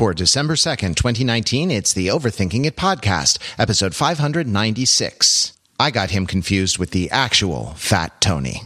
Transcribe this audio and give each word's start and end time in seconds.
For 0.00 0.14
December 0.14 0.54
2nd, 0.54 0.96
2019, 0.96 1.70
it's 1.70 1.92
the 1.92 2.06
Overthinking 2.06 2.64
It 2.64 2.74
podcast, 2.74 3.36
episode 3.58 3.94
596. 3.94 5.52
I 5.78 5.90
got 5.90 6.10
him 6.10 6.24
confused 6.24 6.78
with 6.78 6.92
the 6.92 7.10
actual 7.10 7.74
Fat 7.76 8.18
Tony. 8.18 8.62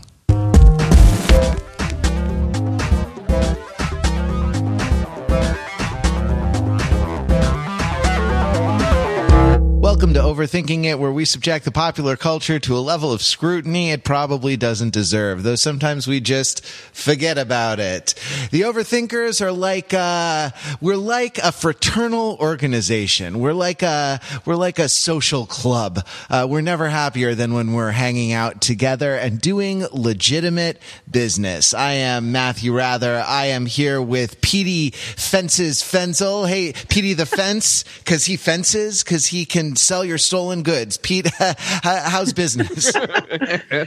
Overthinking 10.35 10.85
It, 10.85 10.98
where 10.98 11.12
we 11.12 11.25
subject 11.25 11.64
the 11.64 11.71
popular 11.71 12.16
culture 12.16 12.59
to 12.59 12.77
a 12.77 12.80
level 12.80 13.12
of 13.12 13.23
scrutiny 13.23 13.93
it 13.93 14.03
probably 14.03 14.57
doesn't 14.57 14.93
deserve, 14.93 15.45
though 15.45 15.55
sometimes 15.55 16.09
we 16.09 16.19
just 16.19 16.64
forget 16.66 17.39
about 17.39 17.79
it. 17.79 18.14
The 18.51 18.62
Overthinkers 18.62 19.41
are 19.41 19.52
like, 19.52 19.95
uh, 19.95 20.51
we're 20.80 20.97
like 20.97 21.39
a 21.39 21.52
fraternal 21.52 22.37
organization. 22.41 23.39
We're 23.39 23.52
like 23.52 23.83
a, 23.84 24.19
we're 24.45 24.56
like 24.56 24.80
a 24.80 24.89
social 24.89 25.47
club. 25.47 26.05
Uh, 26.28 26.48
we're 26.51 26.62
never 26.62 26.89
happier 26.89 27.37
than 27.37 27.55
when 27.55 27.73
we're 27.73 27.92
hanging 27.92 28.33
out 28.33 28.61
together 28.61 29.14
and 29.14 29.41
doing 29.41 29.87
legitimate 29.92 30.83
business. 31.09 31.73
I 31.73 31.92
am 31.92 32.33
Matthew 32.33 32.73
Wrather. 32.73 33.23
I 33.25 33.47
am 33.47 33.66
here 33.66 34.03
with 34.03 34.41
Petey 34.41 34.91
Fences 34.91 35.80
Fenzel. 35.80 36.48
Hey, 36.48 36.73
Petey 36.89 37.14
the 37.14 37.25
Fence, 37.25 37.84
cause 38.05 38.25
he 38.25 38.37
fences, 38.37 39.05
cause 39.05 39.27
he 39.27 39.45
can 39.45 39.77
sell 39.77 40.05
your 40.05 40.19
stolen 40.24 40.62
goods. 40.62 40.96
Pete, 40.96 41.28
how's 41.38 42.33
business? 42.33 42.92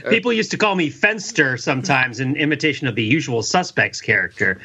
People 0.08 0.32
used 0.32 0.52
to 0.52 0.56
call 0.56 0.74
me 0.74 0.90
Fenster 0.90 1.60
sometimes 1.60 2.20
in 2.20 2.36
imitation 2.36 2.86
of 2.86 2.94
the 2.94 3.04
usual 3.04 3.42
suspects 3.42 4.00
character. 4.00 4.58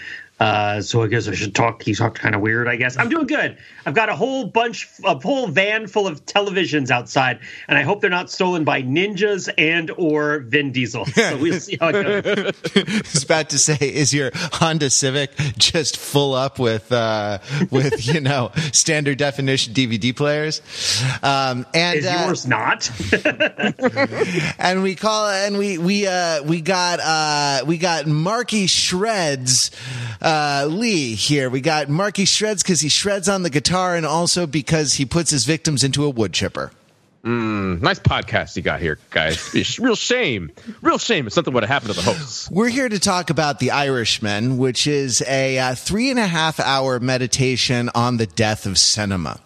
Uh, 0.43 0.81
so 0.81 1.01
I 1.01 1.07
guess 1.07 1.29
I 1.29 1.35
should 1.35 1.55
talk. 1.55 1.83
He 1.83 1.95
talked 1.95 2.19
kind 2.19 2.35
of 2.35 2.41
weird. 2.41 2.67
I 2.67 2.75
guess 2.75 2.97
I'm 2.97 3.07
doing 3.07 3.27
good. 3.27 3.57
I've 3.85 3.93
got 3.93 4.09
a 4.09 4.15
whole 4.15 4.45
bunch, 4.45 4.89
a 5.05 5.17
whole 5.17 5.47
van 5.47 5.87
full 5.87 6.05
of 6.05 6.25
televisions 6.25 6.91
outside, 6.91 7.39
and 7.69 7.77
I 7.77 7.83
hope 7.83 8.01
they're 8.01 8.09
not 8.09 8.29
stolen 8.29 8.65
by 8.65 8.81
ninjas 8.83 9.49
and 9.57 9.89
or 9.91 10.39
Vin 10.39 10.71
Diesel. 10.71 11.05
So 11.23 11.37
we'll 11.37 11.59
see 11.59 11.77
how 11.79 11.89
it 11.89 12.25
goes. 12.25 12.75
I 12.75 13.01
was 13.13 13.23
about 13.23 13.49
to 13.51 13.59
say, 13.59 13.77
is 13.79 14.13
your 14.13 14.31
Honda 14.33 14.89
Civic 14.89 15.31
just 15.57 15.95
full 15.95 16.33
up 16.33 16.59
with 16.59 16.91
uh, 16.91 17.37
with 17.71 18.05
you 18.05 18.19
know 18.19 18.51
standard 18.73 19.17
definition 19.19 19.73
DVD 19.73 20.13
players? 20.13 20.61
Um, 21.21 21.65
and 21.73 21.99
is 21.99 22.05
uh, 22.05 22.23
yours 22.25 22.45
not? 22.45 22.91
and 24.59 24.83
we 24.83 24.95
call 24.95 25.29
and 25.29 25.57
we 25.57 25.77
we 25.77 26.07
uh, 26.07 26.43
we 26.43 26.59
got 26.59 26.99
uh, 26.99 27.63
we 27.65 27.77
got 27.77 28.05
Marky 28.05 28.67
Shreds 28.67 29.71
uh, 30.21 30.32
Lee 30.69 31.15
here. 31.15 31.49
We 31.49 31.61
got 31.61 31.89
Marky 31.89 32.25
Shreds 32.25 32.63
because 32.63 32.81
he 32.81 32.89
shreds 32.89 33.27
on 33.27 33.43
the 33.43 33.49
guitar 33.49 33.95
and 33.95 34.05
also 34.05 34.45
because 34.47 34.95
he 34.95 35.05
puts 35.05 35.31
his 35.31 35.45
victims 35.45 35.83
into 35.83 36.03
a 36.03 36.09
wood 36.09 36.33
chipper. 36.33 36.71
Mm, 37.25 37.81
nice 37.81 37.99
podcast 37.99 38.57
you 38.57 38.61
got 38.61 38.81
here, 38.81 38.99
guys. 39.09 39.79
Real 39.79 39.95
shame. 39.95 40.51
Real 40.81 40.97
shame 40.97 41.25
if 41.25 41.31
something 41.31 41.53
would 41.53 41.63
have 41.63 41.69
happened 41.69 41.93
to 41.93 42.01
the 42.01 42.11
hosts. 42.11 42.51
We're 42.51 42.67
here 42.67 42.89
to 42.89 42.99
talk 42.99 43.29
about 43.29 43.59
The 43.59 43.71
Irishman, 43.71 44.57
which 44.57 44.87
is 44.87 45.21
a 45.25 45.57
uh, 45.57 45.75
three 45.75 46.09
and 46.09 46.19
a 46.19 46.27
half 46.27 46.59
hour 46.59 46.99
meditation 46.99 47.89
on 47.95 48.17
the 48.17 48.25
death 48.25 48.65
of 48.65 48.77
cinema. 48.77 49.39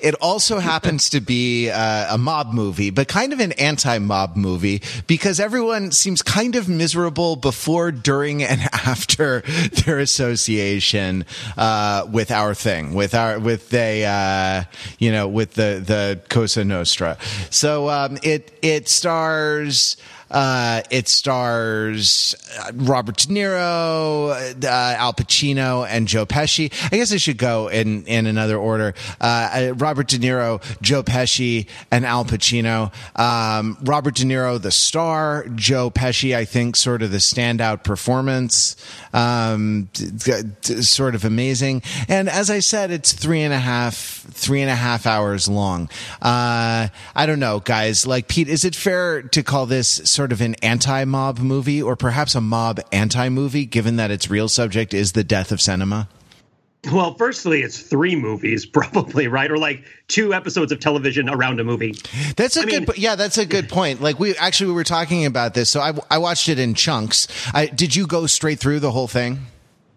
It 0.00 0.14
also 0.22 0.58
happens 0.60 1.10
to 1.10 1.20
be 1.20 1.68
uh, 1.68 2.14
a 2.14 2.16
mob 2.16 2.54
movie, 2.54 2.88
but 2.88 3.08
kind 3.08 3.34
of 3.34 3.40
an 3.40 3.52
anti-mob 3.52 4.34
movie 4.34 4.80
because 5.06 5.38
everyone 5.38 5.92
seems 5.92 6.22
kind 6.22 6.56
of 6.56 6.66
miserable 6.66 7.36
before, 7.36 7.92
during, 7.92 8.42
and 8.42 8.60
after 8.72 9.42
their 9.84 9.98
association 9.98 11.26
uh, 11.58 12.06
with 12.10 12.30
our 12.30 12.54
thing, 12.54 12.94
with 12.94 13.14
our 13.14 13.38
with 13.38 13.68
the 13.68 14.04
uh, 14.06 14.64
you 14.98 15.12
know 15.12 15.28
with 15.28 15.52
the 15.52 15.82
the 15.84 16.20
Cosa 16.30 16.64
Nostra. 16.64 17.17
So 17.50 17.88
um, 17.88 18.18
it 18.22 18.50
it 18.62 18.88
stars. 18.88 19.96
Uh, 20.30 20.82
it 20.90 21.08
stars 21.08 22.34
uh, 22.60 22.72
Robert 22.74 23.16
De 23.16 23.28
Niro, 23.28 24.30
uh, 24.30 24.66
Al 24.66 25.12
Pacino, 25.12 25.86
and 25.88 26.06
Joe 26.06 26.26
Pesci. 26.26 26.72
I 26.92 26.96
guess 26.96 27.12
I 27.12 27.16
should 27.16 27.38
go 27.38 27.68
in 27.68 28.04
in 28.06 28.26
another 28.26 28.56
order. 28.56 28.94
Uh, 29.20 29.68
uh, 29.70 29.74
Robert 29.76 30.08
De 30.08 30.18
Niro, 30.18 30.62
Joe 30.82 31.02
Pesci, 31.02 31.66
and 31.90 32.04
Al 32.04 32.24
Pacino. 32.24 32.92
Um, 33.18 33.78
Robert 33.82 34.16
De 34.16 34.24
Niro, 34.24 34.60
the 34.60 34.70
star. 34.70 35.46
Joe 35.54 35.90
Pesci, 35.90 36.36
I 36.36 36.44
think, 36.44 36.76
sort 36.76 37.02
of 37.02 37.10
the 37.10 37.18
standout 37.18 37.84
performance. 37.84 38.76
Um, 39.12 39.88
sort 40.62 41.14
of 41.14 41.24
amazing. 41.24 41.82
And 42.08 42.28
as 42.28 42.50
I 42.50 42.60
said, 42.60 42.90
it's 42.90 43.12
three 43.12 43.42
and 43.42 43.54
a 43.54 43.58
half 43.58 44.18
three 44.30 44.60
and 44.60 44.70
a 44.70 44.74
half 44.74 45.06
hours 45.06 45.48
long. 45.48 45.88
Uh, 46.20 46.88
I 47.14 47.26
don't 47.26 47.40
know, 47.40 47.60
guys. 47.60 48.06
Like 48.06 48.28
Pete, 48.28 48.48
is 48.48 48.64
it 48.64 48.74
fair 48.74 49.22
to 49.22 49.42
call 49.42 49.66
this 49.66 49.88
sort 50.18 50.32
of 50.32 50.40
an 50.40 50.56
anti-mob 50.64 51.38
movie 51.38 51.80
or 51.80 51.94
perhaps 51.94 52.34
a 52.34 52.40
mob 52.40 52.80
anti-movie 52.90 53.64
given 53.64 53.94
that 53.94 54.10
its 54.10 54.28
real 54.28 54.48
subject 54.48 54.92
is 54.92 55.12
the 55.12 55.22
death 55.22 55.52
of 55.52 55.60
cinema? 55.60 56.08
Well, 56.92 57.14
firstly, 57.14 57.62
it's 57.62 57.78
three 57.78 58.16
movies, 58.16 58.66
probably 58.80 59.28
right, 59.28 59.48
or 59.48 59.58
like 59.58 59.84
two 60.08 60.34
episodes 60.34 60.72
of 60.72 60.80
television 60.80 61.28
around 61.28 61.60
a 61.60 61.64
movie. 61.64 61.94
That's 62.34 62.56
a 62.56 62.62
I 62.62 62.64
good, 62.64 62.88
mean, 62.88 62.96
yeah, 62.96 63.14
that's 63.14 63.38
a 63.38 63.46
good 63.46 63.68
point. 63.68 64.02
Like 64.02 64.18
we 64.18 64.36
actually 64.36 64.70
we 64.70 64.72
were 64.72 64.82
talking 64.82 65.24
about 65.24 65.54
this, 65.54 65.70
so 65.70 65.80
I, 65.80 65.92
I 66.10 66.18
watched 66.18 66.48
it 66.48 66.58
in 66.58 66.74
chunks. 66.74 67.28
I, 67.54 67.66
did 67.66 67.94
you 67.94 68.08
go 68.08 68.26
straight 68.26 68.58
through 68.58 68.80
the 68.80 68.90
whole 68.90 69.06
thing? 69.06 69.46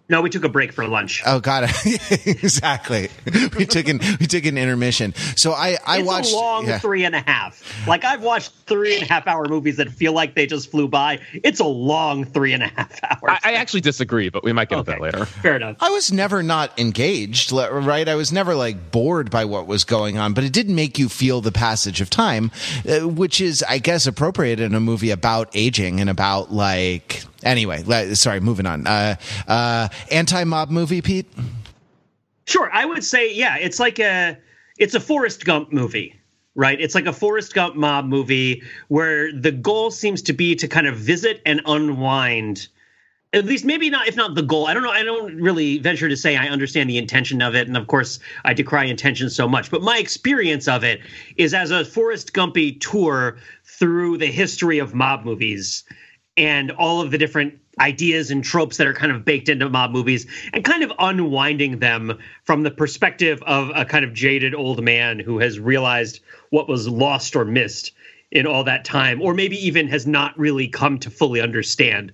No, 0.10 0.22
we 0.22 0.30
took 0.30 0.44
a 0.44 0.50
break 0.50 0.74
for 0.74 0.86
lunch. 0.88 1.22
Oh, 1.26 1.40
got 1.40 1.64
it. 1.66 2.28
exactly. 2.44 3.10
We 3.58 3.66
took 3.66 3.88
an 3.88 4.00
we 4.20 4.28
took 4.28 4.46
an 4.46 4.58
intermission. 4.58 5.14
So 5.36 5.54
I 5.54 5.78
I 5.86 6.00
it's 6.00 6.08
watched 6.08 6.34
a 6.34 6.36
long 6.36 6.68
yeah. 6.68 6.80
three 6.80 7.06
and 7.06 7.16
a 7.16 7.22
half. 7.22 7.64
Like 7.88 8.04
I've 8.04 8.22
watched 8.22 8.52
three 8.66 8.96
and 8.96 9.04
a 9.04 9.06
half 9.06 9.28
hour 9.28 9.48
movies 9.48 9.78
that 9.78 9.90
feel 9.90 10.14
like 10.14 10.36
they 10.36 10.46
just 10.46 10.70
flew 10.70 10.88
by. 10.88 11.20
It's 11.34 11.60
a 11.60 11.66
long 11.66 12.26
three 12.26 12.54
and 12.54 12.64
a 12.64 12.68
half 12.68 13.00
hours. 13.10 13.40
I, 13.44 13.52
I 13.52 13.54
actually 13.54 13.82
disagree, 13.82 14.30
but 14.30 14.44
we 14.44 14.52
might 14.54 14.70
get 14.70 14.80
okay. 14.80 14.94
into 14.94 15.02
that 15.02 15.18
later. 15.18 15.26
Fair 15.26 15.56
enough. 15.56 15.78
I 15.80 15.90
was 15.90 16.12
never 16.12 16.44
not 16.44 16.78
engaged, 16.80 17.52
right? 17.52 18.08
I 18.08 18.16
was 18.16 18.32
never 18.32 18.56
like 18.56 18.92
bored 18.92 19.32
by 19.32 19.46
what 19.46 19.68
was 19.68 19.84
going 19.84 20.18
on, 20.18 20.34
but 20.34 20.44
it 20.44 20.52
didn't 20.52 20.76
make 20.76 21.00
you 21.00 21.10
feel 21.10 21.42
the 21.42 21.52
passage 21.52 22.02
of 22.02 22.10
time, 22.10 22.52
uh, 22.88 23.08
which 23.08 23.40
is, 23.40 23.64
I 23.68 23.78
guess, 23.78 24.08
appropriate 24.08 24.60
in 24.60 24.76
a 24.76 24.80
movie 24.80 25.12
about 25.12 25.50
aging 25.54 26.00
and 26.00 26.10
about 26.10 26.52
like 26.52 27.24
Anyway, 27.44 27.84
sorry, 28.14 28.40
moving 28.40 28.66
on. 28.66 28.86
Uh, 28.88 29.16
uh, 29.48 29.88
Anti 30.12 30.44
mob 30.44 30.70
movie, 30.70 31.02
Pete? 31.02 31.28
Sure. 32.46 32.70
I 32.72 32.86
would 32.86 33.04
say, 33.04 33.34
yeah, 33.34 33.58
it's 33.58 33.80
like 33.80 34.00
a 34.00 34.38
it's 34.78 34.96
a 34.96 35.00
Forrest 35.00 35.46
Gump 35.46 35.72
movie 35.72 36.22
right? 36.56 36.80
It's 36.80 36.96
like 36.96 37.06
a 37.06 37.14
Forrest 37.14 37.54
Gump 37.54 37.76
mob 37.76 38.06
movie 38.06 38.64
where 38.90 39.32
the 39.32 39.52
goal 39.52 39.92
seems 39.92 40.22
to 40.24 40.34
be 40.34 40.56
to 40.56 40.68
kind 40.68 40.88
of 40.88 40.96
visit 40.98 41.42
and 41.46 41.62
unwind. 41.66 42.68
At 43.34 43.46
least, 43.46 43.64
maybe 43.64 43.90
not, 43.90 44.10
if 44.10 44.18
not 44.18 44.36
the 44.36 44.42
goal. 44.42 44.68
I 44.68 44.74
don't 44.74 44.84
know. 44.84 44.92
I 44.92 45.04
don't 45.04 45.38
really 45.38 45.78
venture 45.78 46.10
to 46.10 46.18
say 46.18 46.36
I 46.36 46.48
understand 46.48 46.90
the 46.90 46.98
intention 46.98 47.42
of 47.42 47.56
it. 47.56 47.68
And 47.68 47.78
of 47.78 47.88
course, 47.88 48.20
I 48.44 48.54
decry 48.54 48.86
intention 48.86 49.30
so 49.30 49.48
much. 49.48 49.72
But 49.72 49.82
my 49.82 49.98
experience 49.98 50.68
of 50.68 50.84
it 50.84 51.00
is 51.38 51.54
as 51.54 51.72
a 51.72 51.86
Forrest 51.86 52.34
Gumpy 52.34 52.82
tour 52.82 53.38
through 53.64 54.18
the 54.18 54.28
history 54.28 54.80
of 54.80 54.94
mob 54.94 55.24
movies 55.24 55.86
and 56.38 56.72
all 56.72 57.02
of 57.02 57.12
the 57.12 57.18
different 57.18 57.58
ideas 57.80 58.32
and 58.32 58.44
tropes 58.44 58.78
that 58.78 58.88
are 58.88 58.94
kind 58.94 59.12
of 59.12 59.26
baked 59.26 59.50
into 59.50 59.70
mob 59.70 59.92
movies 59.92 60.28
and 60.54 60.64
kind 60.64 60.84
of 60.84 60.92
unwinding 61.00 61.80
them 61.80 62.18
from 62.44 62.64
the 62.64 62.72
perspective 62.72 63.42
of 63.44 63.72
a 63.76 63.86
kind 63.86 64.06
of 64.06 64.14
jaded 64.14 64.54
old 64.54 64.84
man 64.84 65.20
who 65.20 65.40
has 65.40 65.60
realized 65.60 66.20
what 66.50 66.68
was 66.68 66.88
lost 66.88 67.36
or 67.36 67.46
missed 67.46 67.92
in 68.32 68.46
all 68.46 68.64
that 68.64 68.86
time 68.86 69.22
or 69.22 69.34
maybe 69.34 69.58
even 69.66 69.88
has 69.88 70.06
not 70.06 70.38
really 70.38 70.68
come 70.68 71.00
to 71.00 71.10
fully 71.10 71.42
understand 71.42 72.12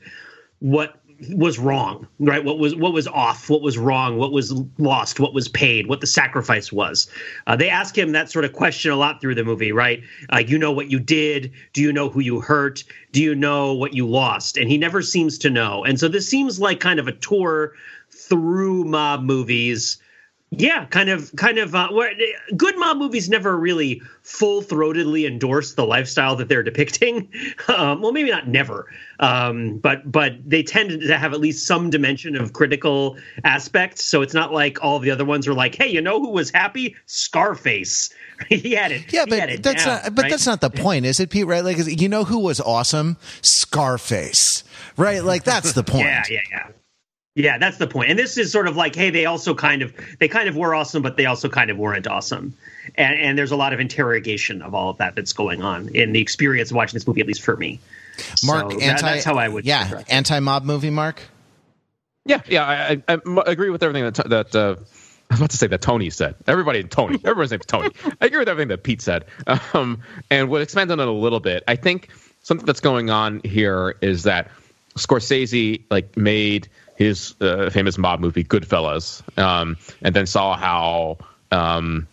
what 0.59 0.99
was 1.29 1.57
wrong, 1.57 2.07
right? 2.19 2.43
What 2.43 2.59
was 2.59 2.75
what 2.75 2.93
was 2.93 3.07
off? 3.07 3.49
What 3.49 3.61
was 3.61 3.77
wrong? 3.77 4.17
What 4.17 4.31
was 4.31 4.53
lost? 4.77 5.19
What 5.19 5.33
was 5.33 5.47
paid? 5.47 5.87
What 5.87 6.01
the 6.01 6.07
sacrifice 6.07 6.71
was? 6.71 7.09
Uh, 7.47 7.55
they 7.55 7.69
ask 7.69 7.97
him 7.97 8.11
that 8.11 8.29
sort 8.31 8.45
of 8.45 8.53
question 8.53 8.91
a 8.91 8.95
lot 8.95 9.19
through 9.19 9.35
the 9.35 9.43
movie, 9.43 9.71
right? 9.71 10.01
Uh, 10.31 10.43
you 10.45 10.57
know 10.57 10.71
what 10.71 10.91
you 10.91 10.99
did? 10.99 11.51
Do 11.73 11.81
you 11.81 11.91
know 11.91 12.09
who 12.09 12.19
you 12.19 12.39
hurt? 12.39 12.83
Do 13.11 13.21
you 13.21 13.33
know 13.33 13.73
what 13.73 13.93
you 13.93 14.07
lost? 14.07 14.57
And 14.57 14.69
he 14.69 14.77
never 14.77 15.01
seems 15.01 15.37
to 15.39 15.49
know. 15.49 15.83
And 15.83 15.99
so 15.99 16.07
this 16.07 16.29
seems 16.29 16.59
like 16.59 16.79
kind 16.79 16.99
of 16.99 17.07
a 17.07 17.13
tour 17.13 17.73
through 18.11 18.83
mob 18.85 19.23
movies 19.23 19.97
yeah, 20.51 20.85
kind 20.85 21.09
of, 21.09 21.35
kind 21.35 21.57
of. 21.57 21.75
Uh, 21.75 21.89
where 21.89 22.13
good 22.55 22.77
mob 22.77 22.97
movies 22.97 23.29
never 23.29 23.57
really 23.57 24.01
full 24.23 24.61
throatedly 24.61 25.27
endorse 25.27 25.73
the 25.73 25.85
lifestyle 25.85 26.37
that 26.37 26.47
they're 26.47 26.63
depicting. 26.63 27.29
Um, 27.67 28.01
well, 28.01 28.13
maybe 28.13 28.31
not 28.31 28.47
never, 28.47 28.87
um, 29.19 29.77
but 29.79 30.09
but 30.09 30.33
they 30.45 30.63
tend 30.63 31.01
to 31.01 31.17
have 31.17 31.33
at 31.33 31.39
least 31.39 31.67
some 31.67 31.89
dimension 31.89 32.35
of 32.35 32.53
critical 32.53 33.17
aspects. 33.43 34.05
So 34.05 34.21
it's 34.21 34.33
not 34.33 34.53
like 34.53 34.81
all 34.81 34.99
the 34.99 35.11
other 35.11 35.25
ones 35.25 35.47
are 35.47 35.53
like, 35.53 35.75
hey, 35.75 35.87
you 35.87 36.01
know 36.01 36.19
who 36.19 36.29
was 36.29 36.49
happy? 36.49 36.95
Scarface. 37.07 38.13
he 38.49 38.71
had 38.71 38.91
it. 38.91 39.11
Yeah, 39.11 39.25
but 39.27 39.61
that's 39.61 39.83
down, 39.83 40.01
not. 40.03 40.15
But 40.15 40.21
right? 40.23 40.31
that's 40.31 40.45
not 40.45 40.61
the 40.61 40.69
point, 40.69 41.05
is 41.05 41.19
it, 41.19 41.29
Pete? 41.29 41.45
Right? 41.45 41.63
Like, 41.63 41.77
you 41.77 42.07
know 42.07 42.23
who 42.23 42.39
was 42.39 42.61
awesome? 42.61 43.17
Scarface. 43.41 44.63
Right? 44.95 45.23
Like 45.23 45.43
that's 45.43 45.73
the 45.73 45.83
point. 45.83 46.05
yeah, 46.05 46.23
yeah, 46.29 46.39
yeah. 46.49 46.67
Yeah, 47.37 47.59
that's 47.59 47.77
the 47.77 47.85
point. 47.85 48.09
And 48.09 48.17
this 48.17 48.35
is 48.37 48.51
sort 48.51 48.67
of 48.67 48.75
like, 48.75 48.95
hey, 48.95 49.11
they 49.11 49.27
also 49.27 49.53
kind 49.53 49.83
of 49.83 49.93
they 50.19 50.27
kind 50.27 50.49
of 50.49 50.55
were 50.55 50.73
awesome, 50.73 51.03
but 51.03 51.17
they 51.17 51.27
also 51.27 51.47
kind 51.49 51.69
of 51.69 51.77
weren't 51.77 52.07
awesome. 52.07 52.55
And 52.95 53.19
and 53.19 53.37
there's 53.37 53.51
a 53.51 53.55
lot 53.55 53.73
of 53.73 53.79
interrogation 53.79 54.63
of 54.63 54.73
all 54.73 54.89
of 54.89 54.97
that 54.97 55.15
that's 55.15 55.33
going 55.33 55.61
on 55.61 55.89
in 55.89 56.13
the 56.13 56.19
experience 56.19 56.71
of 56.71 56.77
watching 56.77 56.95
this 56.95 57.05
movie, 57.05 57.21
at 57.21 57.27
least 57.27 57.43
for 57.43 57.55
me. 57.55 57.79
Mark, 58.43 58.71
So 58.71 58.79
anti, 58.79 58.87
that- 58.87 59.01
that's 59.01 59.23
how 59.23 59.35
I 59.35 59.47
would. 59.47 59.65
Yeah, 59.65 60.01
anti 60.09 60.39
mob 60.39 60.63
movie, 60.63 60.89
Mark. 60.89 61.21
Yeah, 62.25 62.41
yeah, 62.47 62.97
I 63.07 63.19
agree 63.45 63.69
with 63.69 63.83
everything 63.83 64.11
that 64.11 64.29
that 64.29 64.55
uh, 64.55 64.75
I 65.29 65.33
was 65.33 65.39
about 65.39 65.49
to 65.51 65.57
say 65.57 65.67
that 65.67 65.81
Tony 65.81 66.09
said. 66.09 66.33
Everybody, 66.47 66.83
Tony, 66.85 67.19
everybody's 67.23 67.51
name's 67.51 67.67
Tony. 67.67 67.91
I 68.19 68.25
agree 68.25 68.39
with 68.39 68.49
everything 68.49 68.69
that 68.69 68.81
Pete 68.81 69.01
said. 69.03 69.25
Um, 69.73 70.01
and 70.31 70.49
we'll 70.49 70.63
expand 70.63 70.89
on 70.91 70.99
it 70.99 71.07
a 71.07 71.11
little 71.11 71.39
bit. 71.39 71.63
I 71.67 71.75
think 71.75 72.09
something 72.41 72.65
that's 72.65 72.79
going 72.79 73.11
on 73.11 73.41
here 73.43 73.95
is 74.01 74.23
that 74.23 74.49
Scorsese 74.97 75.83
like 75.91 76.17
made 76.17 76.67
his 76.97 77.35
uh, 77.39 77.69
famous 77.69 77.97
mob 77.97 78.19
movie 78.19 78.43
Goodfellas, 78.43 79.21
um, 79.37 79.77
and 80.01 80.15
then 80.15 80.25
saw 80.25 80.57
how. 80.57 81.17
Um, 81.51 82.07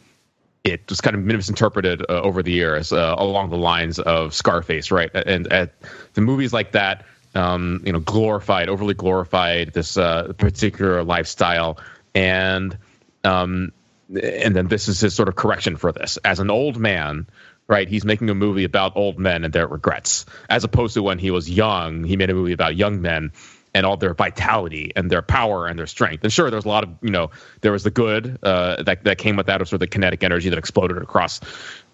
it 0.63 0.89
was 0.89 1.03
kind 1.03 1.15
of 1.15 1.23
misinterpreted 1.23 2.03
uh, 2.09 2.23
over 2.23 2.43
the 2.43 2.53
years 2.53 2.91
uh, 2.91 3.15
along 3.19 3.51
the 3.51 3.57
lines 3.59 3.99
of 3.99 4.33
Scarface, 4.33 4.91
right? 4.91 5.11
And 5.15 5.53
at 5.53 5.75
the 6.15 6.23
movies 6.23 6.55
like 6.55 6.73
that, 6.73 7.05
um, 7.35 7.83
you 7.85 7.93
know, 7.93 8.01
glorified, 8.01 8.71
overly 8.71 8.95
glorified 8.95 9.75
this 9.75 9.99
uh, 9.99 10.33
particular 10.39 11.05
lifestyle, 11.05 11.79
and 12.15 12.79
um, 13.25 13.73
and 14.09 14.57
then 14.57 14.69
this 14.69 14.89
is 14.89 15.01
his 15.01 15.15
sort 15.15 15.29
of 15.29 15.37
correction 15.37 15.77
for 15.77 15.93
this. 15.93 16.19
As 16.25 16.41
an 16.41 16.51
old 16.51 16.79
man, 16.79 17.27
right? 17.67 17.89
He's 17.89 18.05
making 18.05 18.31
a 18.31 18.35
movie 18.35 18.65
about 18.65 18.97
old 18.97 19.19
men 19.19 19.45
and 19.45 19.53
their 19.53 19.67
regrets, 19.67 20.25
as 20.49 20.65
opposed 20.65 20.95
to 20.95 21.03
when 21.03 21.19
he 21.19 21.31
was 21.31 21.51
young, 21.51 22.05
he 22.05 22.17
made 22.17 22.31
a 22.31 22.35
movie 22.35 22.53
about 22.53 22.77
young 22.77 23.03
men 23.03 23.33
and 23.75 23.85
all 23.85 23.97
their 23.97 24.15
vitality 24.15 24.93
and 24.94 25.11
their 25.11 25.21
power 25.21 25.67
and 25.67 25.79
their 25.79 25.87
strength. 25.87 26.23
And 26.23 26.32
sure, 26.32 26.50
there's 26.50 26.65
a 26.65 26.69
lot 26.69 26.85
of 26.85 26.91
you 27.03 27.11
know, 27.11 27.31
there 27.61 27.73
was 27.73 27.82
the 27.82 27.91
good 27.91 28.38
uh, 28.43 28.82
that 28.85 29.05
that 29.05 29.19
came 29.19 29.37
with 29.37 29.47
that, 29.47 29.61
of 29.61 29.69
sort 29.69 29.75
of 29.75 29.81
the 29.81 29.87
kinetic 29.88 30.23
energy 30.23 30.49
that 30.49 30.59
exploded 30.59 30.99
across 30.99 31.41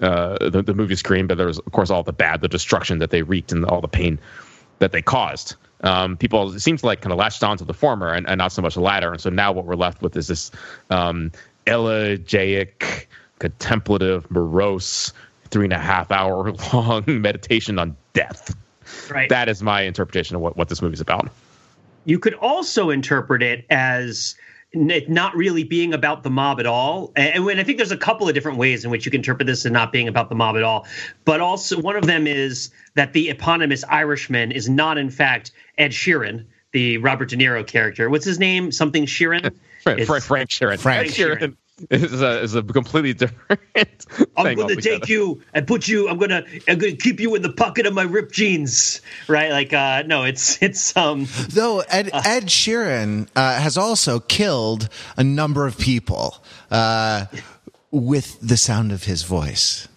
uh, 0.01 0.37
the, 0.49 0.63
the 0.63 0.75
movie 0.75 0.97
screen. 0.97 1.27
But 1.27 1.39
there 1.39 1.47
was, 1.47 1.59
of 1.59 1.73
course, 1.73 1.91
all 1.91 2.03
the 2.03 2.13
bad, 2.13 2.43
the 2.43 2.49
destruction 2.49 2.99
that 2.99 3.11
they 3.11 3.23
wreaked, 3.23 3.51
and 3.51 3.65
all 3.65 3.81
the 3.81 3.89
pain 3.89 4.21
that 4.79 4.93
they 4.93 5.03
caused. 5.03 5.57
Um, 5.83 6.17
people 6.19 6.55
it 6.55 6.61
seems 6.61 6.85
like 6.85 7.01
kind 7.01 7.13
of 7.13 7.19
latched 7.19 7.43
on 7.43 7.57
to 7.57 7.65
the 7.65 7.73
former 7.73 8.13
and, 8.13 8.29
and 8.29 8.39
not 8.39 8.53
so 8.53 8.61
much 8.61 8.75
the 8.75 8.81
latter. 8.81 9.13
And 9.13 9.21
so 9.21 9.31
now 9.31 9.53
what 9.53 9.65
we're 9.65 9.77
left 9.77 10.03
with 10.03 10.15
is 10.17 10.29
this 10.29 10.51
um, 10.91 11.33
elegiac, 11.67 13.09
contemplative, 13.39 14.31
morose, 14.31 15.13
three 15.51 15.65
and 15.65 15.73
a 15.73 15.79
half 15.79 16.11
hour 16.11 16.53
long 16.73 17.05
meditation 17.23 17.79
on 17.79 17.97
death. 18.13 18.55
Right. 19.11 19.29
That 19.29 19.49
is 19.49 19.63
my 19.63 19.83
interpretation 19.83 20.37
of 20.37 20.43
what, 20.43 20.57
what 20.57 20.69
this 20.69 20.83
movie's 20.83 21.01
about. 21.01 21.31
You 22.05 22.19
could 22.19 22.35
also 22.35 22.91
interpret 22.91 23.43
it 23.43 23.67
as 23.71 24.35
it 24.73 25.11
not 25.11 25.35
really 25.35 25.65
being 25.65 25.93
about 25.93 26.23
the 26.23 26.31
mob 26.31 26.61
at 26.61 26.67
all. 26.67 27.13
And 27.17 27.45
when 27.45 27.59
I 27.59 27.65
think 27.65 27.77
there's 27.79 27.91
a 27.91 27.97
couple 27.97 28.29
of 28.29 28.35
different 28.35 28.59
ways 28.59 28.85
in 28.85 28.91
which 28.91 29.05
you 29.05 29.11
can 29.11 29.19
interpret 29.19 29.47
this 29.47 29.67
as 29.67 29.73
not 29.73 29.91
being 29.93 30.07
about 30.07 30.29
the 30.29 30.37
mob 30.37 30.57
at 30.57 30.63
all. 30.63 30.87
But 31.25 31.41
also, 31.41 31.81
one 31.81 31.97
of 31.97 32.07
them 32.07 32.27
is 32.27 32.71
that 32.95 33.13
the 33.13 33.31
eponymous 33.31 33.85
Irishman 33.89 34.53
is 34.53 34.69
not, 34.69 34.97
in 34.97 35.11
fact, 35.11 35.51
Ed 35.77 35.91
Sheeran, 35.91 36.45
the 36.73 36.99
Robert 36.99 37.31
De 37.31 37.37
Niro 37.37 37.67
character. 37.67 38.09
What's 38.09 38.25
his 38.25 38.39
name? 38.39 38.71
Something 38.71 39.07
Sheeran? 39.07 39.53
Frank, 39.83 39.99
It's- 40.01 40.07
Frank, 40.07 40.25
Frank 40.25 40.51
Sheeran. 40.51 40.79
Frank 40.79 41.09
Sheeran. 41.11 41.57
is 41.91 42.21
a, 42.21 42.43
is 42.43 42.55
a 42.55 42.63
completely 42.63 43.15
different. 43.15 43.61
I'm 44.37 44.57
going 44.57 44.77
to 44.77 44.77
take 44.77 45.09
you 45.09 45.43
and 45.55 45.67
put 45.67 45.89
you. 45.89 46.09
I'm 46.09 46.19
gonna 46.19 46.45
I'm 46.69 46.79
gonna 46.79 46.97
keep 46.97 47.21
you 47.21 47.35
in 47.35 47.43
the 47.43 47.53
pocket 47.53 47.87
of 47.87 47.95
my 47.95 48.03
ripped 48.03 48.33
jeans, 48.33 49.01
right? 49.29 49.51
Like, 49.51 49.73
uh, 49.73 50.03
no, 50.07 50.25
it's 50.25 50.63
it's 50.63 50.97
um, 50.97 51.27
Though 51.49 51.81
Ed, 51.81 52.11
Ed 52.13 52.45
Sheeran 52.47 53.29
uh, 53.35 53.61
has 53.61 53.79
also 53.79 54.21
killed 54.21 54.89
a 55.17 55.25
number 55.25 55.67
of 55.67 55.79
people 55.79 56.43
uh, 56.71 57.27
with 57.91 58.39
the 58.41 58.57
sound 58.57 58.93
of 58.93 59.05
his 59.05 59.23
voice. 59.23 59.89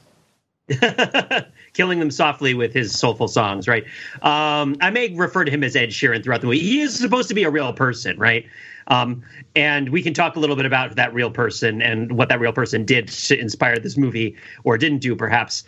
killing 1.73 1.99
them 1.99 2.11
softly 2.11 2.53
with 2.53 2.73
his 2.73 2.97
soulful 2.97 3.27
songs, 3.27 3.67
right? 3.67 3.83
Um, 4.21 4.77
I 4.79 4.91
may 4.91 5.13
refer 5.13 5.43
to 5.43 5.51
him 5.51 5.63
as 5.63 5.75
Ed 5.75 5.89
Sheeran 5.89 6.23
throughout 6.23 6.41
the 6.41 6.47
movie. 6.47 6.59
He 6.59 6.81
is 6.81 6.97
supposed 6.97 7.29
to 7.29 7.35
be 7.35 7.43
a 7.43 7.49
real 7.49 7.73
person, 7.73 8.17
right? 8.17 8.45
Um, 8.87 9.23
and 9.55 9.89
we 9.89 10.01
can 10.01 10.13
talk 10.13 10.35
a 10.35 10.39
little 10.39 10.55
bit 10.55 10.65
about 10.65 10.95
that 10.95 11.13
real 11.13 11.31
person 11.31 11.81
and 11.81 12.11
what 12.17 12.29
that 12.29 12.39
real 12.39 12.53
person 12.53 12.85
did 12.85 13.07
to 13.07 13.39
inspire 13.39 13.79
this 13.79 13.97
movie 13.97 14.35
or 14.63 14.77
didn't 14.77 14.99
do, 14.99 15.15
perhaps. 15.15 15.63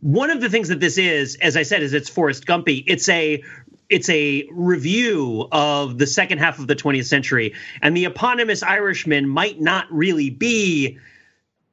One 0.00 0.30
of 0.30 0.40
the 0.40 0.50
things 0.50 0.68
that 0.68 0.80
this 0.80 0.98
is, 0.98 1.36
as 1.36 1.56
I 1.56 1.62
said, 1.62 1.82
is 1.82 1.94
it's 1.94 2.10
Forrest 2.10 2.46
Gumpy. 2.46 2.84
It's 2.86 3.08
a 3.08 3.42
it's 3.90 4.08
a 4.08 4.48
review 4.50 5.46
of 5.52 5.98
the 5.98 6.06
second 6.06 6.38
half 6.38 6.58
of 6.58 6.66
the 6.66 6.74
20th 6.74 7.04
century, 7.04 7.54
and 7.82 7.96
the 7.96 8.06
eponymous 8.06 8.62
Irishman 8.62 9.28
might 9.28 9.60
not 9.60 9.86
really 9.90 10.30
be 10.30 10.98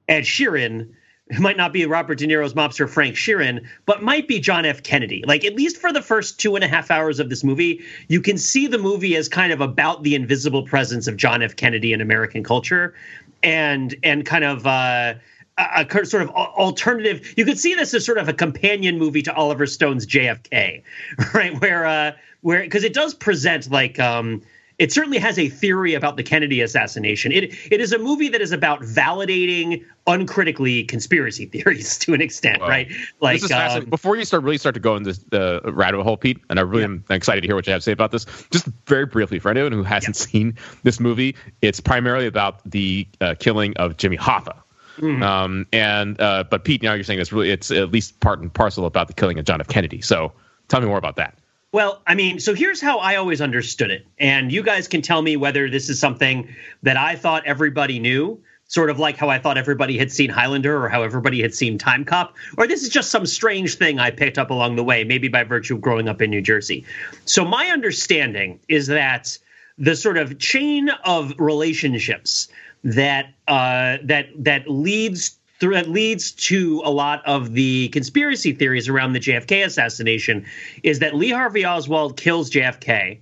Ed 0.07 0.23
Sheeran, 0.23 0.93
it 1.31 1.39
might 1.39 1.55
not 1.55 1.71
be 1.71 1.85
Robert 1.85 2.17
De 2.17 2.27
Niro's 2.27 2.53
mobster 2.53 2.89
Frank 2.89 3.15
Sheeran, 3.15 3.65
but 3.85 4.03
might 4.03 4.27
be 4.27 4.37
John 4.37 4.65
F. 4.65 4.83
Kennedy. 4.83 5.23
Like 5.25 5.45
at 5.45 5.55
least 5.55 5.77
for 5.77 5.93
the 5.93 6.01
first 6.01 6.39
two 6.39 6.55
and 6.55 6.63
a 6.63 6.67
half 6.67 6.91
hours 6.91 7.21
of 7.21 7.29
this 7.29 7.41
movie, 7.41 7.81
you 8.09 8.19
can 8.19 8.37
see 8.37 8.67
the 8.67 8.77
movie 8.77 9.15
as 9.15 9.29
kind 9.29 9.53
of 9.53 9.61
about 9.61 10.03
the 10.03 10.13
invisible 10.13 10.63
presence 10.63 11.07
of 11.07 11.15
John 11.15 11.41
F. 11.41 11.55
Kennedy 11.55 11.93
in 11.93 12.01
American 12.01 12.43
culture, 12.43 12.93
and 13.41 13.95
and 14.03 14.25
kind 14.25 14.43
of. 14.43 14.67
Uh, 14.67 15.15
a, 15.57 15.85
a 15.85 16.05
sort 16.05 16.23
of 16.23 16.29
alternative. 16.29 17.33
You 17.37 17.43
could 17.45 17.59
see 17.59 17.75
this 17.75 17.93
as 17.93 18.05
sort 18.05 18.17
of 18.17 18.29
a 18.29 18.33
companion 18.33 18.97
movie 18.97 19.21
to 19.23 19.33
Oliver 19.33 19.67
Stone's 19.67 20.07
JFK, 20.07 20.81
right? 21.33 21.59
Where, 21.59 21.85
uh, 21.85 22.13
where 22.39 22.61
because 22.61 22.85
it 22.85 22.93
does 22.93 23.13
present 23.13 23.69
like 23.69 23.99
um, 23.99 24.41
it 24.81 24.91
certainly 24.91 25.19
has 25.19 25.37
a 25.37 25.47
theory 25.47 25.93
about 25.93 26.17
the 26.17 26.23
Kennedy 26.23 26.59
assassination. 26.61 27.31
It 27.31 27.53
it 27.71 27.79
is 27.79 27.93
a 27.93 27.99
movie 27.99 28.29
that 28.29 28.41
is 28.41 28.51
about 28.51 28.81
validating 28.81 29.85
uncritically 30.07 30.83
conspiracy 30.85 31.45
theories 31.45 31.97
to 32.03 32.13
an 32.15 32.21
extent, 32.21 32.61
Wow. 32.61 32.67
right? 32.67 32.91
Like 33.19 33.35
this 33.35 33.43
is 33.43 33.49
fascinating. 33.51 33.83
um, 33.87 33.89
Before 33.91 34.17
you 34.17 34.25
start 34.25 34.43
really 34.43 34.57
start 34.57 34.73
to 34.75 34.81
go 34.81 34.95
into 34.95 35.13
the 35.29 35.61
rabbit 35.71 36.01
hole, 36.03 36.17
Pete, 36.17 36.39
and 36.49 36.57
I 36.59 36.63
really 36.63 36.83
am 36.85 37.05
excited 37.09 37.41
to 37.41 37.47
hear 37.47 37.55
what 37.55 37.67
you 37.67 37.73
have 37.73 37.81
to 37.81 37.83
say 37.83 37.91
about 37.91 38.11
this. 38.11 38.25
Just 38.51 38.65
very 38.87 39.05
briefly, 39.05 39.37
for 39.39 39.49
anyone 39.49 39.71
who 39.71 39.83
hasn't 39.83 40.15
seen 40.15 40.57
this 40.83 40.99
movie, 40.99 41.35
it's 41.61 41.79
primarily 41.79 42.25
about 42.25 42.59
the 42.69 43.07
uh, 43.21 43.35
killing 43.39 43.77
of 43.77 43.97
Jimmy 43.97 44.17
Hoffa. 44.17 44.55
Mm-hmm. 44.97 45.23
Um, 45.23 45.67
and 45.71 46.19
uh, 46.19 46.43
but 46.49 46.63
Pete, 46.63 46.81
now 46.81 46.93
you're 46.93 47.03
saying 47.03 47.19
it's 47.19 47.31
really 47.31 47.51
it's 47.51 47.69
at 47.71 47.91
least 47.91 48.19
part 48.19 48.39
and 48.39 48.53
parcel 48.53 48.85
about 48.85 49.07
the 49.07 49.13
killing 49.13 49.37
of 49.39 49.45
John 49.45 49.61
F. 49.61 49.67
Kennedy. 49.67 50.01
So 50.01 50.33
tell 50.67 50.81
me 50.81 50.87
more 50.87 50.97
about 50.97 51.15
that. 51.17 51.37
Well, 51.73 52.01
I 52.05 52.15
mean, 52.15 52.39
so 52.39 52.53
here's 52.53 52.81
how 52.81 52.97
I 52.99 53.15
always 53.15 53.39
understood 53.39 53.91
it. 53.91 54.05
And 54.19 54.51
you 54.51 54.61
guys 54.61 54.87
can 54.87 55.01
tell 55.01 55.21
me 55.21 55.37
whether 55.37 55.69
this 55.69 55.89
is 55.89 55.99
something 55.99 56.53
that 56.83 56.97
I 56.97 57.15
thought 57.15 57.45
everybody 57.45 57.97
knew, 57.97 58.41
sort 58.67 58.89
of 58.89 58.99
like 58.99 59.15
how 59.15 59.29
I 59.29 59.39
thought 59.39 59.57
everybody 59.57 59.97
had 59.97 60.11
seen 60.11 60.29
Highlander 60.29 60.83
or 60.83 60.89
how 60.89 61.03
everybody 61.03 61.41
had 61.41 61.53
seen 61.53 61.77
Time 61.77 62.03
Cop, 62.03 62.35
or 62.57 62.67
this 62.67 62.83
is 62.83 62.89
just 62.89 63.09
some 63.09 63.25
strange 63.25 63.75
thing 63.75 63.99
I 63.99 64.11
picked 64.11 64.37
up 64.37 64.49
along 64.49 64.75
the 64.75 64.83
way, 64.83 65.05
maybe 65.05 65.29
by 65.29 65.43
virtue 65.45 65.75
of 65.75 65.81
growing 65.81 66.09
up 66.09 66.21
in 66.21 66.29
New 66.29 66.41
Jersey. 66.41 66.85
So 67.23 67.45
my 67.45 67.67
understanding 67.67 68.59
is 68.67 68.87
that 68.87 69.37
the 69.77 69.95
sort 69.95 70.17
of 70.17 70.39
chain 70.39 70.89
of 71.05 71.33
relationships 71.37 72.49
that 72.83 73.33
uh, 73.47 73.97
that 74.03 74.27
that 74.37 74.69
leads 74.69 75.37
through 75.61 75.75
that 75.75 75.87
leads 75.87 76.31
to 76.31 76.81
a 76.83 76.89
lot 76.89 77.21
of 77.25 77.53
the 77.53 77.87
conspiracy 77.89 78.51
theories 78.51 78.89
around 78.89 79.13
the 79.13 79.19
JFK 79.19 79.63
assassination 79.63 80.47
is 80.81 80.99
that 80.99 81.15
Lee 81.15 81.29
Harvey 81.29 81.65
Oswald 81.65 82.17
kills 82.17 82.49
JFK, 82.49 83.19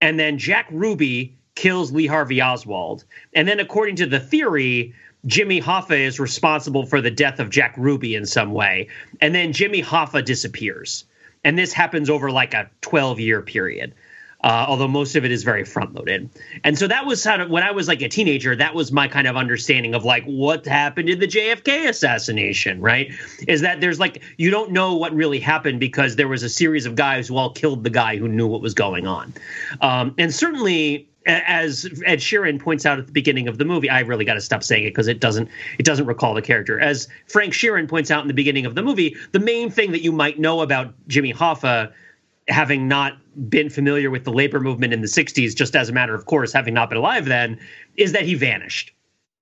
and 0.00 0.18
then 0.18 0.38
Jack 0.38 0.68
Ruby 0.70 1.36
kills 1.56 1.90
Lee 1.90 2.06
Harvey 2.06 2.40
Oswald, 2.40 3.04
and 3.34 3.46
then 3.46 3.60
according 3.60 3.96
to 3.96 4.06
the 4.06 4.20
theory. 4.20 4.94
Jimmy 5.26 5.58
Hoffa 5.58 5.98
is 5.98 6.20
responsible 6.20 6.84
for 6.84 7.00
the 7.00 7.10
death 7.10 7.40
of 7.40 7.48
Jack 7.48 7.74
Ruby 7.78 8.14
in 8.14 8.26
some 8.26 8.52
way. 8.52 8.88
And 9.22 9.34
then 9.34 9.54
Jimmy 9.54 9.82
Hoffa 9.82 10.22
disappears. 10.22 11.06
And 11.42 11.58
this 11.58 11.72
happens 11.72 12.10
over 12.10 12.30
like 12.30 12.52
a 12.52 12.68
12 12.82 13.20
year 13.20 13.40
period 13.40 13.94
uh, 14.44 14.66
although 14.68 14.86
most 14.86 15.16
of 15.16 15.24
it 15.24 15.32
is 15.32 15.42
very 15.42 15.64
front 15.64 15.94
loaded. 15.94 16.28
And 16.64 16.78
so 16.78 16.86
that 16.86 17.06
was 17.06 17.24
how 17.24 17.38
to, 17.38 17.46
when 17.46 17.62
I 17.62 17.70
was 17.70 17.88
like 17.88 18.02
a 18.02 18.10
teenager, 18.10 18.54
that 18.54 18.74
was 18.74 18.92
my 18.92 19.08
kind 19.08 19.26
of 19.26 19.38
understanding 19.38 19.94
of 19.94 20.04
like 20.04 20.22
what 20.24 20.66
happened 20.66 21.08
in 21.08 21.18
the 21.18 21.26
JFK 21.26 21.88
assassination, 21.88 22.78
right? 22.82 23.10
Is 23.48 23.62
that 23.62 23.80
there's 23.80 23.98
like, 23.98 24.22
you 24.36 24.50
don't 24.50 24.70
know 24.70 24.96
what 24.96 25.14
really 25.14 25.40
happened 25.40 25.80
because 25.80 26.16
there 26.16 26.28
was 26.28 26.42
a 26.42 26.50
series 26.50 26.84
of 26.84 26.94
guys 26.94 27.26
who 27.26 27.38
all 27.38 27.54
killed 27.54 27.84
the 27.84 27.90
guy 27.90 28.18
who 28.18 28.28
knew 28.28 28.46
what 28.46 28.60
was 28.60 28.74
going 28.74 29.06
on. 29.06 29.32
Um, 29.80 30.14
and 30.18 30.32
certainly, 30.32 31.08
as 31.24 31.86
Ed 32.04 32.18
Sheeran 32.18 32.60
points 32.60 32.84
out 32.84 32.98
at 32.98 33.06
the 33.06 33.12
beginning 33.12 33.48
of 33.48 33.56
the 33.56 33.64
movie, 33.64 33.88
I 33.88 34.00
really 34.00 34.26
got 34.26 34.34
to 34.34 34.42
stop 34.42 34.62
saying 34.62 34.84
it 34.84 34.90
because 34.90 35.08
it 35.08 35.20
doesn't 35.20 35.48
it 35.78 35.86
doesn't 35.86 36.04
recall 36.04 36.34
the 36.34 36.42
character. 36.42 36.78
As 36.78 37.08
Frank 37.28 37.54
Sheeran 37.54 37.88
points 37.88 38.10
out 38.10 38.20
in 38.20 38.28
the 38.28 38.34
beginning 38.34 38.66
of 38.66 38.74
the 38.74 38.82
movie, 38.82 39.16
the 39.32 39.40
main 39.40 39.70
thing 39.70 39.92
that 39.92 40.02
you 40.02 40.12
might 40.12 40.38
know 40.38 40.60
about 40.60 40.92
Jimmy 41.08 41.32
Hoffa 41.32 41.94
having 42.48 42.88
not 42.88 43.14
been 43.48 43.70
familiar 43.70 44.10
with 44.10 44.24
the 44.24 44.32
labor 44.32 44.60
movement 44.60 44.92
in 44.92 45.00
the 45.00 45.06
60s, 45.06 45.54
just 45.54 45.74
as 45.74 45.88
a 45.88 45.92
matter 45.92 46.14
of 46.14 46.26
course, 46.26 46.52
having 46.52 46.74
not 46.74 46.88
been 46.88 46.98
alive 46.98 47.24
then, 47.24 47.58
is 47.96 48.12
that 48.12 48.22
he 48.22 48.34
vanished. 48.34 48.92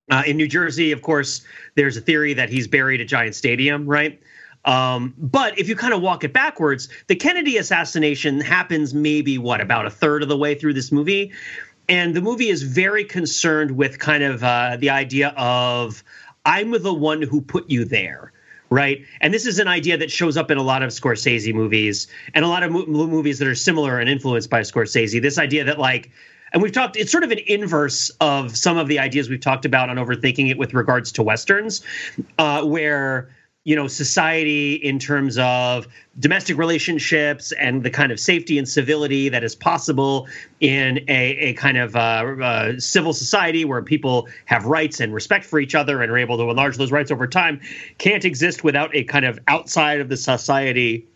Uh, 0.09 0.23
in 0.25 0.37
New 0.37 0.47
Jersey, 0.47 0.91
of 0.91 1.01
course, 1.01 1.45
there's 1.75 1.95
a 1.95 2.01
theory 2.01 2.33
that 2.33 2.49
he's 2.49 2.67
buried 2.67 3.01
at 3.01 3.07
Giant 3.07 3.35
Stadium, 3.35 3.85
right? 3.85 4.21
Um, 4.65 5.13
but 5.17 5.57
if 5.59 5.67
you 5.67 5.75
kind 5.75 5.93
of 5.93 6.01
walk 6.01 6.23
it 6.23 6.33
backwards, 6.33 6.89
the 7.07 7.15
Kennedy 7.15 7.57
assassination 7.57 8.39
happens 8.39 8.93
maybe 8.93 9.37
what 9.37 9.61
about 9.61 9.85
a 9.85 9.89
third 9.89 10.23
of 10.23 10.29
the 10.29 10.37
way 10.37 10.55
through 10.55 10.73
this 10.73 10.91
movie, 10.91 11.31
and 11.89 12.15
the 12.15 12.21
movie 12.21 12.49
is 12.49 12.63
very 12.63 13.03
concerned 13.03 13.71
with 13.71 13.99
kind 13.99 14.23
of 14.23 14.43
uh, 14.43 14.77
the 14.77 14.89
idea 14.89 15.29
of 15.37 16.03
I'm 16.45 16.71
the 16.71 16.93
one 16.93 17.21
who 17.21 17.41
put 17.41 17.69
you 17.69 17.85
there 17.85 18.32
right? 18.73 19.05
And 19.21 19.33
this 19.33 19.45
is 19.45 19.59
an 19.59 19.67
idea 19.67 19.97
that 19.97 20.11
shows 20.11 20.35
up 20.35 20.49
in 20.49 20.57
a 20.57 20.63
lot 20.63 20.81
of 20.81 20.89
Scorsese 20.89 21.53
movies 21.53 22.07
and 22.33 22.43
a 22.43 22.47
lot 22.47 22.63
of 22.63 22.71
mo- 22.71 22.85
movies 22.85 23.39
that 23.39 23.47
are 23.47 23.55
similar 23.55 23.99
and 23.99 24.09
influenced 24.09 24.49
by 24.49 24.61
Scorsese. 24.61 25.21
This 25.21 25.37
idea 25.37 25.63
that 25.65 25.79
like 25.79 26.11
and 26.51 26.61
we've 26.61 26.71
talked 26.71 26.95
it's 26.97 27.11
sort 27.11 27.23
of 27.23 27.31
an 27.31 27.39
inverse 27.47 28.09
of 28.19 28.55
some 28.57 28.77
of 28.77 28.87
the 28.87 28.99
ideas 28.99 29.29
we've 29.29 29.41
talked 29.41 29.65
about 29.65 29.89
on 29.89 29.97
overthinking 29.97 30.49
it 30.49 30.57
with 30.57 30.73
regards 30.73 31.11
to 31.13 31.23
westerns 31.23 31.81
uh, 32.37 32.63
where 32.63 33.29
you 33.63 33.75
know 33.75 33.87
society 33.87 34.73
in 34.73 34.99
terms 34.99 35.37
of 35.37 35.87
domestic 36.19 36.57
relationships 36.57 37.51
and 37.53 37.83
the 37.83 37.89
kind 37.89 38.11
of 38.11 38.19
safety 38.19 38.57
and 38.57 38.67
civility 38.67 39.29
that 39.29 39.43
is 39.43 39.55
possible 39.55 40.27
in 40.59 40.99
a, 41.07 41.37
a 41.37 41.53
kind 41.53 41.77
of 41.77 41.95
uh, 41.95 41.99
uh, 41.99 42.79
civil 42.79 43.13
society 43.13 43.65
where 43.65 43.81
people 43.81 44.27
have 44.45 44.65
rights 44.65 44.99
and 44.99 45.13
respect 45.13 45.45
for 45.45 45.59
each 45.59 45.75
other 45.75 46.01
and 46.01 46.11
are 46.11 46.17
able 46.17 46.37
to 46.37 46.49
enlarge 46.49 46.77
those 46.77 46.91
rights 46.91 47.11
over 47.11 47.27
time 47.27 47.59
can't 47.97 48.25
exist 48.25 48.63
without 48.63 48.93
a 48.95 49.03
kind 49.05 49.25
of 49.25 49.39
outside 49.47 49.99
of 50.01 50.09
the 50.09 50.17
society 50.17 51.07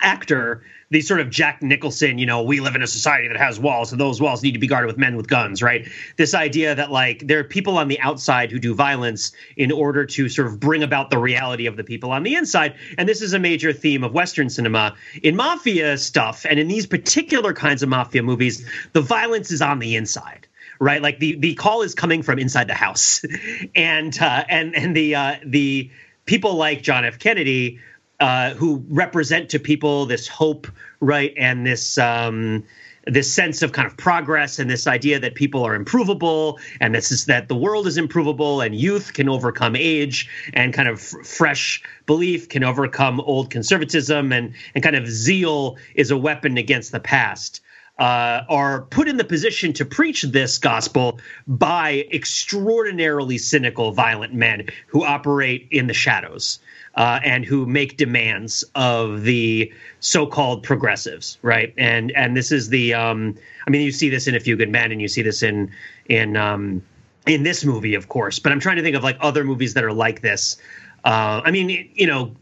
actor 0.00 0.62
the 0.90 1.00
sort 1.00 1.20
of 1.20 1.30
Jack 1.30 1.62
Nicholson, 1.62 2.18
you 2.18 2.26
know, 2.26 2.42
we 2.42 2.58
live 2.58 2.74
in 2.74 2.82
a 2.82 2.86
society 2.86 3.28
that 3.28 3.36
has 3.36 3.60
walls, 3.60 3.92
and 3.92 4.00
those 4.00 4.20
walls 4.20 4.42
need 4.42 4.52
to 4.52 4.58
be 4.58 4.66
guarded 4.66 4.88
with 4.88 4.98
men 4.98 5.16
with 5.16 5.28
guns, 5.28 5.62
right? 5.62 5.88
This 6.16 6.34
idea 6.34 6.74
that 6.74 6.90
like 6.90 7.26
there 7.26 7.38
are 7.38 7.44
people 7.44 7.78
on 7.78 7.86
the 7.86 8.00
outside 8.00 8.50
who 8.50 8.58
do 8.58 8.74
violence 8.74 9.32
in 9.56 9.70
order 9.70 10.04
to 10.04 10.28
sort 10.28 10.48
of 10.48 10.58
bring 10.58 10.82
about 10.82 11.10
the 11.10 11.18
reality 11.18 11.66
of 11.66 11.76
the 11.76 11.84
people 11.84 12.10
on 12.10 12.24
the 12.24 12.34
inside. 12.34 12.74
And 12.98 13.08
this 13.08 13.22
is 13.22 13.32
a 13.32 13.38
major 13.38 13.72
theme 13.72 14.02
of 14.02 14.12
Western 14.12 14.50
cinema. 14.50 14.96
In 15.22 15.36
mafia 15.36 15.96
stuff, 15.96 16.44
and 16.48 16.58
in 16.58 16.66
these 16.66 16.86
particular 16.86 17.52
kinds 17.52 17.84
of 17.84 17.88
mafia 17.88 18.24
movies, 18.24 18.66
the 18.92 19.00
violence 19.00 19.52
is 19.52 19.62
on 19.62 19.78
the 19.78 19.96
inside 19.96 20.46
right? 20.82 21.02
Like 21.02 21.18
the 21.18 21.36
the 21.36 21.54
call 21.54 21.82
is 21.82 21.94
coming 21.94 22.22
from 22.22 22.38
inside 22.38 22.66
the 22.66 22.74
house, 22.74 23.22
and 23.74 24.18
uh, 24.18 24.44
and 24.48 24.74
and 24.74 24.96
the 24.96 25.14
uh, 25.14 25.36
the 25.44 25.90
people 26.24 26.54
like 26.54 26.82
John 26.82 27.04
F. 27.04 27.18
Kennedy 27.18 27.80
uh, 28.20 28.54
who 28.54 28.84
represent 28.88 29.48
to 29.50 29.58
people 29.58 30.06
this 30.06 30.28
hope, 30.28 30.66
right, 31.00 31.32
and 31.36 31.66
this 31.66 31.98
um, 31.98 32.64
this 33.06 33.32
sense 33.32 33.62
of 33.62 33.72
kind 33.72 33.86
of 33.86 33.96
progress 33.96 34.58
and 34.58 34.70
this 34.70 34.86
idea 34.86 35.18
that 35.18 35.34
people 35.34 35.64
are 35.64 35.74
improvable 35.74 36.58
and 36.80 36.94
this 36.94 37.10
is 37.10 37.24
that 37.24 37.48
the 37.48 37.56
world 37.56 37.86
is 37.86 37.96
improvable 37.96 38.60
and 38.60 38.74
youth 38.74 39.14
can 39.14 39.28
overcome 39.28 39.74
age 39.74 40.28
and 40.52 40.74
kind 40.74 40.88
of 40.88 41.00
fresh 41.00 41.82
belief 42.06 42.48
can 42.48 42.62
overcome 42.62 43.18
old 43.20 43.50
conservatism 43.50 44.32
and 44.32 44.52
and 44.74 44.84
kind 44.84 44.96
of 44.96 45.08
zeal 45.08 45.76
is 45.94 46.10
a 46.10 46.16
weapon 46.16 46.58
against 46.58 46.92
the 46.92 47.00
past. 47.00 47.60
Uh, 48.00 48.46
are 48.48 48.80
put 48.80 49.08
in 49.08 49.18
the 49.18 49.24
position 49.24 49.74
to 49.74 49.84
preach 49.84 50.22
this 50.22 50.56
gospel 50.56 51.20
by 51.46 52.06
extraordinarily 52.10 53.36
cynical, 53.36 53.92
violent 53.92 54.32
men 54.32 54.66
who 54.86 55.04
operate 55.04 55.68
in 55.70 55.86
the 55.86 55.92
shadows 55.92 56.60
uh, 56.94 57.20
and 57.22 57.44
who 57.44 57.66
make 57.66 57.96
demands 57.96 58.64
of 58.74 59.22
the 59.22 59.72
so-called 60.00 60.62
progressives, 60.62 61.38
right? 61.42 61.74
And 61.76 62.10
and 62.12 62.36
this 62.36 62.50
is 62.50 62.70
the 62.70 62.94
um, 62.94 63.36
I 63.66 63.70
mean, 63.70 63.82
you 63.82 63.92
see 63.92 64.08
this 64.08 64.26
in 64.26 64.34
A 64.34 64.40
Few 64.40 64.56
Good 64.56 64.70
Men, 64.70 64.92
and 64.92 65.00
you 65.00 65.08
see 65.08 65.22
this 65.22 65.42
in 65.42 65.70
in 66.06 66.36
um, 66.36 66.82
in 67.26 67.42
this 67.42 67.64
movie, 67.64 67.94
of 67.94 68.08
course. 68.08 68.38
But 68.38 68.52
I'm 68.52 68.60
trying 68.60 68.76
to 68.76 68.82
think 68.82 68.96
of 68.96 69.02
like 69.02 69.18
other 69.20 69.44
movies 69.44 69.74
that 69.74 69.84
are 69.84 69.92
like 69.92 70.22
this. 70.22 70.56
Uh, 71.04 71.42
I 71.44 71.50
mean, 71.50 71.90
you 71.94 72.06
know, 72.06 72.34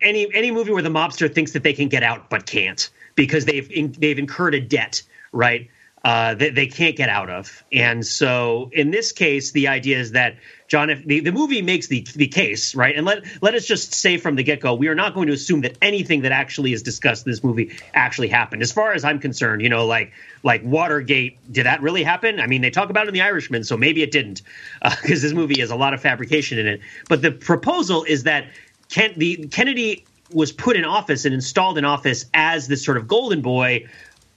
any 0.00 0.32
any 0.34 0.50
movie 0.50 0.72
where 0.72 0.82
the 0.82 0.90
mobster 0.90 1.32
thinks 1.32 1.52
that 1.52 1.62
they 1.62 1.72
can 1.72 1.88
get 1.88 2.02
out 2.02 2.30
but 2.30 2.46
can't 2.46 2.90
because 3.18 3.44
they've 3.44 3.70
in, 3.70 3.92
they've 3.98 4.18
incurred 4.18 4.54
a 4.54 4.60
debt, 4.60 5.02
right? 5.32 5.68
Uh, 6.04 6.32
that 6.34 6.54
they 6.54 6.68
can't 6.68 6.96
get 6.96 7.08
out 7.08 7.28
of. 7.28 7.64
And 7.72 8.06
so 8.06 8.70
in 8.72 8.92
this 8.92 9.10
case, 9.10 9.50
the 9.50 9.66
idea 9.66 9.98
is 9.98 10.12
that 10.12 10.36
John, 10.68 10.90
if 10.90 11.04
the, 11.04 11.20
the 11.20 11.32
movie 11.32 11.60
makes 11.60 11.88
the 11.88 12.06
the 12.14 12.28
case, 12.28 12.76
right? 12.76 12.96
And 12.96 13.04
let 13.04 13.24
let 13.42 13.54
us 13.54 13.66
just 13.66 13.92
say 13.92 14.16
from 14.16 14.36
the 14.36 14.44
get 14.44 14.60
go, 14.60 14.74
we 14.74 14.86
are 14.86 14.94
not 14.94 15.12
going 15.12 15.26
to 15.26 15.32
assume 15.32 15.62
that 15.62 15.76
anything 15.82 16.22
that 16.22 16.30
actually 16.30 16.72
is 16.72 16.82
discussed 16.82 17.26
in 17.26 17.32
this 17.32 17.42
movie 17.42 17.76
actually 17.94 18.28
happened. 18.28 18.62
As 18.62 18.70
far 18.70 18.92
as 18.92 19.04
I'm 19.04 19.18
concerned, 19.18 19.60
you 19.60 19.68
know, 19.68 19.84
like 19.86 20.12
like 20.44 20.62
Watergate, 20.62 21.36
did 21.52 21.66
that 21.66 21.82
really 21.82 22.04
happen? 22.04 22.38
I 22.38 22.46
mean, 22.46 22.62
they 22.62 22.70
talk 22.70 22.90
about 22.90 23.06
it 23.06 23.08
in 23.08 23.14
The 23.14 23.22
Irishman, 23.22 23.64
so 23.64 23.76
maybe 23.76 24.02
it 24.02 24.12
didn't, 24.12 24.42
because 24.82 25.24
uh, 25.24 25.26
this 25.26 25.32
movie 25.32 25.58
has 25.60 25.72
a 25.72 25.76
lot 25.76 25.94
of 25.94 26.00
fabrication 26.00 26.58
in 26.58 26.68
it. 26.68 26.80
But 27.08 27.22
the 27.22 27.32
proposal 27.32 28.04
is 28.04 28.22
that 28.22 28.46
Ken, 28.88 29.12
the 29.16 29.48
Kennedy 29.48 30.04
was 30.30 30.52
put 30.52 30.76
in 30.76 30.84
office 30.84 31.24
and 31.24 31.34
installed 31.34 31.78
in 31.78 31.84
office 31.84 32.26
as 32.34 32.68
this 32.68 32.84
sort 32.84 32.96
of 32.96 33.08
golden 33.08 33.40
boy 33.40 33.86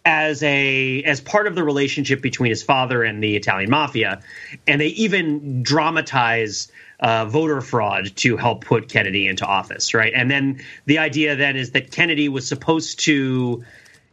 as 0.03 0.41
a 0.41 1.03
as 1.03 1.21
part 1.21 1.48
of 1.48 1.55
the 1.55 1.63
relationship 1.63 2.21
between 2.21 2.50
his 2.50 2.63
father 2.63 3.03
and 3.03 3.24
the 3.24 3.36
Italian 3.36 3.69
mafia, 3.69 4.21
and 4.67 4.81
they 4.81 4.88
even 4.88 5.63
dramatize 5.63 6.71
uh, 7.00 7.25
voter 7.25 7.62
fraud 7.62 8.15
to 8.15 8.38
help 8.38 8.63
put 8.63 8.89
Kennedy 8.89 9.27
into 9.27 9.45
office, 9.45 9.93
right? 9.93 10.13
And 10.15 10.29
then 10.29 10.62
the 10.86 11.00
idea 11.00 11.36
then 11.36 11.55
is 11.55 11.71
that 11.71 11.91
Kennedy 11.91 12.29
was 12.29 12.48
supposed 12.48 13.00
to 13.01 13.63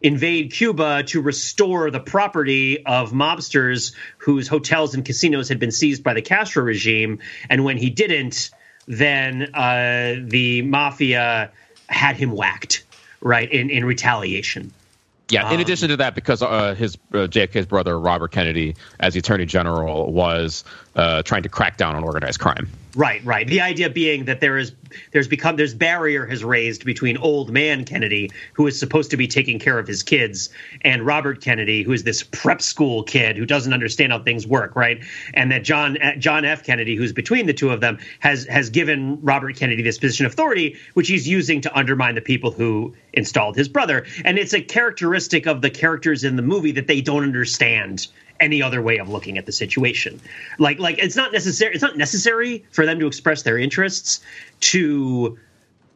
invade 0.00 0.52
Cuba 0.52 1.02
to 1.04 1.20
restore 1.20 1.90
the 1.90 2.00
property 2.00 2.84
of 2.86 3.12
mobsters 3.12 3.94
whose 4.18 4.46
hotels 4.46 4.94
and 4.94 5.04
casinos 5.04 5.48
had 5.48 5.58
been 5.58 5.72
seized 5.72 6.04
by 6.04 6.14
the 6.14 6.22
Castro 6.22 6.62
regime, 6.62 7.18
and 7.48 7.64
when 7.64 7.76
he 7.76 7.90
didn't, 7.90 8.50
then 8.86 9.54
uh, 9.54 10.16
the 10.22 10.62
mafia 10.62 11.52
had 11.88 12.16
him 12.16 12.32
whacked, 12.32 12.84
right, 13.20 13.50
in 13.50 13.70
in 13.70 13.84
retaliation. 13.84 14.72
Yeah. 15.30 15.48
In 15.48 15.56
um, 15.56 15.60
addition 15.60 15.90
to 15.90 15.98
that, 15.98 16.14
because 16.14 16.42
uh, 16.42 16.74
his 16.74 16.96
uh, 17.12 17.28
JFK's 17.28 17.66
brother 17.66 17.98
Robert 17.98 18.32
Kennedy, 18.32 18.76
as 18.98 19.12
the 19.12 19.20
Attorney 19.20 19.44
General, 19.44 20.10
was 20.10 20.64
uh, 20.96 21.22
trying 21.22 21.42
to 21.42 21.50
crack 21.50 21.76
down 21.76 21.96
on 21.96 22.04
organized 22.04 22.40
crime. 22.40 22.68
Right, 22.98 23.24
right. 23.24 23.46
The 23.46 23.60
idea 23.60 23.90
being 23.90 24.24
that 24.24 24.40
there 24.40 24.58
is 24.58 24.72
there's 25.12 25.28
become 25.28 25.54
there's 25.54 25.72
barrier 25.72 26.26
has 26.26 26.42
raised 26.42 26.84
between 26.84 27.16
old 27.16 27.48
man 27.48 27.84
Kennedy, 27.84 28.28
who 28.54 28.66
is 28.66 28.76
supposed 28.76 29.12
to 29.12 29.16
be 29.16 29.28
taking 29.28 29.60
care 29.60 29.78
of 29.78 29.86
his 29.86 30.02
kids, 30.02 30.48
and 30.80 31.06
Robert 31.06 31.40
Kennedy, 31.40 31.84
who 31.84 31.92
is 31.92 32.02
this 32.02 32.24
prep 32.24 32.60
school 32.60 33.04
kid 33.04 33.36
who 33.36 33.46
doesn't 33.46 33.72
understand 33.72 34.10
how 34.10 34.18
things 34.18 34.48
work, 34.48 34.74
right? 34.74 35.00
And 35.32 35.52
that 35.52 35.62
John 35.62 35.96
uh, 36.02 36.16
John 36.16 36.44
F. 36.44 36.64
Kennedy, 36.64 36.96
who's 36.96 37.12
between 37.12 37.46
the 37.46 37.54
two 37.54 37.70
of 37.70 37.80
them, 37.80 37.98
has 38.18 38.46
has 38.46 38.68
given 38.68 39.20
Robert 39.22 39.54
Kennedy 39.54 39.84
this 39.84 39.98
position 39.98 40.26
of 40.26 40.32
authority, 40.32 40.76
which 40.94 41.06
he's 41.06 41.28
using 41.28 41.60
to 41.60 41.78
undermine 41.78 42.16
the 42.16 42.20
people 42.20 42.50
who 42.50 42.96
installed 43.12 43.54
his 43.54 43.68
brother. 43.68 44.06
And 44.24 44.40
it's 44.40 44.54
a 44.54 44.60
characteristic 44.60 45.46
of 45.46 45.62
the 45.62 45.70
characters 45.70 46.24
in 46.24 46.34
the 46.34 46.42
movie 46.42 46.72
that 46.72 46.88
they 46.88 47.00
don't 47.00 47.22
understand 47.22 48.08
any 48.40 48.62
other 48.62 48.80
way 48.82 48.98
of 48.98 49.08
looking 49.08 49.38
at 49.38 49.46
the 49.46 49.52
situation. 49.52 50.20
Like 50.58 50.78
like 50.78 50.98
it's 50.98 51.16
not 51.16 51.32
necessary 51.32 51.74
it's 51.74 51.82
not 51.82 51.96
necessary 51.96 52.64
for 52.70 52.86
them 52.86 53.00
to 53.00 53.06
express 53.06 53.42
their 53.42 53.58
interests 53.58 54.20
to 54.60 55.38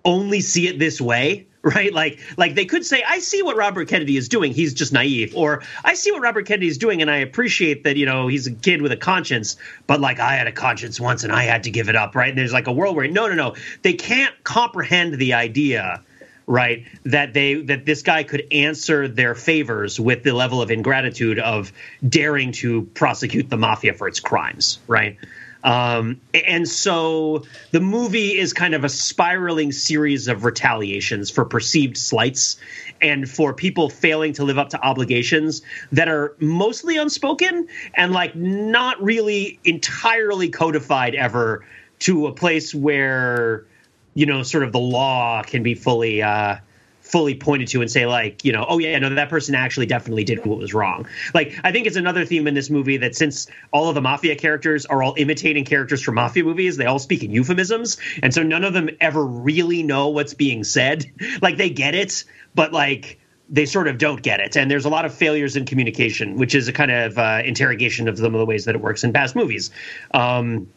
only 0.05 0.41
see 0.41 0.67
it 0.67 0.79
this 0.79 1.01
way 1.01 1.47
right? 1.63 1.93
Like 1.93 2.19
like 2.37 2.57
they 2.57 2.65
could 2.65 2.85
say 2.85 3.05
i 3.07 3.21
see 3.21 3.41
what 3.43 3.57
robert 3.57 3.87
kennedy 3.87 4.17
is 4.17 4.29
doing. 4.29 4.53
He's 4.53 4.75
just 4.75 4.93
naive. 4.93 5.37
Or 5.37 5.63
i 5.85 5.95
see 5.95 6.11
what 6.11 6.21
robert 6.21 6.45
kennedy 6.45 6.67
is 6.67 6.77
doing 6.77 7.03
and 7.03 7.11
i 7.11 7.19
appreciate 7.19 7.85
that 7.85 7.97
you 7.97 8.05
know 8.05 8.27
he's 8.27 8.49
a 8.49 8.51
kid 8.51 8.83
with 8.83 8.91
a 8.91 8.97
conscience 8.97 9.57
but 9.87 10.01
like 10.01 10.19
i 10.19 10.35
had 10.35 10.49
a 10.49 10.53
conscience 10.53 10.99
once 10.99 11.23
and 11.23 11.33
i 11.33 11.45
had 11.45 11.63
to 11.65 11.71
give 11.71 11.89
it 11.89 11.95
up 11.95 12.17
right? 12.17 12.31
And 12.31 12.39
there's 12.39 12.53
like 12.53 12.67
a 12.67 12.73
world 12.73 12.97
where 12.97 13.07
no 13.07 13.29
no 13.29 13.35
no. 13.35 13.55
They 13.83 13.93
can't 13.93 14.35
comprehend 14.43 15.15
the 15.15 15.35
idea 15.35 16.03
right 16.47 16.87
that 17.05 17.33
they 17.33 17.55
that 17.55 17.87
this 17.87 18.03
guy 18.03 18.23
could 18.23 18.47
answer 18.51 19.09
their 19.09 19.35
favors 19.35 19.99
with 19.99 20.23
the 20.23 20.33
level 20.33 20.61
of 20.61 20.71
ingratitude 20.71 21.39
of 21.39 21.73
daring 22.07 22.53
to 22.53 22.83
prosecute 22.95 23.49
the 23.49 23.57
mafia 23.57 23.95
for 23.95 24.09
its 24.09 24.21
crimes 24.21 24.79
right? 24.87 25.19
Um, 25.65 26.21
and 26.35 26.69
so 26.69 27.45
the 27.71 27.81
movie 27.81 28.37
is 28.37 28.53
kind 28.53 28.75
of 28.75 28.85
a 28.85 28.89
spiraling 28.89 29.71
series 29.71 30.27
of 30.27 30.45
retaliations 30.45 31.31
for 31.31 31.45
perceived 31.45 31.97
slights 31.97 32.57
and 33.01 33.31
for 33.31 33.55
people 33.55 33.89
failing 33.89 34.33
to 34.35 34.45
live 34.45 34.59
up 34.59 34.71
to 34.71 34.81
obligations 34.85 35.63
that 35.93 36.09
are 36.09 36.35
mostly 36.41 36.97
unspoken 36.97 37.69
and 37.95 38.13
like 38.13 38.35
not 38.35 39.01
really 39.03 39.61
entirely 39.65 40.49
codified 40.49 41.15
ever 41.15 41.65
to 42.01 42.27
a 42.27 42.33
place 42.33 42.75
where 42.75 43.65
you 44.15 44.27
know, 44.27 44.43
sort 44.43 44.65
of 44.65 44.73
the 44.73 44.79
law 44.79 45.43
can 45.43 45.63
be 45.63 45.75
fully 45.75 46.23
uh, 46.23 46.57
fully 47.03 47.35
pointed 47.35 47.69
to 47.69 47.83
and 47.83 47.91
say 47.91 48.07
like, 48.07 48.45
you 48.45 48.53
know, 48.53 48.65
oh 48.69 48.79
yeah, 48.79 48.99
no, 48.99 49.15
that 49.15 49.29
person 49.29 49.55
actually 49.55 49.87
definitely 49.87 50.25
did 50.25 50.45
what 50.47 50.59
was 50.59 50.73
wrong. 50.73 51.07
Like, 51.35 51.59
I 51.63 51.73
think 51.73 51.87
it's 51.87 51.97
another 51.97 52.25
theme 52.25 52.47
in 52.47 52.55
this 52.55 52.71
movie 52.71 52.97
that 52.99 53.15
since 53.15 53.49
all 53.71 53.89
of 53.89 53.95
the 53.95 54.01
mafia 54.01 54.37
characters 54.37 54.87
are 54.87 55.03
all 55.03 55.15
imitating 55.19 55.65
characters 55.65 56.01
from 56.01 56.15
mafia 56.15 56.45
movies, 56.45 56.77
they 56.77 56.87
all 56.87 56.99
speak 56.99 57.23
in 57.23 57.31
euphemisms, 57.31 57.99
and 58.23 58.33
so 58.33 58.43
none 58.43 58.65
of 58.65 58.73
them 58.73 58.89
ever 59.01 59.25
really 59.25 59.83
know 59.83 60.09
what's 60.09 60.35
being 60.35 60.65
said. 60.65 61.07
Like, 61.41 61.57
they 61.57 61.71
get 61.71 61.95
it, 61.95 62.25
but 62.55 62.73
like 62.73 63.19
they 63.49 63.67
sort 63.67 63.89
of 63.89 63.99
don't 63.99 64.23
get 64.23 64.39
it. 64.39 64.57
And 64.57 64.71
there's 64.71 64.85
a 64.85 64.89
lot 64.89 65.05
of 65.05 65.13
failures 65.13 65.57
in 65.57 65.65
communication, 65.65 66.37
which 66.37 66.55
is 66.55 66.69
a 66.69 66.73
kind 66.73 66.91
of 66.91 67.19
uh, 67.19 67.43
interrogation 67.45 68.07
of 68.07 68.17
some 68.17 68.35
of 68.35 68.39
the 68.39 68.47
ways 68.47 68.65
that 68.67 68.75
it 68.75 68.81
works 68.81 69.03
in 69.03 69.13
past 69.13 69.35
movies. 69.35 69.71
Um, 70.13 70.69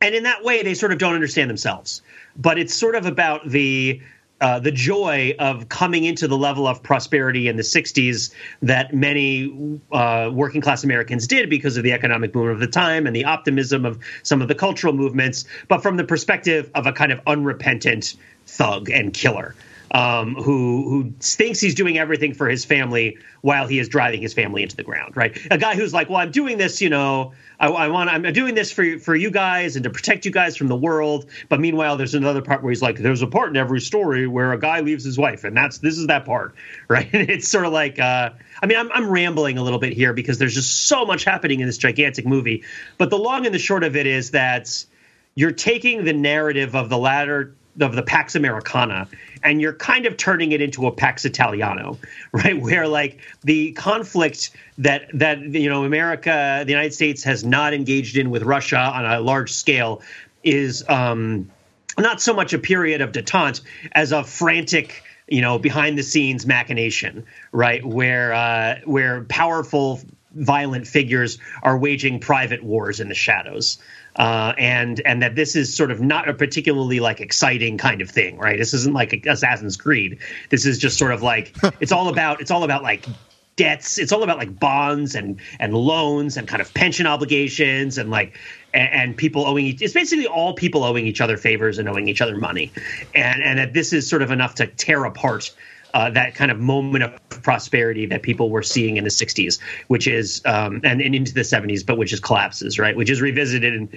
and 0.00 0.14
in 0.14 0.22
that 0.22 0.42
way, 0.42 0.62
they 0.62 0.74
sort 0.74 0.92
of 0.92 0.98
don't 0.98 1.14
understand 1.14 1.50
themselves. 1.50 2.02
But 2.36 2.58
it's 2.58 2.74
sort 2.74 2.94
of 2.94 3.06
about 3.06 3.48
the 3.48 4.00
uh, 4.40 4.58
the 4.58 4.72
joy 4.72 5.34
of 5.38 5.68
coming 5.68 6.04
into 6.04 6.26
the 6.26 6.36
level 6.38 6.66
of 6.66 6.82
prosperity 6.82 7.46
in 7.46 7.56
the 7.56 7.62
60s 7.62 8.32
that 8.62 8.94
many 8.94 9.78
uh, 9.92 10.30
working 10.32 10.62
class 10.62 10.82
Americans 10.82 11.26
did 11.26 11.50
because 11.50 11.76
of 11.76 11.82
the 11.82 11.92
economic 11.92 12.32
boom 12.32 12.48
of 12.48 12.58
the 12.58 12.66
time 12.66 13.06
and 13.06 13.14
the 13.14 13.26
optimism 13.26 13.84
of 13.84 13.98
some 14.22 14.40
of 14.40 14.48
the 14.48 14.54
cultural 14.54 14.94
movements, 14.94 15.44
but 15.68 15.82
from 15.82 15.98
the 15.98 16.04
perspective 16.04 16.70
of 16.74 16.86
a 16.86 16.92
kind 16.92 17.12
of 17.12 17.20
unrepentant 17.26 18.14
thug 18.46 18.88
and 18.88 19.12
killer 19.12 19.54
um, 19.92 20.34
who 20.34 20.88
who 20.88 21.12
thinks 21.18 21.60
he's 21.60 21.74
doing 21.74 21.98
everything 21.98 22.34
for 22.34 22.48
his 22.48 22.64
family 22.64 23.18
while 23.40 23.66
he 23.66 23.78
is 23.78 23.88
driving 23.88 24.22
his 24.22 24.32
family 24.32 24.62
into 24.62 24.76
the 24.76 24.82
ground. 24.82 25.16
Right, 25.16 25.36
a 25.50 25.58
guy 25.58 25.74
who's 25.74 25.92
like, 25.92 26.08
well, 26.08 26.18
I'm 26.18 26.30
doing 26.30 26.58
this, 26.58 26.80
you 26.80 26.90
know, 26.90 27.32
I, 27.58 27.68
I 27.68 27.88
want, 27.88 28.08
I'm 28.08 28.22
doing 28.32 28.54
this 28.54 28.70
for 28.70 28.98
for 28.98 29.14
you 29.14 29.30
guys 29.30 29.76
and 29.76 29.84
to 29.84 29.90
protect 29.90 30.24
you 30.24 30.30
guys 30.30 30.56
from 30.56 30.68
the 30.68 30.76
world. 30.76 31.26
But 31.48 31.60
meanwhile, 31.60 31.96
there's 31.96 32.14
another 32.14 32.42
part 32.42 32.62
where 32.62 32.70
he's 32.70 32.82
like, 32.82 32.98
there's 32.98 33.22
a 33.22 33.26
part 33.26 33.50
in 33.50 33.56
every 33.56 33.80
story 33.80 34.26
where 34.26 34.52
a 34.52 34.58
guy 34.58 34.80
leaves 34.80 35.04
his 35.04 35.18
wife, 35.18 35.44
and 35.44 35.56
that's 35.56 35.78
this 35.78 35.98
is 35.98 36.06
that 36.06 36.24
part, 36.24 36.54
right? 36.88 37.08
it's 37.12 37.48
sort 37.48 37.66
of 37.66 37.72
like. 37.72 37.98
Uh, 37.98 38.30
I 38.62 38.66
mean, 38.66 38.78
I'm, 38.78 38.92
I'm 38.92 39.10
rambling 39.10 39.58
a 39.58 39.62
little 39.62 39.78
bit 39.78 39.94
here 39.94 40.12
because 40.12 40.38
there's 40.38 40.54
just 40.54 40.84
so 40.86 41.06
much 41.06 41.24
happening 41.24 41.60
in 41.60 41.66
this 41.66 41.78
gigantic 41.78 42.26
movie. 42.26 42.62
But 42.98 43.08
the 43.08 43.18
long 43.18 43.46
and 43.46 43.54
the 43.54 43.58
short 43.58 43.84
of 43.84 43.96
it 43.96 44.06
is 44.06 44.32
that 44.32 44.84
you're 45.34 45.52
taking 45.52 46.04
the 46.04 46.12
narrative 46.12 46.74
of 46.74 46.88
the 46.88 46.98
latter 46.98 47.54
of 47.80 47.94
the 47.94 48.02
Pax 48.02 48.34
Americana 48.34 49.08
and 49.42 49.60
you're 49.60 49.74
kind 49.74 50.06
of 50.06 50.16
turning 50.16 50.52
it 50.52 50.60
into 50.60 50.86
a 50.86 50.92
Pax 50.92 51.24
Italiano, 51.24 51.98
right? 52.32 52.60
Where 52.60 52.86
like 52.86 53.18
the 53.42 53.72
conflict 53.72 54.50
that 54.78 55.06
that 55.14 55.40
you 55.40 55.68
know 55.68 55.84
America, 55.84 56.62
the 56.64 56.70
United 56.72 56.94
States 56.94 57.22
has 57.24 57.44
not 57.44 57.74
engaged 57.74 58.16
in 58.16 58.30
with 58.30 58.42
Russia 58.42 58.78
on 58.78 59.04
a 59.04 59.20
large 59.20 59.52
scale 59.52 60.02
is 60.42 60.88
um, 60.88 61.50
not 61.98 62.20
so 62.20 62.32
much 62.32 62.52
a 62.52 62.58
period 62.58 63.00
of 63.00 63.12
detente 63.12 63.60
as 63.92 64.12
a 64.12 64.24
frantic 64.24 65.02
you 65.28 65.40
know 65.40 65.58
behind 65.58 65.96
the 65.96 66.02
scenes 66.02 66.46
machination 66.46 67.24
right 67.52 67.84
where 67.84 68.32
uh, 68.32 68.76
where 68.84 69.24
powerful 69.24 70.00
violent 70.32 70.86
figures 70.86 71.38
are 71.62 71.76
waging 71.76 72.20
private 72.20 72.62
wars 72.62 73.00
in 73.00 73.08
the 73.08 73.14
shadows 73.14 73.78
uh, 74.16 74.54
and 74.58 75.00
and 75.04 75.22
that 75.22 75.34
this 75.34 75.56
is 75.56 75.74
sort 75.74 75.90
of 75.90 76.00
not 76.00 76.28
a 76.28 76.34
particularly 76.34 77.00
like 77.00 77.20
exciting 77.20 77.78
kind 77.78 78.00
of 78.00 78.10
thing, 78.10 78.38
right? 78.38 78.58
This 78.58 78.74
isn't 78.74 78.94
like 78.94 79.24
Assassin's 79.26 79.76
Creed. 79.76 80.18
This 80.50 80.66
is 80.66 80.78
just 80.78 80.98
sort 80.98 81.12
of 81.12 81.22
like 81.22 81.54
it's 81.80 81.92
all 81.92 82.08
about 82.08 82.40
it's 82.40 82.50
all 82.50 82.64
about 82.64 82.82
like 82.82 83.06
debts. 83.56 83.98
It's 83.98 84.12
all 84.12 84.22
about 84.22 84.38
like 84.38 84.58
bonds 84.58 85.14
and 85.14 85.38
and 85.58 85.74
loans 85.74 86.36
and 86.36 86.48
kind 86.48 86.60
of 86.60 86.72
pension 86.74 87.06
obligations 87.06 87.98
and 87.98 88.10
like 88.10 88.36
and, 88.72 88.88
and 88.92 89.16
people 89.16 89.46
owing. 89.46 89.66
Each, 89.66 89.82
it's 89.82 89.94
basically 89.94 90.26
all 90.26 90.54
people 90.54 90.84
owing 90.84 91.06
each 91.06 91.20
other 91.20 91.36
favors 91.36 91.78
and 91.78 91.88
owing 91.88 92.08
each 92.08 92.20
other 92.20 92.36
money, 92.36 92.72
and 93.14 93.42
and 93.42 93.58
that 93.58 93.74
this 93.74 93.92
is 93.92 94.08
sort 94.08 94.22
of 94.22 94.30
enough 94.30 94.56
to 94.56 94.66
tear 94.66 95.04
apart 95.04 95.52
uh, 95.94 96.10
that 96.10 96.34
kind 96.34 96.50
of 96.50 96.58
moment 96.58 97.04
of 97.04 97.28
prosperity 97.28 98.06
that 98.06 98.22
people 98.22 98.50
were 98.50 98.62
seeing 98.62 98.96
in 98.96 99.04
the 99.04 99.10
60s, 99.10 99.58
which 99.88 100.06
is, 100.06 100.42
um, 100.44 100.80
and, 100.84 101.00
and 101.00 101.14
into 101.14 101.32
the 101.32 101.40
70s, 101.40 101.84
but 101.84 101.98
which 101.98 102.12
is 102.12 102.20
collapses, 102.20 102.78
right? 102.78 102.96
Which 102.96 103.10
is 103.10 103.20
revisited 103.20 103.74
in 103.74 103.88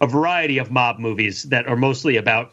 a 0.00 0.06
variety 0.06 0.58
of 0.58 0.70
mob 0.70 0.98
movies 0.98 1.44
that 1.44 1.66
are 1.66 1.76
mostly 1.76 2.16
about 2.16 2.52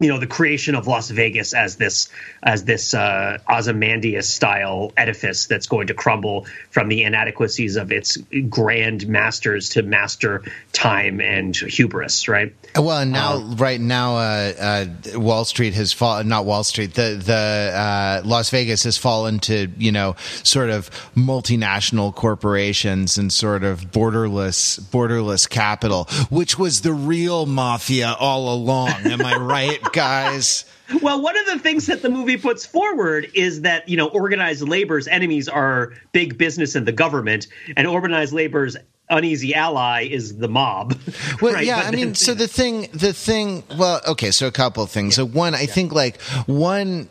you 0.00 0.08
know 0.08 0.18
the 0.18 0.26
creation 0.26 0.74
of 0.74 0.86
Las 0.86 1.08
Vegas 1.10 1.54
as 1.54 1.76
this 1.76 2.08
as 2.42 2.64
this 2.64 2.94
uh, 2.94 3.38
Ozymandias 3.48 4.28
style 4.28 4.92
edifice 4.96 5.46
that's 5.46 5.68
going 5.68 5.86
to 5.86 5.94
crumble 5.94 6.46
from 6.70 6.88
the 6.88 7.04
inadequacies 7.04 7.76
of 7.76 7.92
its 7.92 8.18
grand 8.48 9.06
masters 9.06 9.70
to 9.70 9.82
master 9.82 10.42
time 10.72 11.20
and 11.20 11.54
hubris, 11.56 12.26
right? 12.26 12.52
Well, 12.74 12.98
and 12.98 13.12
now 13.12 13.34
um, 13.34 13.56
right 13.56 13.80
now, 13.80 14.16
uh, 14.16 14.86
uh, 15.14 15.18
Wall 15.20 15.44
Street 15.44 15.74
has 15.74 15.92
fallen. 15.92 16.26
Not 16.26 16.44
Wall 16.44 16.64
Street. 16.64 16.94
The 16.94 17.14
the 17.24 17.72
uh, 17.74 18.22
Las 18.24 18.50
Vegas 18.50 18.82
has 18.82 18.98
fallen 18.98 19.38
to 19.40 19.68
you 19.78 19.92
know 19.92 20.16
sort 20.42 20.70
of 20.70 20.90
multinational 21.14 22.12
corporations 22.12 23.16
and 23.16 23.32
sort 23.32 23.62
of 23.62 23.92
borderless 23.92 24.80
borderless 24.80 25.48
capital, 25.48 26.06
which 26.30 26.58
was 26.58 26.80
the 26.80 26.92
real 26.92 27.46
mafia 27.46 28.16
all 28.18 28.52
along. 28.52 28.90
Am 28.90 29.24
I 29.24 29.36
right? 29.40 29.80
Guys. 29.92 30.64
Well, 31.00 31.22
one 31.22 31.36
of 31.38 31.46
the 31.46 31.58
things 31.58 31.86
that 31.86 32.02
the 32.02 32.10
movie 32.10 32.36
puts 32.36 32.66
forward 32.66 33.30
is 33.34 33.62
that, 33.62 33.88
you 33.88 33.96
know, 33.96 34.08
organized 34.08 34.66
labor's 34.68 35.08
enemies 35.08 35.48
are 35.48 35.94
big 36.12 36.36
business 36.36 36.74
and 36.74 36.86
the 36.86 36.92
government, 36.92 37.46
and 37.76 37.86
organized 37.86 38.32
labor's 38.32 38.76
uneasy 39.08 39.54
ally 39.54 40.02
is 40.02 40.36
the 40.36 40.48
mob. 40.48 40.98
Well, 41.40 41.54
right? 41.54 41.64
yeah, 41.64 41.82
but 41.82 41.86
I 41.86 41.96
mean, 41.96 42.14
so 42.26 42.34
the 42.34 42.48
thing, 42.48 42.88
the 42.92 43.12
thing, 43.12 43.64
well, 43.76 44.00
okay, 44.08 44.30
so 44.30 44.46
a 44.46 44.52
couple 44.52 44.82
of 44.82 44.90
things. 44.90 45.14
Yeah. 45.18 45.24
So 45.24 45.26
one, 45.26 45.54
I 45.54 45.62
yeah. 45.62 45.66
think 45.66 45.92
like 45.92 46.20
one 46.46 47.08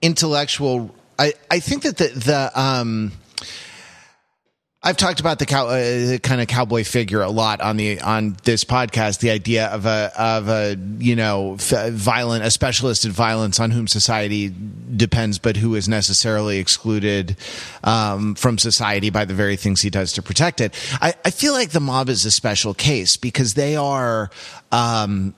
intellectual, 0.00 0.94
I, 1.18 1.34
I 1.50 1.60
think 1.60 1.82
that 1.82 1.96
the, 1.96 2.08
the, 2.08 2.60
um, 2.60 3.12
I've 4.84 4.96
talked 4.96 5.20
about 5.20 5.38
the 5.38 5.46
cow, 5.46 5.68
uh, 5.68 6.18
kind 6.18 6.40
of 6.40 6.48
cowboy 6.48 6.82
figure 6.82 7.22
a 7.22 7.30
lot 7.30 7.60
on 7.60 7.76
the 7.76 8.00
on 8.00 8.36
this 8.42 8.64
podcast. 8.64 9.20
The 9.20 9.30
idea 9.30 9.66
of 9.68 9.86
a 9.86 10.10
of 10.18 10.48
a 10.48 10.76
you 10.98 11.14
know 11.14 11.54
f- 11.54 11.92
violent, 11.92 12.44
a 12.44 12.50
specialist 12.50 13.04
in 13.04 13.12
violence 13.12 13.60
on 13.60 13.70
whom 13.70 13.86
society 13.86 14.52
depends, 14.96 15.38
but 15.38 15.56
who 15.56 15.76
is 15.76 15.88
necessarily 15.88 16.58
excluded 16.58 17.36
um, 17.84 18.34
from 18.34 18.58
society 18.58 19.10
by 19.10 19.24
the 19.24 19.34
very 19.34 19.54
things 19.54 19.82
he 19.82 19.90
does 19.90 20.14
to 20.14 20.22
protect 20.22 20.60
it. 20.60 20.74
I, 21.00 21.14
I 21.24 21.30
feel 21.30 21.52
like 21.52 21.70
the 21.70 21.80
mob 21.80 22.08
is 22.08 22.24
a 22.24 22.32
special 22.32 22.74
case 22.74 23.16
because 23.16 23.54
they 23.54 23.76
are. 23.76 24.30
Um, 24.72 25.34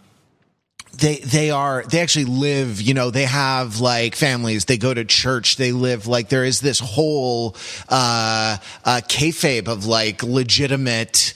they 0.98 1.16
they 1.16 1.50
are 1.50 1.84
they 1.88 2.00
actually 2.00 2.26
live 2.26 2.80
you 2.80 2.94
know 2.94 3.10
they 3.10 3.24
have 3.24 3.80
like 3.80 4.14
families. 4.14 4.64
They 4.64 4.78
go 4.78 4.92
to 4.92 5.04
church. 5.04 5.56
They 5.56 5.72
live 5.72 6.06
like 6.06 6.28
there 6.28 6.44
is 6.44 6.60
this 6.60 6.78
whole 6.78 7.56
uh 7.88 8.56
uh 8.84 9.00
kayfabe 9.08 9.68
of 9.68 9.86
like 9.86 10.22
legitimate 10.22 11.34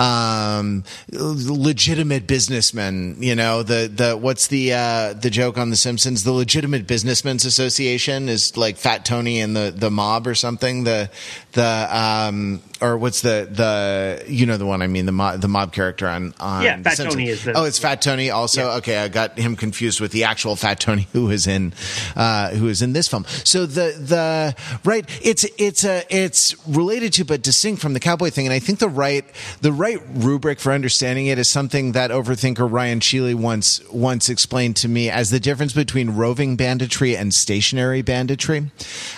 um, 0.00 0.84
legitimate 1.12 2.26
businessmen. 2.26 3.16
You 3.20 3.34
know, 3.34 3.62
the 3.62 3.90
the 3.94 4.16
what's 4.16 4.46
the 4.46 4.72
uh, 4.72 5.12
the 5.12 5.30
joke 5.30 5.58
on 5.58 5.70
The 5.70 5.76
Simpsons? 5.76 6.24
The 6.24 6.32
Legitimate 6.32 6.86
Businessmen's 6.86 7.44
Association 7.44 8.28
is 8.28 8.56
like 8.56 8.76
Fat 8.76 9.04
Tony 9.04 9.40
and 9.40 9.54
the 9.54 9.72
the 9.76 9.90
mob 9.90 10.26
or 10.26 10.34
something. 10.34 10.84
The 10.84 11.10
the 11.52 11.88
um, 11.90 12.62
or 12.80 12.96
what's 12.96 13.20
the 13.20 13.48
the 13.50 14.24
you 14.26 14.46
know 14.46 14.56
the 14.56 14.66
one 14.66 14.82
I 14.82 14.86
mean 14.86 15.06
the 15.06 15.12
mob 15.12 15.40
the 15.40 15.48
mob 15.48 15.72
character 15.72 16.08
on 16.08 16.34
on 16.40 16.62
yeah 16.62 16.80
Fat 16.82 16.96
Tony 16.96 17.28
is 17.28 17.44
the, 17.44 17.56
oh 17.56 17.64
it's 17.64 17.78
Fat 17.78 18.00
Tony 18.00 18.30
also 18.30 18.68
yeah. 18.68 18.76
okay 18.76 18.96
I 18.98 19.08
got 19.08 19.38
him 19.38 19.56
confused 19.56 20.00
with 20.00 20.12
the 20.12 20.24
actual 20.24 20.56
Fat 20.56 20.80
Tony 20.80 21.08
who 21.12 21.30
is 21.30 21.46
in 21.46 21.72
uh, 22.16 22.50
who 22.50 22.68
is 22.68 22.82
in 22.82 22.92
this 22.92 23.08
film 23.08 23.24
so 23.44 23.66
the 23.66 23.94
the 23.98 24.54
right 24.84 25.08
it's 25.22 25.44
it's 25.58 25.84
a 25.84 26.04
it's 26.08 26.56
related 26.66 27.12
to 27.14 27.24
but 27.24 27.42
distinct 27.42 27.82
from 27.82 27.92
the 27.92 28.00
cowboy 28.00 28.30
thing 28.30 28.46
and 28.46 28.52
I 28.52 28.58
think 28.58 28.78
the 28.78 28.88
right 28.88 29.24
the 29.60 29.72
right 29.72 29.89
rubric 30.14 30.60
for 30.60 30.72
understanding 30.72 31.26
it 31.26 31.38
is 31.38 31.48
something 31.48 31.92
that 31.92 32.10
overthinker 32.10 32.70
Ryan 32.70 33.00
Sheely 33.00 33.34
once 33.34 33.80
once 33.90 34.28
explained 34.28 34.76
to 34.76 34.88
me 34.88 35.10
as 35.10 35.30
the 35.30 35.40
difference 35.40 35.72
between 35.72 36.10
roving 36.10 36.56
banditry 36.56 37.16
and 37.16 37.32
stationary 37.32 38.02
banditry. 38.02 38.70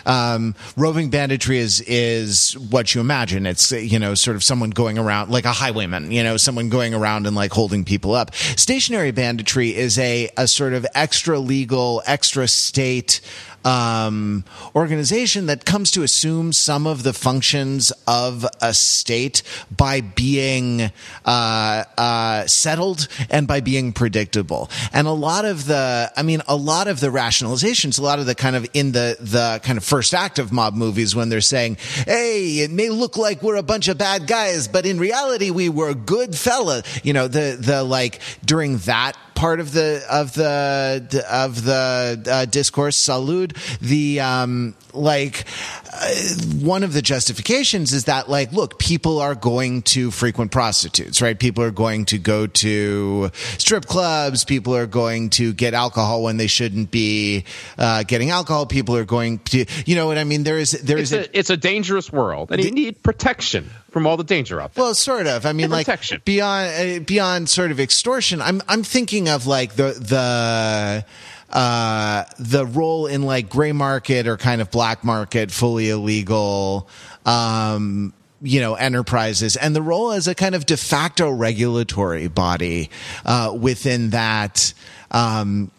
Um, 0.07 0.55
roving 0.77 1.11
banditry 1.11 1.59
is 1.59 1.81
is 1.83 2.57
what 2.59 2.95
you 2.95 3.01
imagine. 3.01 3.47
It's 3.47 3.73
you 3.73 3.99
know 3.99 4.15
sort 4.15 4.37
of 4.37 4.45
someone 4.45 4.71
going 4.71 4.99
around 4.99 5.31
like 5.31 5.45
a 5.45 5.53
highwayman 5.53 6.11
you 6.11 6.23
know 6.23 6.37
someone 6.37 6.69
going 6.69 6.95
around 6.95 7.27
and 7.27 7.37
like 7.37 7.53
holding 7.53 7.85
people 7.85 8.15
up. 8.15 8.35
Stationary 8.35 9.11
banditry 9.11 9.75
is 9.75 9.99
a 9.99 10.31
a 10.37 10.47
sort 10.47 10.73
of 10.73 10.87
extra 10.95 11.39
legal 11.39 12.03
extra 12.07 12.49
state 12.49 13.21
um, 13.65 14.45
organization 14.75 15.47
that 15.47 15.65
comes 15.65 15.91
to 15.93 16.03
assume 16.03 16.53
some 16.53 16.87
of 16.87 17.03
the 17.03 17.13
functions 17.13 17.93
of 18.07 18.47
a 18.61 18.75
state 18.75 19.43
by 19.75 20.01
being 20.01 20.52
uh, 20.61 21.85
uh, 21.97 22.47
settled 22.47 23.09
and 23.31 23.47
by 23.47 23.61
being 23.61 23.93
predictable. 23.93 24.71
And 24.93 25.07
a 25.07 25.13
lot 25.13 25.45
of 25.45 25.67
the, 25.67 26.13
I 26.17 26.23
mean, 26.23 26.43
a 26.49 26.57
lot 26.57 26.89
of 26.89 27.01
the 27.01 27.09
rationalizations, 27.09 27.99
a 27.99 28.03
lot 28.03 28.19
of 28.19 28.27
the 28.27 28.35
kind 28.35 28.57
of 28.57 28.67
in 28.75 28.93
the 28.93 29.17
the 29.21 29.61
kind 29.63 29.79
of 29.79 29.85
first 29.85 30.15
act 30.15 30.39
of 30.39 30.53
mob 30.53 30.75
movies 30.75 31.15
when 31.15 31.29
they're 31.29 31.41
saying, 31.41 31.77
"Hey, 32.07 32.61
it 32.61 32.71
may 32.71 32.89
look 32.89 33.17
like 33.17 33.43
we're 33.43 33.57
a 33.57 33.63
bunch 33.63 33.89
of 33.89 33.99
bad 33.99 34.27
guys, 34.27 34.69
but 34.69 34.87
in 34.87 34.99
reality, 34.99 35.51
we 35.51 35.69
were 35.69 35.95
good 35.95 36.37
fella." 36.37 36.83
You 37.03 37.13
know, 37.13 37.29
the 37.29 37.57
the 37.59 37.83
like 37.83 38.21
during 38.45 38.79
that 38.79 39.17
part 39.35 39.61
of 39.61 39.73
the 39.73 40.05
of 40.11 40.35
the 40.35 41.25
of 41.31 41.65
the 41.65 42.25
uh, 42.31 42.45
discourse. 42.47 42.97
Salud 42.97 43.57
the 43.81 44.21
um, 44.21 44.75
like 44.93 45.45
uh, 45.93 46.15
one 46.61 46.83
of 46.83 46.93
the 46.93 47.03
justifications 47.03 47.93
is 47.93 48.05
that 48.05 48.29
like 48.29 48.53
look 48.53 48.79
people 48.79 49.21
are 49.21 49.35
going 49.35 49.83
to 49.83 50.11
frequent 50.11 50.51
prostitutes 50.51 51.21
right? 51.23 51.39
People 51.39 51.65
are 51.65 51.71
going 51.71 52.05
to 52.07 52.19
go 52.19 52.47
to 52.47 53.31
strip 53.59 53.87
clubs. 53.87 54.45
People 54.45 54.77
are 54.77 54.87
going 54.87 55.31
to 55.31 55.53
get 55.53 55.75
alcohol 55.75 56.23
when 56.23 56.37
they 56.37 56.47
shouldn't 56.47 56.91
be 56.91 57.45
uh, 57.79 58.03
getting 58.05 58.31
alcohol. 58.31 58.67
People 58.67 58.97
are 58.97 59.05
going 59.05 59.39
to 59.41 59.65
you 59.87 59.95
know 59.95 60.07
what 60.07 60.19
i 60.19 60.25
mean? 60.25 60.43
There 60.45 60.59
is 60.59 60.73
there 60.73 60.99
it's 60.99 61.13
is 61.13 61.19
a, 61.19 61.21
a, 61.23 61.39
it's 61.39 61.51
a 61.51 61.57
dangerous 61.57 62.13
world 62.13 62.53
and 62.53 62.63
you 62.63 62.71
need 62.71 63.03
protection 63.03 63.71
from 63.93 64.07
all 64.07 64.17
the 64.17 64.25
danger 64.25 64.61
out 64.61 64.75
there. 64.75 64.85
Well 64.85 64.95
sort 64.95 65.27
of. 65.27 65.47
I 65.47 65.53
mean 65.53 65.71
like 65.71 65.87
beyond 66.25 67.01
uh, 67.01 67.05
beyond 67.05 67.49
sort 67.49 67.71
of 67.71 67.79
extortion 67.81 68.41
i'm 68.41 68.63
i'm 68.69 68.83
thinking 68.83 69.29
of 69.29 69.47
like 69.47 69.75
the 69.77 69.93
the 69.93 71.05
uh, 71.53 72.25
the 72.39 72.65
role 72.65 73.07
in 73.07 73.23
like 73.23 73.51
gray 73.51 73.73
market 73.73 74.27
or 74.27 74.37
kind 74.39 74.63
of 74.63 74.71
black 74.71 75.05
market, 75.05 75.51
fully 75.51 75.91
illegal, 75.91 76.89
um, 77.27 78.15
you 78.41 78.59
know, 78.59 78.75
enterprises 78.75 79.57
and 79.57 79.77
the 79.77 79.83
role 79.83 80.13
as 80.13 80.27
a 80.27 80.35
kind 80.35 80.55
of 80.55 80.65
de 80.65 80.77
facto 80.79 81.31
regulatory 81.31 82.27
body, 82.27 82.89
uh, 83.27 83.55
within 83.59 84.11
that, 84.11 84.73
um, 85.11 85.71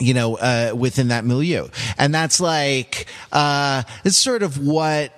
you 0.00 0.14
know, 0.14 0.36
uh, 0.36 0.72
within 0.74 1.08
that 1.08 1.26
milieu. 1.26 1.68
And 1.98 2.14
that's 2.14 2.40
like, 2.40 3.06
uh, 3.32 3.82
it's 4.04 4.16
sort 4.16 4.42
of 4.42 4.58
what, 4.58 5.12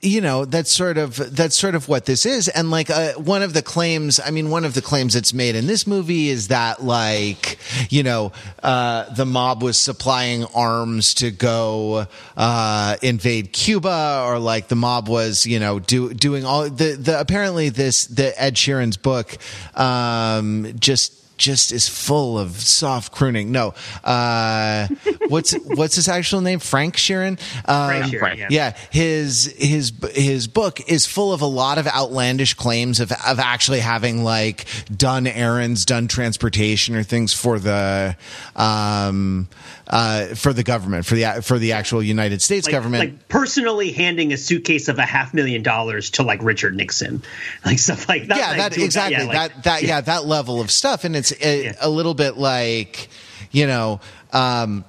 you 0.00 0.20
know 0.20 0.44
that's 0.44 0.70
sort 0.70 0.98
of 0.98 1.16
that's 1.34 1.56
sort 1.56 1.74
of 1.74 1.88
what 1.88 2.04
this 2.06 2.24
is. 2.24 2.48
And 2.48 2.70
like 2.70 2.90
uh, 2.90 3.12
one 3.14 3.42
of 3.42 3.52
the 3.52 3.62
claims 3.62 4.20
i 4.24 4.30
mean 4.30 4.50
one 4.50 4.64
of 4.64 4.74
the 4.74 4.82
claims 4.82 5.14
that's 5.14 5.32
made 5.32 5.54
in 5.54 5.66
this 5.66 5.86
movie 5.86 6.28
is 6.28 6.48
that 6.48 6.82
like 6.82 7.58
you 7.90 8.02
know 8.02 8.32
uh, 8.62 9.12
the 9.14 9.26
mob 9.26 9.62
was 9.62 9.78
supplying 9.78 10.44
arms 10.46 11.14
to 11.14 11.30
go 11.30 12.06
uh, 12.36 12.96
invade 13.02 13.52
cuba 13.52 14.24
or 14.26 14.38
like 14.38 14.68
the 14.68 14.76
mob 14.76 15.08
was 15.08 15.46
you 15.46 15.58
know 15.58 15.78
do, 15.78 16.12
doing 16.14 16.44
all 16.44 16.68
the 16.68 16.92
the 16.92 17.18
apparently 17.18 17.68
this 17.68 18.06
the 18.06 18.40
ed 18.40 18.56
sheeran's 18.56 18.96
book 18.96 19.36
um, 19.74 20.72
just 20.78 21.14
just 21.38 21.72
is 21.72 21.88
full 21.88 22.38
of 22.38 22.52
soft 22.60 23.12
crooning. 23.12 23.50
No, 23.52 23.74
uh, 24.04 24.88
what's 25.28 25.52
what's 25.64 25.94
his 25.94 26.08
actual 26.08 26.40
name? 26.40 26.58
Frank 26.58 26.96
Sheeran. 26.96 27.40
Um, 27.68 27.88
Frank 27.88 28.04
Sheeran, 28.12 28.36
yeah. 28.36 28.46
yeah, 28.50 28.76
his 28.90 29.54
his 29.58 29.92
his 30.14 30.46
book 30.48 30.80
is 30.88 31.06
full 31.06 31.32
of 31.32 31.40
a 31.40 31.46
lot 31.46 31.78
of 31.78 31.86
outlandish 31.86 32.54
claims 32.54 33.00
of 33.00 33.12
of 33.12 33.38
actually 33.38 33.80
having 33.80 34.24
like 34.24 34.66
done 34.94 35.26
errands, 35.26 35.84
done 35.84 36.08
transportation 36.08 36.94
or 36.94 37.02
things 37.02 37.32
for 37.32 37.58
the 37.58 38.16
um 38.56 39.48
uh 39.86 40.26
for 40.34 40.52
the 40.52 40.62
government 40.62 41.06
for 41.06 41.14
the 41.14 41.40
for 41.42 41.58
the 41.58 41.72
actual 41.72 42.02
United 42.02 42.42
States 42.42 42.66
Like, 42.66 42.72
government. 42.72 43.00
like 43.12 43.28
personally 43.28 43.92
handing 43.92 44.32
a 44.32 44.36
suitcase 44.36 44.88
of 44.88 44.98
a 44.98 45.04
half 45.06 45.32
million 45.32 45.62
dollars 45.62 46.10
to 46.10 46.22
like 46.22 46.42
Richard 46.42 46.74
Nixon, 46.74 47.22
like 47.64 47.78
stuff 47.78 48.08
like 48.08 48.26
that. 48.28 48.36
yeah, 48.38 48.48
like, 48.48 48.56
that 48.58 48.72
doing 48.72 48.84
exactly 48.86 49.16
yeah, 49.16 49.24
like- 49.24 49.54
that 49.54 49.64
that 49.64 49.82
yeah. 49.82 50.00
that 50.00 50.24
level 50.26 50.60
of 50.60 50.70
stuff, 50.70 51.04
and 51.04 51.14
it's 51.16 51.27
a, 51.32 51.64
Yeah. 51.64 51.74
a 51.80 51.88
little 51.88 52.14
bit 52.14 52.36
like 52.36 53.08
you 53.50 53.66
know, 53.66 54.00
um, 54.32 54.84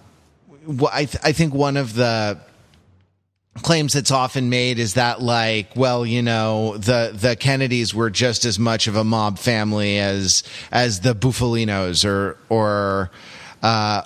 I 0.91 1.05
th- 1.05 1.23
I 1.23 1.31
think 1.31 1.53
one 1.53 1.77
of 1.77 1.93
the 1.93 2.39
claims 3.61 3.93
that's 3.93 4.11
often 4.11 4.49
made 4.49 4.79
is 4.79 4.93
that 4.93 5.21
like 5.21 5.75
well 5.75 6.05
you 6.05 6.21
know 6.21 6.77
the 6.77 7.11
the 7.13 7.35
kennedys 7.35 7.93
were 7.93 8.09
just 8.09 8.45
as 8.45 8.57
much 8.57 8.87
of 8.87 8.95
a 8.95 9.03
mob 9.03 9.37
family 9.37 9.99
as 9.99 10.43
as 10.71 11.01
the 11.01 11.13
Bufalinos 11.13 12.05
or 12.05 12.37
or 12.47 13.11
uh 13.61 14.03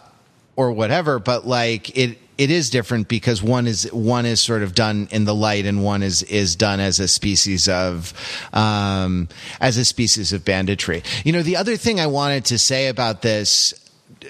or 0.55 0.71
whatever 0.71 1.19
but 1.19 1.45
like 1.45 1.95
it 1.95 2.17
it 2.37 2.49
is 2.51 2.69
different 2.69 3.07
because 3.07 3.43
one 3.43 3.67
is 3.67 3.91
one 3.93 4.25
is 4.25 4.39
sort 4.39 4.63
of 4.63 4.73
done 4.73 5.07
in 5.11 5.25
the 5.25 5.35
light 5.35 5.65
and 5.65 5.83
one 5.83 6.03
is 6.03 6.23
is 6.23 6.55
done 6.55 6.79
as 6.79 6.99
a 6.99 7.07
species 7.07 7.67
of 7.69 8.13
um 8.53 9.27
as 9.59 9.77
a 9.77 9.85
species 9.85 10.33
of 10.33 10.43
banditry. 10.43 11.03
You 11.23 11.33
know 11.33 11.43
the 11.43 11.57
other 11.57 11.77
thing 11.77 11.99
i 11.99 12.07
wanted 12.07 12.45
to 12.45 12.57
say 12.57 12.87
about 12.87 13.21
this 13.21 13.73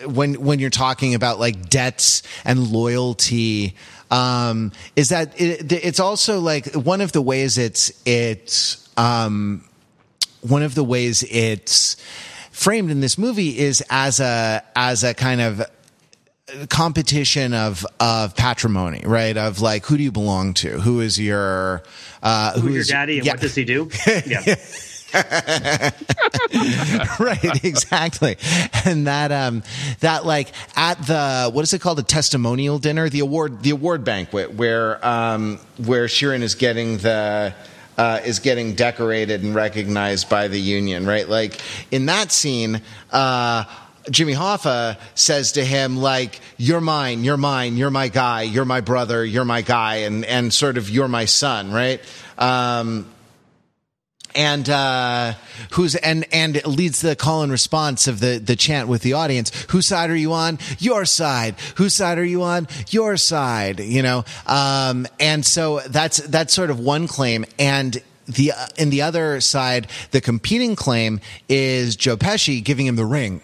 when 0.06 0.36
when 0.42 0.60
you're 0.60 0.70
talking 0.70 1.16
about 1.16 1.40
like 1.40 1.70
debts 1.70 2.24
and 2.46 2.68
loyalty 2.68 3.76
um 4.12 4.72
is 4.96 5.10
that 5.10 5.40
it, 5.40 5.72
it's 5.72 6.00
also 6.00 6.40
like 6.40 6.74
one 6.74 7.02
of 7.02 7.12
the 7.12 7.22
ways 7.22 7.58
it's 7.58 7.92
it's 8.06 8.90
um 8.98 9.64
one 10.42 10.64
of 10.64 10.76
the 10.76 10.84
ways 10.84 11.24
it's 11.30 11.96
framed 12.52 12.92
in 12.92 13.02
this 13.02 13.18
movie 13.18 13.58
is 13.58 13.84
as 13.90 14.20
a 14.20 14.64
as 14.76 15.04
a 15.04 15.14
kind 15.14 15.42
of 15.42 15.62
competition 16.70 17.54
of 17.54 17.86
of 18.02 18.36
patrimony 18.36 19.02
right 19.06 19.38
of 19.38 19.62
like 19.62 19.86
who 19.86 19.96
do 19.96 20.04
you 20.04 20.12
belong 20.12 20.54
to 20.54 20.80
who 20.82 21.00
is 21.00 21.18
your 21.18 21.82
uh 22.22 22.60
Who's 22.60 22.76
your 22.76 22.84
daddy 22.84 23.18
and 23.18 23.26
yeah. 23.26 23.34
what 23.34 23.42
does 23.42 23.56
he 23.56 23.64
do? 23.64 23.90
Yeah. 24.26 24.56
right 27.20 27.64
exactly 27.64 28.36
and 28.84 29.06
that 29.06 29.32
um 29.32 29.62
that 30.00 30.26
like 30.26 30.52
at 30.76 30.96
the 31.06 31.52
what 31.52 31.62
is 31.62 31.72
it 31.72 31.82
called 31.82 32.00
the 32.00 32.04
testimonial 32.04 32.80
dinner 32.80 33.08
the 33.10 33.20
award 33.20 33.62
the 33.62 33.70
award 33.70 34.04
banquet 34.04 34.56
where 34.56 35.06
um 35.06 35.60
where 35.86 36.08
Sheeran 36.08 36.42
is 36.42 36.56
getting 36.56 36.98
the 36.98 37.54
uh, 37.98 38.22
is 38.26 38.40
getting 38.40 38.74
decorated 38.74 39.44
and 39.44 39.54
recognized 39.54 40.28
by 40.30 40.48
the 40.48 40.60
union, 40.60 41.06
right? 41.06 41.30
Like 41.30 41.62
in 41.92 42.08
that 42.08 42.32
scene, 42.32 42.82
uh, 43.12 43.66
Jimmy 44.10 44.34
Hoffa 44.34 44.98
says 45.16 45.54
to 45.54 45.64
him, 45.64 45.98
like, 45.98 46.40
"You're 46.58 46.82
mine, 46.82 47.24
you're 47.24 47.38
mine, 47.38 47.78
you're 47.78 47.92
my 47.92 48.10
guy, 48.10 48.44
you're 48.44 48.66
my 48.66 48.82
brother, 48.82 49.24
you're 49.24 49.46
my 49.46 49.62
guy, 49.62 49.98
and 49.98 50.26
and 50.26 50.54
sort 50.54 50.78
of 50.78 50.90
you're 50.90 51.08
my 51.08 51.26
son, 51.26 51.72
right?" 51.72 52.02
Um, 52.38 53.06
and 54.36 54.68
uh, 54.70 55.34
who's 55.72 55.96
and 55.96 56.26
and 56.32 56.66
leads 56.66 57.02
the 57.02 57.16
call 57.16 57.44
and 57.44 57.52
response 57.52 58.08
of 58.08 58.20
the 58.20 58.40
the 58.40 58.56
chant 58.56 58.88
with 58.88 59.02
the 59.02 59.14
audience. 59.14 59.52
Whose 59.70 59.88
side 59.88 60.10
are 60.10 60.16
you 60.16 60.34
on? 60.34 60.60
Your 60.80 61.06
side. 61.06 61.56
Whose 61.76 61.94
side 61.94 62.18
are 62.18 62.26
you 62.26 62.44
on? 62.44 62.68
Your 62.90 63.18
side. 63.18 63.80
You 63.80 64.02
know, 64.02 64.26
um, 64.46 65.08
and 65.20 65.46
so 65.46 65.80
that's 65.88 66.18
that's 66.18 66.54
sort 66.54 66.70
of 66.70 66.80
one 66.80 67.08
claim 67.08 67.46
and. 67.58 68.02
The 68.26 68.54
uh, 68.54 68.68
in 68.78 68.90
the 68.90 69.02
other 69.02 69.42
side, 69.42 69.88
the 70.12 70.22
competing 70.22 70.78
claim 70.78 71.20
is 71.50 71.98
Joe 71.98 72.16
Pesci 72.16 72.64
giving 72.64 72.86
him 72.86 72.96
the 72.96 73.06
ring, 73.06 73.42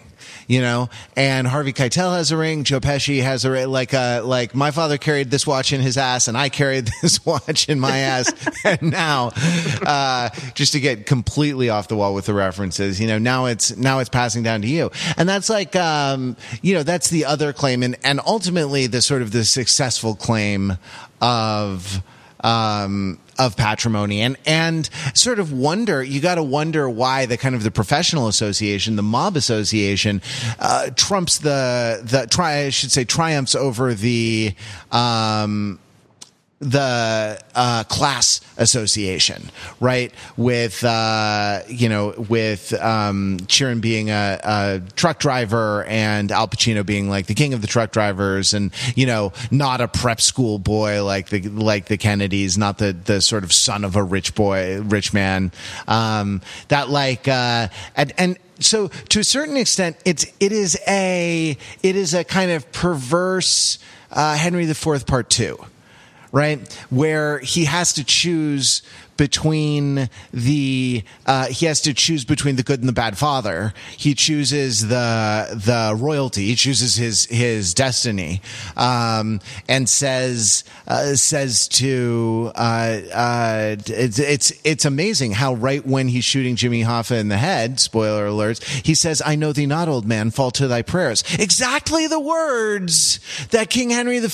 you 0.50 0.60
know, 0.60 0.90
and 1.14 1.46
Harvey 1.46 1.72
Keitel 1.72 2.16
has 2.16 2.32
a 2.32 2.36
ring. 2.36 2.64
Joe 2.64 2.80
Pesci 2.80 3.22
has 3.22 3.44
a 3.44 3.52
ring. 3.52 3.68
Like, 3.68 3.94
uh, 3.94 4.22
like 4.24 4.52
my 4.52 4.72
father 4.72 4.98
carried 4.98 5.30
this 5.30 5.46
watch 5.46 5.72
in 5.72 5.80
his 5.80 5.96
ass, 5.96 6.26
and 6.26 6.36
I 6.36 6.48
carried 6.48 6.90
this 7.02 7.24
watch 7.24 7.68
in 7.68 7.78
my 7.78 7.98
ass. 7.98 8.32
and 8.64 8.82
now, 8.82 9.30
uh, 9.86 10.30
just 10.54 10.72
to 10.72 10.80
get 10.80 11.06
completely 11.06 11.70
off 11.70 11.86
the 11.86 11.94
wall 11.94 12.14
with 12.14 12.26
the 12.26 12.34
references, 12.34 13.00
you 13.00 13.06
know, 13.06 13.16
now 13.16 13.46
it's 13.46 13.76
now 13.76 14.00
it's 14.00 14.10
passing 14.10 14.42
down 14.42 14.62
to 14.62 14.66
you, 14.68 14.90
and 15.16 15.28
that's 15.28 15.48
like, 15.48 15.76
um, 15.76 16.36
you 16.62 16.74
know, 16.74 16.82
that's 16.82 17.10
the 17.10 17.26
other 17.26 17.52
claim, 17.52 17.84
and 17.84 17.96
and 18.02 18.18
ultimately 18.26 18.88
the 18.88 19.02
sort 19.02 19.22
of 19.22 19.30
the 19.30 19.44
successful 19.44 20.16
claim 20.16 20.78
of 21.20 22.02
um, 22.42 23.18
of 23.38 23.56
patrimony 23.56 24.20
and 24.20 24.36
and 24.46 24.90
sort 25.14 25.38
of 25.38 25.52
wonder 25.52 26.02
you 26.02 26.20
got 26.20 26.34
to 26.34 26.42
wonder 26.42 26.88
why 26.88 27.26
the 27.26 27.36
kind 27.36 27.54
of 27.54 27.62
the 27.62 27.70
professional 27.70 28.28
association 28.28 28.96
the 28.96 29.02
mob 29.02 29.36
association 29.36 30.20
uh, 30.58 30.90
trumps 30.96 31.38
the 31.38 32.00
the 32.04 32.26
try 32.26 32.64
I 32.64 32.70
should 32.70 32.92
say 32.92 33.04
triumphs 33.04 33.54
over 33.54 33.94
the 33.94 34.54
um, 34.92 35.78
the 36.60 37.40
uh, 37.54 37.84
class 37.84 38.42
association, 38.58 39.50
right? 39.80 40.12
With 40.36 40.84
uh, 40.84 41.60
you 41.68 41.88
know, 41.88 42.14
with 42.28 42.74
um, 42.74 43.38
Sheeran 43.46 43.80
being 43.80 44.10
a, 44.10 44.38
a 44.42 44.82
truck 44.94 45.18
driver 45.18 45.84
and 45.84 46.30
Al 46.30 46.48
Pacino 46.48 46.84
being 46.84 47.08
like 47.08 47.26
the 47.26 47.34
king 47.34 47.54
of 47.54 47.62
the 47.62 47.66
truck 47.66 47.92
drivers, 47.92 48.52
and 48.52 48.72
you 48.94 49.06
know, 49.06 49.32
not 49.50 49.80
a 49.80 49.88
prep 49.88 50.20
school 50.20 50.58
boy 50.58 51.02
like 51.02 51.30
the 51.30 51.40
like 51.48 51.86
the 51.86 51.96
Kennedys, 51.96 52.58
not 52.58 52.76
the 52.76 52.92
the 52.92 53.22
sort 53.22 53.42
of 53.42 53.52
son 53.52 53.82
of 53.82 53.96
a 53.96 54.02
rich 54.02 54.34
boy, 54.34 54.82
rich 54.82 55.14
man. 55.14 55.52
Um, 55.88 56.42
that 56.68 56.90
like 56.90 57.26
uh, 57.26 57.68
and 57.96 58.12
and 58.18 58.38
so 58.58 58.88
to 58.88 59.20
a 59.20 59.24
certain 59.24 59.56
extent, 59.56 59.96
it's 60.04 60.26
it 60.40 60.52
is 60.52 60.78
a 60.86 61.56
it 61.82 61.96
is 61.96 62.12
a 62.12 62.22
kind 62.22 62.50
of 62.50 62.70
perverse 62.70 63.78
uh, 64.12 64.36
Henry 64.36 64.70
Fourth 64.74 65.06
Part 65.06 65.30
Two 65.30 65.58
right? 66.32 66.72
Where 66.90 67.38
he 67.40 67.64
has 67.64 67.92
to 67.94 68.04
choose 68.04 68.82
between 69.20 70.08
the 70.32 71.04
uh, 71.26 71.44
he 71.48 71.66
has 71.66 71.82
to 71.82 71.92
choose 71.92 72.24
between 72.24 72.56
the 72.56 72.62
good 72.62 72.80
and 72.80 72.88
the 72.88 72.92
bad 72.92 73.18
father. 73.18 73.74
He 73.94 74.14
chooses 74.14 74.88
the 74.88 75.46
the 75.52 75.94
royalty. 75.94 76.46
He 76.46 76.54
chooses 76.54 76.96
his 76.96 77.26
his 77.26 77.74
destiny, 77.74 78.40
um, 78.78 79.40
and 79.68 79.86
says 79.90 80.64
uh, 80.88 81.16
says 81.16 81.68
to 81.68 82.50
uh, 82.54 83.00
uh, 83.12 83.76
it's 83.88 84.18
it's 84.18 84.52
it's 84.64 84.86
amazing 84.86 85.32
how 85.32 85.52
right 85.52 85.86
when 85.86 86.08
he's 86.08 86.24
shooting 86.24 86.56
Jimmy 86.56 86.82
Hoffa 86.82 87.20
in 87.20 87.28
the 87.28 87.36
head, 87.36 87.78
spoiler 87.78 88.26
alerts, 88.26 88.64
he 88.86 88.94
says, 88.94 89.20
"I 89.26 89.36
know 89.36 89.52
thee 89.52 89.66
not, 89.66 89.86
old 89.86 90.06
man. 90.06 90.30
Fall 90.30 90.50
to 90.52 90.66
thy 90.66 90.80
prayers." 90.80 91.24
Exactly 91.38 92.06
the 92.06 92.20
words 92.20 93.20
that 93.50 93.68
King 93.68 93.90
Henry 93.90 94.18
V 94.18 94.28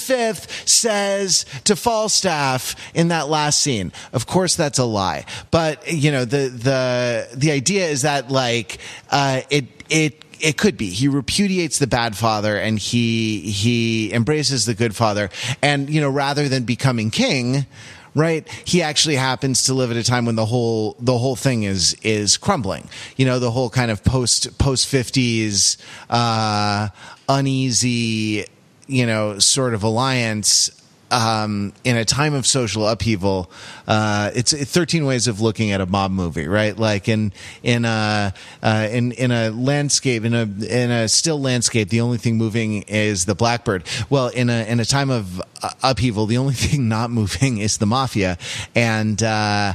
says 0.65 1.45
to 1.65 1.75
Falstaff 1.75 2.77
in 2.95 3.09
that 3.09 3.29
last 3.29 3.59
scene. 3.59 3.93
Of 4.13 4.27
course, 4.27 4.55
that's 4.55 4.76
a 4.79 4.85
lie, 4.85 5.25
but 5.51 5.93
you 5.93 6.11
know 6.11 6.25
the 6.25 6.49
the 6.49 7.29
the 7.35 7.51
idea 7.51 7.87
is 7.87 8.03
that 8.03 8.31
like 8.31 8.79
uh, 9.11 9.43
it 9.51 9.67
it 9.89 10.25
it 10.41 10.59
could 10.59 10.77
be 10.77 10.91
he 10.91 11.09
repudiates 11.09 11.79
the 11.79 11.87
bad 11.87 12.17
father 12.17 12.57
and 12.57 12.79
he 12.79 13.41
he 13.41 14.13
embraces 14.13 14.67
the 14.67 14.75
good 14.75 14.95
father 14.95 15.31
and 15.63 15.89
you 15.89 16.01
know 16.01 16.11
rather 16.11 16.49
than 16.49 16.65
becoming 16.65 17.11
king 17.11 17.67
right? 18.17 18.49
He 18.65 18.81
actually 18.83 19.17
happens 19.17 19.65
to 19.65 19.75
live 19.75 19.91
at 19.91 19.97
a 19.99 20.03
time 20.03 20.25
when 20.25 20.37
the 20.37 20.47
whole 20.47 20.97
the 20.99 21.19
whole 21.19 21.37
thing 21.37 21.63
is 21.63 21.95
is 22.03 22.39
crumbling. 22.39 22.89
You 23.17 23.27
know, 23.27 23.39
the 23.39 23.51
whole 23.51 23.71
kind 23.71 23.91
of 23.91 24.03
post 24.03 24.59
post 24.59 24.87
fifties 24.87 25.77
uh, 26.09 26.89
uneasy, 27.29 28.47
you 28.87 29.07
know, 29.07 29.39
sort 29.39 29.75
of 29.75 29.83
alliance 29.83 30.71
um, 31.11 31.73
in 31.85 31.97
a 31.97 32.05
time 32.05 32.35
of 32.35 32.47
social 32.47 32.87
upheaval, 32.87 33.51
uh, 33.87 34.31
it's, 34.35 34.53
13 34.53 35.05
ways 35.07 35.29
of 35.29 35.41
looking 35.41 35.71
at 35.73 35.81
a 35.81 35.87
mob 35.87 36.11
movie, 36.11 36.47
right? 36.49 36.77
Like 36.77 37.09
in, 37.09 37.33
in 37.63 37.85
a, 37.85 38.35
uh, 38.63 38.89
in, 38.91 39.13
in 39.13 39.31
a 39.31 39.51
landscape, 39.51 40.25
in 40.25 40.35
a, 40.35 40.43
in 40.43 40.91
a 40.91 41.09
still 41.09 41.41
landscape, 41.41 41.89
the 41.89 42.01
only 42.01 42.19
thing 42.19 42.37
moving 42.37 42.83
is 42.83 43.25
the 43.25 43.35
blackbird. 43.35 43.85
Well, 44.11 44.29
in 44.29 44.51
a, 44.51 44.65
in 44.69 44.81
a 44.81 44.85
time 44.85 45.11
of 45.11 45.41
uh, 45.63 45.71
upheaval, 45.83 46.27
the 46.27 46.39
only 46.39 46.55
thing 46.67 46.89
not 46.89 47.11
moving 47.11 47.59
is 47.59 47.79
the 47.79 47.87
mafia. 47.87 48.39
And, 48.75 49.23
uh, 49.23 49.75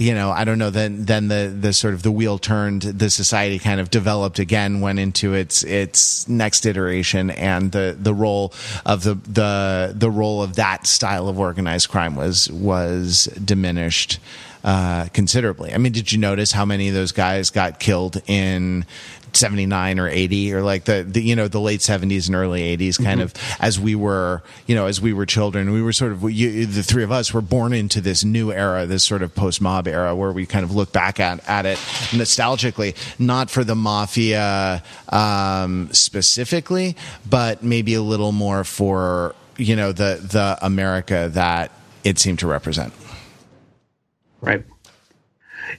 you 0.00 0.14
know, 0.14 0.30
I 0.30 0.44
don't 0.44 0.58
know. 0.58 0.70
Then, 0.70 1.04
then 1.04 1.28
the 1.28 1.54
the 1.54 1.74
sort 1.74 1.92
of 1.92 2.02
the 2.02 2.10
wheel 2.10 2.38
turned. 2.38 2.80
The 2.82 3.10
society 3.10 3.58
kind 3.58 3.80
of 3.80 3.90
developed 3.90 4.38
again, 4.38 4.80
went 4.80 4.98
into 4.98 5.34
its 5.34 5.62
its 5.62 6.26
next 6.26 6.64
iteration, 6.64 7.30
and 7.30 7.70
the 7.70 7.94
the 8.00 8.14
role 8.14 8.54
of 8.86 9.04
the 9.04 9.16
the 9.16 9.92
the 9.94 10.10
role 10.10 10.42
of 10.42 10.56
that 10.56 10.86
style 10.86 11.28
of 11.28 11.38
organized 11.38 11.90
crime 11.90 12.16
was 12.16 12.50
was 12.50 13.26
diminished 13.44 14.18
uh, 14.64 15.08
considerably. 15.12 15.74
I 15.74 15.78
mean, 15.78 15.92
did 15.92 16.12
you 16.12 16.18
notice 16.18 16.52
how 16.52 16.64
many 16.64 16.88
of 16.88 16.94
those 16.94 17.12
guys 17.12 17.50
got 17.50 17.78
killed 17.78 18.22
in 18.26 18.86
79 19.36 19.98
or 19.98 20.08
80 20.08 20.54
or 20.54 20.62
like 20.62 20.84
the, 20.84 21.04
the 21.06 21.22
you 21.22 21.36
know 21.36 21.48
the 21.48 21.60
late 21.60 21.80
70s 21.80 22.26
and 22.26 22.36
early 22.36 22.76
80s 22.76 23.02
kind 23.02 23.20
mm-hmm. 23.20 23.22
of 23.22 23.56
as 23.60 23.78
we 23.78 23.94
were 23.94 24.42
you 24.66 24.74
know 24.74 24.86
as 24.86 25.00
we 25.00 25.12
were 25.12 25.26
children 25.26 25.72
we 25.72 25.82
were 25.82 25.92
sort 25.92 26.12
of 26.12 26.30
you, 26.30 26.66
the 26.66 26.82
three 26.82 27.04
of 27.04 27.12
us 27.12 27.32
were 27.32 27.40
born 27.40 27.72
into 27.72 28.00
this 28.00 28.24
new 28.24 28.52
era 28.52 28.86
this 28.86 29.04
sort 29.04 29.22
of 29.22 29.34
post 29.34 29.60
mob 29.60 29.86
era 29.86 30.14
where 30.14 30.32
we 30.32 30.46
kind 30.46 30.64
of 30.64 30.74
look 30.74 30.92
back 30.92 31.20
at, 31.20 31.46
at 31.48 31.66
it 31.66 31.78
nostalgically 32.10 32.96
not 33.18 33.50
for 33.50 33.64
the 33.64 33.74
mafia 33.74 34.82
um, 35.10 35.88
specifically 35.92 36.96
but 37.28 37.62
maybe 37.62 37.94
a 37.94 38.02
little 38.02 38.32
more 38.32 38.64
for 38.64 39.34
you 39.56 39.76
know 39.76 39.92
the 39.92 40.20
the 40.22 40.58
America 40.62 41.28
that 41.32 41.70
it 42.04 42.18
seemed 42.18 42.38
to 42.38 42.46
represent 42.46 42.92
right 44.40 44.64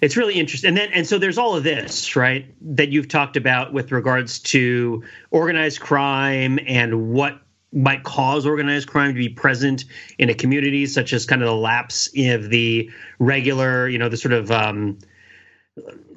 it's 0.02 0.16
really 0.16 0.36
interesting. 0.36 0.70
And 0.70 0.78
then 0.78 0.90
and 0.94 1.08
so 1.08 1.18
there's 1.18 1.38
all 1.38 1.56
of 1.56 1.64
this, 1.64 2.16
right, 2.16 2.46
that 2.76 2.90
you've 2.90 3.08
talked 3.08 3.36
about 3.36 3.74
with 3.74 3.92
regards 3.92 4.40
to 4.40 5.04
organized 5.32 5.80
crime 5.80 6.60
and 6.68 7.12
what 7.12 7.42
might 7.74 8.04
cause 8.04 8.46
organized 8.46 8.88
crime 8.88 9.14
to 9.14 9.18
be 9.18 9.30
present 9.30 9.86
in 10.18 10.30
a 10.30 10.34
community, 10.34 10.86
such 10.86 11.14
as 11.14 11.26
kind 11.26 11.42
of 11.42 11.48
the 11.48 11.56
lapse 11.56 12.08
of 12.18 12.50
the 12.50 12.90
regular, 13.20 13.88
you 13.88 13.98
know, 13.98 14.10
the 14.10 14.18
sort 14.18 14.34
of 14.34 14.52
um, 14.52 14.98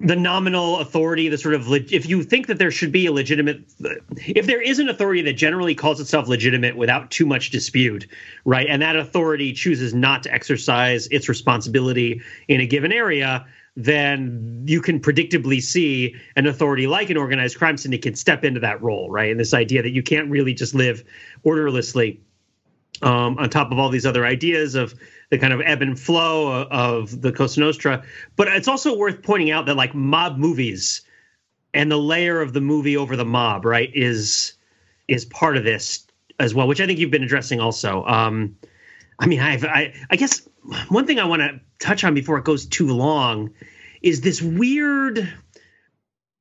the 0.00 0.16
nominal 0.16 0.80
authority, 0.80 1.28
the 1.28 1.38
sort 1.38 1.54
of 1.54 1.72
if 1.72 2.06
you 2.06 2.24
think 2.24 2.48
that 2.48 2.58
there 2.58 2.72
should 2.72 2.90
be 2.90 3.06
a 3.06 3.12
legitimate, 3.12 3.62
if 4.16 4.46
there 4.46 4.60
is 4.60 4.80
an 4.80 4.88
authority 4.88 5.22
that 5.22 5.34
generally 5.34 5.74
calls 5.74 6.00
itself 6.00 6.26
legitimate 6.26 6.76
without 6.76 7.10
too 7.10 7.24
much 7.24 7.50
dispute, 7.50 8.08
right, 8.44 8.66
and 8.68 8.82
that 8.82 8.96
authority 8.96 9.52
chooses 9.52 9.94
not 9.94 10.24
to 10.24 10.32
exercise 10.32 11.06
its 11.08 11.28
responsibility 11.28 12.20
in 12.48 12.60
a 12.60 12.66
given 12.66 12.92
area, 12.92 13.46
then 13.76 14.62
you 14.66 14.80
can 14.80 15.00
predictably 15.00 15.60
see 15.60 16.14
an 16.36 16.46
authority 16.46 16.86
like 16.86 17.10
an 17.10 17.16
organized 17.16 17.58
crime 17.58 17.76
syndicate 17.76 18.16
step 18.16 18.44
into 18.44 18.60
that 18.60 18.80
role, 18.82 19.10
right? 19.10 19.30
And 19.30 19.40
this 19.40 19.52
idea 19.52 19.82
that 19.82 19.90
you 19.90 20.02
can't 20.02 20.30
really 20.30 20.54
just 20.54 20.74
live 20.74 21.02
orderlessly 21.42 22.20
um, 23.02 23.36
on 23.38 23.50
top 23.50 23.72
of 23.72 23.78
all 23.78 23.88
these 23.88 24.06
other 24.06 24.24
ideas 24.24 24.76
of 24.76 24.94
the 25.30 25.38
kind 25.38 25.52
of 25.52 25.60
ebb 25.64 25.82
and 25.82 25.98
flow 25.98 26.62
of 26.70 27.20
the 27.20 27.32
Cosa 27.32 27.60
Nostra. 27.60 28.04
But 28.36 28.48
it's 28.48 28.68
also 28.68 28.96
worth 28.96 29.22
pointing 29.22 29.50
out 29.50 29.66
that 29.66 29.74
like 29.74 29.94
mob 29.94 30.38
movies 30.38 31.02
and 31.72 31.90
the 31.90 31.98
layer 31.98 32.40
of 32.40 32.52
the 32.52 32.60
movie 32.60 32.96
over 32.96 33.16
the 33.16 33.24
mob, 33.24 33.64
right, 33.64 33.90
is 33.92 34.54
is 35.08 35.24
part 35.24 35.56
of 35.56 35.64
this 35.64 36.06
as 36.38 36.54
well, 36.54 36.68
which 36.68 36.80
I 36.80 36.86
think 36.86 36.98
you've 36.98 37.10
been 37.10 37.24
addressing 37.24 37.60
also. 37.60 38.04
Um, 38.06 38.56
I 39.18 39.26
mean, 39.26 39.40
I've, 39.40 39.64
I 39.64 39.92
I 40.10 40.16
guess 40.16 40.48
one 40.88 41.06
thing 41.06 41.18
I 41.18 41.24
want 41.24 41.42
to 41.42 41.60
touch 41.78 42.04
on 42.04 42.14
before 42.14 42.38
it 42.38 42.44
goes 42.44 42.66
too 42.66 42.88
long 42.88 43.50
is 44.02 44.20
this 44.20 44.40
weird 44.40 45.32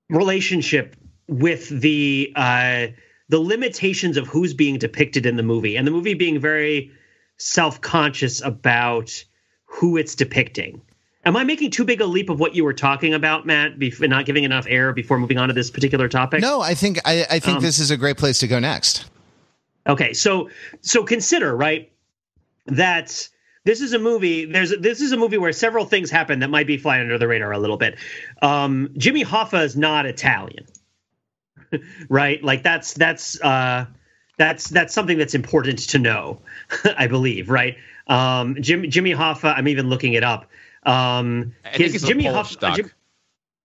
relationship 0.09 0.95
with 1.27 1.69
the 1.69 2.31
uh, 2.35 2.87
the 3.29 3.39
limitations 3.39 4.17
of 4.17 4.27
who's 4.27 4.53
being 4.53 4.77
depicted 4.77 5.25
in 5.25 5.37
the 5.37 5.43
movie, 5.43 5.75
and 5.75 5.87
the 5.87 5.91
movie 5.91 6.13
being 6.13 6.39
very 6.39 6.91
self 7.37 7.81
conscious 7.81 8.41
about 8.41 9.23
who 9.65 9.97
it's 9.97 10.15
depicting. 10.15 10.81
Am 11.25 11.37
I 11.37 11.45
making 11.45 11.71
too 11.71 11.85
big 11.85 12.01
a 12.01 12.05
leap 12.05 12.29
of 12.29 12.39
what 12.39 12.53
you 12.53 12.65
were 12.65 12.73
talking 12.73 13.13
about, 13.13 13.45
Matt, 13.45 13.73
and 13.81 14.09
not 14.09 14.25
giving 14.25 14.43
enough 14.43 14.65
air 14.67 14.91
before 14.91 15.17
moving 15.17 15.37
on 15.37 15.47
to 15.47 15.53
this 15.53 15.71
particular 15.71 16.09
topic? 16.09 16.41
No, 16.41 16.59
I 16.59 16.73
think 16.73 16.99
I, 17.05 17.25
I 17.29 17.39
think 17.39 17.57
um, 17.57 17.63
this 17.63 17.79
is 17.79 17.91
a 17.91 17.97
great 17.97 18.17
place 18.17 18.39
to 18.39 18.47
go 18.47 18.59
next. 18.59 19.05
Okay, 19.87 20.13
so 20.13 20.49
so 20.81 21.03
consider 21.03 21.55
right 21.55 21.91
that 22.67 23.29
this 23.65 23.81
is 23.81 23.93
a 23.93 23.99
movie. 23.99 24.45
There's 24.45 24.73
this 24.77 25.01
is 25.01 25.11
a 25.11 25.17
movie 25.17 25.37
where 25.37 25.53
several 25.53 25.85
things 25.85 26.09
happen 26.11 26.39
that 26.39 26.49
might 26.49 26.67
be 26.67 26.77
flying 26.77 27.01
under 27.01 27.17
the 27.17 27.27
radar 27.27 27.51
a 27.51 27.59
little 27.59 27.77
bit. 27.77 27.97
Um, 28.41 28.89
Jimmy 28.97 29.23
Hoffa 29.23 29.63
is 29.63 29.75
not 29.77 30.05
Italian, 30.05 30.65
right? 32.09 32.43
Like 32.43 32.63
that's 32.63 32.93
that's 32.93 33.39
uh, 33.41 33.85
that's 34.37 34.69
that's 34.69 34.93
something 34.93 35.17
that's 35.17 35.35
important 35.35 35.79
to 35.89 35.99
know, 35.99 36.41
I 36.97 37.07
believe, 37.07 37.49
right? 37.49 37.77
Um, 38.07 38.57
Jim, 38.61 38.89
Jimmy 38.89 39.11
Hoffa. 39.11 39.53
I'm 39.55 39.67
even 39.67 39.89
looking 39.89 40.13
it 40.13 40.23
up. 40.23 40.49
Um, 40.85 41.53
his, 41.71 42.03
Jimmy 42.03 42.25
Hoffa. 42.25 42.75
Jim, 42.75 42.91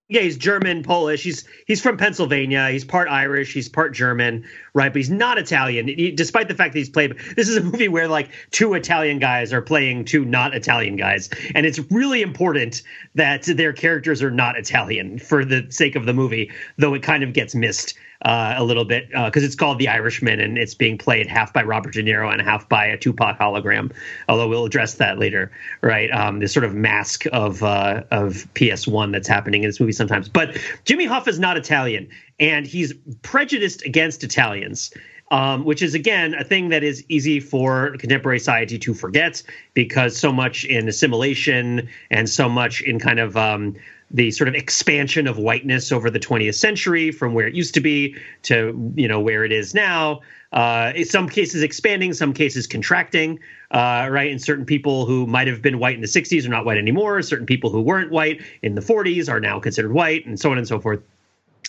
yeah, 0.08 0.22
he's 0.22 0.38
German, 0.38 0.82
Polish. 0.82 1.22
He's 1.22 1.44
he's 1.66 1.82
from 1.82 1.98
Pennsylvania. 1.98 2.70
He's 2.70 2.84
part 2.84 3.08
Irish. 3.08 3.52
He's 3.52 3.68
part 3.68 3.92
German, 3.92 4.44
right? 4.72 4.90
But 4.90 4.96
he's 4.96 5.10
not 5.10 5.36
Italian, 5.36 5.86
he, 5.86 6.10
despite 6.10 6.48
the 6.48 6.54
fact 6.54 6.72
that 6.72 6.78
he's 6.78 6.88
played. 6.88 7.14
This 7.36 7.48
is 7.48 7.58
a 7.58 7.62
movie 7.62 7.88
where 7.88 8.08
like 8.08 8.30
two 8.50 8.72
Italian 8.72 9.18
guys 9.18 9.52
are 9.52 9.60
playing 9.60 10.06
two 10.06 10.24
not 10.24 10.54
Italian 10.54 10.96
guys, 10.96 11.28
and 11.54 11.66
it's 11.66 11.78
really 11.90 12.22
important 12.22 12.82
that 13.16 13.42
their 13.42 13.74
characters 13.74 14.22
are 14.22 14.30
not 14.30 14.56
Italian 14.56 15.18
for 15.18 15.44
the 15.44 15.66
sake 15.68 15.94
of 15.94 16.06
the 16.06 16.14
movie. 16.14 16.50
Though 16.78 16.94
it 16.94 17.02
kind 17.02 17.22
of 17.22 17.34
gets 17.34 17.54
missed 17.54 17.94
uh, 18.22 18.54
a 18.56 18.64
little 18.64 18.84
bit 18.84 19.08
because 19.08 19.42
uh, 19.42 19.46
it's 19.46 19.54
called 19.54 19.78
The 19.78 19.88
Irishman 19.88 20.40
and 20.40 20.58
it's 20.58 20.74
being 20.74 20.98
played 20.98 21.26
half 21.26 21.52
by 21.52 21.62
Robert 21.62 21.94
De 21.94 22.02
Niro 22.02 22.32
and 22.32 22.42
half 22.42 22.68
by 22.68 22.86
a 22.86 22.96
Tupac 22.96 23.38
hologram. 23.38 23.92
Although 24.28 24.48
we'll 24.48 24.64
address 24.64 24.94
that 24.94 25.18
later, 25.18 25.52
right? 25.82 26.10
Um, 26.10 26.40
this 26.40 26.52
sort 26.52 26.64
of 26.64 26.74
mask 26.74 27.24
of 27.32 27.62
uh, 27.62 28.02
of 28.10 28.46
PS1 28.54 29.12
that's 29.12 29.28
happening 29.28 29.62
in 29.62 29.68
this 29.68 29.78
movie 29.78 29.92
sometimes. 29.92 30.28
But 30.28 30.58
Jimmy 30.84 31.06
Hoffa 31.06 31.28
is 31.28 31.38
not 31.38 31.56
Italian, 31.56 32.08
and 32.40 32.66
he's 32.66 32.92
prejudiced 33.22 33.84
against 33.84 34.24
Italians. 34.24 34.92
Um, 35.30 35.66
which 35.66 35.82
is 35.82 35.92
again 35.92 36.32
a 36.32 36.42
thing 36.42 36.70
that 36.70 36.82
is 36.82 37.04
easy 37.10 37.38
for 37.38 37.94
contemporary 37.98 38.38
society 38.38 38.78
to 38.78 38.94
forget 38.94 39.42
because 39.74 40.16
so 40.16 40.32
much 40.32 40.64
in 40.64 40.88
assimilation 40.88 41.86
and 42.10 42.30
so 42.30 42.48
much 42.48 42.80
in 42.80 42.98
kind 42.98 43.18
of 43.18 43.36
um, 43.36 43.76
the 44.10 44.30
sort 44.30 44.48
of 44.48 44.54
expansion 44.54 45.26
of 45.26 45.38
whiteness 45.38 45.92
over 45.92 46.10
the 46.10 46.18
20th 46.18 46.54
century 46.54 47.10
from 47.10 47.34
where 47.34 47.46
it 47.46 47.54
used 47.54 47.74
to 47.74 47.80
be 47.80 48.16
to 48.42 48.92
you 48.94 49.06
know 49.06 49.20
where 49.20 49.44
it 49.44 49.52
is 49.52 49.74
now 49.74 50.20
uh, 50.52 50.92
in 50.96 51.04
some 51.04 51.28
cases 51.28 51.62
expanding 51.62 52.12
some 52.12 52.32
cases 52.32 52.66
contracting 52.66 53.38
uh, 53.70 54.08
right 54.10 54.30
and 54.30 54.40
certain 54.40 54.64
people 54.64 55.04
who 55.04 55.26
might 55.26 55.46
have 55.46 55.60
been 55.60 55.78
white 55.78 55.94
in 55.94 56.00
the 56.00 56.06
60s 56.06 56.46
are 56.46 56.50
not 56.50 56.64
white 56.64 56.78
anymore 56.78 57.20
certain 57.22 57.46
people 57.46 57.70
who 57.70 57.82
weren't 57.82 58.10
white 58.10 58.40
in 58.62 58.74
the 58.74 58.80
40s 58.80 59.30
are 59.30 59.40
now 59.40 59.60
considered 59.60 59.92
white 59.92 60.24
and 60.26 60.40
so 60.40 60.50
on 60.50 60.58
and 60.58 60.66
so 60.66 60.80
forth 60.80 61.00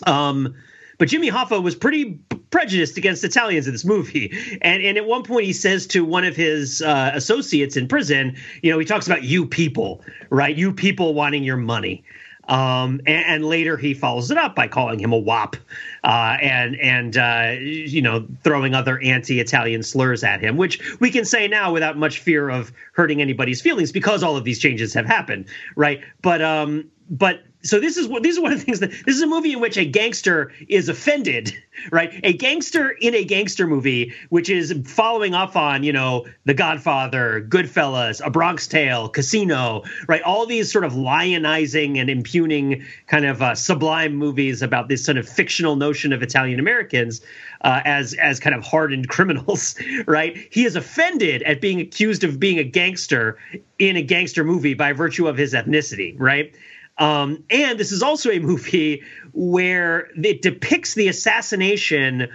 um, 0.08 0.56
but 1.00 1.08
Jimmy 1.08 1.32
Hoffa 1.32 1.64
was 1.64 1.76
pretty 1.76 2.20
prejudiced 2.52 2.98
against 2.98 3.24
Italians 3.24 3.68
in 3.68 3.74
this 3.74 3.86
movie. 3.86 4.38
And, 4.62 4.84
and 4.84 4.98
at 4.98 5.06
one 5.06 5.24
point, 5.24 5.46
he 5.46 5.54
says 5.54 5.88
to 5.88 6.04
one 6.04 6.26
of 6.26 6.36
his 6.36 6.82
uh, 6.82 7.12
associates 7.14 7.78
in 7.78 7.88
prison, 7.88 8.36
you 8.62 8.70
know, 8.72 8.78
he 8.78 8.84
talks 8.84 9.08
about 9.08 9.24
you 9.24 9.46
people, 9.46 10.02
right? 10.30 10.56
You 10.56 10.74
people 10.74 11.14
wanting 11.14 11.44
your 11.44 11.56
money. 11.56 12.04
Um, 12.50 13.00
and, 13.06 13.26
and, 13.28 13.46
later 13.46 13.78
he 13.78 13.94
follows 13.94 14.32
it 14.32 14.38
up 14.38 14.56
by 14.56 14.68
calling 14.68 15.00
him 15.00 15.14
a 15.14 15.18
wop, 15.18 15.56
uh, 16.04 16.36
and 16.42 16.76
and 16.80 17.16
uh, 17.16 17.56
you 17.60 18.02
know 18.02 18.26
throwing 18.44 18.74
other 18.74 19.00
anti-Italian 19.02 19.84
slurs 19.84 20.24
at 20.24 20.42
him, 20.42 20.58
which 20.58 21.00
we 21.00 21.12
can 21.12 21.26
say 21.26 21.48
now 21.48 21.72
without 21.72 21.96
much 21.96 22.20
fear 22.20 22.50
of 22.50 22.72
hurting 22.94 23.22
anybody's 23.22 23.62
feelings 23.62 23.92
because 23.92 24.24
all 24.24 24.36
of 24.36 24.46
these 24.46 24.58
changes 24.58 24.96
have 24.96 25.06
happened, 25.06 25.46
right? 25.76 26.02
But 26.24 26.42
um, 26.42 26.90
but 27.12 27.44
so 27.62 27.80
this 27.80 27.98
is 27.98 28.08
what 28.08 28.24
these 28.24 28.38
are 28.38 28.42
one 28.42 28.54
of 28.54 28.60
the 28.60 28.66
things 28.66 28.80
that 28.80 28.92
this 28.92 29.16
is 29.16 29.22
a 29.22 29.28
movie 29.28 29.52
in 29.52 29.60
which 29.60 29.78
a 29.78 29.84
gangster 29.84 30.54
is 30.70 30.88
offended, 30.88 31.54
right? 31.92 32.18
A 32.24 32.32
gangster 32.34 32.90
in 32.90 33.14
a 33.14 33.26
gangster 33.26 33.68
movie, 33.68 34.14
which 34.30 34.50
is 34.50 34.74
following 34.86 35.34
up 35.34 35.56
on 35.58 35.84
you 35.84 35.92
know 35.92 36.26
The 36.46 36.54
Godfather, 36.54 37.46
Goodfellas, 37.50 38.26
A 38.26 38.30
Bronx 38.30 38.68
Tale, 38.68 39.10
Casino, 39.10 39.84
right? 40.08 40.22
All 40.22 40.46
these 40.46 40.72
sort 40.72 40.86
of 40.86 40.94
lionizing 40.94 41.98
and 41.98 42.10
impugning 42.10 42.86
kind 43.08 43.26
of 43.26 43.42
uh, 43.42 43.56
sublime 43.56 44.16
movies 44.16 44.62
about 44.62 44.88
this 44.88 45.04
sort 45.04 45.18
of 45.18 45.28
fictional 45.28 45.76
notion 45.76 46.14
of 46.14 46.24
Italian 46.24 46.60
Americans 46.62 47.22
uh, 47.62 47.82
as 47.84 48.14
as 48.14 48.40
kind 48.40 48.56
of 48.56 48.64
hardened 48.64 49.10
criminals, 49.10 49.76
right? 50.08 50.38
He 50.50 50.64
is 50.64 50.78
offended 50.78 51.44
at 51.44 51.60
being 51.60 51.82
accused 51.82 52.24
of 52.24 52.40
being 52.40 52.58
a 52.58 52.64
gangster 52.64 53.38
in 53.80 53.98
a 53.98 54.02
gangster 54.02 54.46
movie 54.46 54.76
by 54.76 54.94
virtue 54.94 55.28
of 55.28 55.38
his 55.38 55.54
ethnicity, 55.54 56.16
right? 56.18 56.54
Um, 57.00 57.46
and 57.50 57.80
this 57.80 57.94
is 57.94 58.04
also 58.04 58.30
a 58.30 58.40
movie 58.40 59.04
where 59.32 60.10
it 60.22 60.42
depicts 60.42 60.94
the 60.94 61.08
assassination 61.08 62.30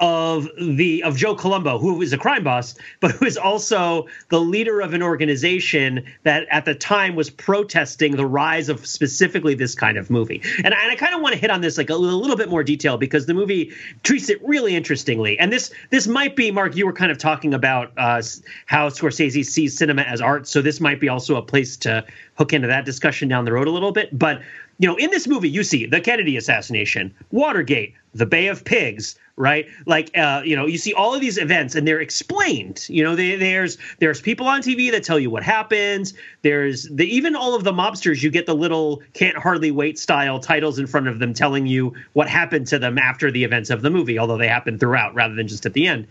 of 0.00 0.48
the 0.60 1.02
of 1.04 1.16
Joe 1.16 1.34
Colombo, 1.34 1.78
who 1.78 2.02
is 2.02 2.12
a 2.12 2.18
crime 2.18 2.42
boss, 2.42 2.74
but 3.00 3.12
who 3.12 3.26
is 3.26 3.36
also 3.36 4.06
the 4.28 4.40
leader 4.40 4.80
of 4.80 4.92
an 4.92 5.02
organization 5.02 6.04
that 6.24 6.46
at 6.50 6.64
the 6.64 6.74
time 6.74 7.14
was 7.14 7.30
protesting 7.30 8.16
the 8.16 8.26
rise 8.26 8.68
of 8.68 8.84
specifically 8.86 9.54
this 9.54 9.74
kind 9.74 9.96
of 9.96 10.10
movie. 10.10 10.42
And, 10.58 10.66
and 10.66 10.74
I 10.74 10.96
kind 10.96 11.14
of 11.14 11.20
want 11.20 11.34
to 11.34 11.40
hit 11.40 11.50
on 11.50 11.60
this 11.60 11.78
like 11.78 11.90
a 11.90 11.94
little, 11.94 12.18
a 12.18 12.20
little 12.20 12.36
bit 12.36 12.48
more 12.48 12.64
detail 12.64 12.96
because 12.96 13.26
the 13.26 13.34
movie 13.34 13.72
treats 14.02 14.28
it 14.28 14.44
really 14.44 14.74
interestingly. 14.74 15.38
And 15.38 15.52
this 15.52 15.72
this 15.90 16.08
might 16.08 16.34
be 16.34 16.50
Mark, 16.50 16.76
you 16.76 16.86
were 16.86 16.92
kind 16.92 17.12
of 17.12 17.18
talking 17.18 17.54
about 17.54 17.92
uh, 17.96 18.20
how 18.66 18.88
Scorsese 18.88 19.44
sees 19.44 19.78
cinema 19.78 20.02
as 20.02 20.20
art, 20.20 20.48
so 20.48 20.60
this 20.60 20.80
might 20.80 20.98
be 21.00 21.08
also 21.08 21.36
a 21.36 21.42
place 21.42 21.76
to 21.78 22.04
hook 22.36 22.52
into 22.52 22.66
that 22.66 22.84
discussion 22.84 23.28
down 23.28 23.44
the 23.44 23.52
road 23.52 23.68
a 23.68 23.70
little 23.70 23.92
bit. 23.92 24.16
But 24.16 24.42
you 24.78 24.88
know, 24.88 24.96
in 24.96 25.10
this 25.10 25.26
movie, 25.26 25.48
you 25.48 25.62
see 25.62 25.86
the 25.86 26.00
Kennedy 26.00 26.36
assassination, 26.36 27.14
Watergate, 27.30 27.94
the 28.14 28.26
Bay 28.26 28.46
of 28.48 28.64
Pigs, 28.64 29.16
right? 29.36 29.66
Like, 29.86 30.16
uh, 30.16 30.42
you 30.44 30.54
know, 30.54 30.66
you 30.66 30.78
see 30.78 30.92
all 30.94 31.14
of 31.14 31.20
these 31.20 31.38
events 31.38 31.74
and 31.74 31.86
they're 31.86 32.00
explained. 32.00 32.86
You 32.88 33.02
know, 33.02 33.16
they, 33.16 33.36
there's 33.36 33.78
there's 33.98 34.20
people 34.20 34.46
on 34.46 34.62
TV 34.62 34.90
that 34.92 35.04
tell 35.04 35.18
you 35.18 35.30
what 35.30 35.42
happens. 35.42 36.14
There's 36.42 36.84
the 36.84 37.06
even 37.06 37.34
all 37.34 37.54
of 37.54 37.64
the 37.64 37.72
mobsters. 37.72 38.22
You 38.22 38.30
get 38.30 38.46
the 38.46 38.54
little 38.54 39.02
can't 39.12 39.36
hardly 39.36 39.70
wait 39.70 39.98
style 39.98 40.38
titles 40.38 40.78
in 40.78 40.86
front 40.86 41.08
of 41.08 41.18
them 41.18 41.34
telling 41.34 41.66
you 41.66 41.94
what 42.12 42.28
happened 42.28 42.66
to 42.68 42.78
them 42.78 42.98
after 42.98 43.30
the 43.30 43.44
events 43.44 43.70
of 43.70 43.82
the 43.82 43.90
movie, 43.90 44.18
although 44.18 44.38
they 44.38 44.48
happen 44.48 44.78
throughout 44.78 45.14
rather 45.14 45.34
than 45.34 45.48
just 45.48 45.66
at 45.66 45.72
the 45.72 45.86
end. 45.86 46.06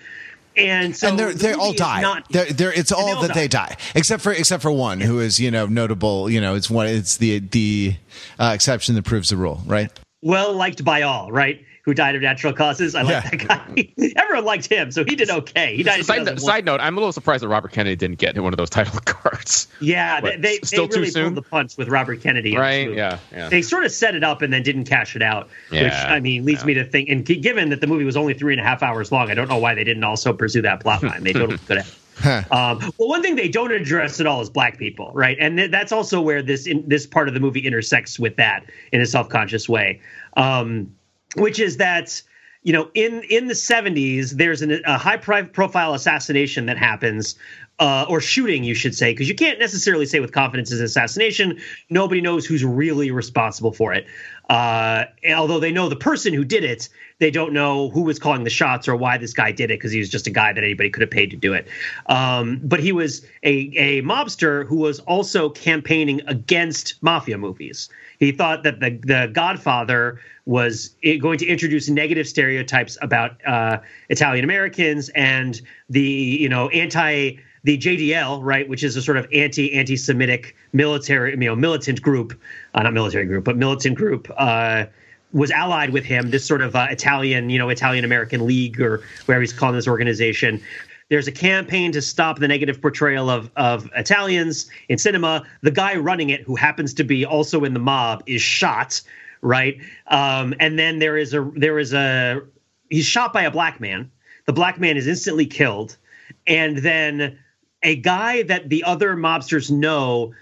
And 0.55 0.95
so 0.95 1.07
and 1.07 1.19
they're, 1.19 1.31
the 1.31 1.37
they 1.37 1.53
all 1.53 1.73
die. 1.73 2.01
Not, 2.01 2.29
they're, 2.29 2.45
they're, 2.45 2.73
it's 2.73 2.91
all, 2.91 3.15
all 3.15 3.21
that 3.21 3.29
die. 3.29 3.33
they 3.33 3.47
die, 3.47 3.77
except 3.95 4.21
for 4.21 4.31
except 4.31 4.61
for 4.61 4.71
one 4.71 5.01
who 5.01 5.19
is 5.19 5.39
you 5.39 5.51
know 5.51 5.65
notable. 5.65 6.29
You 6.29 6.41
know, 6.41 6.55
it's 6.55 6.69
one. 6.69 6.87
It's 6.87 7.17
the 7.17 7.39
the 7.39 7.95
uh, 8.39 8.51
exception 8.53 8.95
that 8.95 9.03
proves 9.03 9.29
the 9.29 9.37
rule, 9.37 9.61
right? 9.65 9.89
well 10.23 10.53
liked 10.53 10.83
by 10.83 11.01
all, 11.03 11.31
right? 11.31 11.63
Who 11.85 11.93
died 11.93 12.15
of 12.15 12.21
natural 12.21 12.53
causes. 12.53 12.95
I 12.95 13.01
like 13.01 13.11
Yeah. 13.11 13.29
that 13.29 13.47
guy. 13.75 13.93
Everyone 14.15 14.45
liked 14.45 14.67
him, 14.67 14.89
so 14.91 15.03
he 15.03 15.15
did 15.17 15.29
okay. 15.29 15.75
He 15.75 15.83
died 15.83 16.05
Side, 16.05 16.19
2001. 16.19 16.37
side 16.39 16.63
note: 16.65 16.79
I'm 16.79 16.95
a 16.97 16.99
little 17.01 17.11
surprised 17.11 17.43
that 17.43 17.49
Robert 17.49 17.73
Kennedy 17.73 17.97
didn't 17.97 18.19
get 18.19 18.39
one 18.41 18.53
of 18.53 18.57
those 18.57 18.69
title 18.69 18.99
cards. 19.05 19.67
Yeah, 19.81 20.21
What, 20.21 20.41
they, 20.41 20.59
they, 20.59 20.59
still 20.63 20.87
they 20.87 20.93
too 20.95 20.99
really 21.01 21.11
soon? 21.11 21.23
pulled 21.33 21.35
the 21.35 21.41
punch 21.49 21.75
with 21.77 21.89
Robert 21.89 22.21
Kennedy. 22.21 22.55
Right? 22.55 22.89
Yeah. 22.93 23.17
Yeah. 23.33 23.49
They 23.49 23.61
sort 23.61 23.83
of 23.83 23.91
set 23.91 24.15
it 24.15 24.23
up 24.23 24.41
and 24.41 24.53
then 24.53 24.63
didn't 24.63 24.85
cash 24.85 25.15
it 25.17 25.21
out, 25.21 25.49
which 25.71 25.91
I 25.91 26.21
mean 26.21 26.45
leads 26.45 26.61
yeah. 26.61 26.67
me 26.67 26.73
to 26.75 26.85
think. 26.85 27.09
And 27.09 27.25
given 27.25 27.69
that 27.71 27.81
the 27.81 27.87
movie 27.87 28.05
was 28.05 28.15
only 28.15 28.33
three 28.33 28.53
and 28.53 28.61
a 28.61 28.63
half 28.63 28.81
hours 28.81 29.11
long, 29.11 29.29
I 29.29 29.33
don't 29.33 29.49
know 29.49 29.57
why 29.57 29.75
they 29.75 29.83
didn't 29.83 30.05
also 30.05 30.31
pursue 30.31 30.61
that 30.61 30.79
plot 30.79 31.03
line. 31.03 31.23
They 31.23 31.33
totally 31.33 31.57
could 31.57 31.77
have. 31.79 31.99
Um, 32.51 32.79
well, 32.97 33.09
one 33.09 33.21
thing 33.23 33.35
they 33.35 33.49
don't 33.49 33.71
address 33.73 34.19
at 34.21 34.27
all 34.27 34.39
is 34.39 34.49
black 34.49 34.77
people, 34.77 35.11
right? 35.13 35.35
And 35.39 35.57
th- 35.57 35.71
that's 35.71 35.91
also 35.91 36.21
where 36.21 36.41
this 36.43 36.65
in, 36.67 36.87
this 36.87 37.05
part 37.07 37.27
of 37.27 37.33
the 37.33 37.39
movie 37.41 37.59
intersects 37.59 38.17
with 38.19 38.37
that 38.37 38.65
in 38.93 39.01
a 39.01 39.05
self 39.05 39.27
conscious 39.29 39.67
way, 39.67 39.99
um, 40.37 40.93
which 41.35 41.59
is 41.59 41.77
that 41.77 42.21
you 42.63 42.73
know 42.73 42.89
in 42.93 43.23
in 43.29 43.47
the 43.47 43.53
70s 43.53 44.31
there's 44.31 44.61
an, 44.61 44.81
a 44.85 44.97
high 44.97 45.17
profile 45.17 45.93
assassination 45.93 46.65
that 46.67 46.77
happens 46.77 47.35
uh, 47.79 48.05
or 48.07 48.21
shooting, 48.21 48.63
you 48.63 48.75
should 48.75 48.95
say, 48.95 49.11
because 49.11 49.27
you 49.27 49.35
can't 49.35 49.59
necessarily 49.59 50.05
say 50.05 50.19
with 50.19 50.31
confidence 50.31 50.71
it's 50.71 50.79
an 50.79 50.85
assassination. 50.85 51.59
Nobody 51.89 52.21
knows 52.21 52.45
who's 52.45 52.63
really 52.63 53.11
responsible 53.11 53.71
for 53.71 53.93
it. 53.93 54.05
Uh, 54.49 55.05
although 55.35 55.59
they 55.59 55.71
know 55.71 55.89
the 55.89 55.95
person 55.95 56.33
who 56.33 56.43
did 56.43 56.63
it, 56.63 56.89
they 57.19 57.31
don't 57.31 57.51
know 57.51 57.89
who 57.89 58.01
was 58.01 58.19
calling 58.19 58.43
the 58.43 58.49
shots 58.49 58.87
or 58.87 58.95
why 58.95 59.17
this 59.17 59.33
guy 59.33 59.51
did 59.51 59.71
it 59.71 59.79
because 59.79 59.91
he 59.91 59.99
was 59.99 60.09
just 60.09 60.27
a 60.27 60.29
guy 60.29 60.53
that 60.53 60.63
anybody 60.63 60.89
could 60.89 61.01
have 61.01 61.09
paid 61.09 61.31
to 61.31 61.37
do 61.37 61.53
it. 61.53 61.67
Um, 62.05 62.59
but 62.63 62.79
he 62.79 62.91
was 62.91 63.25
a, 63.41 63.71
a 63.75 64.01
mobster 64.03 64.67
who 64.67 64.77
was 64.77 64.99
also 64.99 65.49
campaigning 65.49 66.21
against 66.27 67.01
mafia 67.01 67.37
movies. 67.37 67.89
He 68.23 68.31
thought 68.31 68.63
that 68.63 68.79
the 68.79 68.99
the 69.01 69.31
Godfather 69.33 70.19
was 70.45 70.95
going 71.21 71.37
to 71.39 71.45
introduce 71.45 71.89
negative 71.89 72.27
stereotypes 72.27 72.97
about 73.01 73.45
uh, 73.45 73.79
Italian 74.09 74.43
Americans 74.43 75.09
and 75.09 75.59
the 75.89 76.01
you 76.01 76.49
know 76.49 76.69
anti 76.69 77.37
the 77.63 77.77
JDL 77.77 78.39
right, 78.41 78.67
which 78.67 78.83
is 78.83 78.95
a 78.95 79.01
sort 79.01 79.17
of 79.17 79.27
anti 79.33 79.73
anti 79.73 79.95
Semitic 79.95 80.55
military 80.71 81.31
you 81.31 81.37
know 81.37 81.55
militant 81.55 82.01
group, 82.01 82.39
uh, 82.73 82.83
not 82.83 82.93
military 82.93 83.25
group, 83.25 83.43
but 83.43 83.57
militant 83.57 83.95
group. 83.95 84.31
Uh, 84.35 84.85
was 85.31 85.49
allied 85.49 85.89
with 85.89 86.05
him, 86.05 86.29
this 86.29 86.45
sort 86.45 86.61
of 86.61 86.75
uh, 86.75 86.85
Italian, 86.91 87.49
you 87.49 87.57
know, 87.57 87.69
Italian 87.69 88.05
American 88.05 88.45
League 88.45 88.79
or 88.79 89.01
whatever 89.25 89.41
he's 89.41 89.51
calling 89.51 89.75
this 89.75 89.87
organization. 89.87 90.61
There's 91.09 91.27
a 91.27 91.31
campaign 91.31 91.91
to 91.91 92.01
stop 92.01 92.39
the 92.39 92.47
negative 92.47 92.81
portrayal 92.81 93.29
of 93.29 93.49
of 93.55 93.89
Italians 93.95 94.69
in 94.89 94.97
cinema. 94.97 95.45
The 95.61 95.71
guy 95.71 95.95
running 95.95 96.29
it, 96.29 96.41
who 96.41 96.55
happens 96.55 96.93
to 96.95 97.03
be 97.03 97.25
also 97.25 97.63
in 97.63 97.73
the 97.73 97.79
mob, 97.79 98.23
is 98.25 98.41
shot. 98.41 99.01
Right, 99.41 99.77
um, 100.07 100.53
and 100.59 100.79
then 100.79 100.99
there 100.99 101.17
is 101.17 101.33
a 101.33 101.51
there 101.55 101.77
is 101.77 101.93
a 101.93 102.41
he's 102.89 103.05
shot 103.05 103.33
by 103.33 103.43
a 103.43 103.51
black 103.51 103.81
man. 103.81 104.09
The 104.45 104.53
black 104.53 104.79
man 104.79 104.97
is 104.97 105.07
instantly 105.07 105.45
killed, 105.45 105.97
and 106.47 106.77
then 106.77 107.37
a 107.81 107.97
guy 107.97 108.43
that 108.43 108.69
the 108.69 108.83
other 108.83 109.15
mobsters 109.15 109.69
know 109.69 110.33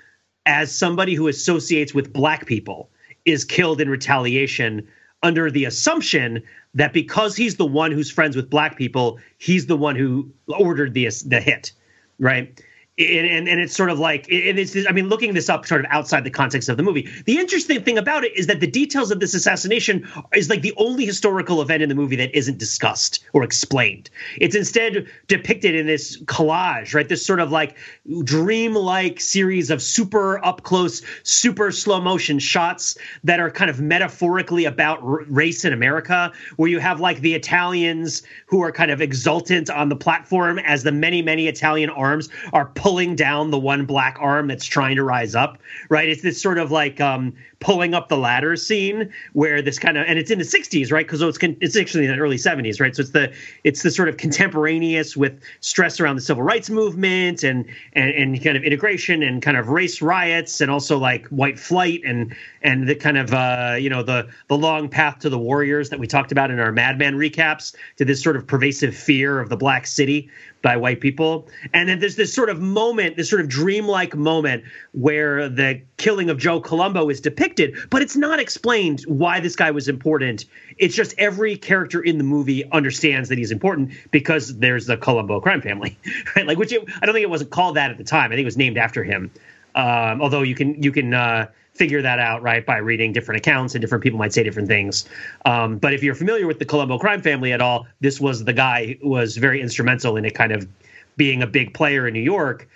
as 0.46 0.76
somebody 0.76 1.16
who 1.16 1.28
associates 1.28 1.94
with 1.94 2.14
black 2.14 2.46
people 2.46 2.90
is 3.26 3.46
killed 3.46 3.82
in 3.82 3.90
retaliation 3.90 4.88
under 5.24 5.52
the 5.52 5.66
assumption 5.66 6.44
that 6.74 6.94
because 6.94 7.36
he's 7.36 7.56
the 7.58 7.66
one 7.66 7.92
who's 7.92 8.10
friends 8.12 8.36
with 8.36 8.50
black 8.50 8.78
people, 8.78 9.20
he's 9.38 9.66
the 9.66 9.78
one 9.78 9.96
who 9.96 10.32
ordered 10.48 10.94
the 10.94 11.10
the 11.26 11.42
hit, 11.42 11.72
right? 12.20 12.62
And, 13.02 13.28
and, 13.28 13.48
and 13.48 13.60
it's 13.60 13.76
sort 13.76 13.90
of 13.90 14.00
like 14.00 14.28
it, 14.30 14.58
it's 14.60 14.76
I 14.88 14.92
mean 14.92 15.10
looking 15.10 15.34
this 15.34 15.50
up 15.50 15.66
sort 15.66 15.82
of 15.82 15.88
outside 15.90 16.24
the 16.24 16.30
context 16.30 16.70
of 16.70 16.78
the 16.78 16.84
movie. 16.84 17.10
The 17.26 17.38
interesting 17.38 17.84
thing 17.84 17.98
about 17.98 18.24
it 18.24 18.38
is 18.38 18.48
that 18.48 18.60
the 18.60 18.68
details 18.68 19.12
of 19.12 19.20
this 19.20 19.34
assassination 19.34 20.08
is 20.36 20.50
like 20.50 20.62
the 20.62 20.74
only 20.78 21.06
historical 21.06 21.62
event 21.62 21.84
in 21.84 21.90
the 21.90 21.96
movie 21.96 22.16
that 22.18 22.36
isn't 22.38 22.58
discussed 22.58 23.24
or 23.34 23.44
explained. 23.44 24.10
It's 24.40 24.56
instead 24.56 25.08
depicted 25.28 25.76
in 25.76 25.88
this 25.88 26.22
collage, 26.24 26.94
right? 26.94 27.08
This 27.08 27.26
sort 27.26 27.40
of 27.40 27.52
like 27.52 27.78
dream-like 28.24 29.20
series 29.20 29.72
of 29.72 29.82
super 29.82 30.44
up 30.46 30.64
close, 30.64 31.02
super 31.24 31.72
slow 31.72 32.02
motion 32.02 32.40
shots 32.40 32.98
that 33.24 33.40
are 33.40 33.50
kind 33.50 33.70
of 33.70 33.80
metaphorically 33.80 34.66
about 34.66 35.02
r- 35.02 35.24
race 35.28 35.66
in 35.66 35.74
America, 35.74 36.32
where 36.58 36.70
you 36.70 36.80
have 36.80 37.00
like 37.00 37.22
the 37.22 37.34
Italians 37.34 38.24
who 38.46 38.62
are 38.62 38.72
kind 38.72 38.92
of 38.92 39.02
exultant 39.02 39.70
on 39.70 39.90
the 39.90 39.96
platform 39.96 40.60
as 40.60 40.84
the 40.84 40.92
many, 40.92 41.22
many 41.22 41.48
Italian 41.48 41.90
arms 41.90 42.30
are 42.54 42.66
pulling 42.66 42.91
down 43.16 43.52
the 43.52 43.60
one 43.60 43.86
black 43.86 44.18
arm 44.20 44.48
that's 44.48 44.66
trying 44.66 44.96
to 44.96 45.04
rise 45.04 45.36
up, 45.36 45.60
right? 45.90 46.10
It's 46.10 46.22
this 46.22 46.42
sort 46.42 46.58
of 46.58 46.72
like 46.72 47.00
um, 47.00 47.34
pulling 47.62 47.94
up 47.94 48.10
the 48.10 48.18
ladder 48.18 48.56
scene 48.56 49.14
where 49.34 49.62
this 49.62 49.80
kind 49.80 49.98
of, 49.98 50.06
and 50.08 50.20
it's 50.20 50.32
in 50.32 50.40
the 50.40 50.44
60s, 50.44 50.92
right? 50.92 51.06
Because 51.06 51.22
it's, 51.22 51.38
it's 51.62 51.78
actually 51.78 52.06
in 52.06 52.12
the 52.12 52.18
early 52.18 52.36
70s, 52.36 52.82
right? 52.82 52.94
So 52.96 53.02
it's 53.02 53.12
the, 53.12 53.32
it's 53.64 53.84
the 53.84 53.92
sort 53.92 54.10
of 54.10 54.18
contemporaneous 54.18 55.16
with 55.16 55.42
stress 55.62 56.00
around 56.00 56.16
the 56.16 56.22
civil 56.22 56.44
rights 56.44 56.70
movement 56.70 57.44
and, 57.44 57.66
and, 57.94 58.12
and 58.12 58.44
kind 58.44 58.58
of 58.58 58.64
integration 58.64 59.24
and 59.24 59.42
kind 59.42 59.56
of 59.56 59.70
race 59.70 60.02
riots 60.02 60.60
and 60.60 60.70
also 60.70 60.98
like 60.98 61.28
white 61.28 61.60
flight 61.60 62.02
and, 62.04 62.36
and 62.64 62.90
the 62.90 62.96
kind 62.96 63.18
of, 63.18 63.34
uh, 63.34 63.76
you 63.80 63.90
know, 63.90 64.04
the, 64.04 64.28
the 64.48 64.58
long 64.58 64.90
path 64.90 65.20
to 65.20 65.30
the 65.30 65.40
warriors 65.40 65.90
that 65.90 66.00
we 66.00 66.08
talked 66.08 66.32
about 66.32 66.52
in 66.52 66.60
our 66.60 66.72
Mad 66.72 66.98
Men 66.98 67.16
recaps 67.16 67.76
to 67.98 68.06
this 68.06 68.22
sort 68.22 68.36
of 68.36 68.48
pervasive 68.48 68.96
fear 68.96 69.40
of 69.40 69.50
the 69.50 69.58
black 69.58 69.86
city 69.86 70.30
by 70.62 70.78
white 70.78 71.02
people. 71.02 71.48
And 71.74 71.90
then 71.90 72.00
there's 72.00 72.16
this 72.16 72.34
sort 72.34 72.50
of 72.50 72.60
moment, 72.60 73.18
this 73.18 73.30
sort 73.30 73.42
of 73.42 73.48
dreamlike 73.48 74.16
moment 74.16 74.64
where 74.94 75.50
the 75.50 75.82
killing 75.98 76.30
of 76.30 76.38
Joe 76.38 76.60
Colombo 76.60 77.10
is 77.10 77.20
depicted, 77.20 77.51
but 77.90 78.02
it's 78.02 78.16
not 78.16 78.40
explained 78.40 79.02
why 79.02 79.40
this 79.40 79.56
guy 79.56 79.72
was 79.72 79.88
important. 79.88 80.46
It's 80.78 80.96
just 80.96 81.14
every 81.18 81.58
character 81.58 82.02
in 82.02 82.18
the 82.18 82.24
movie 82.24 82.70
understands 82.72 83.30
that 83.30 83.38
he's 83.38 83.52
important 83.52 83.92
because 84.12 84.58
there's 84.58 84.86
the 84.86 84.98
Colombo 84.98 85.40
crime 85.40 85.62
family, 85.62 85.98
right? 86.36 86.46
Like, 86.46 86.58
which 86.58 86.72
it, 86.72 86.84
I 87.02 87.06
don't 87.06 87.14
think 87.14 87.24
it 87.24 87.30
wasn't 87.30 87.52
called 87.52 87.76
that 87.76 87.92
at 87.92 87.98
the 87.98 88.04
time. 88.04 88.32
I 88.32 88.36
think 88.36 88.42
it 88.42 88.46
was 88.46 88.58
named 88.58 88.78
after 88.78 89.04
him. 89.04 89.32
Um, 89.74 90.22
although 90.22 90.42
you 90.42 90.56
can 90.56 90.82
you 90.84 90.92
can 90.92 91.14
uh, 91.14 91.48
figure 91.74 92.02
that 92.02 92.20
out 92.20 92.42
right 92.42 92.66
by 92.66 92.78
reading 92.78 93.14
different 93.14 93.40
accounts 93.40 93.74
and 93.74 93.82
different 93.82 94.04
people 94.04 94.20
might 94.20 94.34
say 94.34 94.44
different 94.44 94.68
things. 94.68 95.08
Um, 95.46 95.78
but 95.78 95.94
if 95.94 96.04
you're 96.04 96.16
familiar 96.16 96.46
with 96.46 96.60
the 96.60 96.66
Colombo 96.66 96.98
crime 96.98 97.22
family 97.22 97.54
at 97.54 97.62
all, 97.62 97.88
this 98.02 98.20
was 98.20 98.44
the 98.44 98.54
guy 98.54 98.98
who 99.02 99.10
was 99.10 99.38
very 99.38 99.62
instrumental 99.62 100.18
in 100.18 100.26
it 100.26 100.36
kind 100.36 100.52
of 100.52 100.68
being 101.16 101.42
a 101.42 101.48
big 101.48 101.74
player 101.74 102.08
in 102.08 102.14
New 102.14 102.22
York 102.22 102.68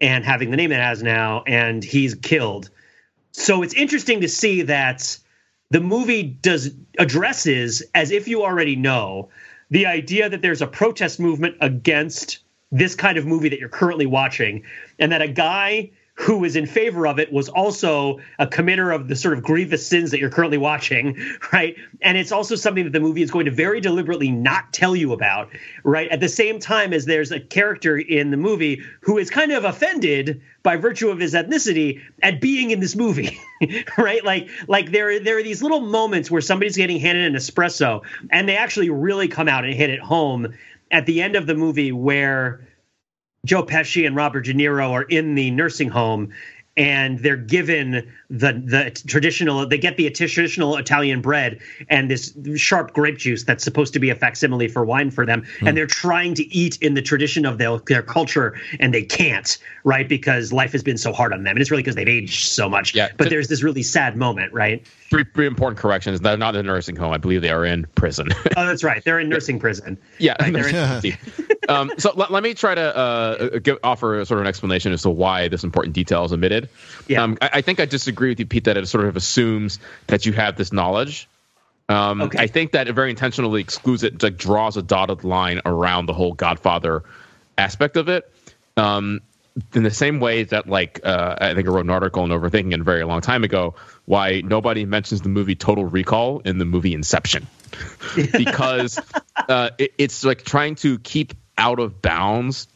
and 0.00 0.24
having 0.24 0.50
the 0.50 0.56
name 0.56 0.72
it 0.72 0.80
has 0.80 1.02
now. 1.02 1.42
And 1.46 1.84
he's 1.84 2.14
killed 2.14 2.70
so 3.32 3.62
it's 3.62 3.74
interesting 3.74 4.20
to 4.22 4.28
see 4.28 4.62
that 4.62 5.16
the 5.70 5.80
movie 5.80 6.22
does 6.22 6.70
addresses 6.98 7.82
as 7.94 8.10
if 8.10 8.26
you 8.28 8.42
already 8.42 8.76
know 8.76 9.28
the 9.70 9.86
idea 9.86 10.28
that 10.28 10.42
there's 10.42 10.62
a 10.62 10.66
protest 10.66 11.20
movement 11.20 11.56
against 11.60 12.40
this 12.72 12.94
kind 12.94 13.18
of 13.18 13.26
movie 13.26 13.48
that 13.48 13.58
you're 13.60 13.68
currently 13.68 14.06
watching 14.06 14.64
and 14.98 15.12
that 15.12 15.22
a 15.22 15.28
guy 15.28 15.90
who 16.20 16.36
was 16.36 16.54
in 16.54 16.66
favor 16.66 17.06
of 17.06 17.18
it 17.18 17.32
was 17.32 17.48
also 17.48 18.18
a 18.38 18.46
committer 18.46 18.94
of 18.94 19.08
the 19.08 19.16
sort 19.16 19.32
of 19.32 19.42
grievous 19.42 19.86
sins 19.86 20.10
that 20.10 20.20
you're 20.20 20.28
currently 20.28 20.58
watching, 20.58 21.18
right? 21.52 21.76
And 22.02 22.18
it's 22.18 22.30
also 22.30 22.56
something 22.56 22.84
that 22.84 22.92
the 22.92 23.00
movie 23.00 23.22
is 23.22 23.30
going 23.30 23.46
to 23.46 23.50
very 23.50 23.80
deliberately 23.80 24.30
not 24.30 24.70
tell 24.70 24.94
you 24.94 25.14
about, 25.14 25.48
right? 25.82 26.10
At 26.10 26.20
the 26.20 26.28
same 26.28 26.58
time 26.58 26.92
as 26.92 27.06
there's 27.06 27.32
a 27.32 27.40
character 27.40 27.96
in 27.96 28.30
the 28.30 28.36
movie 28.36 28.82
who 29.00 29.16
is 29.16 29.30
kind 29.30 29.50
of 29.50 29.64
offended 29.64 30.42
by 30.62 30.76
virtue 30.76 31.08
of 31.08 31.18
his 31.18 31.32
ethnicity 31.32 32.02
at 32.22 32.38
being 32.38 32.70
in 32.70 32.80
this 32.80 32.94
movie, 32.94 33.40
right? 33.98 34.22
Like, 34.22 34.50
like 34.68 34.92
there, 34.92 35.20
there 35.20 35.38
are 35.38 35.42
these 35.42 35.62
little 35.62 35.80
moments 35.80 36.30
where 36.30 36.42
somebody's 36.42 36.76
getting 36.76 37.00
handed 37.00 37.24
an 37.24 37.34
espresso, 37.34 38.02
and 38.28 38.46
they 38.46 38.56
actually 38.56 38.90
really 38.90 39.28
come 39.28 39.48
out 39.48 39.64
and 39.64 39.72
hit 39.72 39.88
it 39.88 40.00
home 40.00 40.52
at 40.90 41.06
the 41.06 41.22
end 41.22 41.34
of 41.34 41.46
the 41.46 41.54
movie 41.54 41.92
where 41.92 42.60
Joe 43.46 43.62
Pesci 43.62 44.06
and 44.06 44.14
Robert 44.14 44.44
De 44.44 44.54
Niro 44.54 44.90
are 44.90 45.02
in 45.02 45.34
the 45.34 45.50
nursing 45.50 45.88
home 45.88 46.32
and 46.76 47.18
they're 47.18 47.36
given 47.36 48.10
the 48.28 48.52
the 48.52 48.90
traditional 49.06 49.66
they 49.66 49.78
get 49.78 49.96
the 49.96 50.08
traditional 50.10 50.76
Italian 50.76 51.20
bread 51.20 51.60
and 51.88 52.10
this 52.10 52.32
sharp 52.56 52.92
grape 52.92 53.18
juice 53.18 53.42
that's 53.42 53.64
supposed 53.64 53.92
to 53.94 53.98
be 53.98 54.08
a 54.10 54.14
facsimile 54.14 54.68
for 54.68 54.84
wine 54.84 55.10
for 55.10 55.26
them. 55.26 55.42
Mm. 55.58 55.68
and 55.68 55.76
they're 55.76 55.86
trying 55.86 56.34
to 56.34 56.54
eat 56.54 56.78
in 56.80 56.94
the 56.94 57.02
tradition 57.02 57.44
of 57.44 57.58
their, 57.58 57.78
their 57.86 58.02
culture 58.02 58.58
and 58.78 58.94
they 58.94 59.02
can't 59.02 59.58
right? 59.84 60.08
Because 60.08 60.52
life 60.52 60.72
has 60.72 60.82
been 60.82 60.98
so 60.98 61.12
hard 61.12 61.32
on 61.32 61.42
them. 61.42 61.56
And 61.56 61.60
it's 61.60 61.70
really 61.70 61.82
because 61.82 61.96
they've 61.96 62.08
aged 62.08 62.44
so 62.44 62.68
much. 62.68 62.94
Yeah, 62.94 63.08
but 63.16 63.30
there's 63.30 63.48
this 63.48 63.62
really 63.62 63.82
sad 63.82 64.16
moment 64.16 64.52
right 64.52 64.86
three, 65.10 65.24
three 65.34 65.46
important 65.46 65.78
corrections. 65.78 66.20
They're 66.20 66.36
not 66.36 66.54
in 66.54 66.60
a 66.60 66.68
nursing 66.68 66.96
home. 66.96 67.12
I 67.12 67.18
believe 67.18 67.42
they 67.42 67.50
are 67.50 67.64
in 67.64 67.86
prison. 67.94 68.28
Oh 68.56 68.66
that's 68.66 68.84
right. 68.84 69.02
They're 69.04 69.20
in 69.20 69.28
nursing 69.28 69.58
prison. 69.58 69.96
Yeah. 70.18 70.34
Right, 70.40 71.04
in, 71.04 71.16
um, 71.68 71.90
so 71.98 72.12
let, 72.14 72.30
let, 72.30 72.42
me 72.42 72.52
try 72.52 72.74
to 72.74 72.96
uh, 72.96 73.58
give, 73.58 73.78
offer 73.82 74.24
sort 74.24 74.38
of 74.38 74.42
an 74.42 74.46
explanation 74.46 74.92
as 74.92 75.02
to 75.02 75.10
why 75.10 75.48
this 75.48 75.64
important 75.64 75.94
detail 75.94 76.24
is 76.24 76.32
omitted. 76.32 76.68
Yeah. 77.06 77.22
Um, 77.22 77.38
I, 77.40 77.50
I, 77.54 77.60
think 77.62 77.80
I 77.80 77.86
disagree 77.86 78.30
with 78.30 78.40
you, 78.40 78.46
Pete, 78.46 78.64
that 78.64 78.76
it 78.76 78.86
sort 78.86 79.04
of 79.04 79.16
assumes 79.16 79.78
that 80.08 80.26
you 80.26 80.32
have 80.32 80.56
this 80.56 80.72
knowledge. 80.72 81.28
Um, 81.88 82.22
okay. 82.22 82.38
I 82.38 82.46
think 82.48 82.72
that 82.72 82.88
it 82.88 82.92
very 82.92 83.10
intentionally 83.10 83.60
excludes 83.60 84.02
it, 84.02 84.22
like 84.22 84.36
draws 84.36 84.76
a 84.76 84.82
dotted 84.82 85.24
line 85.24 85.60
around 85.64 86.06
the 86.06 86.12
whole 86.12 86.34
Godfather 86.34 87.02
aspect 87.56 87.96
of 87.96 88.08
it. 88.08 88.30
Um, 88.76 89.20
in 89.74 89.82
the 89.82 89.90
same 89.90 90.20
way 90.20 90.44
that, 90.44 90.68
like, 90.68 91.00
uh, 91.04 91.36
I 91.40 91.54
think 91.54 91.68
I 91.68 91.70
wrote 91.70 91.84
an 91.84 91.90
article 91.90 92.22
on 92.22 92.30
Overthinking 92.30 92.72
it 92.72 92.80
a 92.80 92.84
very 92.84 93.04
long 93.04 93.20
time 93.20 93.44
ago, 93.44 93.74
why 94.04 94.42
nobody 94.42 94.84
mentions 94.84 95.20
the 95.22 95.28
movie 95.28 95.54
Total 95.54 95.84
Recall 95.84 96.40
in 96.40 96.58
the 96.58 96.64
movie 96.64 96.94
Inception. 96.94 97.46
because 98.32 98.98
uh, 99.36 99.70
it, 99.78 99.92
it's 99.98 100.24
like 100.24 100.42
trying 100.42 100.74
to 100.76 100.98
keep 100.98 101.34
out 101.56 101.78
of 101.78 102.02
bounds 102.02 102.66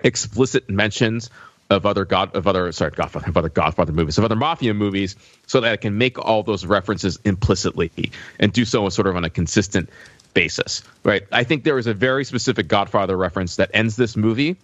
explicit 0.00 0.70
mentions 0.70 1.28
of 1.70 1.84
other 1.84 2.04
god 2.04 2.34
of 2.34 2.46
other 2.46 2.72
sorry 2.72 2.92
Godfather 2.92 3.28
of 3.28 3.36
other 3.36 3.48
Godfather 3.48 3.92
movies 3.92 4.16
of 4.16 4.24
other 4.24 4.36
mafia 4.36 4.72
movies, 4.72 5.16
so 5.46 5.60
that 5.60 5.74
it 5.74 5.80
can 5.80 5.98
make 5.98 6.18
all 6.18 6.42
those 6.42 6.64
references 6.64 7.18
implicitly 7.24 7.90
and 8.38 8.52
do 8.52 8.64
so 8.64 8.88
sort 8.88 9.06
of 9.06 9.16
on 9.16 9.24
a 9.24 9.30
consistent 9.30 9.90
basis. 10.34 10.82
Right? 11.04 11.24
I 11.32 11.44
think 11.44 11.64
there 11.64 11.78
is 11.78 11.86
a 11.86 11.94
very 11.94 12.24
specific 12.24 12.68
Godfather 12.68 13.16
reference 13.16 13.56
that 13.56 13.70
ends 13.74 13.96
this 13.96 14.16
movie. 14.16 14.56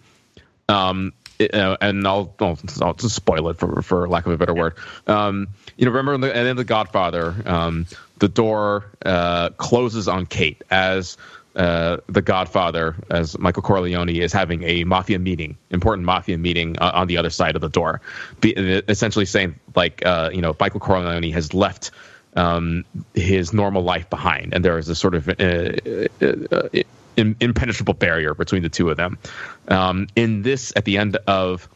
Um, 0.67 1.13
uh, 1.39 1.77
and 1.81 2.07
I'll, 2.07 2.33
I'll, 2.39 2.57
I'll 2.81 2.93
just 2.93 3.15
spoil 3.15 3.49
it 3.49 3.57
for 3.57 3.81
for 3.81 4.07
lack 4.07 4.25
of 4.25 4.31
a 4.31 4.37
better 4.37 4.53
word. 4.53 4.75
Um, 5.07 5.47
you 5.77 5.85
know, 5.85 5.91
remember 5.91 6.13
in 6.13 6.21
the 6.21 6.35
end 6.35 6.47
of 6.47 6.57
the 6.57 6.63
Godfather, 6.63 7.35
um, 7.45 7.85
the 8.19 8.27
door 8.27 8.85
uh, 9.05 9.49
closes 9.51 10.07
on 10.07 10.25
Kate 10.25 10.61
as 10.69 11.17
uh, 11.55 11.97
the 12.07 12.21
Godfather, 12.21 12.95
as 13.09 13.37
Michael 13.39 13.63
Corleone 13.63 14.09
is 14.09 14.33
having 14.33 14.63
a 14.63 14.83
mafia 14.83 15.19
meeting, 15.19 15.57
important 15.69 16.05
mafia 16.05 16.37
meeting 16.37 16.77
uh, 16.79 16.91
on 16.93 17.07
the 17.07 17.17
other 17.17 17.29
side 17.29 17.55
of 17.55 17.61
the 17.61 17.69
door, 17.69 18.01
Be, 18.41 18.51
essentially 18.51 19.25
saying 19.25 19.55
like 19.75 20.05
uh, 20.05 20.29
you 20.33 20.41
know 20.41 20.55
Michael 20.59 20.79
Corleone 20.79 21.31
has 21.31 21.53
left 21.53 21.91
um, 22.35 22.83
his 23.13 23.53
normal 23.53 23.83
life 23.83 24.09
behind, 24.09 24.53
and 24.53 24.65
there 24.65 24.77
is 24.77 24.89
a 24.89 24.95
sort 24.95 25.15
of 25.15 25.29
uh, 27.17 27.21
uh, 27.21 27.33
impenetrable 27.39 27.93
barrier 27.93 28.33
between 28.33 28.63
the 28.63 28.69
two 28.69 28.89
of 28.89 28.97
them. 28.97 29.17
Um, 29.67 30.07
in 30.15 30.41
this, 30.41 30.73
at 30.75 30.85
the 30.85 30.97
end 30.97 31.17
of 31.27 31.69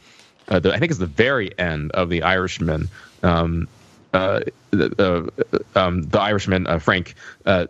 the, 0.46 0.72
I 0.72 0.78
think 0.78 0.90
it's 0.90 0.98
the 0.98 1.06
very 1.06 1.58
end 1.58 1.92
of 1.92 2.08
the 2.08 2.22
Irishman. 2.22 2.88
Um, 3.22 3.68
uh, 4.12 4.40
the, 4.70 5.30
uh, 5.74 5.78
um, 5.78 6.02
the 6.02 6.20
Irishman 6.20 6.66
uh, 6.66 6.78
Frank 6.78 7.14
uh, 7.46 7.66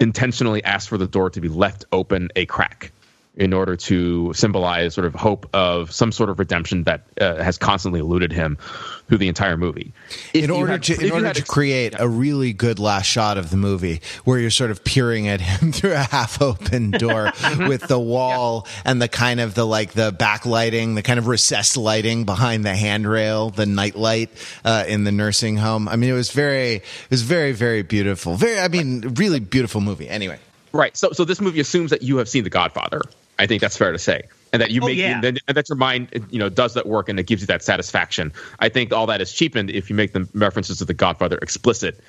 intentionally 0.00 0.64
asked 0.64 0.88
for 0.88 0.98
the 0.98 1.06
door 1.06 1.30
to 1.30 1.40
be 1.40 1.48
left 1.48 1.84
open 1.92 2.30
a 2.36 2.46
crack 2.46 2.92
in 3.38 3.52
order 3.52 3.76
to 3.76 4.32
symbolize 4.34 4.94
sort 4.94 5.06
of 5.06 5.14
hope 5.14 5.48
of 5.54 5.92
some 5.92 6.10
sort 6.10 6.28
of 6.28 6.40
redemption 6.40 6.82
that 6.84 7.06
uh, 7.20 7.36
has 7.36 7.56
constantly 7.56 8.00
eluded 8.00 8.32
him 8.32 8.58
through 9.06 9.18
the 9.18 9.28
entire 9.28 9.56
movie. 9.56 9.92
If 10.34 10.44
in 10.44 10.50
order 10.50 10.72
had, 10.72 10.82
to 10.84 11.06
in 11.06 11.12
order 11.12 11.32
to 11.32 11.44
create 11.44 11.92
yeah. 11.92 12.02
a 12.02 12.08
really 12.08 12.52
good 12.52 12.80
last 12.80 13.06
shot 13.06 13.38
of 13.38 13.50
the 13.50 13.56
movie 13.56 14.02
where 14.24 14.40
you're 14.40 14.50
sort 14.50 14.72
of 14.72 14.82
peering 14.82 15.28
at 15.28 15.40
him 15.40 15.70
through 15.72 15.92
a 15.92 15.98
half 15.98 16.42
open 16.42 16.90
door 16.90 17.32
with 17.58 17.86
the 17.86 17.98
wall 17.98 18.66
yeah. 18.66 18.82
and 18.86 19.00
the 19.00 19.08
kind 19.08 19.38
of 19.38 19.54
the 19.54 19.64
like 19.64 19.92
the 19.92 20.12
backlighting, 20.12 20.96
the 20.96 21.02
kind 21.02 21.20
of 21.20 21.28
recessed 21.28 21.76
lighting 21.76 22.24
behind 22.24 22.64
the 22.64 22.74
handrail, 22.74 23.50
the 23.50 23.66
nightlight 23.66 24.30
uh, 24.64 24.84
in 24.88 25.04
the 25.04 25.12
nursing 25.12 25.56
home. 25.56 25.88
I 25.88 25.94
mean, 25.94 26.10
it 26.10 26.14
was 26.14 26.32
very 26.32 26.74
it 26.74 27.10
was 27.10 27.22
very 27.22 27.52
very 27.52 27.82
beautiful. 27.82 28.34
Very 28.34 28.58
I 28.58 28.66
mean, 28.66 29.14
really 29.14 29.38
beautiful 29.38 29.80
movie. 29.80 30.08
Anyway. 30.08 30.40
Right. 30.72 30.96
So 30.96 31.12
so 31.12 31.24
this 31.24 31.40
movie 31.40 31.60
assumes 31.60 31.92
that 31.92 32.02
you 32.02 32.16
have 32.16 32.28
seen 32.28 32.42
The 32.42 32.50
Godfather. 32.50 33.00
I 33.38 33.46
think 33.46 33.60
that's 33.60 33.76
fair 33.76 33.92
to 33.92 33.98
say. 33.98 34.22
And 34.52 34.62
that 34.62 34.70
you 34.70 34.80
oh, 34.82 34.86
make, 34.86 34.98
yeah. 34.98 35.20
and, 35.22 35.40
that 35.46 35.68
your 35.68 35.76
mind, 35.76 36.26
you 36.30 36.38
know, 36.38 36.48
does 36.48 36.74
that 36.74 36.86
work 36.86 37.08
and 37.08 37.20
it 37.20 37.26
gives 37.26 37.42
you 37.42 37.46
that 37.48 37.62
satisfaction. 37.62 38.32
I 38.58 38.68
think 38.68 38.92
all 38.92 39.06
that 39.06 39.20
is 39.20 39.32
cheapened 39.32 39.70
if 39.70 39.90
you 39.90 39.96
make 39.96 40.12
the 40.12 40.26
references 40.34 40.78
to 40.78 40.84
the 40.84 40.94
Godfather 40.94 41.38
explicit 41.38 42.00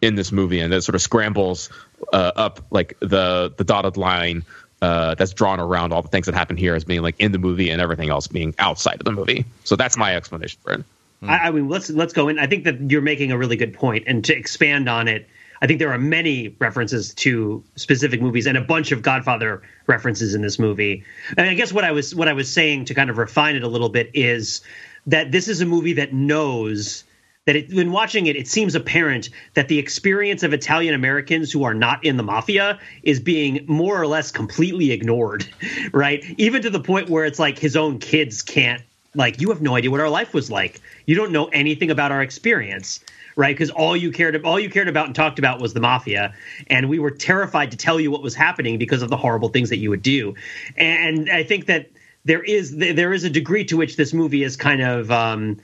in 0.00 0.14
this 0.14 0.30
movie, 0.30 0.60
and 0.60 0.72
that 0.72 0.82
sort 0.82 0.94
of 0.94 1.02
scrambles 1.02 1.70
uh, 2.12 2.32
up 2.36 2.64
like 2.70 2.96
the 3.00 3.52
the 3.56 3.64
dotted 3.64 3.96
line 3.96 4.44
uh, 4.80 5.14
that's 5.16 5.32
drawn 5.32 5.58
around 5.58 5.92
all 5.92 6.02
the 6.02 6.08
things 6.08 6.26
that 6.26 6.36
happen 6.36 6.56
here 6.56 6.74
as 6.74 6.84
being 6.84 7.02
like 7.02 7.16
in 7.18 7.32
the 7.32 7.38
movie 7.38 7.70
and 7.70 7.82
everything 7.82 8.10
else 8.10 8.28
being 8.28 8.54
outside 8.58 9.00
of 9.00 9.04
the 9.04 9.12
movie. 9.12 9.44
So 9.64 9.74
that's 9.74 9.96
my 9.96 10.14
explanation 10.14 10.60
for 10.62 10.72
it. 10.74 10.84
I, 11.22 11.48
I 11.48 11.50
mean, 11.50 11.68
let's 11.68 11.90
let's 11.90 12.12
go 12.12 12.28
in. 12.28 12.38
I 12.38 12.46
think 12.46 12.64
that 12.64 12.80
you're 12.90 13.02
making 13.02 13.32
a 13.32 13.38
really 13.38 13.56
good 13.56 13.74
point, 13.74 14.04
and 14.06 14.24
to 14.24 14.36
expand 14.36 14.88
on 14.88 15.08
it 15.08 15.28
I 15.60 15.66
think 15.66 15.78
there 15.78 15.92
are 15.92 15.98
many 15.98 16.54
references 16.58 17.14
to 17.14 17.62
specific 17.76 18.22
movies 18.22 18.46
and 18.46 18.56
a 18.56 18.60
bunch 18.60 18.92
of 18.92 19.02
Godfather 19.02 19.62
references 19.86 20.34
in 20.34 20.42
this 20.42 20.58
movie. 20.58 21.04
And 21.36 21.48
I 21.48 21.54
guess 21.54 21.72
what 21.72 21.84
I 21.84 21.92
was 21.92 22.14
what 22.14 22.28
I 22.28 22.32
was 22.32 22.52
saying 22.52 22.86
to 22.86 22.94
kind 22.94 23.10
of 23.10 23.18
refine 23.18 23.56
it 23.56 23.62
a 23.62 23.68
little 23.68 23.88
bit 23.88 24.10
is 24.14 24.60
that 25.06 25.32
this 25.32 25.48
is 25.48 25.60
a 25.60 25.66
movie 25.66 25.94
that 25.94 26.12
knows 26.12 27.04
that 27.46 27.56
it, 27.56 27.72
when 27.72 27.90
watching 27.90 28.26
it, 28.26 28.36
it 28.36 28.46
seems 28.46 28.74
apparent 28.74 29.30
that 29.54 29.68
the 29.68 29.78
experience 29.78 30.42
of 30.42 30.52
Italian 30.52 30.94
Americans 30.94 31.50
who 31.50 31.64
are 31.64 31.72
not 31.72 32.04
in 32.04 32.18
the 32.18 32.22
mafia 32.22 32.78
is 33.04 33.20
being 33.20 33.64
more 33.66 33.98
or 33.98 34.06
less 34.06 34.30
completely 34.30 34.92
ignored, 34.92 35.48
right? 35.92 36.22
Even 36.36 36.60
to 36.60 36.68
the 36.68 36.80
point 36.80 37.08
where 37.08 37.24
it's 37.24 37.38
like 37.38 37.58
his 37.58 37.74
own 37.74 37.98
kids 38.00 38.42
can't, 38.42 38.82
like, 39.14 39.40
you 39.40 39.48
have 39.48 39.62
no 39.62 39.76
idea 39.76 39.90
what 39.90 40.00
our 40.00 40.10
life 40.10 40.34
was 40.34 40.50
like. 40.50 40.82
You 41.06 41.16
don't 41.16 41.32
know 41.32 41.46
anything 41.46 41.90
about 41.90 42.12
our 42.12 42.20
experience 42.20 43.00
right? 43.38 43.56
Because 43.56 43.70
all 43.70 43.96
you 43.96 44.10
cared 44.10 44.44
all 44.44 44.58
you 44.58 44.68
cared 44.68 44.88
about 44.88 45.06
and 45.06 45.14
talked 45.14 45.38
about 45.38 45.60
was 45.60 45.72
the 45.72 45.80
mafia, 45.80 46.34
and 46.66 46.88
we 46.88 46.98
were 46.98 47.12
terrified 47.12 47.70
to 47.70 47.76
tell 47.76 48.00
you 48.00 48.10
what 48.10 48.20
was 48.20 48.34
happening 48.34 48.78
because 48.78 49.00
of 49.00 49.10
the 49.10 49.16
horrible 49.16 49.48
things 49.48 49.70
that 49.70 49.78
you 49.78 49.90
would 49.90 50.02
do. 50.02 50.34
And 50.76 51.30
I 51.30 51.44
think 51.44 51.66
that 51.66 51.88
there 52.24 52.42
is 52.42 52.76
there 52.76 53.12
is 53.12 53.22
a 53.22 53.30
degree 53.30 53.64
to 53.66 53.76
which 53.76 53.96
this 53.96 54.12
movie 54.12 54.42
is 54.42 54.56
kind 54.56 54.82
of 54.82 55.12
um, 55.12 55.58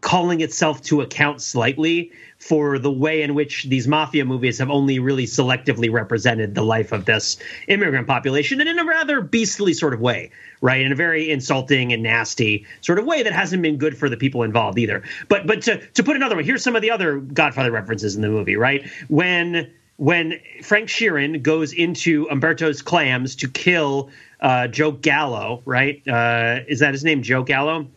calling 0.00 0.40
itself 0.40 0.80
to 0.82 1.00
account 1.00 1.42
slightly 1.42 2.12
for 2.46 2.78
the 2.78 2.90
way 2.90 3.22
in 3.22 3.34
which 3.34 3.64
these 3.64 3.88
mafia 3.88 4.24
movies 4.24 4.58
have 4.58 4.70
only 4.70 5.00
really 5.00 5.26
selectively 5.26 5.90
represented 5.90 6.54
the 6.54 6.62
life 6.62 6.92
of 6.92 7.04
this 7.04 7.36
immigrant 7.66 8.06
population 8.06 8.60
and 8.60 8.68
in 8.68 8.78
a 8.78 8.84
rather 8.84 9.20
beastly 9.20 9.72
sort 9.72 9.92
of 9.92 10.00
way, 10.00 10.30
right? 10.60 10.80
In 10.80 10.92
a 10.92 10.94
very 10.94 11.28
insulting 11.28 11.92
and 11.92 12.04
nasty 12.04 12.64
sort 12.82 13.00
of 13.00 13.04
way 13.04 13.24
that 13.24 13.32
hasn't 13.32 13.62
been 13.62 13.78
good 13.78 13.98
for 13.98 14.08
the 14.08 14.16
people 14.16 14.44
involved 14.44 14.78
either. 14.78 15.02
But 15.28 15.48
but 15.48 15.62
to 15.62 15.78
to 15.78 16.04
put 16.04 16.14
another 16.14 16.36
way, 16.36 16.44
here's 16.44 16.62
some 16.62 16.76
of 16.76 16.82
the 16.82 16.90
other 16.90 17.18
Godfather 17.18 17.72
references 17.72 18.14
in 18.14 18.22
the 18.22 18.28
movie, 18.28 18.56
right? 18.56 18.88
When 19.08 19.72
when 19.96 20.38
Frank 20.62 20.88
Sheeran 20.88 21.42
goes 21.42 21.72
into 21.72 22.28
Umberto's 22.30 22.80
clams 22.80 23.34
to 23.36 23.48
kill 23.48 24.10
uh, 24.40 24.68
Joe 24.68 24.92
Gallo, 24.92 25.62
right? 25.64 26.06
Uh, 26.06 26.60
is 26.68 26.78
that 26.80 26.92
his 26.92 27.02
name, 27.02 27.22
Joe 27.22 27.42
Gallo? 27.42 27.88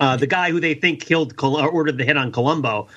Uh, 0.00 0.16
the 0.16 0.26
guy 0.26 0.50
who 0.50 0.58
they 0.58 0.74
think 0.74 1.00
killed 1.00 1.34
or 1.40 1.68
ordered 1.68 1.98
the 1.98 2.04
hit 2.04 2.16
on 2.16 2.32
Colombo. 2.32 2.88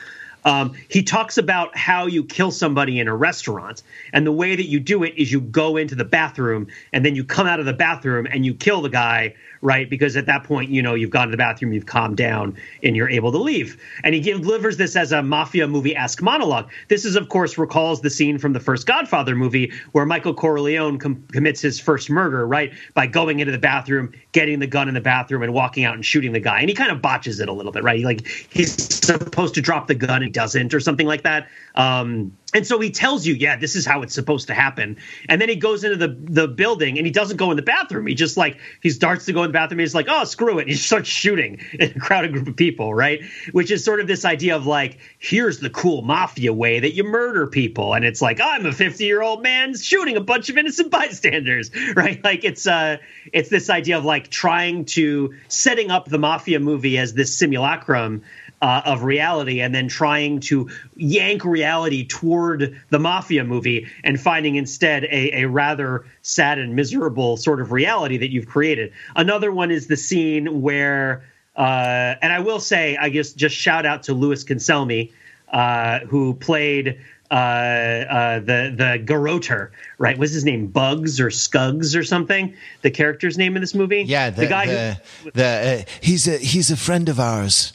Um, 0.48 0.76
he 0.88 1.04
talks 1.04 1.38
about 1.38 1.76
how 1.78 2.06
you 2.08 2.24
kill 2.24 2.52
somebody 2.52 3.02
in 3.02 3.10
a 3.10 3.16
restaurant, 3.16 3.84
and 4.14 4.26
the 4.26 4.32
way 4.32 4.56
that 4.56 4.68
you 4.68 4.80
do 4.80 5.04
it 5.04 5.14
is 5.18 5.30
you 5.30 5.42
go 5.42 5.76
into 5.76 5.94
the 5.94 6.06
bathroom 6.06 6.68
and 6.94 7.04
then 7.04 7.16
you 7.16 7.26
come 7.26 7.48
out 7.48 7.60
of 7.60 7.66
the 7.66 7.74
bathroom 7.74 8.26
and 8.32 8.46
you 8.46 8.54
kill 8.54 8.82
the 8.82 8.90
guy 8.90 9.36
right? 9.62 9.90
Because 9.90 10.16
at 10.16 10.26
that 10.26 10.44
point, 10.44 10.70
you 10.70 10.82
know, 10.82 10.94
you've 10.94 11.10
gone 11.10 11.28
to 11.28 11.32
the 11.32 11.38
bathroom, 11.38 11.74
you've 11.74 11.86
calmed 11.86 12.18
down, 12.18 12.58
and 12.84 12.96
you're 12.96 13.10
able 13.10 13.32
to 13.32 13.38
leave. 13.38 13.82
And 14.04 14.14
he 14.14 14.22
delivers 14.22 14.78
this 14.78 14.96
as 14.96 15.12
a 15.12 15.24
mafia 15.24 15.68
movie 15.68 15.96
esque 15.96 16.22
monologue. 16.22 16.70
This 16.88 17.06
is, 17.06 17.16
of 17.16 17.30
course, 17.30 17.58
recalls 17.58 18.02
the 18.02 18.10
scene 18.10 18.38
from 18.38 18.54
the 18.54 18.60
first 18.60 18.86
Godfather 18.88 19.36
movie 19.36 19.72
where 19.92 20.06
Michael 20.06 20.34
Corleone 20.34 20.98
com- 21.00 21.24
commits 21.32 21.62
his 21.62 21.80
first 21.80 22.10
murder, 22.10 22.48
right? 22.48 22.72
By 22.94 23.08
going 23.08 23.40
into 23.40 23.52
the 23.52 23.58
bathroom, 23.58 24.14
getting 24.32 24.60
the 24.60 24.68
gun 24.68 24.88
in 24.88 24.94
the 24.94 25.02
bathroom, 25.02 25.44
and 25.44 25.54
walking 25.54 25.84
out 25.84 25.96
and 25.96 26.06
shooting 26.06 26.34
the 26.34 26.40
guy. 26.40 26.60
And 26.60 26.70
he 26.70 26.76
kind 26.76 26.92
of 26.92 27.02
botches 27.02 27.40
it 27.40 27.50
a 27.50 27.54
little 27.54 27.72
bit, 27.72 27.84
right? 27.84 28.04
Like 28.04 28.28
he's 28.28 28.74
supposed 29.06 29.56
to 29.56 29.62
drop 29.62 29.88
the 29.88 29.96
gun 29.96 30.24
and 30.24 30.34
doesn't, 30.34 30.74
or 30.74 30.80
something 30.80 31.08
like 31.08 31.24
that. 31.24 31.48
Um, 31.76 32.36
and 32.54 32.66
so 32.66 32.80
he 32.80 32.90
tells 32.90 33.26
you, 33.26 33.34
yeah, 33.36 33.58
this 33.58 33.76
is 33.76 33.86
how 33.86 34.02
it's 34.02 34.14
supposed 34.14 34.48
to 34.48 34.54
happen. 34.54 34.98
And 35.28 35.42
then 35.42 35.50
he 35.50 35.56
goes 35.56 35.84
into 35.84 35.98
the 35.98 36.18
the 36.22 36.48
building 36.48 36.98
and 36.98 37.06
he 37.06 37.12
doesn't 37.12 37.38
go 37.38 37.52
in 37.52 37.58
the 37.58 37.64
bathroom. 37.64 38.08
He 38.08 38.16
just 38.16 38.38
like 38.38 38.58
he 38.82 38.90
starts 38.90 39.26
to 39.26 39.34
go 39.34 39.44
the 39.48 39.54
bathroom. 39.54 39.80
He's 39.80 39.96
like, 39.96 40.08
oh, 40.10 40.24
screw 40.24 40.60
it. 40.60 40.68
He 40.78 40.82
starts 40.82 41.10
shooting 41.10 41.60
in 41.74 41.92
a 41.92 42.00
crowded 42.00 42.34
group 42.34 42.48
of 42.48 42.56
people, 42.56 42.94
right? 42.94 43.22
Which 43.52 43.72
is 43.72 43.84
sort 43.84 44.00
of 44.00 44.08
this 44.08 44.26
idea 44.26 44.56
of 44.56 44.68
like, 44.68 45.00
here's 45.18 45.60
the 45.60 45.70
cool 45.70 46.02
mafia 46.02 46.54
way 46.54 46.80
that 46.80 46.94
you 46.94 47.04
murder 47.04 47.48
people. 47.48 47.94
And 47.94 48.04
it's 48.06 48.22
like, 48.22 48.40
I'm 48.42 48.66
a 48.66 48.72
50 48.72 49.06
year 49.06 49.22
old 49.22 49.42
man 49.42 49.76
shooting 49.76 50.18
a 50.18 50.22
bunch 50.22 50.50
of 50.50 50.58
innocent 50.58 50.92
bystanders, 50.98 51.72
right? 51.96 52.24
Like 52.24 52.44
it's 52.44 52.68
uh 52.68 52.98
it's 53.34 53.50
this 53.50 53.70
idea 53.70 53.98
of 53.98 54.06
like 54.06 54.30
trying 54.30 54.86
to 54.86 55.34
setting 55.48 55.92
up 55.92 56.06
the 56.06 56.18
mafia 56.18 56.60
movie 56.60 56.98
as 56.98 57.14
this 57.14 57.38
simulacrum 57.38 58.24
uh, 58.62 58.82
of 58.86 59.04
reality 59.04 59.62
and 59.62 59.74
then 59.74 59.88
trying 59.88 60.40
to 60.40 60.70
yank 60.96 61.46
reality 61.46 62.06
toward 62.06 62.80
the 62.90 63.00
mafia 63.00 63.44
movie 63.44 63.88
and 64.04 64.20
finding 64.20 64.56
instead 64.56 65.04
a, 65.06 65.44
a 65.44 65.46
rather 65.46 66.06
sad 66.22 66.58
and 66.58 66.76
miserable 66.76 67.38
sort 67.38 67.62
of 67.62 67.72
reality 67.72 68.18
that 68.18 68.32
you've 68.32 68.48
created. 68.48 68.92
Another 69.16 69.52
one 69.52 69.70
is 69.70 69.88
the 69.88 69.98
scene 69.98 70.62
where, 70.62 71.24
uh, 71.56 72.16
and 72.22 72.34
I 72.34 72.40
will 72.40 72.60
say, 72.60 72.98
I 72.98 73.10
guess 73.10 73.34
just 73.34 73.56
shout 73.56 73.86
out 73.86 74.04
to 74.04 74.14
Louis 74.14 74.44
Cancelmi, 74.44 75.12
uh, 75.52 76.00
who 76.00 76.34
played 76.34 77.00
uh, 77.30 77.34
uh, 77.34 78.40
the 78.40 78.74
the 78.76 79.04
Garroter, 79.06 79.72
right? 79.98 80.18
Was 80.18 80.32
his 80.32 80.46
name 80.46 80.68
Bugs 80.68 81.20
or 81.20 81.28
Scugs 81.28 81.98
or 81.98 82.04
something? 82.04 82.56
The 82.84 82.92
character's 82.92 83.38
name 83.38 83.56
in 83.56 83.62
this 83.62 83.76
movie? 83.76 84.04
Yeah, 84.04 84.30
the, 84.30 84.42
the 84.42 84.48
guy 84.48 84.66
the, 84.66 85.02
who 85.24 85.32
the, 85.32 85.86
uh, 85.86 85.92
he's 86.02 86.28
a 86.28 86.38
he's 86.38 86.72
a 86.72 86.78
friend 86.78 87.10
of 87.10 87.20
ours. 87.20 87.74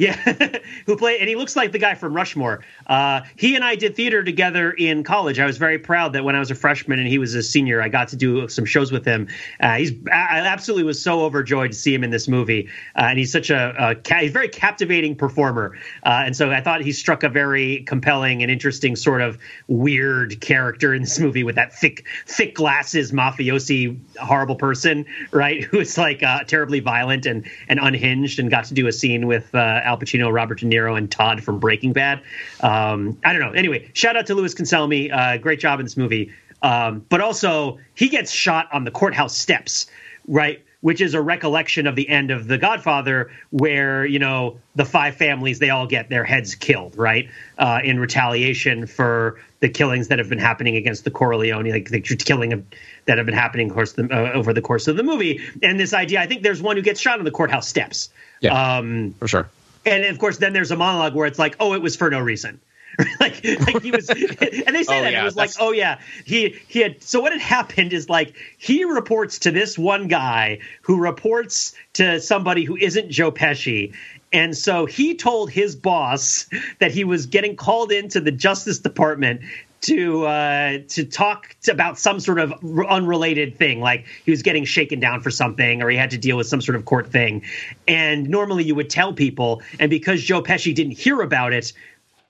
Yeah, 0.00 0.16
who 0.86 0.96
played, 0.96 1.20
and 1.20 1.28
he 1.28 1.36
looks 1.36 1.56
like 1.56 1.72
the 1.72 1.78
guy 1.78 1.94
from 1.94 2.14
Rushmore. 2.14 2.64
Uh, 2.86 3.20
he 3.36 3.54
and 3.54 3.62
I 3.62 3.76
did 3.76 3.94
theater 3.94 4.24
together 4.24 4.70
in 4.70 5.04
college. 5.04 5.38
I 5.38 5.44
was 5.44 5.58
very 5.58 5.78
proud 5.78 6.14
that 6.14 6.24
when 6.24 6.34
I 6.34 6.38
was 6.38 6.50
a 6.50 6.54
freshman 6.54 6.98
and 6.98 7.06
he 7.06 7.18
was 7.18 7.34
a 7.34 7.42
senior, 7.42 7.82
I 7.82 7.90
got 7.90 8.08
to 8.08 8.16
do 8.16 8.48
some 8.48 8.64
shows 8.64 8.90
with 8.90 9.04
him. 9.04 9.28
Uh, 9.60 9.74
he's, 9.76 9.92
I 10.10 10.38
absolutely 10.38 10.84
was 10.84 11.02
so 11.02 11.20
overjoyed 11.20 11.72
to 11.72 11.76
see 11.76 11.92
him 11.92 12.02
in 12.02 12.08
this 12.08 12.28
movie, 12.28 12.70
uh, 12.96 13.08
and 13.10 13.18
he's 13.18 13.30
such 13.30 13.50
a, 13.50 13.74
a, 13.78 14.20
he's 14.20 14.30
a 14.30 14.32
very 14.32 14.48
captivating 14.48 15.16
performer. 15.16 15.76
Uh, 16.02 16.22
and 16.24 16.34
so 16.34 16.50
I 16.50 16.62
thought 16.62 16.80
he 16.80 16.92
struck 16.92 17.22
a 17.22 17.28
very 17.28 17.82
compelling 17.82 18.42
and 18.42 18.50
interesting 18.50 18.96
sort 18.96 19.20
of 19.20 19.36
weird 19.68 20.40
character 20.40 20.94
in 20.94 21.02
this 21.02 21.18
movie 21.18 21.44
with 21.44 21.56
that 21.56 21.74
thick, 21.74 22.06
thick 22.24 22.54
glasses, 22.54 23.12
mafiosi, 23.12 23.98
horrible 24.18 24.56
person, 24.56 25.04
right? 25.30 25.62
Who 25.70 25.80
is 25.80 25.98
like 25.98 26.22
uh, 26.22 26.44
terribly 26.44 26.80
violent 26.80 27.26
and 27.26 27.46
and 27.68 27.78
unhinged, 27.78 28.38
and 28.38 28.50
got 28.50 28.64
to 28.64 28.74
do 28.74 28.86
a 28.86 28.92
scene 28.92 29.26
with 29.26 29.54
uh, 29.54 29.89
Al 29.90 29.98
Pacino, 29.98 30.32
Robert 30.32 30.60
De 30.60 30.66
Niro, 30.66 30.96
and 30.96 31.10
Todd 31.10 31.42
from 31.42 31.58
Breaking 31.58 31.92
Bad. 31.92 32.22
Um, 32.60 33.18
I 33.24 33.32
don't 33.32 33.42
know. 33.42 33.50
Anyway, 33.50 33.90
shout 33.92 34.16
out 34.16 34.26
to 34.26 34.34
Louis 34.36 34.54
Cancelmi. 34.54 35.12
Uh, 35.12 35.38
great 35.38 35.58
job 35.58 35.80
in 35.80 35.86
this 35.86 35.96
movie. 35.96 36.32
Um, 36.62 37.04
but 37.08 37.20
also, 37.20 37.78
he 37.94 38.08
gets 38.08 38.30
shot 38.30 38.68
on 38.72 38.84
the 38.84 38.90
courthouse 38.90 39.36
steps, 39.36 39.86
right? 40.28 40.62
Which 40.80 41.00
is 41.00 41.14
a 41.14 41.20
recollection 41.20 41.86
of 41.86 41.96
the 41.96 42.08
end 42.08 42.30
of 42.30 42.46
The 42.46 42.56
Godfather, 42.56 43.30
where 43.50 44.06
you 44.06 44.18
know 44.18 44.60
the 44.76 44.84
five 44.84 45.16
families 45.16 45.58
they 45.58 45.70
all 45.70 45.86
get 45.86 46.08
their 46.08 46.24
heads 46.24 46.54
killed, 46.54 46.96
right, 46.96 47.28
uh, 47.58 47.80
in 47.82 47.98
retaliation 47.98 48.86
for 48.86 49.40
the 49.58 49.68
killings 49.68 50.08
that 50.08 50.18
have 50.18 50.28
been 50.28 50.38
happening 50.38 50.76
against 50.76 51.04
the 51.04 51.10
Corleone, 51.10 51.70
like 51.70 51.90
the 51.90 52.00
killing 52.00 52.52
of 52.52 52.64
that 53.06 53.18
have 53.18 53.26
been 53.26 53.34
happening, 53.34 53.68
of 53.68 53.74
course, 53.74 53.92
the, 53.92 54.04
uh, 54.04 54.32
over 54.32 54.54
the 54.54 54.62
course 54.62 54.86
of 54.88 54.96
the 54.96 55.02
movie. 55.02 55.40
And 55.62 55.78
this 55.78 55.92
idea, 55.92 56.20
I 56.20 56.26
think 56.26 56.42
there's 56.42 56.62
one 56.62 56.76
who 56.76 56.82
gets 56.82 57.00
shot 57.00 57.18
on 57.18 57.24
the 57.24 57.30
courthouse 57.30 57.68
steps. 57.68 58.08
Yeah, 58.40 58.76
um, 58.78 59.14
for 59.18 59.28
sure 59.28 59.50
and 59.84 60.04
of 60.04 60.18
course 60.18 60.38
then 60.38 60.52
there's 60.52 60.70
a 60.70 60.76
monologue 60.76 61.14
where 61.14 61.26
it's 61.26 61.38
like 61.38 61.56
oh 61.60 61.74
it 61.74 61.82
was 61.82 61.96
for 61.96 62.10
no 62.10 62.20
reason. 62.20 62.60
Like 63.20 63.44
like 63.44 63.82
he 63.82 63.92
was 63.92 64.08
and 64.10 64.18
they 64.20 64.82
say 64.82 64.98
oh, 64.98 65.02
that 65.02 65.12
yeah, 65.12 65.22
it 65.22 65.24
was 65.24 65.36
like 65.36 65.52
oh 65.60 65.70
yeah 65.70 66.00
he 66.24 66.56
he 66.66 66.80
had 66.80 67.02
so 67.02 67.20
what 67.20 67.32
had 67.32 67.40
happened 67.40 67.92
is 67.92 68.08
like 68.08 68.34
he 68.58 68.84
reports 68.84 69.38
to 69.40 69.50
this 69.50 69.78
one 69.78 70.08
guy 70.08 70.58
who 70.82 70.98
reports 71.00 71.74
to 71.94 72.20
somebody 72.20 72.64
who 72.64 72.76
isn't 72.76 73.10
Joe 73.10 73.30
Pesci. 73.30 73.94
And 74.32 74.56
so 74.56 74.86
he 74.86 75.14
told 75.14 75.50
his 75.50 75.74
boss 75.76 76.46
that 76.78 76.90
he 76.90 77.04
was 77.04 77.26
getting 77.26 77.56
called 77.56 77.92
into 77.92 78.20
the 78.20 78.32
Justice 78.32 78.80
Department 78.80 79.40
to 79.82 80.26
uh, 80.26 80.78
to 80.88 81.04
talk 81.04 81.56
about 81.68 81.98
some 81.98 82.20
sort 82.20 82.38
of 82.38 82.52
unrelated 82.88 83.56
thing, 83.56 83.80
like 83.80 84.06
he 84.24 84.30
was 84.30 84.42
getting 84.42 84.64
shaken 84.64 85.00
down 85.00 85.20
for 85.20 85.30
something, 85.30 85.82
or 85.82 85.88
he 85.88 85.96
had 85.96 86.10
to 86.10 86.18
deal 86.18 86.36
with 86.36 86.46
some 86.46 86.60
sort 86.60 86.76
of 86.76 86.84
court 86.84 87.10
thing. 87.10 87.42
And 87.88 88.28
normally 88.28 88.64
you 88.64 88.74
would 88.74 88.90
tell 88.90 89.12
people, 89.12 89.62
and 89.78 89.90
because 89.90 90.22
Joe 90.22 90.42
Pesci 90.42 90.74
didn't 90.74 90.98
hear 90.98 91.20
about 91.22 91.52
it, 91.52 91.72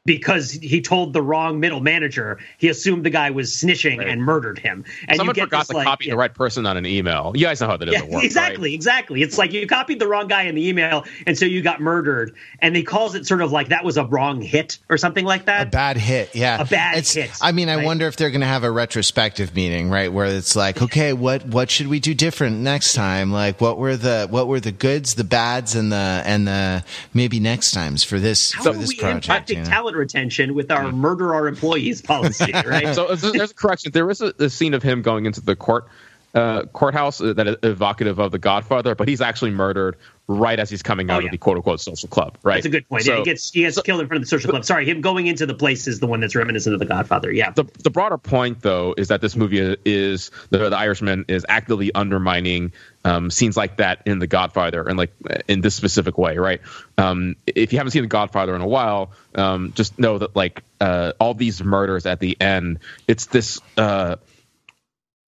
because 0.06 0.50
he 0.50 0.80
told 0.80 1.12
the 1.12 1.20
wrong 1.20 1.60
middle 1.60 1.80
manager. 1.80 2.38
He 2.58 2.68
assumed 2.68 3.04
the 3.04 3.10
guy 3.10 3.30
was 3.30 3.50
snitching 3.52 3.98
right. 3.98 4.08
and 4.08 4.22
murdered 4.22 4.58
him. 4.58 4.84
And 5.06 5.18
Someone 5.18 5.34
forgot 5.34 5.66
to 5.66 5.76
like, 5.76 5.86
copy 5.86 6.06
yeah. 6.06 6.12
the 6.12 6.16
right 6.16 6.32
person 6.32 6.64
on 6.64 6.76
an 6.78 6.86
email. 6.86 7.32
You 7.34 7.44
guys 7.46 7.60
know 7.60 7.66
how 7.66 7.76
that 7.76 7.84
doesn't 7.84 8.08
yeah, 8.08 8.14
work. 8.14 8.24
Exactly, 8.24 8.70
right? 8.70 8.74
exactly. 8.74 9.22
It's 9.22 9.36
like 9.36 9.52
you 9.52 9.66
copied 9.66 9.98
the 9.98 10.08
wrong 10.08 10.26
guy 10.26 10.42
in 10.44 10.54
the 10.54 10.66
email, 10.66 11.04
and 11.26 11.36
so 11.36 11.44
you 11.44 11.60
got 11.60 11.80
murdered. 11.80 12.34
And 12.60 12.74
he 12.74 12.82
calls 12.82 13.14
it 13.14 13.26
sort 13.26 13.42
of 13.42 13.52
like 13.52 13.68
that 13.68 13.84
was 13.84 13.98
a 13.98 14.04
wrong 14.04 14.40
hit 14.40 14.78
or 14.88 14.96
something 14.96 15.24
like 15.24 15.46
that. 15.46 15.66
A 15.66 15.70
bad 15.70 15.98
hit, 15.98 16.34
yeah. 16.34 16.62
A 16.62 16.64
bad 16.64 16.98
it's, 16.98 17.12
hit. 17.12 17.30
I 17.42 17.52
mean, 17.52 17.68
I 17.68 17.76
right? 17.76 17.84
wonder 17.84 18.06
if 18.06 18.16
they're 18.16 18.30
going 18.30 18.40
to 18.40 18.46
have 18.46 18.64
a 18.64 18.70
retrospective 18.70 19.54
meeting, 19.54 19.90
right, 19.90 20.10
where 20.10 20.26
it's 20.26 20.56
like, 20.56 20.80
okay, 20.80 21.12
what 21.12 21.44
what 21.46 21.70
should 21.70 21.88
we 21.88 22.00
do 22.00 22.14
different 22.14 22.58
next 22.60 22.94
time? 22.94 23.32
Like, 23.32 23.60
what 23.60 23.76
were 23.76 23.96
the 23.96 24.28
what 24.30 24.48
were 24.48 24.60
the 24.60 24.72
goods, 24.72 25.14
the 25.14 25.24
bads, 25.24 25.74
and 25.74 25.92
the 25.92 26.22
and 26.24 26.48
the 26.48 26.84
maybe 27.12 27.38
next 27.38 27.72
times 27.72 28.02
for 28.02 28.18
this 28.18 28.52
how 28.52 28.64
for 28.64 28.72
this 28.72 28.88
we 28.88 28.96
project? 28.96 29.50
You 29.50 29.56
know? 29.56 29.89
Talent 29.90 30.12
retention 30.12 30.54
with 30.54 30.70
our 30.70 30.92
murder 30.92 31.34
our 31.34 31.48
employees 31.48 32.02
policy, 32.10 32.52
right? 32.52 32.94
so 32.94 33.14
there's 33.14 33.50
a 33.50 33.54
correction. 33.54 33.92
There 33.92 34.10
is 34.10 34.20
a, 34.20 34.32
a 34.38 34.50
scene 34.50 34.74
of 34.74 34.82
him 34.82 35.02
going 35.02 35.26
into 35.26 35.40
the 35.40 35.56
court 35.56 35.88
uh, 36.32 36.62
courthouse 36.66 37.18
that 37.18 37.46
is 37.46 37.56
evocative 37.64 38.20
of 38.20 38.30
the 38.30 38.38
Godfather, 38.38 38.94
but 38.94 39.08
he's 39.08 39.20
actually 39.20 39.50
murdered 39.50 39.96
right 40.28 40.60
as 40.60 40.70
he's 40.70 40.82
coming 40.82 41.10
out 41.10 41.16
oh, 41.16 41.18
yeah. 41.20 41.26
of 41.26 41.32
the 41.32 41.38
quote 41.38 41.56
unquote 41.56 41.80
social 41.80 42.08
club. 42.08 42.38
Right. 42.44 42.54
That's 42.54 42.66
a 42.66 42.68
good 42.68 42.88
point. 42.88 43.02
So, 43.02 43.12
yeah, 43.12 43.18
he 43.18 43.24
gets 43.24 43.50
he 43.50 43.60
gets 43.62 43.74
so, 43.74 43.82
killed 43.82 44.00
in 44.00 44.06
front 44.06 44.22
of 44.22 44.26
the 44.26 44.28
social 44.28 44.50
club. 44.50 44.64
Sorry, 44.64 44.86
him 44.86 45.00
going 45.00 45.26
into 45.26 45.44
the 45.44 45.54
place 45.54 45.88
is 45.88 45.98
the 45.98 46.06
one 46.06 46.20
that's 46.20 46.36
reminiscent 46.36 46.72
of 46.72 46.78
the 46.78 46.86
Godfather. 46.86 47.32
Yeah. 47.32 47.50
The 47.50 47.64
the 47.82 47.90
broader 47.90 48.16
point 48.16 48.62
though 48.62 48.94
is 48.96 49.08
that 49.08 49.20
this 49.20 49.34
movie 49.34 49.76
is 49.84 50.30
the, 50.50 50.70
the 50.70 50.76
Irishman 50.76 51.24
is 51.26 51.44
actively 51.48 51.92
undermining 51.94 52.72
um, 53.04 53.30
scenes 53.30 53.56
like 53.56 53.78
that 53.78 54.02
in 54.06 54.18
the 54.18 54.26
Godfather 54.26 54.86
and 54.86 54.98
like 54.98 55.12
in 55.48 55.60
this 55.60 55.74
specific 55.74 56.18
way. 56.18 56.38
Right. 56.38 56.60
Um, 56.98 57.36
if 57.46 57.72
you 57.72 57.78
haven't 57.78 57.92
seen 57.92 58.02
the 58.02 58.08
Godfather 58.08 58.54
in 58.54 58.60
a 58.60 58.68
while, 58.68 59.12
um, 59.34 59.72
just 59.74 59.98
know 59.98 60.18
that 60.18 60.36
like 60.36 60.62
uh, 60.80 61.12
all 61.18 61.34
these 61.34 61.62
murders 61.62 62.06
at 62.06 62.20
the 62.20 62.40
end, 62.40 62.80
it's 63.06 63.26
this. 63.26 63.60
Uh, 63.76 64.16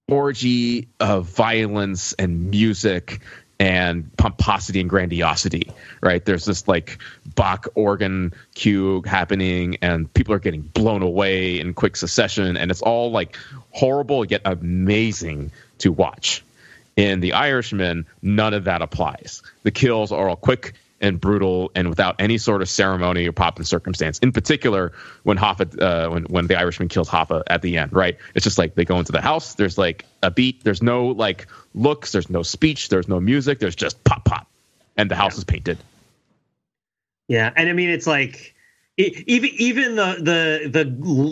orgy 0.08 0.88
of 1.00 1.26
violence 1.26 2.12
and 2.14 2.50
music 2.50 3.20
and 3.62 4.14
pomposity 4.16 4.80
and 4.80 4.90
grandiosity, 4.90 5.70
right? 6.00 6.24
There's 6.24 6.44
this 6.44 6.66
like 6.66 6.98
Bach 7.36 7.68
organ 7.76 8.34
cue 8.56 9.02
happening, 9.06 9.76
and 9.82 10.12
people 10.12 10.34
are 10.34 10.40
getting 10.40 10.62
blown 10.62 11.02
away 11.02 11.60
in 11.60 11.72
quick 11.72 11.94
succession, 11.96 12.56
and 12.56 12.70
it's 12.72 12.82
all 12.82 13.12
like 13.12 13.38
horrible 13.70 14.24
yet 14.24 14.42
amazing 14.44 15.52
to 15.78 15.92
watch. 15.92 16.42
In 16.96 17.20
The 17.20 17.32
Irishman, 17.32 18.06
none 18.20 18.52
of 18.52 18.64
that 18.64 18.82
applies. 18.82 19.42
The 19.62 19.70
kills 19.70 20.12
are 20.12 20.28
all 20.28 20.36
quick 20.36 20.74
and 21.02 21.20
brutal 21.20 21.70
and 21.74 21.88
without 21.88 22.14
any 22.20 22.38
sort 22.38 22.62
of 22.62 22.68
ceremony 22.68 23.26
or 23.26 23.32
pop 23.32 23.56
and 23.58 23.66
circumstance. 23.66 24.18
In 24.20 24.30
particular, 24.30 24.92
when 25.24 25.36
Hoffa, 25.36 25.82
uh, 25.82 26.10
when 26.10 26.22
when 26.24 26.46
the 26.46 26.56
Irishman 26.56 26.88
kills 26.88 27.08
Hoffa 27.08 27.42
at 27.48 27.60
the 27.60 27.76
end, 27.76 27.92
right? 27.92 28.16
It's 28.34 28.44
just 28.44 28.56
like 28.56 28.76
they 28.76 28.84
go 28.84 28.98
into 28.98 29.12
the 29.12 29.20
house. 29.20 29.54
There's 29.54 29.76
like 29.76 30.06
a 30.22 30.30
beat. 30.30 30.62
There's 30.64 30.82
no 30.82 31.08
like 31.08 31.48
looks. 31.74 32.12
There's 32.12 32.30
no 32.30 32.42
speech. 32.42 32.88
There's 32.88 33.08
no 33.08 33.20
music. 33.20 33.58
There's 33.58 33.76
just 33.76 34.02
pop 34.04 34.24
pop, 34.24 34.46
and 34.96 35.10
the 35.10 35.16
house 35.16 35.34
yeah. 35.34 35.38
is 35.38 35.44
painted. 35.44 35.78
Yeah, 37.26 37.52
and 37.56 37.68
I 37.68 37.72
mean 37.72 37.90
it's 37.90 38.06
like 38.06 38.54
even 38.98 39.50
even 39.54 39.96
the 39.96 40.16
the 40.20 40.68
the 40.68 40.84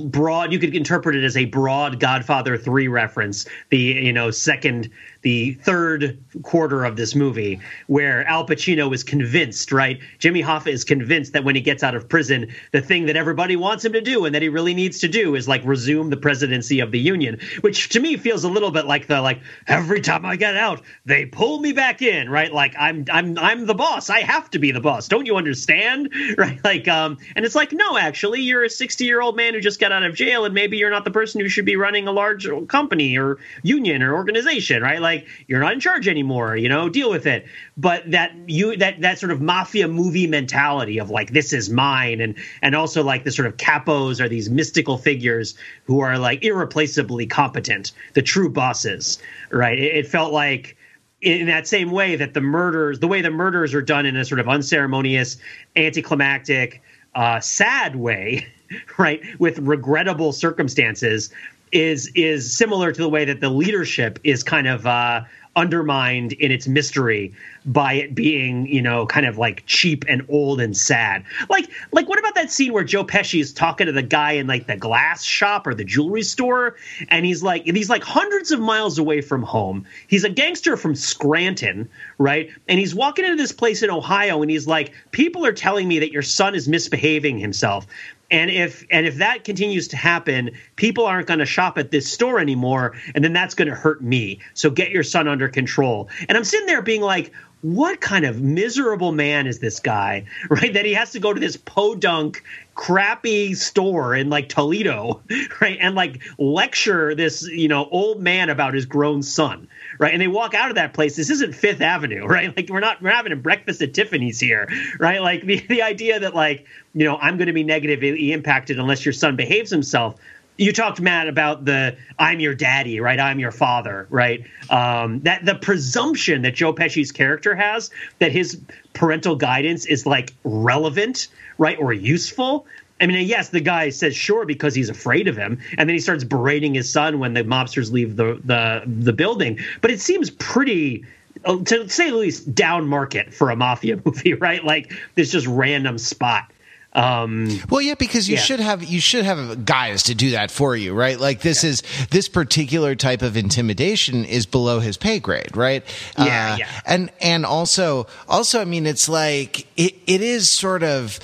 broad 0.09 0.53
you 0.53 0.59
could 0.59 0.75
interpret 0.75 1.15
it 1.15 1.25
as 1.25 1.37
a 1.37 1.45
broad 1.45 2.01
Godfather 2.01 2.57
three 2.57 2.89
reference. 2.89 3.47
The 3.69 3.79
you 3.79 4.13
know 4.13 4.31
second 4.31 4.91
the 5.23 5.55
third 5.55 6.19
quarter 6.43 6.85
of 6.85 6.97
this 6.97 7.15
movie, 7.15 7.61
where 7.87 8.27
Al 8.27 8.47
Pacino 8.47 8.93
is 8.95 9.05
convinced, 9.05 9.73
right? 9.73 10.01
Jimmy 10.19 10.43
Hoffa 10.43 10.69
is 10.69 10.85
convinced 10.85 11.33
that 11.33 11.45
when 11.45 11.55
he 11.55 11.61
gets 11.61 11.83
out 11.83 11.95
of 11.95 12.09
prison, 12.09 12.53
the 12.73 12.81
thing 12.81 13.07
that 13.07 13.17
everybody 13.17 13.57
wants 13.57 13.85
him 13.85 13.93
to 13.93 14.01
do 14.01 14.25
and 14.25 14.35
that 14.35 14.43
he 14.43 14.49
really 14.49 14.75
needs 14.75 15.01
to 15.01 15.09
do 15.09 15.35
is 15.35 15.49
like 15.49 15.63
resume 15.65 16.11
the 16.11 16.17
presidency 16.17 16.81
of 16.81 16.91
the 16.91 16.99
union, 16.99 17.39
which 17.61 17.91
to 17.91 18.01
me 18.01 18.17
feels 18.17 18.45
a 18.45 18.49
little 18.49 18.71
bit 18.71 18.87
like 18.87 19.07
the 19.07 19.21
like 19.21 19.41
every 19.67 20.01
time 20.01 20.25
I 20.25 20.37
get 20.37 20.57
out, 20.57 20.81
they 21.05 21.27
pull 21.27 21.61
me 21.61 21.73
back 21.73 22.03
in, 22.03 22.31
right? 22.31 22.53
Like 22.53 22.75
I'm 22.79 23.05
I'm 23.11 23.39
I'm 23.39 23.67
the 23.67 23.75
boss. 23.75 24.11
I 24.11 24.21
have 24.21 24.51
to 24.51 24.59
be 24.59 24.73
the 24.73 24.81
boss. 24.81 25.09
Don't 25.09 25.27
you 25.27 25.37
understand? 25.37 26.13
Right? 26.39 26.61
Like 26.65 26.87
um 26.89 27.19
and 27.35 27.45
it's 27.45 27.55
like 27.55 27.73
no, 27.73 27.99
actually, 27.99 28.41
you're 28.41 28.65
a 28.65 28.71
60 28.71 29.05
year 29.05 29.21
old 29.21 29.37
man 29.37 29.53
who 29.53 29.61
just 29.61 29.81
got 29.81 29.93
out 29.93 30.03
of 30.03 30.15
jail, 30.15 30.45
and 30.45 30.55
maybe 30.55 30.77
you're 30.77 30.91
not 30.91 31.05
the 31.05 31.11
person 31.11 31.41
who 31.41 31.49
should 31.49 31.65
be 31.65 31.77
running 31.77 32.07
a 32.07 32.13
large 32.13 32.49
company 32.69 33.19
or 33.19 33.39
union 33.63 34.03
or 34.03 34.15
organization, 34.15 34.83
right? 34.83 35.01
Like 35.01 35.10
you're 35.47 35.61
not 35.61 35.73
in 35.73 35.81
charge 35.81 36.09
anymore. 36.09 36.57
You 36.57 36.69
know, 36.69 36.89
deal 36.89 37.11
with 37.11 37.27
it. 37.27 37.47
But 37.77 38.11
that 38.11 38.33
you 38.47 38.77
that 38.77 39.01
that 39.01 39.19
sort 39.19 39.33
of 39.33 39.41
mafia 39.41 39.89
movie 39.89 40.27
mentality 40.27 40.99
of 40.99 41.11
like 41.11 41.33
this 41.33 41.53
is 41.53 41.71
mine, 41.71 42.21
and 42.21 42.35
and 42.63 42.75
also 42.75 43.03
like 43.03 43.25
the 43.25 43.33
sort 43.33 43.47
of 43.47 43.57
capos 43.57 44.21
are 44.21 44.29
these 44.29 44.51
mystical 44.51 44.99
figures 44.99 45.57
who 45.85 46.01
are 46.01 46.19
like 46.19 46.45
irreplaceably 46.45 47.27
competent, 47.27 47.93
the 48.15 48.23
true 48.23 48.49
bosses, 48.49 49.19
right? 49.51 49.79
It, 49.79 49.97
it 49.97 50.07
felt 50.07 50.33
like 50.33 50.77
in 51.21 51.47
that 51.47 51.67
same 51.67 51.91
way 51.91 52.17
that 52.17 52.35
the 52.35 52.41
murders, 52.41 52.99
the 52.99 53.09
way 53.09 53.21
the 53.21 53.31
murders 53.31 53.75
are 53.75 53.83
done 53.83 54.07
in 54.07 54.17
a 54.17 54.25
sort 54.25 54.41
of 54.41 54.49
unceremonious, 54.49 55.37
anticlimactic, 55.77 56.83
uh, 57.15 57.41
sad 57.41 57.97
way, 57.97 58.47
right, 58.99 59.23
with 59.39 59.59
regrettable 59.59 60.33
circumstances, 60.33 61.31
is 61.73 62.11
is 62.15 62.57
similar 62.57 62.93
to 62.93 63.01
the 63.01 63.09
way 63.09 63.25
that 63.25 63.41
the 63.41 63.51
leadership 63.51 64.19
is 64.25 64.43
kind 64.43 64.67
of 64.67 64.87
uh, 64.87 65.23
undermined 65.57 66.33
in 66.33 66.51
its 66.51 66.69
mystery 66.69 67.35
by 67.67 67.95
it 67.95 68.15
being, 68.15 68.67
you 68.67 68.81
know, 68.81 69.05
kind 69.07 69.27
of 69.27 69.37
like 69.37 69.65
cheap 69.67 70.05
and 70.09 70.25
old 70.29 70.61
and 70.61 70.77
sad. 70.77 71.25
Like, 71.49 71.69
like 71.93 72.09
what 72.09 72.19
about 72.19 72.35
that 72.37 72.51
scene 72.51 72.73
where 72.73 72.85
Joe 72.85 73.05
Pesci 73.05 73.41
is 73.41 73.53
talking 73.53 73.87
to 73.87 73.93
the 73.93 74.03
guy 74.03 74.33
in 74.33 74.47
like 74.47 74.67
the 74.67 74.77
glass 74.77 75.25
shop 75.25 75.67
or 75.67 75.75
the 75.75 75.85
jewelry 75.85 76.23
store, 76.23 76.77
and 77.09 77.27
he's 77.27 77.43
like, 77.43 77.65
he's 77.65 77.91
like 77.91 78.05
hundreds 78.05 78.53
of 78.53 78.61
miles 78.61 78.99
away 78.99 79.21
from 79.21 79.43
home. 79.43 79.85
He's 80.07 80.25
a 80.25 80.31
gangster 80.31 80.77
from 80.77 80.95
Scranton, 80.95 81.89
right? 82.19 82.51
And 82.69 82.79
he's 82.79 82.95
walking 82.95 83.25
into 83.25 83.37
this 83.37 83.53
place 83.53 83.83
in 83.83 83.91
Ohio, 83.91 84.43
and 84.43 84.51
he's 84.51 84.67
like, 84.67 84.93
people 85.11 85.45
are 85.45 85.53
telling 85.53 85.89
me 85.89 85.99
that 85.99 86.13
your 86.13 86.23
son 86.23 86.55
is 86.55 86.69
misbehaving 86.69 87.39
himself 87.39 87.87
and 88.31 88.51
if 88.51 88.85
and 88.91 89.07
if 89.07 89.17
that 89.17 89.45
continues 89.45 89.89
to 89.89 89.97
happen 89.97 90.51
people 90.77 91.07
aren't 91.07 91.27
going 91.27 91.41
to 91.41 91.47
shop 91.47 91.79
at 91.79 91.91
this 91.91 92.11
store 92.11 92.39
anymore 92.39 92.95
and 93.15 93.25
then 93.25 93.33
that's 93.33 93.55
going 93.55 93.69
to 93.69 93.75
hurt 93.75 94.03
me. 94.03 94.41
So 94.55 94.71
get 94.71 94.91
your 94.91 95.03
son 95.03 95.29
under 95.29 95.49
control. 95.49 96.09
And 96.29 96.37
i'm 96.37 96.45
sitting 96.45 96.67
there 96.67 96.83
being 96.83 97.03
like 97.03 97.33
what 97.63 98.01
kind 98.01 98.25
of 98.25 98.41
miserable 98.41 99.13
man 99.13 99.47
is 99.47 99.59
this 99.59 99.81
guy 99.81 100.25
right 100.51 100.75
that 100.75 100.85
he 100.85 100.95
has 100.95 101.13
to 101.13 101.19
go 101.19 101.33
to 101.33 101.41
this 101.41 101.57
podunk 101.57 102.43
crappy 102.75 103.55
store 103.55 104.15
in 104.15 104.31
like 104.31 104.49
toledo 104.49 105.21
right 105.61 105.79
and 105.81 105.95
like 105.95 106.23
lecture 106.39 107.15
this 107.15 107.43
you 107.49 107.69
know 107.69 107.89
old 107.91 108.21
man 108.21 108.49
about 108.49 108.75
his 108.75 108.87
grown 108.87 109.23
son 109.23 109.69
right? 110.01 110.13
And 110.13 110.21
they 110.21 110.29
walk 110.29 110.55
out 110.55 110.71
of 110.71 110.77
that 110.77 110.95
place. 110.95 111.15
This 111.15 111.31
isn't 111.31 111.55
Fifth 111.55 111.81
Avenue, 111.81 112.25
right? 112.27 112.57
Like 112.57 112.69
we're 112.69 112.81
not 112.81 113.01
we're 113.01 113.11
having 113.11 113.33
a 113.33 113.37
breakfast 113.37 113.81
at 113.83 113.95
Tiffany's 113.95 114.41
here, 114.41 114.69
right? 114.99 115.21
Like 115.21 115.45
the, 115.45 115.61
the 115.69 115.83
idea 115.83 116.19
that 116.19 116.35
like 116.35 116.67
you 116.95 117.05
know 117.05 117.17
I'm 117.19 117.37
going 117.37 117.47
to 117.47 117.53
be 117.53 117.63
negatively 117.63 118.33
impacted 118.33 118.81
unless 118.81 119.05
your 119.05 119.13
son 119.13 119.37
behaves 119.37 119.71
himself. 119.71 120.17
You 120.57 120.73
talked, 120.73 121.01
Matt, 121.01 121.27
about 121.27 121.65
the 121.65 121.97
"I'm 122.19 122.39
your 122.39 122.55
daddy," 122.55 123.01
right? 123.01 123.19
I'm 123.19 123.39
your 123.39 123.51
father, 123.51 124.07
right? 124.11 124.45
Um, 124.69 125.21
that 125.21 125.45
the 125.45 125.55
presumption 125.55 126.43
that 126.43 126.55
Joe 126.55 126.73
Pesci's 126.73 127.13
character 127.13 127.55
has 127.55 127.91
that 128.19 128.33
his 128.33 128.61
parental 128.93 129.37
guidance 129.37 129.87
is 129.87 130.05
like 130.05 130.35
relevant, 130.45 131.29
right, 131.57 131.79
or 131.79 131.93
useful. 131.93 132.67
I 133.01 133.07
mean, 133.07 133.27
yes, 133.27 133.49
the 133.49 133.61
guy 133.61 133.89
says 133.89 134.15
sure 134.15 134.45
because 134.45 134.75
he's 134.75 134.91
afraid 134.91 135.29
of 135.29 135.37
him, 135.37 135.59
and 135.79 135.89
then 135.89 135.95
he 135.95 136.01
starts 136.01 136.25
berating 136.25 136.75
his 136.75 136.93
son 136.93 137.19
when 137.19 137.33
the 137.33 137.43
mobsters 137.43 137.91
leave 137.91 138.17
the 138.17 138.41
the 138.45 138.83
the 138.87 139.13
building. 139.13 139.59
But 139.81 139.91
it 139.91 140.01
seems 140.01 140.29
pretty 140.31 141.05
uh, 141.45 141.59
to 141.65 141.89
say 141.89 142.11
the 142.11 142.17
least 142.17 142.55
down 142.55 142.87
market 142.87 143.33
for 143.33 143.51
a 143.51 143.57
mafia 143.57 143.99
movie, 144.05 144.35
right? 144.35 144.63
Like 144.63 144.93
this 145.15 145.33
just 145.33 145.47
random 145.47 145.97
spot. 145.99 146.51
Um, 146.93 147.61
well, 147.69 147.81
yeah, 147.81 147.95
because 147.95 148.29
you 148.29 148.35
yeah. 148.35 148.43
should 148.43 148.61
have 148.61 148.83
you 148.83 149.01
should 149.01 149.25
have 149.25 149.65
guys 149.65 150.05
to 150.05 150.15
do 150.15 150.33
that 150.33 150.51
for 150.51 150.75
you, 150.75 150.93
right? 150.93 151.21
Like 151.21 151.41
this 151.41 151.63
yeah. 151.63 151.71
is 151.71 151.83
this 152.11 152.29
particular 152.29 152.97
type 152.97 153.23
of 153.23 153.37
intimidation 153.37 154.25
is 154.25 154.45
below 154.45 154.81
his 154.81 154.97
pay 154.97 155.21
grade, 155.21 155.57
right? 155.57 155.85
Yeah, 156.19 156.25
uh, 156.25 156.57
yeah. 156.57 156.81
And 156.87 157.13
and 157.21 157.47
also 157.47 158.09
also, 158.29 158.61
I 158.61 158.65
mean, 158.65 158.87
it's 158.87 159.09
like 159.09 159.67
it 159.77 159.95
it 160.09 160.21
is 160.21 160.51
sort 160.51 160.83
of 160.83 161.21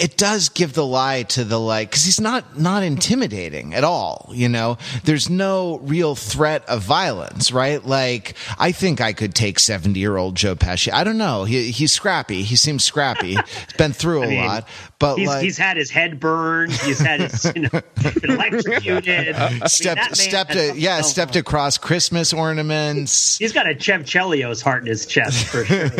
it 0.00 0.16
does 0.16 0.48
give 0.48 0.72
the 0.72 0.86
lie 0.86 1.22
to 1.24 1.44
the 1.44 1.58
like 1.58 1.90
because 1.90 2.04
he's 2.04 2.20
not 2.20 2.58
not 2.58 2.82
intimidating 2.82 3.74
at 3.74 3.84
all 3.84 4.30
you 4.32 4.48
know 4.48 4.78
there's 5.04 5.28
no 5.28 5.78
real 5.78 6.14
threat 6.14 6.66
of 6.68 6.82
violence 6.82 7.52
right 7.52 7.84
like 7.84 8.34
i 8.58 8.72
think 8.72 9.00
i 9.00 9.12
could 9.12 9.34
take 9.34 9.58
70 9.58 9.98
year 9.98 10.16
old 10.16 10.34
joe 10.34 10.54
pesci 10.54 10.92
i 10.92 11.04
don't 11.04 11.18
know 11.18 11.44
he, 11.44 11.70
he's 11.70 11.92
scrappy 11.92 12.42
he 12.42 12.56
seems 12.56 12.84
scrappy 12.84 13.34
he's 13.34 13.76
been 13.76 13.92
through 13.92 14.22
a 14.24 14.28
mean, 14.28 14.46
lot 14.46 14.66
but 14.98 15.16
he's, 15.16 15.28
like, 15.28 15.42
he's 15.42 15.58
had 15.58 15.76
his 15.76 15.90
head 15.90 16.18
burned 16.18 16.72
he's 16.72 16.98
had 16.98 17.20
his 17.20 17.52
you 17.54 17.62
know 17.62 17.68
been 18.20 18.30
electrocuted 18.30 19.36
stepped 19.66 20.00
I 20.00 20.04
mean, 20.04 20.14
stepped 20.14 20.54
a, 20.54 20.74
yeah 20.76 21.00
stepped 21.02 21.36
across 21.36 21.78
christmas 21.78 22.32
ornaments 22.32 23.36
he's 23.38 23.52
got 23.52 23.68
a 23.68 23.74
chev 23.74 24.02
chelios 24.02 24.62
heart 24.62 24.82
in 24.82 24.88
his 24.88 25.06
chest 25.06 25.46
for 25.46 25.64
sure 25.64 25.90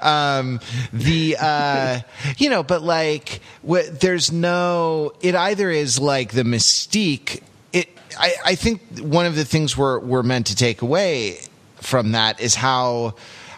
um 0.00 0.60
the 0.92 1.36
uh 1.40 2.00
you 2.38 2.50
know, 2.50 2.62
but 2.62 2.82
like, 2.82 3.40
wh- 3.68 3.86
there's 3.90 4.32
no. 4.32 5.12
It 5.20 5.34
either 5.34 5.70
is 5.70 5.98
like 5.98 6.32
the 6.32 6.42
mystique. 6.42 7.42
It. 7.72 7.88
I, 8.18 8.34
I 8.44 8.54
think 8.54 8.98
one 9.00 9.26
of 9.26 9.36
the 9.36 9.44
things 9.44 9.76
we're 9.76 9.98
we're 9.98 10.22
meant 10.22 10.46
to 10.48 10.56
take 10.56 10.82
away 10.82 11.40
from 11.76 12.12
that 12.12 12.40
is 12.40 12.54
how 12.54 13.14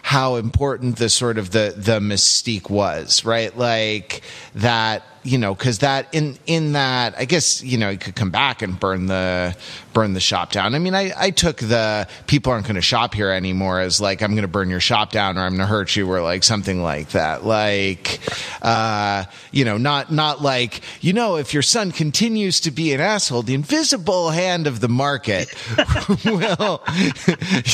how 0.07 0.37
important 0.37 0.95
the 0.95 1.09
sort 1.09 1.37
of 1.37 1.51
the 1.51 1.73
the 1.75 1.99
mystique 1.99 2.69
was, 2.69 3.25
right? 3.25 3.57
Like 3.57 4.21
that 4.55 5.03
you 5.23 5.37
know, 5.37 5.53
because 5.53 5.79
that 5.79 6.07
in 6.13 6.37
in 6.45 6.71
that, 6.71 7.15
I 7.17 7.25
guess 7.25 7.61
you 7.61 7.77
know, 7.77 7.89
you 7.89 7.97
could 7.97 8.15
come 8.15 8.31
back 8.31 8.61
and 8.61 8.79
burn 8.79 9.07
the 9.07 9.53
burn 9.97 10.13
the 10.13 10.19
shop 10.19 10.51
down. 10.51 10.75
I 10.75 10.79
mean, 10.79 10.93
I 10.93 11.11
I 11.17 11.31
took 11.31 11.57
the 11.57 12.07
people 12.27 12.51
aren't 12.51 12.67
going 12.67 12.75
to 12.75 12.83
shop 12.83 13.15
here 13.15 13.31
anymore 13.31 13.79
as 13.79 13.99
like 13.99 14.21
I'm 14.21 14.33
going 14.33 14.43
to 14.43 14.47
burn 14.47 14.69
your 14.69 14.79
shop 14.79 15.11
down 15.11 15.39
or 15.39 15.41
I'm 15.41 15.53
going 15.55 15.61
to 15.61 15.65
hurt 15.65 15.95
you 15.95 16.07
or 16.11 16.21
like 16.21 16.43
something 16.43 16.83
like 16.83 17.09
that. 17.09 17.43
Like, 17.43 18.19
uh, 18.61 19.23
you 19.51 19.65
know, 19.65 19.79
not 19.79 20.11
not 20.11 20.43
like 20.43 20.81
you 21.01 21.13
know, 21.13 21.37
if 21.37 21.51
your 21.51 21.63
son 21.63 21.91
continues 21.91 22.59
to 22.59 22.69
be 22.69 22.93
an 22.93 23.01
asshole, 23.01 23.41
the 23.41 23.55
invisible 23.55 24.29
hand 24.29 24.67
of 24.67 24.81
the 24.81 24.87
market 24.87 25.51
will, 26.25 26.83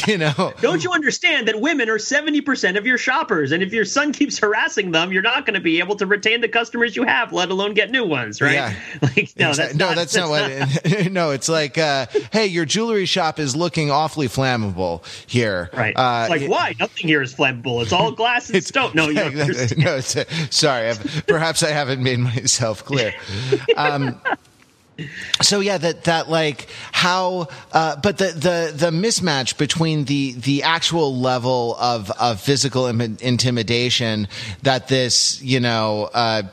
you 0.08 0.18
know. 0.18 0.54
Don't 0.62 0.82
you 0.82 0.94
understand 0.94 1.50
that 1.50 1.60
women 1.60 1.90
are 1.90 2.00
seventy 2.00 2.40
percent 2.40 2.78
of 2.78 2.86
your 2.86 2.98
shoppers, 2.98 3.52
and 3.52 3.62
if 3.62 3.74
your 3.74 3.84
son 3.84 4.14
keeps 4.14 4.40
harassing 4.40 4.92
them, 4.92 5.12
you're 5.12 5.22
not 5.22 5.46
going 5.46 5.56
to 5.56 5.60
be 5.60 5.80
able 5.80 5.98
to 5.98 6.06
retain 6.06 6.40
the 6.40 6.48
customers 6.48 6.96
you 6.96 7.04
have 7.04 7.34
let 7.34 7.50
alone 7.50 7.74
get 7.74 7.92
new 7.92 8.06
ones, 8.06 8.40
right? 8.40 8.54
Yeah. 8.54 8.74
Like, 9.04 9.34
no, 9.38 9.54
that's 9.54 9.76
no, 9.76 9.88
not, 9.88 9.96
that's, 9.98 10.16
not 10.16 10.30
what. 10.30 10.50
It, 10.50 11.12
no, 11.12 11.32
it's 11.32 11.50
like, 11.50 11.78
uh, 11.78 12.06
hey, 12.32 12.46
your 12.48 12.66
jewelry 12.66 13.06
shop 13.06 13.40
is 13.40 13.56
looking 13.56 13.92
awfully 13.92 14.28
flammable 14.28 15.04
here. 15.28 15.70
Right. 15.74 15.96
Uh, 15.96 16.28
like, 16.30 16.48
why? 16.48 16.76
Nothing 16.80 17.08
here 17.08 17.22
is 17.22 17.34
flammable. 17.34 17.82
It's 17.82 17.94
all 17.94 18.12
glass 18.12 18.50
and 18.50 18.64
stone. 18.64 18.92
No, 18.94 19.10
you 19.10 19.16
no. 19.78 20.00
Sorry, 20.00 20.90
I've, 20.90 21.24
perhaps 21.28 21.64
I 21.64 21.70
haven't 21.70 22.02
made 22.02 22.20
myself 22.20 22.84
clear. 22.86 23.14
Um, 23.78 24.20
so 25.42 25.60
yeah 25.60 25.78
that 25.78 26.04
that 26.04 26.30
like 26.30 26.68
how 26.92 27.48
uh, 27.72 27.96
but 27.96 28.20
the 28.20 28.26
the 28.26 28.74
the 28.76 28.92
mismatch 28.92 29.58
between 29.58 30.06
the 30.06 30.34
the 30.34 30.62
actual 30.64 31.18
level 31.18 31.76
of 31.80 32.12
of 32.12 32.40
physical 32.40 32.86
Im- 32.86 33.18
intimidation 33.20 34.28
that 34.62 34.88
this 34.88 35.42
you 35.42 35.60
know 35.60 36.10
uh, 36.14 36.44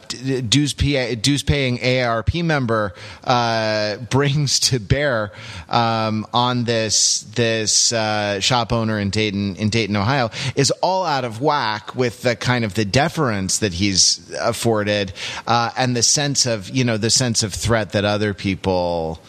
dues 0.48 0.72
pay, 0.72 1.14
dues 1.16 1.42
paying 1.42 1.78
AARP 1.78 2.42
member 2.42 2.94
uh, 3.24 3.96
brings 4.10 4.58
to 4.60 4.80
bear 4.80 5.32
um, 5.68 6.26
on 6.32 6.64
this 6.64 7.22
this 7.34 7.92
uh, 7.92 8.40
shop 8.40 8.72
owner 8.72 8.98
in 8.98 9.10
Dayton 9.10 9.56
in 9.56 9.68
Dayton 9.68 9.96
Ohio 9.96 10.30
is 10.56 10.70
all 10.82 11.04
out 11.04 11.24
of 11.24 11.42
whack 11.42 11.94
with 11.94 12.22
the 12.22 12.36
kind 12.36 12.64
of 12.64 12.72
the 12.72 12.86
deference 12.86 13.58
that 13.58 13.74
he's 13.74 14.32
afforded 14.40 15.12
uh, 15.46 15.70
and 15.76 15.94
the 15.94 16.02
sense 16.02 16.46
of 16.46 16.70
you 16.70 16.84
know 16.84 16.96
the 16.96 17.10
sense 17.10 17.42
of 17.42 17.52
threat 17.52 17.92
that 17.92 18.06
other 18.30 18.34
people 18.34 19.20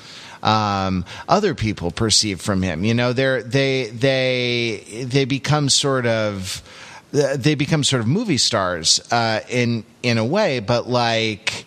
um, 0.44 1.06
other 1.28 1.54
people 1.54 1.92
perceive 1.92 2.42
from 2.42 2.64
him. 2.64 2.84
You 2.84 2.96
know, 2.96 3.14
they 3.14 3.42
they 3.44 3.90
they 3.90 5.04
they 5.06 5.26
become 5.26 5.70
sort 5.70 6.08
of 6.08 6.64
they 7.12 7.54
become 7.56 7.84
sort 7.84 8.02
of 8.02 8.08
movie 8.08 8.38
stars 8.38 9.00
uh, 9.12 9.42
in 9.50 9.84
in 10.02 10.18
a 10.18 10.26
way, 10.26 10.60
but 10.60 10.90
like 10.90 11.66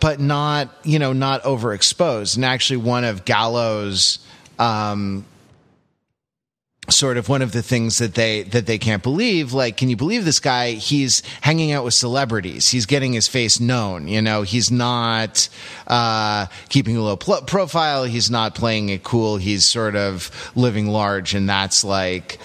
but 0.00 0.20
not 0.20 0.70
you 0.84 0.98
know 0.98 1.12
not 1.12 1.42
overexposed. 1.42 2.36
And 2.36 2.46
actually, 2.46 2.78
one 2.78 3.04
of 3.04 3.26
Gallo's 3.26 4.18
um, 4.58 5.26
sort 6.88 7.16
of 7.16 7.28
one 7.28 7.42
of 7.42 7.52
the 7.52 7.62
things 7.62 7.98
that 7.98 8.14
they 8.14 8.42
that 8.42 8.66
they 8.66 8.76
can't 8.76 9.04
believe 9.04 9.52
like 9.52 9.76
can 9.76 9.88
you 9.88 9.96
believe 9.96 10.24
this 10.24 10.40
guy? 10.40 10.72
He's 10.72 11.22
hanging 11.40 11.70
out 11.70 11.84
with 11.84 11.94
celebrities. 11.94 12.68
He's 12.68 12.86
getting 12.86 13.12
his 13.12 13.28
face 13.28 13.60
known 13.60 14.08
you 14.08 14.20
know? 14.20 14.42
He's 14.42 14.70
not 14.70 15.48
uh, 15.86 16.46
keeping 16.68 16.96
a 16.96 17.02
low 17.02 17.16
pl- 17.16 17.42
profile. 17.42 18.04
He's 18.04 18.30
not 18.30 18.54
playing 18.54 18.88
it 18.88 19.04
cool. 19.04 19.36
He's 19.36 19.64
sort 19.64 19.94
of 19.94 20.30
living 20.56 20.88
large 20.88 21.34
and 21.34 21.48
that's 21.48 21.84
like 21.84 22.38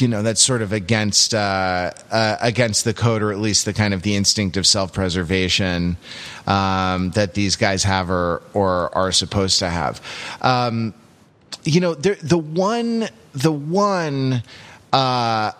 you 0.00 0.08
know 0.08 0.22
that's 0.22 0.42
sort 0.42 0.62
of 0.62 0.72
against 0.72 1.34
uh, 1.34 1.90
uh, 2.10 2.36
against 2.40 2.84
the 2.84 2.94
code 2.94 3.22
or 3.22 3.32
at 3.32 3.38
least 3.38 3.64
the 3.64 3.72
kind 3.72 3.94
of 3.94 4.02
the 4.02 4.16
instinct 4.16 4.56
of 4.56 4.66
self-preservation 4.66 5.96
um, 6.46 7.10
that 7.10 7.34
these 7.34 7.56
guys 7.56 7.84
have 7.84 8.10
or 8.10 8.42
or 8.54 8.96
are 8.96 9.12
supposed 9.12 9.58
to 9.58 9.68
have. 9.68 10.00
Um, 10.40 10.94
you 11.64 11.80
know, 11.80 11.94
the 11.94 12.14
the 12.22 12.38
one 12.38 13.08
the 13.32 13.52
one 13.52 14.42
uh, 14.92 15.52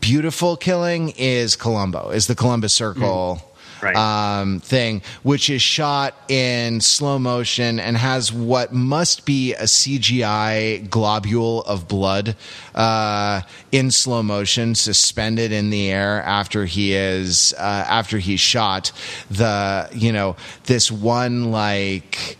beautiful 0.00 0.56
killing 0.56 1.10
is 1.16 1.56
Colombo, 1.56 2.10
is 2.10 2.26
the 2.26 2.34
Columbus 2.34 2.72
Circle. 2.72 3.38
Mm. 3.40 3.44
Right. 3.80 3.94
Um, 3.94 4.58
thing, 4.58 5.02
which 5.22 5.48
is 5.48 5.62
shot 5.62 6.16
in 6.28 6.80
slow 6.80 7.16
motion 7.16 7.78
and 7.78 7.96
has 7.96 8.32
what 8.32 8.72
must 8.72 9.24
be 9.24 9.54
a 9.54 9.64
CGI 9.66 10.90
globule 10.90 11.62
of 11.62 11.86
blood 11.86 12.34
uh, 12.74 13.42
in 13.70 13.92
slow 13.92 14.24
motion, 14.24 14.74
suspended 14.74 15.52
in 15.52 15.70
the 15.70 15.92
air 15.92 16.24
after 16.24 16.64
he 16.64 16.92
is 16.92 17.54
uh, 17.56 17.84
after 17.88 18.18
he's 18.18 18.40
shot. 18.40 18.90
The 19.30 19.88
you 19.92 20.10
know 20.10 20.34
this 20.64 20.90
one 20.90 21.52
like 21.52 22.36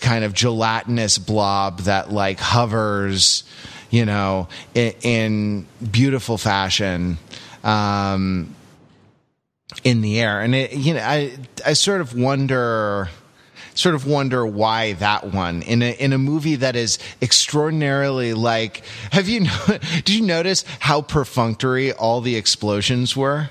kind 0.00 0.24
of 0.24 0.34
gelatinous 0.34 1.18
blob 1.18 1.80
that 1.80 2.10
like 2.10 2.38
hovers, 2.38 3.44
you 3.90 4.04
know, 4.04 4.48
in, 4.74 4.94
in 5.02 5.66
beautiful 5.90 6.38
fashion. 6.38 7.18
Um, 7.62 8.54
in 9.84 10.00
the 10.00 10.20
air, 10.20 10.40
and 10.40 10.54
it, 10.54 10.72
you 10.72 10.94
know, 10.94 11.00
I 11.00 11.36
I 11.64 11.74
sort 11.74 12.00
of 12.00 12.14
wonder, 12.14 13.08
sort 13.74 13.94
of 13.94 14.06
wonder 14.06 14.44
why 14.46 14.94
that 14.94 15.32
one 15.32 15.62
in 15.62 15.82
a 15.82 15.92
in 15.92 16.12
a 16.12 16.18
movie 16.18 16.56
that 16.56 16.76
is 16.76 16.98
extraordinarily 17.22 18.34
like. 18.34 18.82
Have 19.12 19.28
you 19.28 19.46
did 20.04 20.10
you 20.10 20.22
notice 20.22 20.64
how 20.80 21.02
perfunctory 21.02 21.92
all 21.92 22.20
the 22.20 22.36
explosions 22.36 23.16
were? 23.16 23.50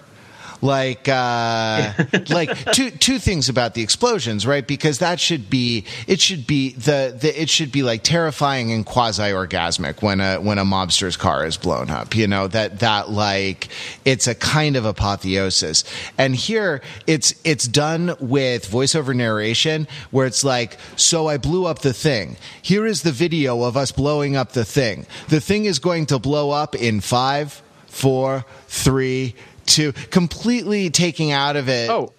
Like 0.62 1.07
uh, 1.07 1.93
like 2.30 2.72
two 2.74 2.91
two 2.91 3.20
things 3.20 3.49
about 3.49 3.74
the 3.74 3.82
explosions, 3.82 4.45
right? 4.45 4.66
Because 4.66 4.99
that 4.99 5.20
should 5.20 5.49
be 5.49 5.86
it 6.07 6.20
should 6.20 6.45
be 6.45 6.74
the, 6.74 7.16
the 7.20 7.41
it 7.41 7.49
should 7.49 7.72
be 7.72 7.84
like 7.84 8.03
terrifying 8.03 8.72
and 8.72 8.86
quasi 8.86 9.24
orgasmic 9.24 10.01
when 10.01 10.20
a 10.20 10.38
when 10.38 10.57
a 10.57 10.66
mobster's 10.66 11.18
car 11.18 11.45
is 11.45 11.57
blown 11.57 11.89
up. 11.89 12.16
You 12.16 12.28
know 12.28 12.47
that 12.47 12.80
that 12.80 13.10
like 13.10 13.70
it's 14.05 14.28
a 14.28 14.36
kind 14.36 14.76
of 14.76 14.86
apotheosis, 14.86 15.84
and 16.18 16.36
here 16.36 16.82
it's 17.07 17.34
it's 17.43 17.68
done 17.68 18.16
with 18.20 18.70
voiceover 18.70 19.16
narration 19.16 19.88
where 20.12 20.26
it's 20.26 20.43
like, 20.43 20.78
so 20.95 21.28
I 21.28 21.38
blew 21.38 21.66
up 21.66 21.80
the 21.80 21.93
thing. 21.93 22.38
Here 22.62 22.86
is 22.86 23.03
the 23.03 23.12
video 23.12 23.64
of 23.64 23.78
us 23.78 23.91
blowing 23.91 24.36
up 24.36 24.53
the 24.53 24.66
thing. 24.66 25.05
The 25.30 25.41
thing 25.41 25.66
is 25.66 25.80
going 25.80 26.07
to 26.07 26.20
blow 26.20 26.51
up 26.51 26.76
in 26.76 27.01
five, 27.01 27.62
four, 27.88 28.45
three 28.68 29.36
to 29.70 29.93
completely 30.11 30.89
taking 30.89 31.32
out 31.32 31.55
of 31.55 31.70
it 31.70 31.89
Oh, 31.89 32.13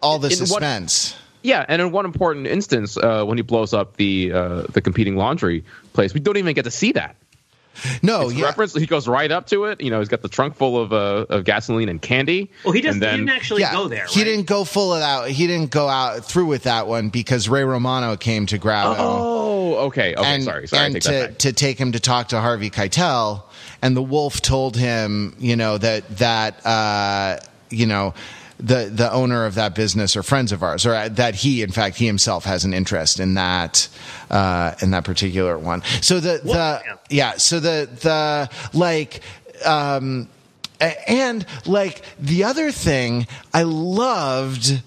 all 0.00 0.18
the 0.18 0.28
in 0.28 0.38
one- 0.38 0.46
suspense. 0.46 1.16
Yeah, 1.44 1.64
and 1.68 1.82
in 1.82 1.90
one 1.90 2.04
important 2.04 2.46
instance, 2.46 2.96
uh, 2.96 3.24
when 3.24 3.36
he 3.36 3.42
blows 3.42 3.74
up 3.74 3.96
the 3.96 4.32
uh, 4.32 4.62
the 4.72 4.80
competing 4.80 5.16
laundry 5.16 5.64
place, 5.92 6.14
we 6.14 6.20
don't 6.20 6.36
even 6.36 6.54
get 6.54 6.64
to 6.66 6.70
see 6.70 6.92
that. 6.92 7.16
no, 8.02 8.28
It's 8.28 8.34
yeah. 8.34 8.44
reference. 8.44 8.74
He 8.74 8.86
goes 8.86 9.08
right 9.08 9.28
up 9.32 9.46
to 9.48 9.64
it. 9.64 9.80
You 9.80 9.90
know, 9.90 9.98
he's 9.98 10.08
got 10.08 10.22
the 10.22 10.28
trunk 10.28 10.54
full 10.54 10.78
of 10.80 10.92
uh, 10.92 11.26
of 11.30 11.44
gasoline 11.44 11.88
and 11.88 12.00
candy. 12.00 12.50
Well, 12.64 12.72
he 12.72 12.80
just 12.80 12.94
and 12.94 13.02
he 13.02 13.08
then, 13.08 13.18
didn't 13.20 13.30
actually 13.30 13.62
yeah, 13.62 13.72
go 13.72 13.88
there. 13.88 14.06
he 14.08 14.22
didn't 14.22 14.46
go 14.46 14.62
full 14.62 14.94
it 14.94 15.02
out. 15.02 15.28
He 15.30 15.48
didn't 15.48 15.70
go 15.72 15.88
out 15.88 16.24
through 16.24 16.46
with 16.46 16.62
that 16.64 16.86
one 16.86 17.08
because 17.08 17.48
Ray 17.48 17.64
Romano 17.64 18.16
came 18.16 18.46
to 18.46 18.58
grab 18.58 18.90
him 18.96 19.04
Oh, 19.04 19.74
okay. 19.86 20.14
Okay, 20.14 20.34
and, 20.34 20.44
sorry. 20.44 20.68
Sorry. 20.68 20.82
I 20.82 20.86
and 20.86 20.94
take 20.94 21.02
to, 21.02 21.10
that 21.10 21.38
to 21.40 21.52
take 21.52 21.76
him 21.78 21.90
to 21.92 21.98
talk 21.98 22.28
to 22.28 22.40
Harvey 22.40 22.70
Keitel. 22.70 23.42
And 23.82 23.96
the 23.96 24.02
wolf 24.02 24.40
told 24.40 24.76
him, 24.76 25.34
you 25.38 25.56
know, 25.56 25.76
that 25.78 26.08
that 26.18 26.64
uh, 26.64 27.38
you 27.68 27.86
know 27.86 28.14
the 28.58 28.90
the 28.92 29.12
owner 29.12 29.44
of 29.44 29.56
that 29.56 29.74
business 29.74 30.16
or 30.16 30.22
friends 30.22 30.52
of 30.52 30.62
ours, 30.62 30.86
or 30.86 31.08
that 31.08 31.34
he, 31.34 31.62
in 31.62 31.72
fact, 31.72 31.96
he 31.96 32.06
himself 32.06 32.44
has 32.44 32.64
an 32.64 32.72
interest 32.72 33.18
in 33.18 33.34
that 33.34 33.88
uh, 34.30 34.74
in 34.80 34.92
that 34.92 35.04
particular 35.04 35.58
one. 35.58 35.82
So 36.00 36.20
the 36.20 36.40
the 36.42 36.82
yeah. 36.84 36.96
yeah, 37.10 37.32
so 37.36 37.60
the 37.60 37.88
the 38.00 38.50
like. 38.76 39.20
Um, 39.64 40.28
and 41.06 41.46
like 41.64 42.02
the 42.18 42.42
other 42.42 42.72
thing 42.72 43.28
I 43.54 43.62
loved 43.62 44.82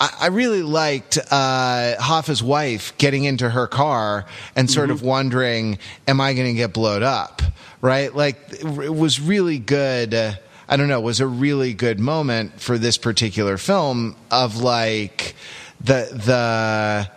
I 0.00 0.10
I 0.20 0.26
really 0.28 0.62
liked 0.62 1.18
uh, 1.30 1.94
Hoffa's 2.00 2.42
wife 2.42 2.96
getting 2.98 3.24
into 3.24 3.48
her 3.48 3.66
car 3.66 4.26
and 4.56 4.70
sort 4.70 4.90
of 4.90 5.02
wondering, 5.02 5.78
"Am 6.08 6.20
I 6.20 6.32
going 6.34 6.46
to 6.48 6.54
get 6.54 6.72
blowed 6.72 7.02
up?" 7.02 7.42
Right? 7.80 8.14
Like 8.14 8.38
it 8.52 8.94
was 8.94 9.20
really 9.20 9.58
good. 9.58 10.14
Uh, 10.14 10.32
I 10.68 10.76
don't 10.76 10.88
know. 10.88 10.98
It 11.00 11.04
was 11.04 11.20
a 11.20 11.26
really 11.26 11.74
good 11.74 12.00
moment 12.00 12.60
for 12.60 12.78
this 12.78 12.96
particular 12.96 13.58
film 13.58 14.16
of 14.30 14.56
like 14.56 15.34
the 15.80 16.08
the. 16.12 17.10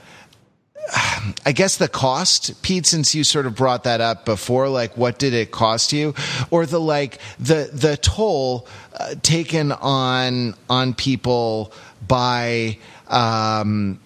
I 1.46 1.54
guess 1.54 1.78
the 1.78 1.88
cost, 1.88 2.62
Pete, 2.62 2.86
since 2.86 3.16
you 3.16 3.24
sort 3.24 3.46
of 3.46 3.56
brought 3.56 3.86
that 3.86 4.02
up 4.02 4.26
before, 4.26 4.68
like 4.68 4.98
what 4.98 5.18
did 5.18 5.34
it 5.34 5.50
cost 5.50 5.94
you, 5.94 6.14
or 6.52 6.66
the 6.66 6.80
like 6.80 7.20
the 7.40 7.70
the 7.72 7.96
toll 7.96 8.68
uh, 8.94 9.16
taken 9.22 9.72
on 9.72 10.56
on 10.70 10.94
people 10.94 11.74
by 12.08 12.78
um, 13.08 14.00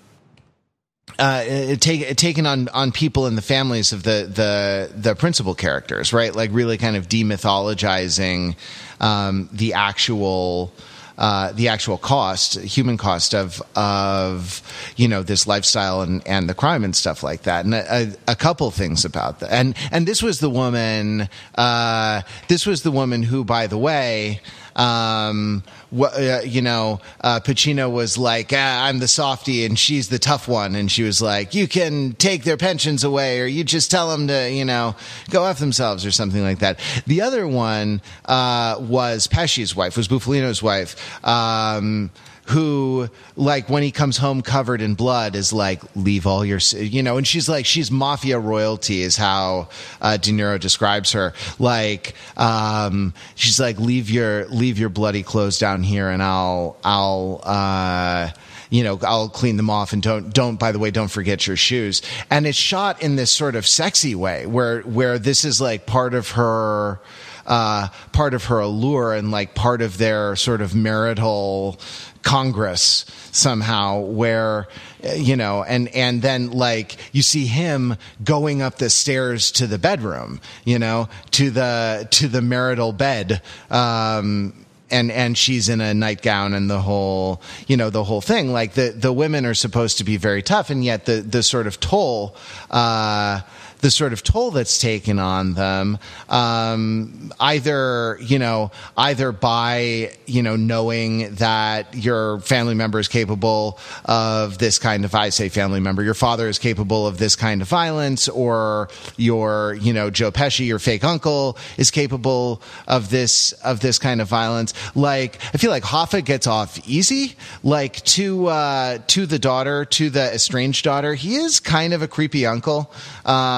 uh, 1.19 1.75
take, 1.79 2.15
taken 2.15 2.45
on 2.45 2.67
on 2.69 2.91
people 2.91 3.25
and 3.25 3.37
the 3.37 3.41
families 3.41 3.91
of 3.91 4.03
the 4.03 4.29
the 4.31 4.91
the 4.95 5.15
principal 5.15 5.55
characters, 5.55 6.13
right? 6.13 6.35
Like 6.35 6.51
really 6.53 6.77
kind 6.77 6.95
of 6.95 7.07
demythologizing 7.07 8.55
um, 8.99 9.49
the 9.51 9.73
actual. 9.73 10.73
Uh, 11.19 11.51
the 11.53 11.67
actual 11.69 11.97
cost, 11.97 12.59
human 12.59 12.95
cost 12.95 13.33
of 13.33 13.59
of 13.75 14.61
you 14.97 15.07
know 15.07 15.23
this 15.23 15.47
lifestyle 15.47 16.01
and, 16.01 16.21
and 16.27 16.47
the 16.47 16.53
crime 16.53 16.83
and 16.83 16.95
stuff 16.95 17.23
like 17.23 17.41
that, 17.41 17.65
and 17.65 17.73
a, 17.73 18.13
a 18.27 18.35
couple 18.35 18.69
things 18.69 19.03
about 19.03 19.39
that, 19.39 19.51
and 19.51 19.75
and 19.91 20.07
this 20.07 20.21
was 20.21 20.41
the 20.41 20.49
woman, 20.51 21.27
uh, 21.55 22.21
this 22.49 22.67
was 22.67 22.83
the 22.83 22.91
woman 22.91 23.23
who, 23.23 23.43
by 23.43 23.65
the 23.65 23.79
way, 23.79 24.41
um, 24.75 25.63
uh, 25.95 26.41
you 26.43 26.61
know, 26.61 26.99
uh, 27.21 27.39
Pacino 27.39 27.91
was 27.91 28.17
like, 28.17 28.51
ah, 28.53 28.85
I'm 28.85 28.99
the 28.99 29.07
softy 29.07 29.65
and 29.65 29.77
she's 29.77 30.09
the 30.09 30.19
tough 30.19 30.47
one. 30.47 30.75
And 30.75 30.91
she 30.91 31.03
was 31.03 31.21
like, 31.21 31.53
you 31.53 31.67
can 31.67 32.13
take 32.13 32.43
their 32.43 32.57
pensions 32.57 33.03
away 33.03 33.39
or 33.41 33.45
you 33.45 33.63
just 33.63 33.89
tell 33.89 34.09
them 34.09 34.27
to, 34.27 34.51
you 34.51 34.65
know, 34.65 34.95
go 35.29 35.45
F 35.45 35.59
themselves 35.59 36.05
or 36.05 36.11
something 36.11 36.41
like 36.41 36.59
that. 36.59 36.79
The 37.05 37.21
other 37.21 37.47
one, 37.47 38.01
uh, 38.25 38.77
was 38.79 39.27
Pesci's 39.27 39.75
wife, 39.75 39.97
was 39.97 40.07
Bufalino's 40.07 40.61
wife. 40.61 41.25
Um, 41.25 42.11
who 42.49 43.09
like 43.35 43.69
when 43.69 43.83
he 43.83 43.91
comes 43.91 44.17
home 44.17 44.41
covered 44.41 44.81
in 44.81 44.95
blood 44.95 45.35
is 45.35 45.51
like 45.51 45.81
leave 45.95 46.25
all 46.25 46.45
your 46.45 46.59
you 46.75 47.03
know 47.03 47.17
and 47.17 47.27
she's 47.27 47.49
like 47.49 47.65
she's 47.65 47.91
mafia 47.91 48.39
royalty 48.39 49.01
is 49.01 49.17
how 49.17 49.67
uh, 50.01 50.17
De 50.17 50.31
Niro 50.31 50.59
describes 50.59 51.11
her. 51.11 51.33
Like 51.59 52.15
um, 52.37 53.13
she's 53.35 53.59
like 53.59 53.79
leave 53.79 54.09
your 54.09 54.45
leave 54.47 54.79
your 54.79 54.89
bloody 54.89 55.23
clothes 55.23 55.59
down 55.59 55.83
here 55.83 56.09
and 56.09 56.23
I'll 56.23 56.77
I'll 56.83 57.41
uh, 57.43 58.29
you 58.69 58.83
know 58.83 58.99
I'll 59.03 59.29
clean 59.29 59.57
them 59.57 59.69
off 59.69 59.93
and 59.93 60.01
don't 60.01 60.33
don't 60.33 60.57
by 60.57 60.71
the 60.71 60.79
way 60.79 60.91
don't 60.91 61.11
forget 61.11 61.47
your 61.47 61.57
shoes. 61.57 62.01
And 62.29 62.47
it's 62.47 62.57
shot 62.57 63.01
in 63.01 63.15
this 63.15 63.31
sort 63.31 63.55
of 63.55 63.67
sexy 63.67 64.15
way 64.15 64.45
where 64.45 64.81
where 64.81 65.19
this 65.19 65.43
is 65.43 65.59
like 65.59 65.85
part 65.85 66.13
of 66.13 66.31
her 66.31 66.99
uh, 67.47 67.87
part 68.11 68.33
of 68.33 68.45
her 68.45 68.59
allure 68.59 69.13
and 69.13 69.31
like 69.31 69.55
part 69.55 69.81
of 69.81 69.97
their 69.97 70.35
sort 70.35 70.61
of 70.61 70.75
marital 70.75 71.79
congress 72.23 73.05
somehow 73.31 73.99
where 73.99 74.67
you 75.15 75.35
know 75.35 75.63
and 75.63 75.87
and 75.89 76.21
then 76.21 76.51
like 76.51 76.97
you 77.13 77.21
see 77.21 77.45
him 77.45 77.95
going 78.21 78.61
up 78.61 78.79
the 78.79 78.89
stairs 78.89 79.49
to 79.49 79.65
the 79.65 79.77
bedroom 79.77 80.41
you 80.65 80.77
know 80.77 81.07
to 81.31 81.49
the 81.49 82.05
to 82.11 82.27
the 82.27 82.41
marital 82.41 82.91
bed 82.91 83.41
um 83.69 84.65
and 84.89 85.11
and 85.11 85.37
she's 85.37 85.69
in 85.69 85.81
a 85.81 85.93
nightgown 85.93 86.53
and 86.53 86.69
the 86.69 86.79
whole 86.79 87.41
you 87.67 87.77
know 87.77 87.89
the 87.89 88.03
whole 88.03 88.21
thing. 88.21 88.53
Like 88.53 88.73
the 88.73 88.89
the 88.89 89.11
women 89.11 89.45
are 89.45 89.53
supposed 89.53 89.97
to 89.97 90.03
be 90.03 90.17
very 90.17 90.41
tough 90.41 90.69
and 90.69 90.83
yet 90.83 91.05
the 91.05 91.21
the 91.21 91.43
sort 91.43 91.67
of 91.67 91.79
toll 91.79 92.35
uh 92.71 93.41
the 93.79 93.91
sort 93.91 94.13
of 94.13 94.23
toll 94.23 94.51
that's 94.51 94.79
taken 94.79 95.19
on 95.19 95.53
them, 95.53 95.99
um, 96.29 97.31
either 97.39 98.17
you 98.21 98.39
know, 98.39 98.71
either 98.97 99.31
by 99.31 100.13
you 100.25 100.41
know 100.41 100.55
knowing 100.55 101.35
that 101.35 101.95
your 101.95 102.39
family 102.41 102.73
member 102.73 102.99
is 102.99 103.07
capable 103.07 103.79
of 104.05 104.57
this 104.57 104.79
kind 104.79 105.05
of, 105.05 105.13
I 105.13 105.29
say 105.29 105.49
family 105.49 105.79
member, 105.79 106.03
your 106.03 106.13
father 106.13 106.47
is 106.47 106.59
capable 106.59 107.05
of 107.05 107.17
this 107.17 107.35
kind 107.35 107.61
of 107.61 107.67
violence, 107.67 108.27
or 108.27 108.89
your 109.17 109.75
you 109.75 109.93
know 109.93 110.09
Joe 110.09 110.31
Pesci, 110.31 110.65
your 110.65 110.79
fake 110.79 111.03
uncle, 111.03 111.57
is 111.77 111.91
capable 111.91 112.61
of 112.87 113.09
this 113.09 113.51
of 113.53 113.79
this 113.79 113.99
kind 113.99 114.21
of 114.21 114.27
violence. 114.27 114.73
Like 114.95 115.39
I 115.53 115.57
feel 115.57 115.71
like 115.71 115.83
Hoffa 115.83 116.23
gets 116.23 116.47
off 116.47 116.79
easy, 116.87 117.35
like 117.63 118.03
to 118.05 118.47
uh, 118.47 118.99
to 119.07 119.25
the 119.25 119.39
daughter, 119.39 119.85
to 119.85 120.09
the 120.09 120.33
estranged 120.33 120.83
daughter. 120.83 121.13
He 121.15 121.35
is 121.35 121.59
kind 121.59 121.93
of 121.93 122.01
a 122.01 122.07
creepy 122.07 122.45
uncle. 122.45 122.91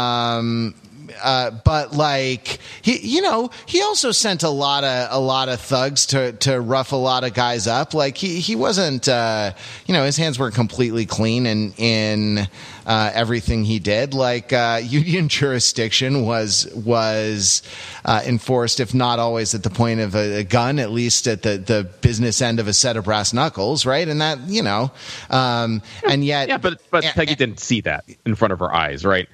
Um, 0.09 0.75
uh, 1.23 1.51
but 1.63 1.93
like 1.93 2.59
he, 2.81 2.99
you 2.99 3.21
know, 3.21 3.49
he 3.65 3.81
also 3.81 4.11
sent 4.11 4.43
a 4.43 4.49
lot 4.49 4.83
of 4.83 5.07
a 5.11 5.19
lot 5.19 5.49
of 5.49 5.59
thugs 5.59 6.05
to 6.07 6.33
to 6.33 6.59
rough 6.59 6.91
a 6.91 6.95
lot 6.95 7.23
of 7.23 7.33
guys 7.33 7.67
up. 7.67 7.93
Like 7.93 8.17
he 8.17 8.39
he 8.39 8.55
wasn't, 8.55 9.07
uh, 9.07 9.53
you 9.85 9.93
know, 9.93 10.03
his 10.05 10.17
hands 10.17 10.39
weren't 10.39 10.55
completely 10.55 11.05
clean 11.05 11.45
in 11.45 11.73
in 11.73 12.47
uh, 12.85 13.11
everything 13.13 13.63
he 13.63 13.79
did. 13.79 14.13
Like 14.13 14.53
uh, 14.53 14.81
union 14.83 15.29
jurisdiction 15.29 16.25
was 16.25 16.67
was 16.73 17.61
uh, 18.05 18.21
enforced, 18.25 18.79
if 18.79 18.93
not 18.93 19.19
always 19.19 19.55
at 19.55 19.63
the 19.63 19.69
point 19.69 19.99
of 19.99 20.15
a, 20.15 20.39
a, 20.39 20.43
gun, 20.43 20.79
at 20.79 20.91
least 20.91 21.27
at 21.27 21.41
the 21.41 21.57
the 21.57 21.89
business 22.01 22.41
end 22.41 22.59
of 22.59 22.67
a 22.67 22.73
set 22.73 22.97
of 22.97 23.05
brass 23.05 23.33
knuckles, 23.33 23.85
right? 23.85 24.07
And 24.07 24.21
that 24.21 24.39
you 24.47 24.63
know, 24.63 24.91
um, 25.29 25.81
and 26.07 26.23
yet, 26.23 26.49
yeah, 26.49 26.57
but 26.57 26.81
but 26.91 27.03
Peggy 27.03 27.35
didn't 27.35 27.59
see 27.59 27.81
that 27.81 28.05
in 28.25 28.35
front 28.35 28.53
of 28.53 28.59
her 28.59 28.73
eyes, 28.73 29.05
right? 29.05 29.27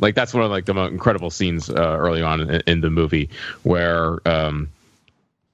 Like 0.00 0.14
that's 0.14 0.34
one 0.34 0.42
of 0.42 0.50
like 0.50 0.64
the 0.64 0.74
most 0.74 0.90
incredible 0.90 1.30
scenes 1.30 1.70
uh, 1.70 1.96
early 1.98 2.22
on 2.22 2.40
in, 2.40 2.62
in, 2.66 2.80
the 2.80 2.90
movie 2.90 3.30
where 3.62 4.26
um 4.26 4.68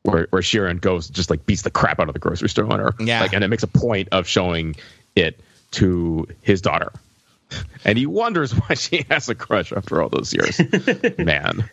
where 0.02 0.28
where 0.30 0.42
Sheeran 0.42 0.80
goes 0.80 1.08
just 1.08 1.30
like 1.30 1.44
beats 1.46 1.62
the 1.62 1.70
crap 1.70 2.00
out 2.00 2.08
of 2.08 2.14
the 2.14 2.20
grocery 2.20 2.48
store 2.48 2.72
owner. 2.72 2.94
Yeah. 3.00 3.20
Like 3.20 3.32
and 3.32 3.42
it 3.42 3.48
makes 3.48 3.62
a 3.62 3.68
point 3.68 4.08
of 4.12 4.26
showing 4.26 4.76
it 5.14 5.40
to 5.72 6.26
his 6.42 6.60
daughter. 6.60 6.92
And 7.84 7.98
he 7.98 8.06
wonders 8.06 8.52
why 8.52 8.74
she 8.74 9.04
has 9.10 9.28
a 9.28 9.34
crush 9.34 9.72
after 9.72 10.02
all 10.02 10.08
those 10.08 10.32
years. 10.32 10.60
Man. 11.18 11.68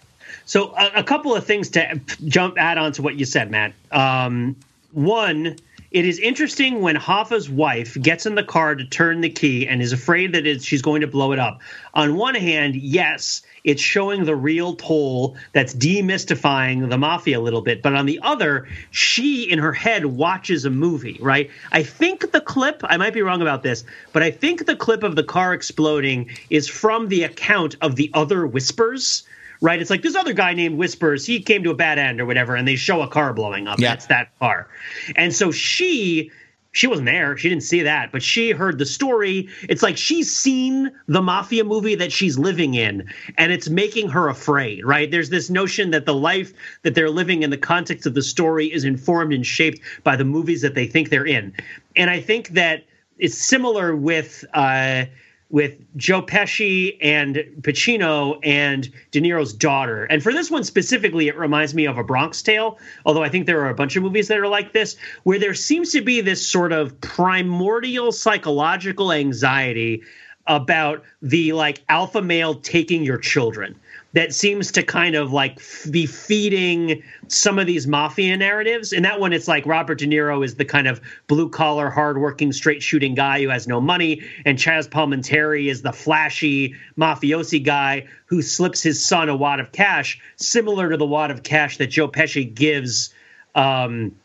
So 0.45 0.75
a, 0.75 0.91
a, 0.95 1.03
couple 1.03 1.33
of 1.33 1.45
things 1.45 1.69
to 1.69 2.01
jump 2.25 2.57
add 2.57 2.77
on 2.77 2.91
to 2.93 3.01
what 3.01 3.15
you 3.15 3.25
said, 3.25 3.49
Matt. 3.49 3.73
Um, 3.91 4.57
one, 4.91 5.55
it 5.93 6.05
is 6.05 6.17
interesting 6.17 6.81
when 6.81 6.95
Hoffa's 6.95 7.47
wife 7.47 7.95
gets 8.01 8.25
in 8.25 8.33
the 8.33 8.43
car 8.43 8.73
to 8.73 8.83
turn 8.83 9.21
the 9.21 9.29
key 9.29 9.67
and 9.67 9.79
is 9.79 9.93
afraid 9.93 10.33
that 10.33 10.63
she's 10.63 10.81
going 10.81 11.01
to 11.01 11.07
blow 11.07 11.33
it 11.33 11.39
up. 11.39 11.61
On 11.93 12.15
one 12.15 12.33
hand, 12.33 12.75
yes, 12.75 13.43
it's 13.63 13.81
showing 13.81 14.25
the 14.25 14.35
real 14.35 14.75
toll 14.75 15.37
that's 15.53 15.75
demystifying 15.75 16.89
the 16.89 16.97
mafia 16.97 17.39
a 17.39 17.41
little 17.41 17.61
bit. 17.61 17.83
But 17.83 17.93
on 17.93 18.07
the 18.07 18.19
other, 18.23 18.67
she 18.89 19.43
in 19.43 19.59
her 19.59 19.71
head 19.71 20.07
watches 20.07 20.65
a 20.65 20.71
movie, 20.71 21.19
right? 21.21 21.51
I 21.71 21.83
think 21.83 22.31
the 22.31 22.41
clip, 22.41 22.81
I 22.83 22.97
might 22.97 23.13
be 23.13 23.21
wrong 23.21 23.43
about 23.43 23.61
this, 23.61 23.83
but 24.13 24.23
I 24.23 24.31
think 24.31 24.65
the 24.65 24.75
clip 24.75 25.03
of 25.03 25.15
the 25.15 25.23
car 25.23 25.53
exploding 25.53 26.31
is 26.49 26.67
from 26.67 27.07
the 27.07 27.21
account 27.21 27.75
of 27.81 27.97
the 27.97 28.09
other 28.15 28.47
whispers 28.47 29.23
right? 29.63 29.81
It's 29.81 29.89
like 29.89 30.01
this 30.01 30.15
other 30.15 30.33
guy 30.33 30.53
named 30.53 30.77
Whispers, 30.77 31.25
he 31.25 31.41
came 31.41 31.63
to 31.63 31.71
a 31.71 31.73
bad 31.73 31.97
end 31.97 32.19
or 32.19 32.25
whatever, 32.25 32.53
and 32.53 32.67
they 32.67 32.75
show 32.75 33.01
a 33.01 33.07
car 33.07 33.33
blowing 33.33 33.65
up. 33.65 33.79
Yeah. 33.79 33.91
That's 33.91 34.07
that 34.07 34.37
car. 34.37 34.67
And 35.15 35.33
so 35.33 35.51
she 35.51 36.31
she 36.73 36.87
wasn't 36.87 37.05
there. 37.05 37.37
She 37.37 37.49
didn't 37.49 37.63
see 37.63 37.83
that, 37.83 38.11
but 38.11 38.23
she 38.23 38.49
heard 38.51 38.79
the 38.79 38.85
story. 38.85 39.47
It's 39.69 39.83
like 39.83 39.95
she's 39.95 40.35
seen 40.35 40.91
the 41.07 41.21
mafia 41.21 41.63
movie 41.63 41.95
that 41.95 42.11
she's 42.11 42.37
living 42.37 42.73
in, 42.73 43.07
and 43.37 43.51
it's 43.51 43.69
making 43.69 44.09
her 44.09 44.27
afraid, 44.27 44.83
right? 44.83 45.09
There's 45.09 45.29
this 45.29 45.49
notion 45.49 45.91
that 45.91 46.05
the 46.05 46.15
life 46.15 46.51
that 46.81 46.93
they're 46.93 47.11
living 47.11 47.43
in 47.43 47.49
the 47.49 47.57
context 47.57 48.05
of 48.05 48.15
the 48.15 48.23
story 48.23 48.73
is 48.73 48.83
informed 48.83 49.33
and 49.33 49.45
shaped 49.45 49.79
by 50.03 50.15
the 50.15 50.25
movies 50.25 50.61
that 50.61 50.75
they 50.75 50.87
think 50.87 51.09
they're 51.09 51.25
in. 51.25 51.53
And 51.95 52.09
I 52.09 52.19
think 52.19 52.49
that 52.49 52.83
it's 53.17 53.37
similar 53.37 53.95
with 53.95 54.43
uh, 54.53 55.05
with 55.53 55.77
Joe 55.95 56.23
Pesci 56.23 56.97
and 56.99 57.35
Pacino 57.61 58.39
and 58.41 58.91
De 59.11 59.21
Niro's 59.21 59.53
daughter. 59.53 60.05
And 60.05 60.23
for 60.23 60.33
this 60.33 60.49
one 60.49 60.63
specifically, 60.63 61.27
it 61.27 61.37
reminds 61.37 61.75
me 61.75 61.85
of 61.85 61.99
A 61.99 62.03
Bronx 62.03 62.41
Tale, 62.41 62.79
although 63.05 63.23
I 63.23 63.29
think 63.29 63.45
there 63.45 63.61
are 63.61 63.69
a 63.69 63.75
bunch 63.75 63.95
of 63.95 64.01
movies 64.01 64.29
that 64.29 64.39
are 64.39 64.47
like 64.47 64.73
this, 64.73 64.97
where 65.21 65.37
there 65.37 65.53
seems 65.53 65.91
to 65.91 66.01
be 66.01 66.21
this 66.21 66.45
sort 66.45 66.71
of 66.71 66.99
primordial 67.01 68.11
psychological 68.11 69.11
anxiety 69.11 70.01
about 70.47 71.03
the 71.21 71.53
like 71.53 71.83
alpha 71.87 72.23
male 72.23 72.55
taking 72.55 73.03
your 73.03 73.19
children 73.19 73.79
that 74.13 74.33
seems 74.33 74.71
to 74.71 74.83
kind 74.83 75.15
of 75.15 75.33
like 75.33 75.59
be 75.89 76.05
feeding 76.05 77.03
some 77.27 77.57
of 77.57 77.65
these 77.65 77.87
mafia 77.87 78.37
narratives. 78.37 78.93
And 78.93 79.03
that 79.05 79.19
one, 79.19 79.33
it's 79.33 79.47
like 79.47 79.65
Robert 79.65 79.99
De 79.99 80.07
Niro 80.07 80.45
is 80.45 80.55
the 80.55 80.65
kind 80.65 80.87
of 80.87 81.01
blue 81.27 81.49
collar, 81.49 81.89
hardworking, 81.89 82.53
straight 82.53 82.83
shooting 82.83 83.15
guy 83.15 83.41
who 83.41 83.49
has 83.49 83.67
no 83.67 83.81
money, 83.81 84.21
and 84.45 84.57
Chaz 84.57 84.87
Palminteri 84.87 85.69
is 85.69 85.81
the 85.81 85.91
flashy 85.91 86.75
mafiosi 86.97 87.63
guy 87.63 88.07
who 88.25 88.41
slips 88.41 88.81
his 88.81 89.03
son 89.03 89.29
a 89.29 89.35
wad 89.35 89.59
of 89.59 89.71
cash, 89.71 90.19
similar 90.35 90.89
to 90.89 90.97
the 90.97 91.05
wad 91.05 91.31
of 91.31 91.43
cash 91.43 91.77
that 91.77 91.87
Joe 91.87 92.07
Pesci 92.07 92.53
gives. 92.53 93.13
Um, 93.55 94.15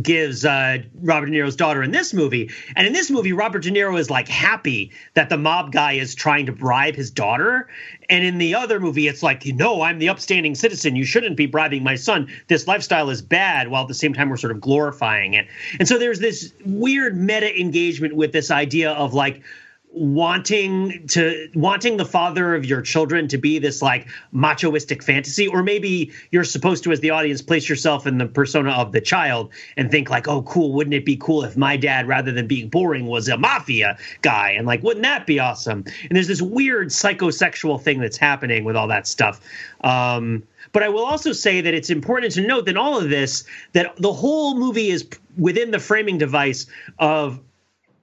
gives 0.00 0.44
uh, 0.44 0.78
Robert 1.00 1.26
De 1.26 1.32
Niro's 1.32 1.56
daughter 1.56 1.82
in 1.82 1.90
this 1.90 2.14
movie. 2.14 2.50
And 2.74 2.86
in 2.86 2.92
this 2.92 3.10
movie, 3.10 3.32
Robert 3.32 3.62
De 3.62 3.70
Niro 3.70 3.98
is 3.98 4.08
like 4.08 4.28
happy 4.28 4.92
that 5.14 5.28
the 5.28 5.36
mob 5.36 5.72
guy 5.72 5.92
is 5.92 6.14
trying 6.14 6.46
to 6.46 6.52
bribe 6.52 6.94
his 6.94 7.10
daughter. 7.10 7.68
And 8.08 8.24
in 8.24 8.38
the 8.38 8.54
other 8.54 8.80
movie, 8.80 9.06
it's 9.06 9.22
like, 9.22 9.44
no, 9.44 9.82
I'm 9.82 9.98
the 9.98 10.08
upstanding 10.08 10.54
citizen. 10.54 10.96
You 10.96 11.04
shouldn't 11.04 11.36
be 11.36 11.46
bribing 11.46 11.82
my 11.82 11.96
son. 11.96 12.28
This 12.48 12.66
lifestyle 12.66 13.10
is 13.10 13.20
bad, 13.20 13.68
while 13.68 13.82
at 13.82 13.88
the 13.88 13.94
same 13.94 14.14
time, 14.14 14.30
we're 14.30 14.36
sort 14.38 14.52
of 14.52 14.60
glorifying 14.60 15.34
it. 15.34 15.46
And 15.78 15.86
so 15.86 15.98
there's 15.98 16.20
this 16.20 16.52
weird 16.64 17.16
meta 17.16 17.60
engagement 17.60 18.14
with 18.14 18.32
this 18.32 18.50
idea 18.50 18.92
of 18.92 19.12
like, 19.12 19.42
wanting 19.94 21.06
to 21.06 21.48
wanting 21.54 21.98
the 21.98 22.04
father 22.04 22.54
of 22.54 22.64
your 22.64 22.80
children 22.80 23.28
to 23.28 23.36
be 23.36 23.58
this 23.58 23.82
like 23.82 24.08
machoistic 24.34 25.02
fantasy 25.02 25.46
or 25.46 25.62
maybe 25.62 26.10
you're 26.30 26.44
supposed 26.44 26.82
to 26.82 26.92
as 26.92 27.00
the 27.00 27.10
audience 27.10 27.42
place 27.42 27.68
yourself 27.68 28.06
in 28.06 28.16
the 28.16 28.26
persona 28.26 28.70
of 28.70 28.92
the 28.92 29.00
child 29.00 29.50
and 29.76 29.90
think 29.90 30.08
like 30.08 30.26
oh 30.26 30.42
cool 30.42 30.72
wouldn't 30.72 30.94
it 30.94 31.04
be 31.04 31.16
cool 31.16 31.44
if 31.44 31.56
my 31.56 31.76
dad 31.76 32.08
rather 32.08 32.32
than 32.32 32.46
being 32.46 32.68
boring 32.68 33.06
was 33.06 33.28
a 33.28 33.36
mafia 33.36 33.96
guy? 34.22 34.50
And 34.50 34.66
like 34.66 34.82
wouldn't 34.82 35.04
that 35.04 35.26
be 35.26 35.38
awesome? 35.38 35.84
And 36.02 36.16
there's 36.16 36.28
this 36.28 36.42
weird 36.42 36.88
psychosexual 36.88 37.80
thing 37.80 38.00
that's 38.00 38.16
happening 38.16 38.64
with 38.64 38.76
all 38.76 38.88
that 38.88 39.06
stuff. 39.06 39.40
Um, 39.82 40.42
but 40.72 40.82
I 40.82 40.88
will 40.88 41.04
also 41.04 41.32
say 41.32 41.60
that 41.60 41.74
it's 41.74 41.90
important 41.90 42.32
to 42.34 42.46
note 42.46 42.66
that 42.66 42.76
all 42.76 42.98
of 42.98 43.10
this, 43.10 43.44
that 43.72 43.94
the 43.96 44.12
whole 44.12 44.56
movie 44.56 44.88
is 44.88 45.06
within 45.36 45.70
the 45.70 45.78
framing 45.78 46.18
device 46.18 46.66
of 46.98 47.40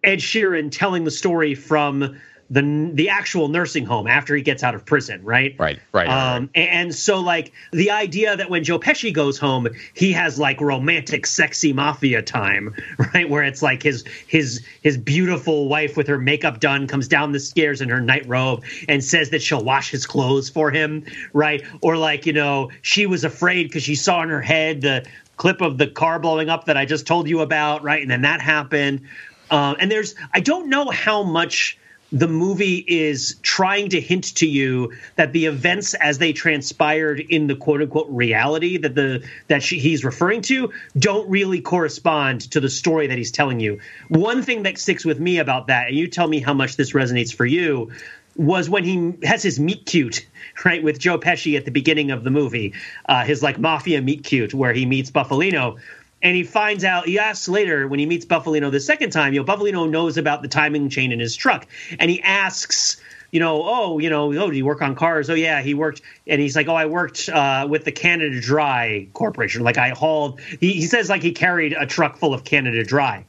Ed 0.03 0.19
Sheeran 0.19 0.71
telling 0.71 1.03
the 1.03 1.11
story 1.11 1.55
from 1.55 2.19
the 2.49 2.91
the 2.93 3.09
actual 3.09 3.47
nursing 3.47 3.85
home 3.85 4.07
after 4.07 4.35
he 4.35 4.41
gets 4.41 4.63
out 4.63 4.73
of 4.73 4.85
prison, 4.85 5.23
right? 5.23 5.55
Right, 5.59 5.79
right. 5.93 6.07
Um, 6.07 6.49
right. 6.55 6.67
And 6.67 6.93
so, 6.95 7.19
like 7.19 7.51
the 7.71 7.91
idea 7.91 8.35
that 8.35 8.49
when 8.49 8.63
Joe 8.63 8.79
Pesci 8.79 9.13
goes 9.13 9.37
home, 9.37 9.67
he 9.93 10.11
has 10.13 10.39
like 10.39 10.59
romantic, 10.59 11.27
sexy 11.27 11.73
mafia 11.73 12.21
time, 12.21 12.75
right? 13.13 13.29
Where 13.29 13.43
it's 13.43 13.61
like 13.61 13.83
his 13.83 14.03
his 14.27 14.65
his 14.81 14.97
beautiful 14.97 15.67
wife 15.67 15.95
with 15.95 16.07
her 16.07 16.17
makeup 16.17 16.59
done 16.59 16.87
comes 16.87 17.07
down 17.07 17.31
the 17.31 17.39
stairs 17.39 17.81
in 17.81 17.89
her 17.89 18.01
night 18.01 18.27
robe 18.27 18.63
and 18.87 19.03
says 19.03 19.29
that 19.29 19.41
she'll 19.41 19.63
wash 19.63 19.91
his 19.91 20.07
clothes 20.07 20.49
for 20.49 20.71
him, 20.71 21.05
right? 21.33 21.63
Or 21.81 21.97
like 21.97 22.25
you 22.25 22.33
know 22.33 22.71
she 22.81 23.05
was 23.05 23.23
afraid 23.23 23.67
because 23.67 23.83
she 23.83 23.95
saw 23.95 24.23
in 24.23 24.29
her 24.29 24.41
head 24.41 24.81
the 24.81 25.05
clip 25.37 25.61
of 25.61 25.77
the 25.77 25.87
car 25.87 26.19
blowing 26.19 26.49
up 26.49 26.65
that 26.65 26.75
I 26.75 26.85
just 26.85 27.07
told 27.07 27.29
you 27.29 27.39
about, 27.41 27.81
right? 27.83 28.01
And 28.01 28.11
then 28.11 28.23
that 28.23 28.41
happened, 28.41 29.07
uh, 29.51 29.75
and 29.79 29.91
there's, 29.91 30.15
I 30.33 30.39
don't 30.39 30.69
know 30.69 30.89
how 30.89 31.23
much 31.23 31.77
the 32.11 32.27
movie 32.27 32.83
is 32.87 33.35
trying 33.43 33.89
to 33.89 34.01
hint 34.01 34.35
to 34.35 34.47
you 34.47 34.93
that 35.15 35.31
the 35.31 35.45
events 35.45 35.93
as 35.93 36.17
they 36.17 36.33
transpired 36.33 37.19
in 37.19 37.47
the 37.47 37.55
quote 37.55 37.81
unquote 37.81 38.07
reality 38.09 38.77
that 38.77 38.95
the 38.95 39.23
that 39.47 39.61
she, 39.61 39.77
he's 39.77 40.03
referring 40.03 40.41
to 40.41 40.71
don't 40.97 41.29
really 41.29 41.61
correspond 41.61 42.41
to 42.51 42.59
the 42.59 42.69
story 42.69 43.07
that 43.07 43.17
he's 43.17 43.31
telling 43.31 43.59
you. 43.59 43.79
One 44.07 44.41
thing 44.41 44.63
that 44.63 44.77
sticks 44.77 45.05
with 45.05 45.19
me 45.19 45.37
about 45.37 45.67
that, 45.67 45.89
and 45.89 45.97
you 45.97 46.07
tell 46.07 46.27
me 46.27 46.39
how 46.39 46.53
much 46.53 46.77
this 46.77 46.93
resonates 46.93 47.33
for 47.33 47.45
you, 47.45 47.91
was 48.35 48.69
when 48.69 48.83
he 48.83 49.13
has 49.27 49.43
his 49.43 49.59
meet 49.59 49.85
cute 49.85 50.25
right 50.65 50.81
with 50.81 50.97
Joe 50.97 51.19
Pesci 51.19 51.57
at 51.57 51.65
the 51.65 51.71
beginning 51.71 52.09
of 52.09 52.23
the 52.23 52.31
movie, 52.31 52.73
uh, 53.07 53.23
his 53.23 53.43
like 53.43 53.59
mafia 53.59 54.01
meet 54.01 54.23
cute 54.23 54.53
where 54.53 54.73
he 54.73 54.85
meets 54.85 55.11
Bufalino 55.11 55.77
and 56.21 56.35
he 56.35 56.43
finds 56.43 56.83
out 56.83 57.05
he 57.05 57.19
asks 57.19 57.47
later 57.47 57.87
when 57.87 57.99
he 57.99 58.05
meets 58.05 58.25
Bufalino 58.25 58.71
the 58.71 58.79
second 58.79 59.11
time 59.11 59.33
you 59.33 59.43
know 59.43 59.45
Bufalino 59.45 59.89
knows 59.89 60.17
about 60.17 60.41
the 60.41 60.47
timing 60.47 60.89
chain 60.89 61.11
in 61.11 61.19
his 61.19 61.35
truck. 61.35 61.67
And 61.99 62.09
he 62.09 62.21
asks 62.21 63.01
you 63.31 63.39
know 63.39 63.61
oh 63.63 63.99
you 63.99 64.09
know 64.09 64.33
oh 64.33 64.49
do 64.49 64.57
you 64.57 64.65
work 64.65 64.81
on 64.81 64.95
cars? 64.95 65.29
Oh 65.29 65.33
yeah 65.33 65.61
he 65.61 65.73
worked. 65.73 66.01
And 66.27 66.41
he's 66.41 66.55
like 66.55 66.67
oh 66.67 66.75
i 66.75 66.85
worked 66.85 67.29
uh, 67.29 67.67
with 67.69 67.85
the 67.85 67.91
canada 67.91 68.39
dry 68.39 69.07
corporation. 69.13 69.63
Like 69.63 69.77
i 69.77 69.89
hauled 69.89 70.39
he, 70.59 70.73
he 70.73 70.85
says 70.85 71.09
like 71.09 71.21
he 71.21 71.31
carried 71.31 71.73
a 71.73 71.85
truck 71.85 72.17
full 72.17 72.33
of 72.33 72.43
canada 72.43 72.83
dry 72.83 73.25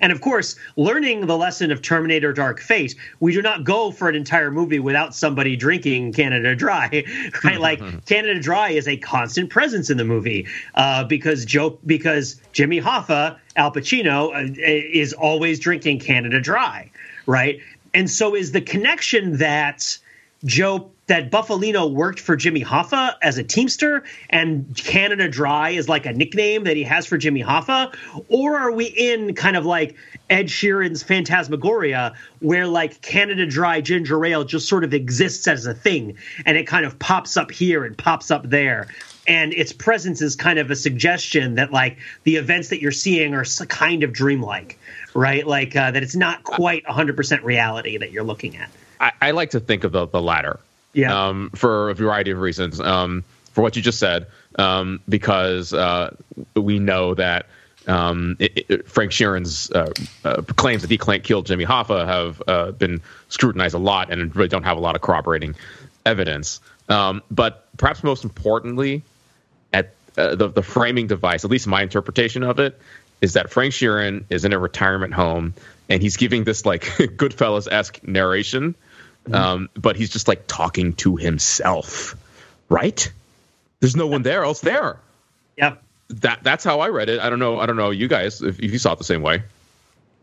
And 0.00 0.12
of 0.12 0.20
course, 0.20 0.56
learning 0.76 1.26
the 1.26 1.36
lesson 1.36 1.70
of 1.70 1.82
Terminator 1.82 2.32
Dark 2.32 2.60
Fate, 2.60 2.94
we 3.18 3.32
do 3.32 3.42
not 3.42 3.64
go 3.64 3.90
for 3.90 4.08
an 4.08 4.14
entire 4.14 4.50
movie 4.50 4.78
without 4.78 5.14
somebody 5.14 5.56
drinking 5.56 6.12
Canada 6.12 6.54
Dry, 6.54 7.04
right? 7.44 7.60
like 7.60 8.06
Canada 8.06 8.40
Dry 8.40 8.70
is 8.70 8.86
a 8.86 8.96
constant 8.96 9.50
presence 9.50 9.90
in 9.90 9.96
the 9.96 10.04
movie 10.04 10.46
uh, 10.74 11.04
because 11.04 11.44
Joe, 11.44 11.78
because 11.84 12.40
Jimmy 12.52 12.80
Hoffa, 12.80 13.38
Al 13.56 13.72
Pacino, 13.72 14.34
uh, 14.34 14.52
is 14.58 15.12
always 15.12 15.58
drinking 15.58 16.00
Canada 16.00 16.40
Dry, 16.40 16.90
right? 17.26 17.60
And 17.92 18.08
so 18.08 18.34
is 18.34 18.52
the 18.52 18.60
connection 18.60 19.38
that 19.38 19.98
Joe 20.44 20.90
that 21.10 21.28
Bufalino 21.28 21.92
worked 21.92 22.20
for 22.20 22.36
Jimmy 22.36 22.64
Hoffa 22.64 23.14
as 23.20 23.36
a 23.36 23.42
Teamster 23.42 24.04
and 24.30 24.76
Canada 24.76 25.28
Dry 25.28 25.70
is 25.70 25.88
like 25.88 26.06
a 26.06 26.12
nickname 26.12 26.62
that 26.64 26.76
he 26.76 26.84
has 26.84 27.04
for 27.04 27.18
Jimmy 27.18 27.42
Hoffa? 27.42 27.92
Or 28.28 28.56
are 28.56 28.70
we 28.70 28.86
in 28.86 29.34
kind 29.34 29.56
of 29.56 29.66
like 29.66 29.96
Ed 30.30 30.46
Sheeran's 30.46 31.02
Phantasmagoria 31.02 32.14
where 32.38 32.68
like 32.68 33.02
Canada 33.02 33.44
Dry 33.44 33.80
ginger 33.80 34.24
ale 34.24 34.44
just 34.44 34.68
sort 34.68 34.84
of 34.84 34.94
exists 34.94 35.48
as 35.48 35.66
a 35.66 35.74
thing 35.74 36.16
and 36.46 36.56
it 36.56 36.68
kind 36.68 36.86
of 36.86 36.96
pops 37.00 37.36
up 37.36 37.50
here 37.50 37.84
and 37.84 37.98
pops 37.98 38.30
up 38.30 38.48
there? 38.48 38.86
And 39.26 39.52
its 39.52 39.72
presence 39.72 40.22
is 40.22 40.36
kind 40.36 40.60
of 40.60 40.70
a 40.70 40.76
suggestion 40.76 41.56
that 41.56 41.72
like 41.72 41.98
the 42.22 42.36
events 42.36 42.68
that 42.68 42.80
you're 42.80 42.92
seeing 42.92 43.34
are 43.34 43.44
kind 43.68 44.04
of 44.04 44.12
dreamlike, 44.12 44.78
right? 45.12 45.44
Like 45.44 45.74
uh, 45.74 45.90
that 45.90 46.04
it's 46.04 46.16
not 46.16 46.44
quite 46.44 46.84
100% 46.84 47.42
reality 47.42 47.98
that 47.98 48.12
you're 48.12 48.24
looking 48.24 48.56
at. 48.56 48.70
I, 49.00 49.12
I 49.20 49.30
like 49.32 49.50
to 49.50 49.60
think 49.60 49.84
of 49.84 49.92
the, 49.92 50.06
the 50.06 50.20
latter 50.20 50.60
yeah. 50.92 51.28
Um, 51.28 51.50
for 51.54 51.90
a 51.90 51.94
variety 51.94 52.30
of 52.30 52.38
reasons. 52.38 52.80
Um, 52.80 53.24
for 53.52 53.62
what 53.62 53.76
you 53.76 53.82
just 53.82 53.98
said, 53.98 54.26
um, 54.58 55.00
because 55.08 55.72
uh, 55.72 56.14
we 56.54 56.78
know 56.78 57.14
that 57.14 57.46
um, 57.86 58.36
it, 58.38 58.66
it, 58.68 58.88
Frank 58.88 59.10
Sheeran's 59.10 59.70
uh, 59.70 59.92
uh, 60.24 60.42
claims 60.42 60.82
that 60.82 60.90
he 60.90 60.98
killed 61.20 61.46
Jimmy 61.46 61.64
Hoffa 61.64 62.06
have 62.06 62.42
uh, 62.46 62.70
been 62.72 63.00
scrutinized 63.28 63.74
a 63.74 63.78
lot 63.78 64.12
and 64.12 64.34
really 64.36 64.48
don't 64.48 64.62
have 64.62 64.76
a 64.76 64.80
lot 64.80 64.94
of 64.94 65.02
corroborating 65.02 65.56
evidence. 66.06 66.60
Um, 66.88 67.22
but 67.30 67.66
perhaps 67.76 68.04
most 68.04 68.24
importantly, 68.24 69.02
at 69.72 69.94
uh, 70.16 70.34
the, 70.34 70.48
the 70.48 70.62
framing 70.62 71.06
device, 71.06 71.44
at 71.44 71.50
least 71.50 71.66
my 71.66 71.82
interpretation 71.82 72.42
of 72.42 72.60
it, 72.60 72.80
is 73.20 73.34
that 73.34 73.50
Frank 73.50 73.72
Sheeran 73.72 74.24
is 74.30 74.44
in 74.44 74.52
a 74.52 74.58
retirement 74.58 75.12
home 75.12 75.54
and 75.88 76.00
he's 76.00 76.16
giving 76.16 76.44
this 76.44 76.64
like 76.64 76.82
Goodfellas 76.84 77.68
esque 77.70 78.02
narration. 78.06 78.74
Um, 79.32 79.68
but 79.74 79.96
he's 79.96 80.10
just 80.10 80.28
like 80.28 80.46
talking 80.46 80.94
to 80.94 81.16
himself, 81.16 82.16
right? 82.68 83.10
There's 83.80 83.96
no 83.96 84.06
one 84.06 84.22
there 84.22 84.44
else 84.44 84.60
there. 84.60 84.98
Yeah. 85.56 85.76
That 86.08 86.42
that's 86.42 86.64
how 86.64 86.80
I 86.80 86.88
read 86.88 87.08
it. 87.08 87.20
I 87.20 87.30
don't 87.30 87.38
know. 87.38 87.60
I 87.60 87.66
don't 87.66 87.76
know 87.76 87.90
you 87.90 88.08
guys 88.08 88.42
if, 88.42 88.58
if 88.58 88.72
you 88.72 88.78
saw 88.78 88.92
it 88.92 88.98
the 88.98 89.04
same 89.04 89.22
way. 89.22 89.42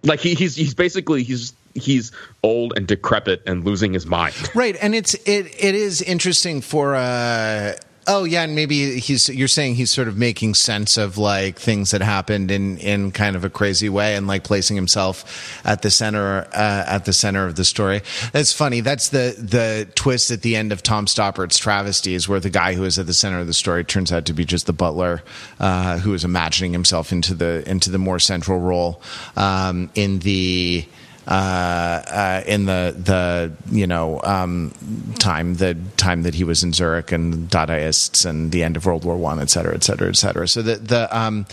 Like 0.03 0.19
he, 0.19 0.33
he's 0.33 0.55
he's 0.55 0.73
basically 0.73 1.23
he's 1.23 1.53
he's 1.73 2.11
old 2.43 2.73
and 2.75 2.85
decrepit 2.85 3.43
and 3.45 3.63
losing 3.63 3.93
his 3.93 4.05
mind. 4.05 4.35
Right, 4.53 4.75
and 4.81 4.93
it's 4.93 5.13
it 5.13 5.45
it 5.57 5.75
is 5.75 6.01
interesting 6.01 6.61
for 6.61 6.95
uh 6.95 7.75
Oh 8.07 8.23
yeah, 8.23 8.43
and 8.43 8.55
maybe 8.55 8.99
he's 8.99 9.29
you're 9.29 9.47
saying 9.47 9.75
he's 9.75 9.91
sort 9.91 10.07
of 10.07 10.17
making 10.17 10.55
sense 10.55 10.97
of 10.97 11.17
like 11.17 11.59
things 11.59 11.91
that 11.91 12.01
happened 12.01 12.51
in 12.51 12.77
in 12.77 13.11
kind 13.11 13.35
of 13.35 13.43
a 13.43 13.49
crazy 13.49 13.89
way 13.89 14.15
and 14.15 14.27
like 14.27 14.43
placing 14.43 14.75
himself 14.75 15.61
at 15.65 15.81
the 15.81 15.91
center 15.91 16.47
uh, 16.53 16.85
at 16.87 17.05
the 17.05 17.13
center 17.13 17.45
of 17.45 17.55
the 17.55 17.65
story. 17.65 18.01
That's 18.31 18.53
funny. 18.53 18.81
That's 18.81 19.09
the 19.09 19.35
the 19.37 19.87
twist 19.95 20.31
at 20.31 20.41
the 20.41 20.55
end 20.55 20.71
of 20.71 20.83
Tom 20.83 21.05
Stoppard's 21.07 21.27
Stoppert's 21.27 21.57
travesties, 21.57 22.29
where 22.29 22.39
the 22.39 22.49
guy 22.49 22.73
who 22.73 22.83
is 22.85 22.97
at 22.97 23.05
the 23.05 23.13
center 23.13 23.39
of 23.39 23.47
the 23.47 23.53
story 23.53 23.83
turns 23.83 24.11
out 24.11 24.25
to 24.25 24.33
be 24.33 24.45
just 24.45 24.65
the 24.65 24.73
butler 24.73 25.21
uh, 25.59 25.99
who 25.99 26.13
is 26.13 26.23
imagining 26.23 26.71
himself 26.71 27.11
into 27.11 27.33
the 27.33 27.69
into 27.69 27.89
the 27.91 27.97
more 27.97 28.17
central 28.17 28.59
role 28.59 29.01
um, 29.35 29.89
in 29.93 30.19
the 30.19 30.85
uh, 31.27 31.31
uh, 31.31 32.43
in 32.47 32.65
the 32.65 32.95
the 32.97 33.51
you 33.69 33.85
know 33.85 34.21
um, 34.23 34.71
time 35.19 35.55
the 35.55 35.75
time 35.97 36.23
that 36.23 36.33
he 36.33 36.43
was 36.43 36.63
in 36.63 36.73
Zurich 36.73 37.11
and 37.11 37.49
Dadaists 37.49 38.25
and 38.25 38.51
the 38.51 38.63
end 38.63 38.77
of 38.77 38.85
World 38.85 39.03
War 39.03 39.17
One, 39.17 39.39
et 39.39 39.49
cetera, 39.49 39.73
et 39.75 39.83
cetera, 39.83 40.07
et 40.07 40.15
cetera. 40.15 40.47
So 40.47 40.61
the 40.61 40.75
the 40.75 41.17
um, 41.17 41.45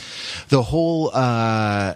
the 0.49 0.63
whole 0.63 1.11
uh, 1.13 1.95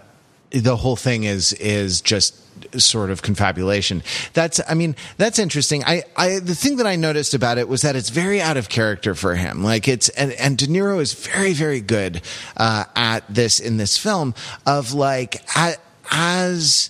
the 0.51 0.75
whole 0.75 0.95
thing 0.95 1.23
is 1.23 1.53
is 1.53 2.01
just 2.01 2.35
sort 2.77 3.09
of 3.09 3.21
confabulation. 3.21 4.03
That's, 4.33 4.59
I 4.67 4.73
mean, 4.73 4.95
that's 5.17 5.39
interesting. 5.39 5.83
I, 5.85 6.03
I, 6.17 6.39
the 6.39 6.53
thing 6.53 6.75
that 6.77 6.85
I 6.85 6.97
noticed 6.97 7.33
about 7.33 7.57
it 7.57 7.69
was 7.69 7.83
that 7.83 7.95
it's 7.95 8.09
very 8.09 8.41
out 8.41 8.57
of 8.57 8.67
character 8.67 9.15
for 9.15 9.35
him. 9.35 9.63
Like 9.63 9.87
it's, 9.87 10.09
and, 10.09 10.33
and 10.33 10.57
De 10.57 10.67
Niro 10.67 10.99
is 10.99 11.13
very, 11.13 11.53
very 11.53 11.79
good, 11.79 12.21
uh, 12.57 12.83
at 12.97 13.23
this 13.29 13.61
in 13.61 13.77
this 13.77 13.97
film 13.97 14.35
of 14.65 14.93
like, 14.93 15.41
as, 16.11 16.89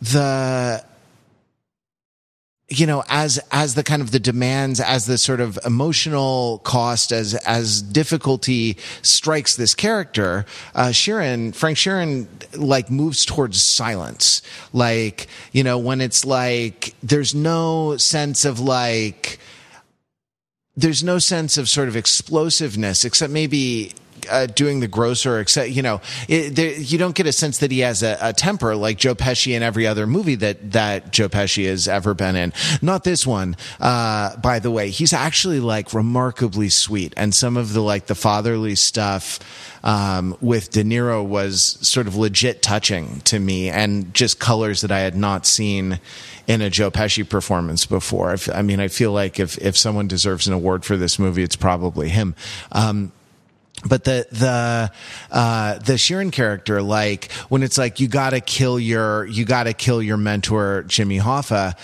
the 0.00 0.84
you 2.68 2.86
know 2.86 3.02
as 3.08 3.40
as 3.50 3.74
the 3.74 3.82
kind 3.82 4.02
of 4.02 4.10
the 4.10 4.20
demands 4.20 4.78
as 4.78 5.06
the 5.06 5.16
sort 5.16 5.40
of 5.40 5.58
emotional 5.64 6.60
cost 6.64 7.12
as 7.12 7.34
as 7.34 7.80
difficulty 7.80 8.76
strikes 9.00 9.56
this 9.56 9.74
character 9.74 10.44
uh 10.74 10.88
Sheeran 10.88 11.54
Frank 11.54 11.78
Sheeran 11.78 12.26
like 12.56 12.90
moves 12.90 13.24
towards 13.24 13.62
silence. 13.62 14.42
Like 14.72 15.28
you 15.52 15.64
know 15.64 15.78
when 15.78 16.00
it's 16.00 16.24
like 16.24 16.94
there's 17.02 17.34
no 17.34 17.96
sense 17.96 18.44
of 18.44 18.60
like 18.60 19.38
there's 20.76 21.02
no 21.02 21.18
sense 21.18 21.58
of 21.58 21.68
sort 21.68 21.88
of 21.88 21.96
explosiveness 21.96 23.04
except 23.04 23.32
maybe 23.32 23.94
uh, 24.30 24.46
doing 24.46 24.80
the 24.80 24.88
grocer, 24.88 25.40
except 25.40 25.70
you 25.70 25.82
know, 25.82 26.00
it, 26.28 26.54
there, 26.54 26.72
you 26.72 26.98
don't 26.98 27.14
get 27.14 27.26
a 27.26 27.32
sense 27.32 27.58
that 27.58 27.70
he 27.70 27.80
has 27.80 28.02
a, 28.02 28.18
a, 28.20 28.32
temper 28.32 28.76
like 28.76 28.98
Joe 28.98 29.14
Pesci 29.14 29.56
in 29.56 29.62
every 29.62 29.86
other 29.86 30.06
movie 30.06 30.36
that 30.36 30.72
that 30.72 31.12
Joe 31.12 31.28
Pesci 31.28 31.66
has 31.66 31.88
ever 31.88 32.14
been 32.14 32.36
in. 32.36 32.52
Not 32.82 33.04
this 33.04 33.26
one, 33.26 33.56
uh, 33.80 34.36
by 34.36 34.58
the 34.58 34.70
way. 34.70 34.90
He's 34.90 35.12
actually 35.12 35.60
like 35.60 35.92
remarkably 35.92 36.68
sweet, 36.68 37.14
and 37.16 37.34
some 37.34 37.56
of 37.56 37.72
the 37.72 37.80
like 37.80 38.06
the 38.06 38.14
fatherly 38.14 38.74
stuff. 38.74 39.38
Um, 39.84 40.36
with 40.40 40.72
De 40.72 40.82
Niro 40.82 41.24
was 41.24 41.78
sort 41.82 42.08
of 42.08 42.16
legit 42.16 42.62
touching 42.62 43.20
to 43.20 43.38
me 43.38 43.70
and 43.70 44.12
just 44.12 44.40
colors 44.40 44.80
that 44.80 44.90
I 44.90 44.98
had 44.98 45.14
not 45.14 45.46
seen 45.46 46.00
in 46.48 46.62
a 46.62 46.70
Joe 46.70 46.90
Pesci 46.90 47.28
performance 47.28 47.86
before. 47.86 48.36
I 48.52 48.62
mean, 48.62 48.80
I 48.80 48.88
feel 48.88 49.12
like 49.12 49.38
if, 49.38 49.58
if 49.58 49.76
someone 49.76 50.08
deserves 50.08 50.48
an 50.48 50.54
award 50.54 50.84
for 50.84 50.96
this 50.96 51.18
movie, 51.18 51.42
it's 51.42 51.56
probably 51.56 52.08
him. 52.08 52.34
Um, 52.72 53.12
but 53.86 54.04
the 54.04 54.26
the 54.30 54.90
uh, 55.30 55.78
the 55.78 55.94
Sheeran 55.94 56.32
character, 56.32 56.82
like 56.82 57.30
when 57.48 57.62
it's 57.62 57.78
like 57.78 58.00
you 58.00 58.08
gotta 58.08 58.40
kill 58.40 58.78
your 58.78 59.26
you 59.26 59.44
gotta 59.44 59.72
kill 59.72 60.02
your 60.02 60.16
mentor 60.16 60.84
Jimmy 60.88 61.18
Hoffa, 61.18 61.76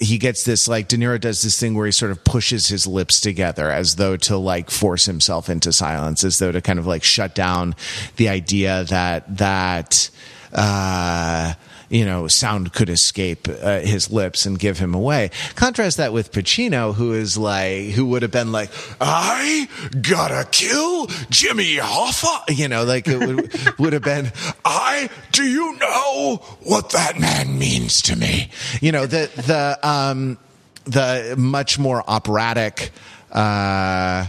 he 0.00 0.18
gets 0.18 0.44
this 0.44 0.68
like 0.68 0.88
De 0.88 0.96
Niro 0.96 1.20
does 1.20 1.42
this 1.42 1.58
thing 1.58 1.74
where 1.74 1.86
he 1.86 1.92
sort 1.92 2.10
of 2.10 2.22
pushes 2.24 2.68
his 2.68 2.86
lips 2.86 3.20
together 3.20 3.70
as 3.70 3.96
though 3.96 4.16
to 4.16 4.36
like 4.36 4.70
force 4.70 5.06
himself 5.06 5.48
into 5.48 5.72
silence, 5.72 6.24
as 6.24 6.38
though 6.38 6.52
to 6.52 6.60
kind 6.60 6.78
of 6.78 6.86
like 6.86 7.02
shut 7.02 7.34
down 7.34 7.74
the 8.16 8.28
idea 8.28 8.84
that 8.84 9.38
that 9.38 10.10
uh, 10.52 11.54
you 11.88 12.04
know, 12.04 12.28
sound 12.28 12.72
could 12.72 12.90
escape 12.90 13.48
uh, 13.48 13.80
his 13.80 14.10
lips 14.10 14.44
and 14.46 14.58
give 14.58 14.78
him 14.78 14.94
away. 14.94 15.30
Contrast 15.54 15.96
that 15.96 16.12
with 16.12 16.32
Pacino, 16.32 16.94
who 16.94 17.14
is 17.14 17.38
like, 17.38 17.90
who 17.90 18.06
would 18.06 18.22
have 18.22 18.30
been 18.30 18.52
like, 18.52 18.70
I 19.00 19.68
gotta 20.02 20.46
kill 20.50 21.06
Jimmy 21.30 21.76
Hoffa. 21.76 22.56
You 22.56 22.68
know, 22.68 22.84
like 22.84 23.08
it 23.08 23.18
would, 23.18 23.78
would 23.78 23.92
have 23.92 24.02
been, 24.02 24.32
I, 24.64 25.08
do 25.32 25.44
you 25.44 25.76
know 25.78 26.36
what 26.62 26.90
that 26.90 27.18
man 27.18 27.58
means 27.58 28.02
to 28.02 28.16
me? 28.16 28.50
You 28.80 28.92
know, 28.92 29.06
the, 29.06 29.30
the, 29.36 29.78
um, 29.88 30.38
the 30.84 31.34
much 31.38 31.78
more 31.78 32.02
operatic, 32.06 32.90
uh, 33.32 34.26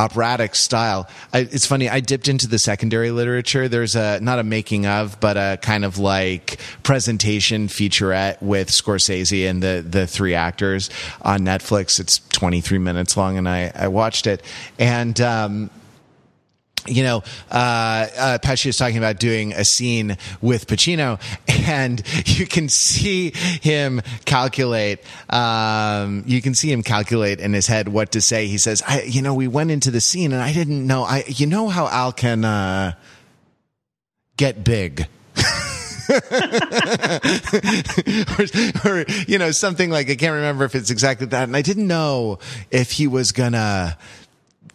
operatic 0.00 0.54
style. 0.54 1.08
I, 1.32 1.40
it's 1.40 1.66
funny. 1.66 1.88
I 1.88 2.00
dipped 2.00 2.28
into 2.28 2.48
the 2.48 2.58
secondary 2.58 3.10
literature. 3.10 3.68
There's 3.68 3.94
a 3.94 4.18
not 4.20 4.38
a 4.38 4.42
making 4.42 4.86
of, 4.86 5.20
but 5.20 5.36
a 5.36 5.58
kind 5.60 5.84
of 5.84 5.98
like 5.98 6.58
presentation 6.82 7.68
featurette 7.68 8.40
with 8.40 8.70
Scorsese 8.70 9.48
and 9.48 9.62
the 9.62 9.84
the 9.86 10.06
three 10.06 10.34
actors 10.34 10.90
on 11.22 11.40
Netflix. 11.40 12.00
It's 12.00 12.20
23 12.30 12.78
minutes 12.78 13.16
long, 13.16 13.36
and 13.36 13.48
I 13.48 13.70
I 13.74 13.88
watched 13.88 14.26
it 14.26 14.42
and. 14.78 15.20
Um, 15.20 15.70
you 16.86 17.02
know, 17.02 17.22
uh, 17.50 18.06
uh, 18.16 18.38
Pesci 18.42 18.66
is 18.66 18.76
talking 18.76 18.98
about 18.98 19.18
doing 19.18 19.52
a 19.52 19.64
scene 19.64 20.16
with 20.40 20.66
Pacino, 20.66 21.20
and 21.68 22.02
you 22.26 22.46
can 22.46 22.68
see 22.68 23.32
him 23.32 24.00
calculate. 24.24 25.00
Um, 25.28 26.24
you 26.26 26.40
can 26.42 26.54
see 26.54 26.72
him 26.72 26.82
calculate 26.82 27.40
in 27.40 27.52
his 27.52 27.66
head 27.66 27.88
what 27.88 28.12
to 28.12 28.20
say. 28.20 28.46
He 28.46 28.58
says, 28.58 28.82
"I, 28.86 29.02
you 29.02 29.22
know, 29.22 29.34
we 29.34 29.48
went 29.48 29.70
into 29.70 29.90
the 29.90 30.00
scene, 30.00 30.32
and 30.32 30.42
I 30.42 30.52
didn't 30.52 30.86
know. 30.86 31.02
I, 31.04 31.24
you 31.26 31.46
know 31.46 31.68
how 31.68 31.86
Al 31.88 32.12
can 32.12 32.44
uh, 32.44 32.94
get 34.36 34.64
big." 34.64 35.06
or, 36.10 36.16
or, 38.84 39.04
you 39.28 39.38
know 39.38 39.52
something 39.52 39.90
like 39.90 40.10
I 40.10 40.16
can't 40.16 40.34
remember 40.34 40.64
if 40.64 40.74
it's 40.74 40.90
exactly 40.90 41.26
that, 41.28 41.44
and 41.44 41.56
I 41.56 41.62
didn't 41.62 41.86
know 41.86 42.40
if 42.72 42.90
he 42.90 43.06
was 43.06 43.30
gonna 43.30 43.96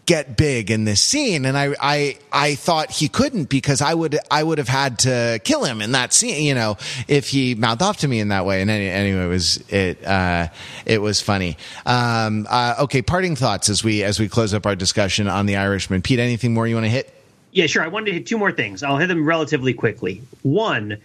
get 0.06 0.38
big 0.38 0.70
in 0.70 0.86
this 0.86 1.02
scene. 1.02 1.46
And 1.46 1.58
I, 1.58 1.76
I 1.80 2.18
I 2.32 2.56
thought 2.56 2.92
he 2.92 3.08
couldn't 3.08 3.46
because 3.46 3.82
I 3.82 3.94
would 3.94 4.18
I 4.30 4.44
would 4.44 4.58
have 4.58 4.68
had 4.68 5.00
to 5.00 5.40
kill 5.44 5.64
him 5.64 5.82
in 5.82 5.94
that 5.94 6.14
scene 6.14 6.44
you 6.44 6.56
know 6.56 6.78
if 7.08 7.30
he 7.30 7.56
mouthed 7.56 7.82
off 7.82 7.98
to 7.98 8.08
me 8.08 8.20
in 8.20 8.30
that 8.30 8.46
way. 8.46 8.62
And 8.62 8.70
any, 8.70 8.88
anyway 8.88 9.26
it 9.26 9.28
was 9.28 9.58
it 9.70 10.06
uh, 10.06 10.48
it 10.86 11.02
was 11.02 11.22
funny. 11.22 11.58
Um, 11.86 12.48
uh, 12.50 12.76
okay 12.82 13.02
parting 13.02 13.36
thoughts 13.36 13.70
as 13.70 13.84
we 13.84 14.04
as 14.04 14.20
we 14.20 14.28
close 14.28 14.54
up 14.54 14.66
our 14.66 14.76
discussion 14.76 15.28
on 15.28 15.46
the 15.46 15.56
Irishman. 15.56 16.02
Pete 16.02 16.20
anything 16.20 16.54
more 16.54 16.68
you 16.68 16.76
want 16.76 16.86
to 16.86 16.92
hit? 16.92 17.12
Yeah 17.52 17.68
sure. 17.68 17.84
I 17.84 17.88
wanted 17.88 18.08
to 18.08 18.14
hit 18.14 18.28
two 18.28 18.38
more 18.38 18.52
things. 18.52 18.84
I'll 18.84 18.98
hit 18.98 19.08
them 19.08 19.26
relatively 19.26 19.74
quickly. 19.74 20.22
One 20.44 20.98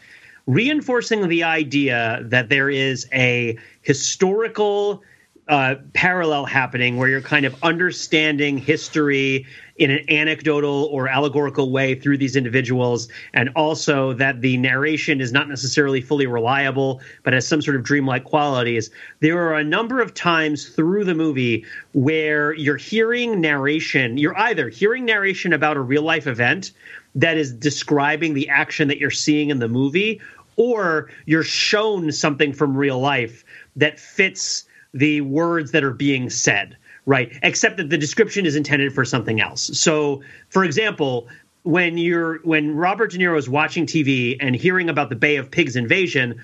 reinforcing 0.47 1.29
the 1.29 1.45
idea 1.45 2.21
that 2.25 2.49
there 2.49 2.69
is 2.69 3.07
a 3.13 3.57
historical 3.83 5.03
uh, 5.51 5.75
parallel 5.95 6.47
happening 6.47 6.97
where 6.97 7.09
you're 7.09 7.21
kind 7.21 7.45
of 7.45 7.57
understanding 7.65 8.57
history 8.57 9.45
in 9.77 9.91
an 9.91 10.09
anecdotal 10.09 10.89
or 10.93 11.09
allegorical 11.09 11.73
way 11.73 11.97
through 11.97 12.17
these 12.17 12.37
individuals, 12.37 13.09
and 13.35 13.51
also 13.57 14.13
that 14.13 14.43
the 14.43 14.57
narration 14.59 15.21
is 15.21 15.33
not 15.33 15.49
necessarily 15.49 16.01
fully 16.01 16.27
reliable, 16.27 17.01
but 17.25 17.33
has 17.33 17.49
some 17.49 17.61
sort 17.61 17.77
of 17.77 17.83
dreamlike 17.83 18.23
qualities. 18.23 18.91
There 19.19 19.39
are 19.39 19.57
a 19.57 19.65
number 19.65 20.01
of 20.01 20.15
times 20.15 20.69
through 20.69 21.05
the 21.05 21.17
movie 21.17 21.65
where 21.95 22.53
you're 22.55 22.77
hearing 22.77 23.41
narration, 23.41 24.19
you're 24.19 24.39
either 24.39 24.69
hearing 24.69 25.05
narration 25.05 25.53
about 25.53 25.77
a 25.77 25.81
real 25.81 26.03
life 26.03 26.29
event 26.29 26.71
that 27.17 27.37
is 27.37 27.53
describing 27.53 28.35
the 28.35 28.49
action 28.51 28.87
that 28.87 28.99
you're 28.99 29.11
seeing 29.11 29.51
in 29.51 29.59
the 29.59 29.69
movie, 29.69 30.21
or 30.55 31.11
you're 31.27 31.43
shown 31.43 32.13
something 32.13 32.53
from 32.53 32.77
real 32.77 33.01
life 33.01 33.45
that 33.75 33.99
fits 33.99 34.67
the 34.93 35.21
words 35.21 35.73
that 35.73 35.85
are 35.85 35.93
being 35.93 36.31
said, 36.31 36.77
right? 37.07 37.37
Except 37.43 37.77
that 37.79 37.91
the 37.91 37.99
description 37.99 38.47
is 38.47 38.57
intended 38.57 38.93
for 38.95 39.05
something 39.05 39.41
else. 39.41 39.79
So, 39.79 40.23
for 40.49 40.65
example, 40.65 41.29
when 41.63 41.99
you're 41.99 42.39
when 42.43 42.75
Robert 42.75 43.13
De 43.13 43.19
Niro 43.19 43.39
is 43.39 43.49
watching 43.49 43.87
TV 43.87 44.37
and 44.41 44.55
hearing 44.55 44.89
about 44.89 45.11
the 45.11 45.17
Bay 45.17 45.37
of 45.37 45.51
Pigs 45.51 45.77
invasion, 45.77 46.43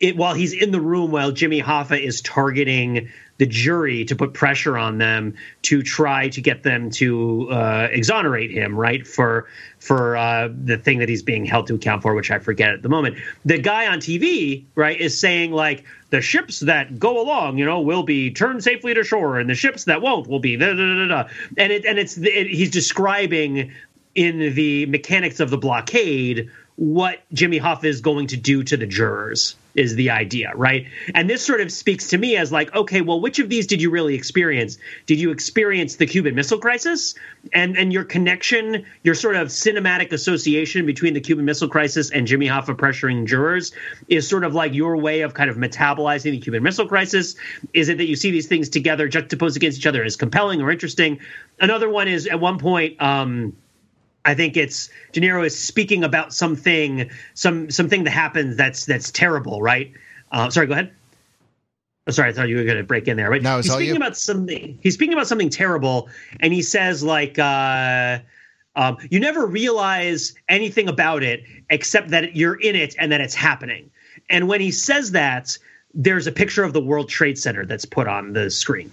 it, 0.00 0.16
while 0.16 0.34
he's 0.34 0.52
in 0.52 0.72
the 0.72 0.80
room 0.80 1.10
while 1.10 1.32
Jimmy 1.32 1.62
Hoffa 1.62 2.00
is 2.00 2.20
targeting 2.20 3.08
the 3.38 3.46
jury 3.46 4.04
to 4.06 4.16
put 4.16 4.32
pressure 4.34 4.78
on 4.78 4.98
them 4.98 5.34
to 5.62 5.82
try 5.82 6.28
to 6.28 6.40
get 6.40 6.62
them 6.62 6.90
to 6.90 7.48
uh, 7.50 7.88
exonerate 7.90 8.50
him, 8.50 8.76
right 8.76 9.06
for 9.06 9.46
for 9.78 10.16
uh, 10.16 10.48
the 10.64 10.78
thing 10.78 10.98
that 10.98 11.08
he's 11.08 11.22
being 11.22 11.44
held 11.44 11.66
to 11.68 11.74
account 11.74 12.02
for, 12.02 12.14
which 12.14 12.30
I 12.30 12.38
forget 12.38 12.70
at 12.70 12.82
the 12.82 12.88
moment. 12.88 13.16
The 13.44 13.58
guy 13.58 13.86
on 13.86 13.98
TV, 13.98 14.64
right, 14.74 14.98
is 14.98 15.18
saying 15.18 15.52
like 15.52 15.84
the 16.10 16.20
ships 16.20 16.60
that 16.60 16.98
go 16.98 17.20
along, 17.20 17.58
you 17.58 17.64
know, 17.64 17.80
will 17.80 18.02
be 18.02 18.30
turned 18.30 18.64
safely 18.64 18.94
to 18.94 19.04
shore, 19.04 19.38
and 19.38 19.48
the 19.48 19.54
ships 19.54 19.84
that 19.84 20.02
won't 20.02 20.28
will 20.28 20.40
be 20.40 20.56
da 20.56 20.72
da 20.72 20.74
da 20.74 21.08
da. 21.08 21.28
And 21.56 21.72
it 21.72 21.84
and 21.84 21.98
it's 21.98 22.16
it, 22.16 22.48
he's 22.48 22.70
describing 22.70 23.72
in 24.14 24.54
the 24.54 24.86
mechanics 24.86 25.40
of 25.40 25.50
the 25.50 25.58
blockade 25.58 26.50
what 26.76 27.20
Jimmy 27.32 27.60
Hoffa 27.60 27.84
is 27.84 28.00
going 28.00 28.28
to 28.28 28.36
do 28.36 28.62
to 28.62 28.76
the 28.76 28.86
jurors 28.86 29.56
is 29.76 29.94
the 29.94 30.10
idea, 30.10 30.52
right? 30.54 30.86
And 31.14 31.28
this 31.28 31.44
sort 31.44 31.60
of 31.60 31.70
speaks 31.70 32.08
to 32.08 32.18
me 32.18 32.36
as 32.36 32.50
like, 32.50 32.74
okay, 32.74 33.00
well, 33.02 33.20
which 33.20 33.38
of 33.38 33.48
these 33.48 33.66
did 33.66 33.80
you 33.80 33.90
really 33.90 34.14
experience? 34.14 34.78
Did 35.06 35.20
you 35.20 35.30
experience 35.30 35.96
the 35.96 36.06
Cuban 36.06 36.34
Missile 36.34 36.58
Crisis 36.58 37.14
and 37.52 37.76
and 37.76 37.92
your 37.92 38.04
connection, 38.04 38.84
your 39.02 39.14
sort 39.14 39.36
of 39.36 39.48
cinematic 39.48 40.12
association 40.12 40.86
between 40.86 41.14
the 41.14 41.20
Cuban 41.20 41.44
Missile 41.44 41.68
Crisis 41.68 42.10
and 42.10 42.26
Jimmy 42.26 42.48
Hoffa 42.48 42.74
pressuring 42.74 43.26
jurors 43.26 43.72
is 44.08 44.26
sort 44.26 44.44
of 44.44 44.54
like 44.54 44.74
your 44.74 44.96
way 44.96 45.20
of 45.20 45.34
kind 45.34 45.50
of 45.50 45.56
metabolizing 45.56 46.32
the 46.32 46.40
Cuban 46.40 46.62
Missile 46.62 46.88
Crisis? 46.88 47.36
Is 47.72 47.88
it 47.88 47.98
that 47.98 48.06
you 48.06 48.16
see 48.16 48.30
these 48.30 48.46
things 48.46 48.68
together 48.68 49.08
juxtaposed 49.08 49.56
against 49.56 49.78
each 49.78 49.86
other 49.86 50.02
as 50.02 50.16
compelling 50.16 50.62
or 50.62 50.70
interesting? 50.70 51.20
Another 51.60 51.88
one 51.88 52.08
is 52.08 52.26
at 52.26 52.40
one 52.40 52.58
point. 52.58 53.00
Um, 53.00 53.56
I 54.26 54.34
think 54.34 54.56
it's 54.56 54.90
De 55.12 55.20
Niro 55.20 55.46
is 55.46 55.58
speaking 55.58 56.02
about 56.02 56.34
something, 56.34 57.08
some 57.34 57.70
something 57.70 58.02
that 58.04 58.10
happens 58.10 58.56
that's 58.56 58.84
that's 58.84 59.12
terrible, 59.12 59.62
right? 59.62 59.92
Uh, 60.32 60.50
sorry, 60.50 60.66
go 60.66 60.72
ahead. 60.72 60.92
Oh, 62.08 62.10
sorry, 62.10 62.30
I 62.30 62.32
thought 62.32 62.48
you 62.48 62.56
were 62.56 62.64
going 62.64 62.76
to 62.76 62.82
break 62.82 63.06
in 63.06 63.16
there. 63.16 63.30
But 63.30 63.42
no, 63.42 63.56
he's 63.58 63.70
speaking 63.70 63.86
you. 63.86 63.96
about 63.96 64.16
something. 64.16 64.78
He's 64.82 64.94
speaking 64.94 65.14
about 65.14 65.28
something 65.28 65.48
terrible, 65.48 66.08
and 66.40 66.52
he 66.52 66.60
says 66.60 67.04
like, 67.04 67.38
uh, 67.38 68.18
um, 68.74 68.98
"You 69.10 69.20
never 69.20 69.46
realize 69.46 70.34
anything 70.48 70.88
about 70.88 71.22
it 71.22 71.44
except 71.70 72.08
that 72.08 72.34
you're 72.34 72.56
in 72.56 72.74
it 72.74 72.96
and 72.98 73.12
that 73.12 73.20
it's 73.20 73.34
happening." 73.34 73.92
And 74.28 74.48
when 74.48 74.60
he 74.60 74.72
says 74.72 75.12
that, 75.12 75.56
there's 75.94 76.26
a 76.26 76.32
picture 76.32 76.64
of 76.64 76.72
the 76.72 76.80
World 76.80 77.08
Trade 77.08 77.38
Center 77.38 77.64
that's 77.64 77.84
put 77.84 78.08
on 78.08 78.32
the 78.32 78.50
screen, 78.50 78.90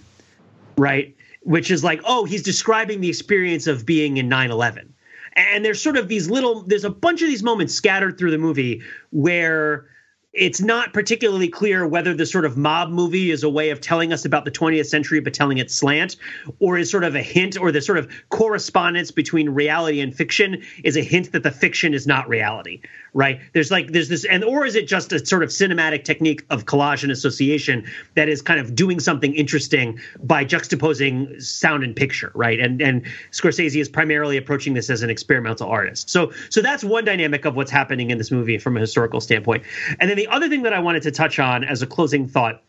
right? 0.78 1.16
Which 1.42 1.72
is 1.72 1.82
like, 1.82 2.00
oh, 2.04 2.24
he's 2.24 2.42
describing 2.42 3.00
the 3.00 3.08
experience 3.08 3.66
of 3.66 3.84
being 3.84 4.16
in 4.16 4.28
9 4.28 4.52
11 4.52 4.93
and 5.36 5.64
there's 5.64 5.80
sort 5.82 5.96
of 5.96 6.08
these 6.08 6.30
little 6.30 6.62
there's 6.62 6.84
a 6.84 6.90
bunch 6.90 7.22
of 7.22 7.28
these 7.28 7.42
moments 7.42 7.74
scattered 7.74 8.18
through 8.18 8.30
the 8.30 8.38
movie 8.38 8.82
where 9.10 9.86
it's 10.32 10.60
not 10.60 10.92
particularly 10.92 11.48
clear 11.48 11.86
whether 11.86 12.12
the 12.12 12.26
sort 12.26 12.44
of 12.44 12.56
mob 12.56 12.88
movie 12.90 13.30
is 13.30 13.44
a 13.44 13.48
way 13.48 13.70
of 13.70 13.80
telling 13.80 14.12
us 14.12 14.24
about 14.24 14.44
the 14.44 14.50
20th 14.50 14.86
century 14.86 15.20
but 15.20 15.32
telling 15.34 15.58
it 15.58 15.70
slant 15.70 16.16
or 16.58 16.76
is 16.76 16.90
sort 16.90 17.04
of 17.04 17.14
a 17.14 17.22
hint 17.22 17.58
or 17.58 17.70
the 17.72 17.80
sort 17.80 17.98
of 17.98 18.10
correspondence 18.30 19.10
between 19.10 19.48
reality 19.50 20.00
and 20.00 20.14
fiction 20.14 20.62
is 20.82 20.96
a 20.96 21.02
hint 21.02 21.32
that 21.32 21.42
the 21.42 21.50
fiction 21.52 21.94
is 21.94 22.06
not 22.06 22.28
reality 22.28 22.80
right? 23.14 23.40
There's 23.52 23.70
like 23.70 23.92
there's 23.92 24.08
this 24.08 24.24
and 24.24 24.44
or 24.44 24.66
is 24.66 24.74
it 24.74 24.86
just 24.86 25.12
a 25.12 25.24
sort 25.24 25.42
of 25.42 25.48
cinematic 25.48 26.04
technique 26.04 26.44
of 26.50 26.66
collage 26.66 27.04
and 27.04 27.12
association 27.12 27.86
that 28.14 28.28
is 28.28 28.42
kind 28.42 28.60
of 28.60 28.74
doing 28.74 29.00
something 29.00 29.32
interesting 29.34 30.00
by 30.22 30.44
juxtaposing 30.44 31.40
sound 31.40 31.84
and 31.84 31.96
picture 31.96 32.32
right? 32.34 32.58
And 32.58 32.82
and 32.82 33.06
scorsese 33.30 33.80
is 33.80 33.88
primarily 33.88 34.36
approaching 34.36 34.74
this 34.74 34.90
as 34.90 35.02
an 35.02 35.10
experimental 35.10 35.68
artist. 35.68 36.10
So 36.10 36.32
so 36.50 36.60
that's 36.60 36.84
one 36.84 37.04
dynamic 37.04 37.44
of 37.44 37.54
what's 37.54 37.70
happening 37.70 38.10
in 38.10 38.18
this 38.18 38.30
movie 38.30 38.58
from 38.58 38.76
a 38.76 38.80
historical 38.80 39.20
standpoint. 39.20 39.62
And 40.00 40.10
then 40.10 40.16
the 40.16 40.26
other 40.26 40.48
thing 40.48 40.62
that 40.62 40.72
i 40.72 40.78
wanted 40.80 41.04
to 41.04 41.10
touch 41.10 41.38
on 41.38 41.64
as 41.64 41.82
a 41.82 41.86
closing 41.86 42.26
thought 42.26 42.62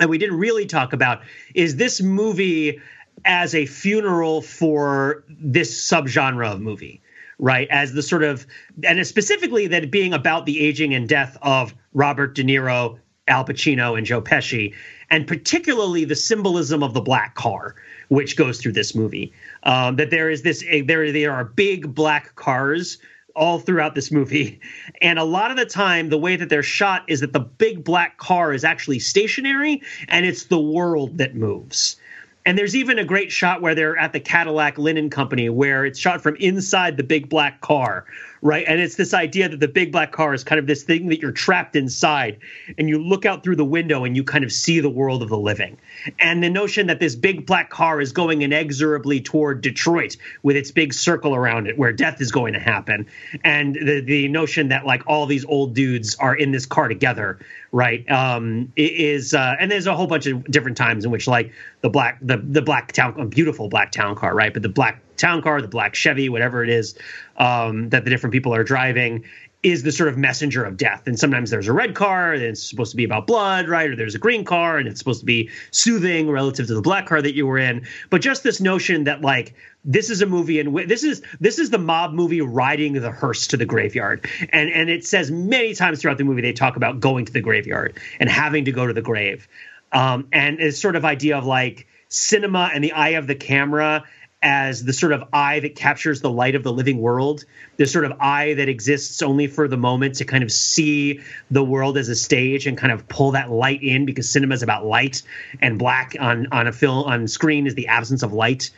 and 0.00 0.08
we 0.08 0.18
didn't 0.18 0.38
really 0.38 0.66
talk 0.66 0.92
about 0.92 1.20
is 1.54 1.76
this 1.76 2.00
movie 2.00 2.80
as 3.24 3.54
a 3.54 3.66
funeral 3.66 4.40
for 4.40 5.22
this 5.28 5.88
subgenre 5.88 6.50
of 6.50 6.60
movie 6.60 7.02
right? 7.38 7.68
As 7.70 7.92
the 7.92 8.02
sort 8.02 8.22
of, 8.22 8.46
and 8.84 9.04
specifically 9.06 9.66
that 9.68 9.90
being 9.90 10.12
about 10.12 10.46
the 10.46 10.60
aging 10.60 10.94
and 10.94 11.08
death 11.08 11.36
of 11.42 11.74
Robert 11.92 12.34
De 12.34 12.44
Niro, 12.44 12.98
Al 13.28 13.44
Pacino, 13.44 13.96
and 13.96 14.06
Joe 14.06 14.20
Pesci, 14.20 14.74
and 15.10 15.26
particularly 15.26 16.04
the 16.04 16.16
symbolism 16.16 16.82
of 16.82 16.94
the 16.94 17.00
black 17.00 17.34
car, 17.34 17.74
which 18.08 18.36
goes 18.36 18.60
through 18.60 18.72
this 18.72 18.94
movie. 18.94 19.32
Um, 19.62 19.96
that 19.96 20.10
there 20.10 20.30
is 20.30 20.42
this, 20.42 20.64
there 20.86 21.12
there 21.12 21.32
are 21.32 21.44
big 21.44 21.94
black 21.94 22.34
cars 22.34 22.98
all 23.34 23.58
throughout 23.58 23.94
this 23.94 24.10
movie. 24.10 24.60
And 25.00 25.18
a 25.18 25.24
lot 25.24 25.50
of 25.50 25.56
the 25.56 25.66
time, 25.66 26.10
the 26.10 26.18
way 26.18 26.36
that 26.36 26.48
they're 26.48 26.62
shot 26.62 27.02
is 27.08 27.20
that 27.20 27.32
the 27.32 27.40
big 27.40 27.82
black 27.82 28.18
car 28.18 28.52
is 28.52 28.62
actually 28.62 29.00
stationary 29.00 29.82
and 30.06 30.24
it's 30.24 30.44
the 30.44 30.60
world 30.60 31.18
that 31.18 31.34
moves. 31.34 31.96
And 32.44 32.58
there's 32.58 32.74
even 32.74 32.98
a 32.98 33.04
great 33.04 33.30
shot 33.30 33.62
where 33.62 33.74
they're 33.74 33.96
at 33.96 34.12
the 34.12 34.20
Cadillac 34.20 34.78
Linen 34.78 35.10
Company 35.10 35.48
where 35.48 35.84
it's 35.84 35.98
shot 35.98 36.22
from 36.22 36.36
inside 36.36 36.96
the 36.96 37.04
big 37.04 37.28
black 37.28 37.60
car, 37.60 38.04
right? 38.42 38.64
And 38.66 38.80
it's 38.80 38.96
this 38.96 39.14
idea 39.14 39.48
that 39.48 39.60
the 39.60 39.68
big 39.68 39.92
black 39.92 40.10
car 40.10 40.34
is 40.34 40.42
kind 40.42 40.58
of 40.58 40.66
this 40.66 40.82
thing 40.82 41.08
that 41.08 41.20
you're 41.20 41.30
trapped 41.30 41.76
inside 41.76 42.40
and 42.76 42.88
you 42.88 42.98
look 42.98 43.24
out 43.24 43.44
through 43.44 43.54
the 43.56 43.64
window 43.64 44.04
and 44.04 44.16
you 44.16 44.24
kind 44.24 44.42
of 44.42 44.52
see 44.52 44.80
the 44.80 44.90
world 44.90 45.22
of 45.22 45.28
the 45.28 45.38
living. 45.38 45.78
And 46.18 46.42
the 46.42 46.50
notion 46.50 46.88
that 46.88 46.98
this 46.98 47.14
big 47.14 47.46
black 47.46 47.70
car 47.70 48.00
is 48.00 48.12
going 48.12 48.42
inexorably 48.42 49.20
toward 49.20 49.60
Detroit 49.60 50.16
with 50.42 50.56
its 50.56 50.72
big 50.72 50.92
circle 50.92 51.36
around 51.36 51.68
it 51.68 51.78
where 51.78 51.92
death 51.92 52.20
is 52.20 52.32
going 52.32 52.54
to 52.54 52.60
happen. 52.60 53.06
And 53.44 53.76
the, 53.76 54.02
the 54.04 54.26
notion 54.26 54.68
that 54.68 54.84
like 54.84 55.04
all 55.06 55.26
these 55.26 55.44
old 55.44 55.74
dudes 55.74 56.16
are 56.16 56.34
in 56.34 56.50
this 56.50 56.66
car 56.66 56.88
together 56.88 57.38
right 57.72 58.08
um 58.10 58.70
is 58.76 59.32
uh 59.32 59.56
and 59.58 59.70
there's 59.70 59.86
a 59.86 59.96
whole 59.96 60.06
bunch 60.06 60.26
of 60.26 60.44
different 60.44 60.76
times 60.76 61.06
in 61.06 61.10
which 61.10 61.26
like 61.26 61.52
the 61.80 61.88
black 61.88 62.18
the 62.20 62.36
the 62.36 62.60
black 62.60 62.92
town 62.92 63.18
a 63.18 63.24
beautiful 63.24 63.68
black 63.68 63.90
town 63.90 64.14
car 64.14 64.34
right 64.34 64.52
but 64.52 64.62
the 64.62 64.68
black 64.68 65.00
town 65.16 65.42
car 65.42 65.60
the 65.60 65.68
black 65.68 65.94
chevy 65.94 66.28
whatever 66.28 66.64
it 66.64 66.70
is 66.70 66.96
um 67.36 67.88
that 67.90 68.04
the 68.04 68.10
different 68.10 68.32
people 68.32 68.54
are 68.54 68.64
driving 68.64 69.24
is 69.62 69.84
the 69.84 69.92
sort 69.92 70.08
of 70.08 70.18
messenger 70.18 70.64
of 70.64 70.76
death. 70.76 71.06
And 71.06 71.18
sometimes 71.18 71.50
there's 71.50 71.68
a 71.68 71.72
red 71.72 71.94
car 71.94 72.32
and 72.32 72.42
it's 72.42 72.62
supposed 72.62 72.90
to 72.90 72.96
be 72.96 73.04
about 73.04 73.28
blood, 73.28 73.68
right? 73.68 73.88
Or 73.88 73.94
there's 73.96 74.16
a 74.16 74.18
green 74.18 74.44
car 74.44 74.76
and 74.76 74.88
it's 74.88 74.98
supposed 74.98 75.20
to 75.20 75.26
be 75.26 75.50
soothing 75.70 76.28
relative 76.28 76.66
to 76.66 76.74
the 76.74 76.82
black 76.82 77.06
car 77.06 77.22
that 77.22 77.34
you 77.34 77.46
were 77.46 77.58
in. 77.58 77.86
But 78.10 78.22
just 78.22 78.42
this 78.42 78.60
notion 78.60 79.04
that 79.04 79.20
like 79.20 79.54
this 79.84 80.10
is 80.10 80.20
a 80.20 80.26
movie 80.26 80.58
and 80.58 80.76
this 80.88 81.04
is 81.04 81.22
this 81.38 81.60
is 81.60 81.70
the 81.70 81.78
mob 81.78 82.12
movie 82.12 82.40
riding 82.40 82.94
the 82.94 83.12
hearse 83.12 83.46
to 83.48 83.56
the 83.56 83.66
graveyard. 83.66 84.28
And 84.50 84.68
and 84.68 84.90
it 84.90 85.04
says 85.04 85.30
many 85.30 85.74
times 85.74 86.00
throughout 86.00 86.18
the 86.18 86.24
movie 86.24 86.42
they 86.42 86.52
talk 86.52 86.76
about 86.76 86.98
going 86.98 87.24
to 87.26 87.32
the 87.32 87.40
graveyard 87.40 87.96
and 88.18 88.28
having 88.28 88.64
to 88.64 88.72
go 88.72 88.86
to 88.86 88.92
the 88.92 89.02
grave. 89.02 89.46
Um, 89.92 90.26
and 90.32 90.58
it's 90.58 90.80
sort 90.80 90.96
of 90.96 91.04
idea 91.04 91.38
of 91.38 91.44
like 91.44 91.86
cinema 92.08 92.70
and 92.74 92.82
the 92.82 92.92
eye 92.92 93.10
of 93.10 93.26
the 93.26 93.34
camera 93.34 94.04
as 94.42 94.84
the 94.84 94.92
sort 94.92 95.12
of 95.12 95.22
eye 95.32 95.60
that 95.60 95.76
captures 95.76 96.20
the 96.20 96.30
light 96.30 96.54
of 96.54 96.64
the 96.64 96.72
living 96.72 96.98
world, 96.98 97.44
the 97.76 97.86
sort 97.86 98.04
of 98.04 98.12
eye 98.20 98.54
that 98.54 98.68
exists 98.68 99.22
only 99.22 99.46
for 99.46 99.68
the 99.68 99.76
moment 99.76 100.16
to 100.16 100.24
kind 100.24 100.42
of 100.42 100.50
see 100.50 101.20
the 101.50 101.62
world 101.62 101.96
as 101.96 102.08
a 102.08 102.16
stage 102.16 102.66
and 102.66 102.76
kind 102.76 102.92
of 102.92 103.06
pull 103.08 103.30
that 103.32 103.50
light 103.50 103.82
in 103.82 104.04
because 104.04 104.28
cinema 104.28 104.54
is 104.54 104.62
about 104.62 104.84
light 104.84 105.22
and 105.60 105.78
black 105.78 106.16
on 106.18 106.48
on 106.50 106.66
a 106.66 106.72
film 106.72 107.04
on 107.04 107.28
screen 107.28 107.66
is 107.66 107.74
the 107.74 107.86
absence 107.86 108.22
of 108.22 108.32
light. 108.32 108.70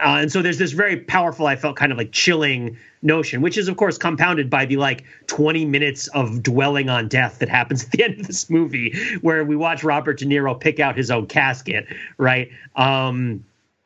Uh, 0.00 0.18
and 0.20 0.32
so 0.32 0.42
there's 0.42 0.58
this 0.58 0.72
very 0.72 0.96
powerful, 0.96 1.46
I 1.46 1.54
felt 1.54 1.76
kind 1.76 1.92
of 1.92 1.98
like 1.98 2.10
chilling 2.10 2.76
notion, 3.02 3.40
which 3.40 3.56
is 3.56 3.68
of 3.68 3.76
course 3.76 3.98
compounded 3.98 4.50
by 4.50 4.64
the 4.66 4.76
like 4.76 5.04
20 5.28 5.64
minutes 5.64 6.08
of 6.08 6.42
dwelling 6.42 6.88
on 6.88 7.06
death 7.06 7.38
that 7.38 7.48
happens 7.48 7.84
at 7.84 7.90
the 7.92 8.02
end 8.02 8.20
of 8.20 8.26
this 8.26 8.50
movie, 8.50 8.98
where 9.20 9.44
we 9.44 9.54
watch 9.54 9.84
Robert 9.84 10.18
De 10.18 10.24
Niro 10.24 10.58
pick 10.58 10.80
out 10.80 10.96
his 10.96 11.10
own 11.10 11.26
casket, 11.26 11.86
right? 12.18 12.50
Um, 12.74 13.44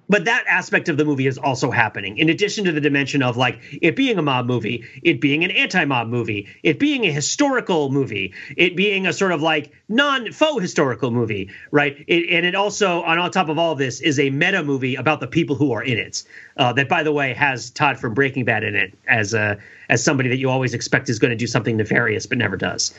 but 0.08 0.24
that 0.24 0.44
aspect 0.48 0.88
of 0.88 0.96
the 0.96 1.04
movie 1.04 1.26
is 1.26 1.38
also 1.38 1.70
happening. 1.70 2.18
In 2.18 2.28
addition 2.28 2.64
to 2.64 2.72
the 2.72 2.80
dimension 2.80 3.22
of 3.22 3.36
like 3.36 3.58
it 3.82 3.96
being 3.96 4.18
a 4.18 4.22
mob 4.22 4.46
movie 4.46 4.84
it 5.02 5.20
being 5.20 5.44
an 5.44 5.50
anti-mob 5.50 6.08
movie 6.08 6.48
it 6.62 6.78
being 6.78 7.04
a 7.04 7.12
historical 7.12 7.90
movie 7.90 8.34
it 8.56 8.76
being 8.76 9.06
a 9.06 9.12
sort 9.12 9.32
of 9.32 9.42
like 9.42 9.72
non-faux 9.88 10.60
historical 10.60 11.10
movie 11.10 11.50
right? 11.70 12.04
It, 12.06 12.30
and 12.30 12.46
it 12.46 12.54
also 12.54 13.02
on, 13.02 13.26
top 13.30 13.48
of 13.48 13.58
all 13.58 13.74
this 13.74 14.00
is 14.00 14.20
a 14.20 14.30
meta 14.30 14.62
movie 14.62 14.94
about 14.94 15.20
the 15.20 15.26
people 15.26 15.56
who 15.56 15.72
are 15.72 15.82
in 15.82 15.98
it. 15.98 16.22
Uh, 16.56 16.72
that 16.72 16.88
by 16.88 17.02
the 17.02 17.12
way 17.12 17.34
has 17.34 17.70
todd 17.70 17.98
from 17.98 18.14
breaking 18.14 18.44
bad 18.44 18.64
in 18.64 18.74
it 18.74 18.96
as 19.08 19.34
a 19.34 19.58
as 19.88 20.02
somebody 20.02 20.28
that 20.28 20.38
you 20.38 20.50
always 20.50 20.74
expect 20.74 21.08
is 21.08 21.18
going 21.18 21.30
to 21.30 21.36
do 21.36 21.46
something 21.46 21.76
nefarious 21.76 22.26
but 22.26 22.38
never 22.38 22.56
does 22.56 22.94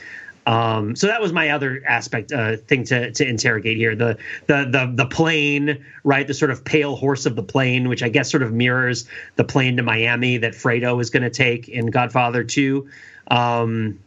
um, 0.46 0.96
so 0.96 1.06
that 1.06 1.20
was 1.20 1.32
my 1.32 1.50
other 1.50 1.82
aspect 1.86 2.32
uh, 2.32 2.56
thing 2.56 2.84
to 2.84 3.12
to 3.12 3.26
interrogate 3.26 3.76
here. 3.76 3.94
The 3.94 4.18
the 4.46 4.68
the 4.70 4.92
the 4.94 5.06
plane 5.06 5.84
right? 6.04 6.26
The 6.26 6.34
sort 6.34 6.50
of 6.50 6.64
pale 6.64 6.96
horse 6.96 7.26
of 7.26 7.36
the 7.36 7.42
plane 7.42 7.88
which 7.88 8.02
I 8.02 8.08
guess 8.08 8.30
sort 8.30 8.42
of 8.42 8.52
mirrors 8.52 9.06
the 9.36 9.44
plane 9.44 9.76
to 9.76 9.82
Miami 9.82 10.38
that 10.38 10.52
Fredo 10.52 11.00
is 11.00 11.10
going 11.10 11.22
to 11.22 11.30
take 11.30 11.68
in 11.68 11.86
Godfather 11.86 12.44
2 12.44 12.88
um, 13.30 13.98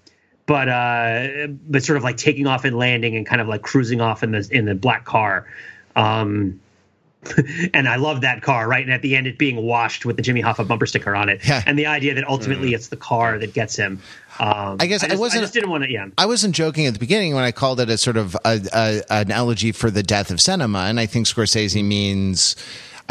but 0.46 0.68
uh, 0.68 1.48
but 1.70 1.84
sort 1.84 1.98
of 1.98 2.04
like 2.04 2.18
taking 2.18 2.48
off 2.48 2.66
and 2.66 2.78
landing 2.78 3.16
and 3.16 3.26
kind 3.26 3.42
of 3.42 3.48
like 3.48 3.62
cruising 3.62 4.02
off 4.02 4.24
in 4.24 4.32
the 4.32 4.48
in 4.52 4.66
the 4.66 4.76
black 4.76 5.06
car. 5.06 5.48
Um, 5.96 6.60
and 7.74 7.88
I 7.88 7.98
love 7.98 8.22
that 8.22 8.42
car, 8.42 8.68
right? 8.68 8.84
And 8.84 8.92
at 8.94 9.02
the 9.02 9.16
end, 9.16 9.28
it 9.28 9.38
being 9.38 9.58
washed 9.58 10.06
with 10.06 10.16
the 10.18 10.22
Jimmy 10.24 10.42
Hoffa 10.42 10.68
bumper 10.68 10.86
sticker 10.86 11.16
on 11.16 11.30
it, 11.30 11.42
Yeah. 11.48 11.64
and 11.66 11.78
the 11.78 11.86
idea 11.86 12.14
that 12.16 12.28
ultimately 12.28 12.74
it's 12.74 12.88
the 12.88 12.98
car 12.98 13.38
that 13.38 13.54
gets 13.54 13.76
him. 13.76 14.00
Um, 14.40 14.78
I 14.80 14.88
guess 14.88 15.04
I 15.04 15.10
just, 15.10 15.20
wasn't- 15.20 15.42
I 15.42 15.44
just 15.44 15.54
didn't 15.54 15.70
want 15.70 15.84
to. 15.84 15.92
Yeah, 15.92 16.08
I 16.18 16.26
wasn't 16.26 16.56
joking 16.56 16.88
at 16.88 16.94
the 16.94 17.00
beginning 17.00 17.36
when 17.36 17.44
I 17.44 17.52
called 17.52 17.80
it 17.80 17.90
a 17.90 17.98
sort 17.98 18.18
of 18.18 18.36
a, 18.46 18.60
a, 18.74 19.02
an 19.14 19.30
elegy 19.32 19.72
for 19.72 19.92
the 19.92 20.02
death 20.04 20.32
of 20.32 20.42
cinema, 20.42 20.80
and 20.80 21.00
I 21.00 21.06
think 21.06 21.28
Scorsese 21.28 21.84
means. 21.84 22.56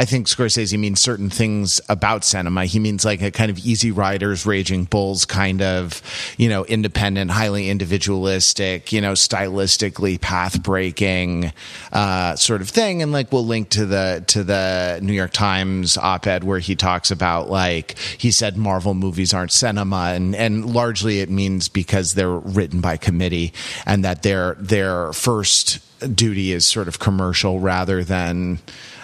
I 0.00 0.06
think 0.06 0.28
Scorsese 0.28 0.78
means 0.78 0.98
certain 0.98 1.28
things 1.28 1.78
about 1.90 2.24
cinema. 2.24 2.64
He 2.64 2.78
means 2.78 3.04
like 3.04 3.20
a 3.20 3.30
kind 3.30 3.50
of 3.50 3.58
easy 3.58 3.90
riders, 3.90 4.46
raging 4.46 4.84
bulls 4.84 5.26
kind 5.26 5.60
of, 5.60 6.00
you 6.38 6.48
know, 6.48 6.64
independent, 6.64 7.30
highly 7.30 7.68
individualistic, 7.68 8.94
you 8.94 9.02
know, 9.02 9.12
stylistically 9.12 10.18
path 10.18 10.62
breaking, 10.62 11.52
uh, 11.92 12.34
sort 12.36 12.62
of 12.62 12.70
thing. 12.70 13.02
And 13.02 13.12
like 13.12 13.30
we'll 13.30 13.44
link 13.44 13.68
to 13.70 13.84
the, 13.84 14.24
to 14.28 14.42
the 14.42 15.00
New 15.02 15.12
York 15.12 15.32
Times 15.32 15.98
op 15.98 16.26
ed 16.26 16.44
where 16.44 16.60
he 16.60 16.74
talks 16.74 17.10
about 17.10 17.50
like, 17.50 17.98
he 17.98 18.30
said 18.30 18.56
Marvel 18.56 18.94
movies 18.94 19.34
aren't 19.34 19.52
cinema 19.52 20.12
and, 20.14 20.34
and 20.34 20.72
largely 20.72 21.20
it 21.20 21.28
means 21.28 21.68
because 21.68 22.14
they're 22.14 22.30
written 22.30 22.80
by 22.80 22.96
committee 22.96 23.52
and 23.84 24.02
that 24.06 24.22
their, 24.22 24.54
their 24.54 25.12
first 25.12 25.78
duty 26.16 26.52
is 26.52 26.64
sort 26.64 26.88
of 26.88 26.98
commercial 26.98 27.60
rather 27.60 28.02
than, 28.02 28.60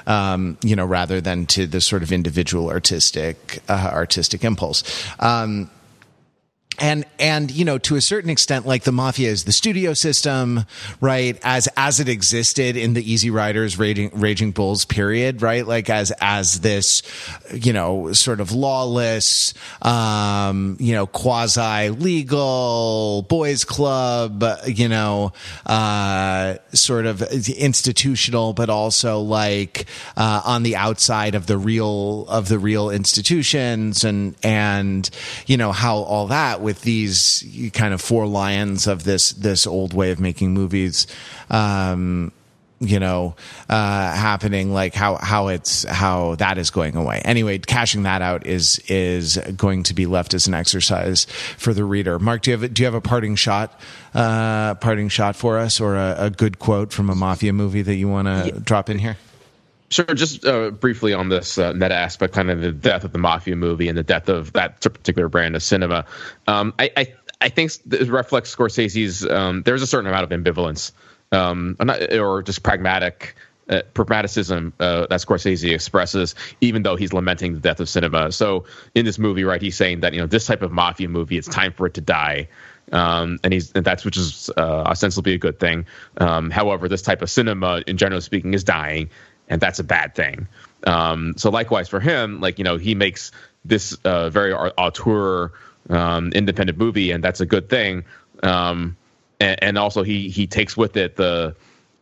um, 0.07 0.57
you 0.63 0.77
know, 0.77 0.85
rather 0.85 1.21
than 1.21 1.47
to 1.47 1.67
the 1.67 1.81
sort 1.81 2.03
of 2.03 2.13
individual 2.13 2.69
artistic 2.71 3.63
uh, 3.69 3.91
artistic 3.93 4.45
impulse. 4.45 4.83
Um, 5.21 5.71
and 6.79 7.05
and 7.19 7.51
you 7.51 7.65
know 7.65 7.79
to 7.79 7.97
a 7.97 8.01
certain 8.01 8.31
extent 8.31 8.67
like 8.67 8.85
the 8.85 8.93
mafia 8.93 9.31
is 9.31 9.45
the 9.45 9.53
studio 9.53 9.95
system 9.95 10.65
right? 11.01 11.39
As 11.43 11.69
as 11.77 12.01
it 12.01 12.09
existed 12.09 12.77
in 12.77 12.95
the 12.95 13.13
easy 13.13 13.31
riders 13.31 13.79
raging 13.79 14.11
raging 14.15 14.53
bulls 14.53 14.85
period 14.85 15.43
right? 15.43 15.67
Like 15.67 15.91
as 15.91 16.13
as 16.21 16.61
this 16.61 17.03
you 17.53 17.73
know 17.73 18.13
sort 18.13 18.41
of 18.41 18.53
lawless 18.53 19.55
um 19.83 20.77
you 20.81 20.95
know 20.95 21.07
quasi 21.07 21.91
legal 21.91 23.23
boys 23.29 23.65
club 23.65 24.45
you 24.67 24.89
know 24.89 25.33
uh 25.67 26.57
sort 26.73 27.07
of 27.07 27.23
institutional 27.23 28.53
but 28.53 28.71
also 28.71 29.21
like 29.21 29.87
uh 30.17 30.43
on 30.45 30.63
the 30.63 30.77
outside 30.77 31.35
of 31.35 31.47
the 31.47 31.59
real 31.59 32.27
of 32.29 32.49
the 32.49 32.59
real 32.59 32.91
institutions 32.91 34.05
and 34.05 34.35
and 34.43 35.11
you 35.47 35.57
know 35.57 35.73
how 35.73 35.97
all 35.99 36.29
that 36.29 36.61
with 36.67 36.83
these 36.83 37.71
kind 37.75 37.95
of 37.95 38.01
four 38.01 38.27
lions 38.27 38.89
of 38.89 39.05
this 39.05 39.31
this 39.35 39.69
old 39.69 39.95
way 39.95 40.11
of 40.11 40.19
making 40.19 40.53
movies 40.53 41.07
um 41.49 42.33
you 42.81 42.99
know 42.99 43.37
uh 43.69 44.13
happening 44.13 44.75
like 44.75 44.93
how 44.93 45.15
how 45.15 45.47
it's 45.47 45.85
how 45.85 46.35
that 46.35 46.59
is 46.59 46.71
going 46.71 46.97
away. 46.97 47.23
Anyway 47.25 47.57
cashing 47.59 48.03
that 48.03 48.21
out 48.21 48.45
is 48.45 48.81
is 48.89 49.39
going 49.57 49.85
to 49.85 49.95
be 49.95 50.07
left 50.07 50.35
as 50.35 50.49
an 50.49 50.55
exercise 50.55 51.29
for 51.57 51.73
the 51.73 51.85
reader. 51.85 52.19
Mark 52.19 52.43
do 52.43 52.51
you 52.51 52.57
have 52.57 52.65
a, 52.65 52.69
do 52.69 52.83
you 52.83 52.87
have 52.87 52.95
a 52.95 53.01
parting 53.01 53.37
shot 53.37 53.81
uh 54.13 54.75
parting 54.75 55.09
shot 55.09 55.37
for 55.37 55.59
us 55.59 55.81
or 55.81 55.95
a, 55.95 56.17
a 56.19 56.31
good 56.31 56.59
quote 56.59 56.93
from 56.93 57.11
a 57.11 57.15
mafia 57.15 57.53
movie 57.53 57.83
that 57.83 57.95
you 57.95 58.09
want 58.09 58.27
to 58.27 58.59
drop 58.59 58.91
in 58.91 58.99
here 58.99 59.17
Sure. 59.91 60.05
Just 60.07 60.45
uh, 60.45 60.71
briefly 60.71 61.15
on 61.15 61.29
this 61.29 61.59
uh, 61.59 61.73
meta 61.73 61.95
aspect, 61.95 62.35
kind 62.35 62.51
of 62.51 62.61
the 62.61 62.73
death 62.73 63.05
of 63.05 63.13
the 63.13 63.19
mafia 63.19 63.55
movie 63.55 63.89
and 63.89 63.97
the 63.97 64.03
death 64.03 64.29
of 64.29 64.53
that 64.55 64.81
particular 64.81 65.29
brand 65.29 65.55
of 65.55 65.63
cinema. 65.63 66.05
Um, 66.49 66.75
I, 66.79 66.91
I 66.97 67.15
I 67.41 67.49
think 67.51 67.73
it 67.93 68.09
reflects 68.09 68.55
Scorsese's. 68.55 69.25
Um, 69.27 69.63
there's 69.63 69.83
a 69.83 69.87
certain 69.87 70.09
amount 70.09 70.31
of 70.31 70.39
ambivalence, 70.43 70.93
um, 71.33 71.77
not, 71.81 72.13
or 72.13 72.43
just 72.43 72.63
pragmatic. 72.63 73.35
Uh, 73.69 73.83
pragmaticism 73.95 74.73
uh, 74.79 75.09
that 75.09 75.19
Scorsese 75.19 75.75
expresses, 75.75 76.37
even 76.61 76.85
though 76.85 76.95
he's 76.95 77.13
lamenting 77.13 77.53
the 77.53 77.59
death 77.59 77.81
of 77.81 77.89
cinema. 77.89 78.31
So 78.31 78.65
in 78.95 79.05
this 79.05 79.19
movie, 79.19 79.43
right, 79.43 79.61
he's 79.61 79.77
saying 79.77 80.03
that 80.03 80.15
you 80.15 80.21
know 80.21 80.29
this 80.29 80.47
type 80.47 80.63
of 80.63 80.71
mafia 80.71 81.09
movie, 81.09 81.37
it's 81.37 81.49
time 81.49 81.73
for 81.73 81.89
it 81.89 81.95
to 81.95 82.01
die, 82.01 82.47
um, 82.93 83.41
and 83.43 83.53
he's 83.53 83.73
and 83.73 83.85
that's 83.85 84.05
which 84.05 84.17
is 84.17 84.51
uh, 84.57 84.61
ostensibly 84.61 85.35
a 85.35 85.39
good 85.39 85.59
thing. 85.59 85.85
Um, 86.19 86.49
however, 86.49 86.89
this 86.89 87.03
type 87.03 87.23
of 87.23 87.29
cinema, 87.29 87.83
in 87.89 87.97
general 87.97 88.21
speaking, 88.21 88.55
is 88.55 88.63
dying, 88.63 89.11
and 89.49 89.61
that's 89.61 89.79
a 89.79 89.85
bad 89.85 90.15
thing. 90.15 90.49
Um, 90.87 91.35
so 91.37 91.51
likewise 91.51 91.89
for 91.89 92.01
him, 92.01 92.41
like 92.41 92.59
you 92.59 92.65
know, 92.65 92.77
he 92.77 92.95
makes 92.95 93.33
this 93.65 93.95
uh, 94.05 94.31
very 94.31 94.53
auteur 94.53 95.53
um, 95.91 96.33
independent 96.33 96.79
movie, 96.79 97.11
and 97.11 97.23
that's 97.23 97.41
a 97.41 97.47
good 97.47 97.69
thing. 97.69 98.05
Um, 98.43 98.97
and, 99.41 99.63
and 99.63 99.79
also 99.79 100.03
he 100.03 100.29
he 100.29 100.47
takes 100.47 100.77
with 100.77 100.97
it 100.97 101.17
the 101.17 101.57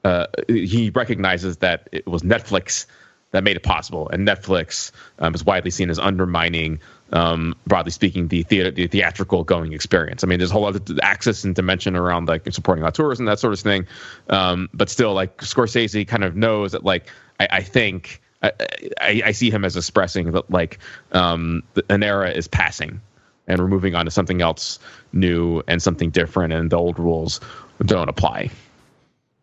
uh, 0.04 0.26
he 0.48 0.90
recognizes 0.90 1.58
that 1.58 1.88
it 1.92 2.06
was 2.06 2.22
Netflix 2.22 2.86
that 3.30 3.42
made 3.42 3.56
it 3.56 3.64
possible, 3.64 4.08
and 4.10 4.28
Netflix 4.28 4.92
um, 5.18 5.34
is 5.34 5.44
widely 5.44 5.70
seen 5.70 5.90
as 5.90 5.98
undermining, 5.98 6.78
um, 7.10 7.56
broadly 7.66 7.90
speaking, 7.90 8.28
the, 8.28 8.44
theater, 8.44 8.70
the 8.70 8.86
theatrical 8.86 9.42
going 9.42 9.72
experience. 9.72 10.22
I 10.22 10.28
mean, 10.28 10.38
there's 10.38 10.52
a 10.52 10.54
whole 10.54 10.66
other 10.66 10.80
axis 11.02 11.42
and 11.42 11.52
dimension 11.52 11.96
around 11.96 12.28
like 12.28 12.52
supporting 12.52 12.84
auteurs 12.84 13.18
and 13.18 13.26
that 13.26 13.40
sort 13.40 13.52
of 13.52 13.58
thing, 13.58 13.88
um, 14.28 14.68
but 14.72 14.88
still, 14.88 15.14
like 15.14 15.38
Scorsese 15.38 16.06
kind 16.06 16.22
of 16.22 16.36
knows 16.36 16.72
that, 16.72 16.84
like 16.84 17.08
I, 17.40 17.48
I 17.50 17.62
think. 17.62 18.20
I, 18.42 18.52
I, 19.00 19.22
I 19.26 19.32
see 19.32 19.50
him 19.50 19.64
as 19.64 19.74
expressing 19.74 20.32
that 20.32 20.50
like 20.50 20.78
um, 21.12 21.62
an 21.88 22.02
era 22.02 22.30
is 22.30 22.46
passing 22.46 23.00
and 23.46 23.58
we're 23.58 23.68
moving 23.68 23.94
on 23.94 24.04
to 24.04 24.10
something 24.10 24.42
else 24.42 24.78
new 25.14 25.62
and 25.66 25.82
something 25.82 26.10
different 26.10 26.52
and 26.52 26.68
the 26.70 26.76
old 26.76 26.98
rules 26.98 27.40
don't 27.86 28.10
apply 28.10 28.50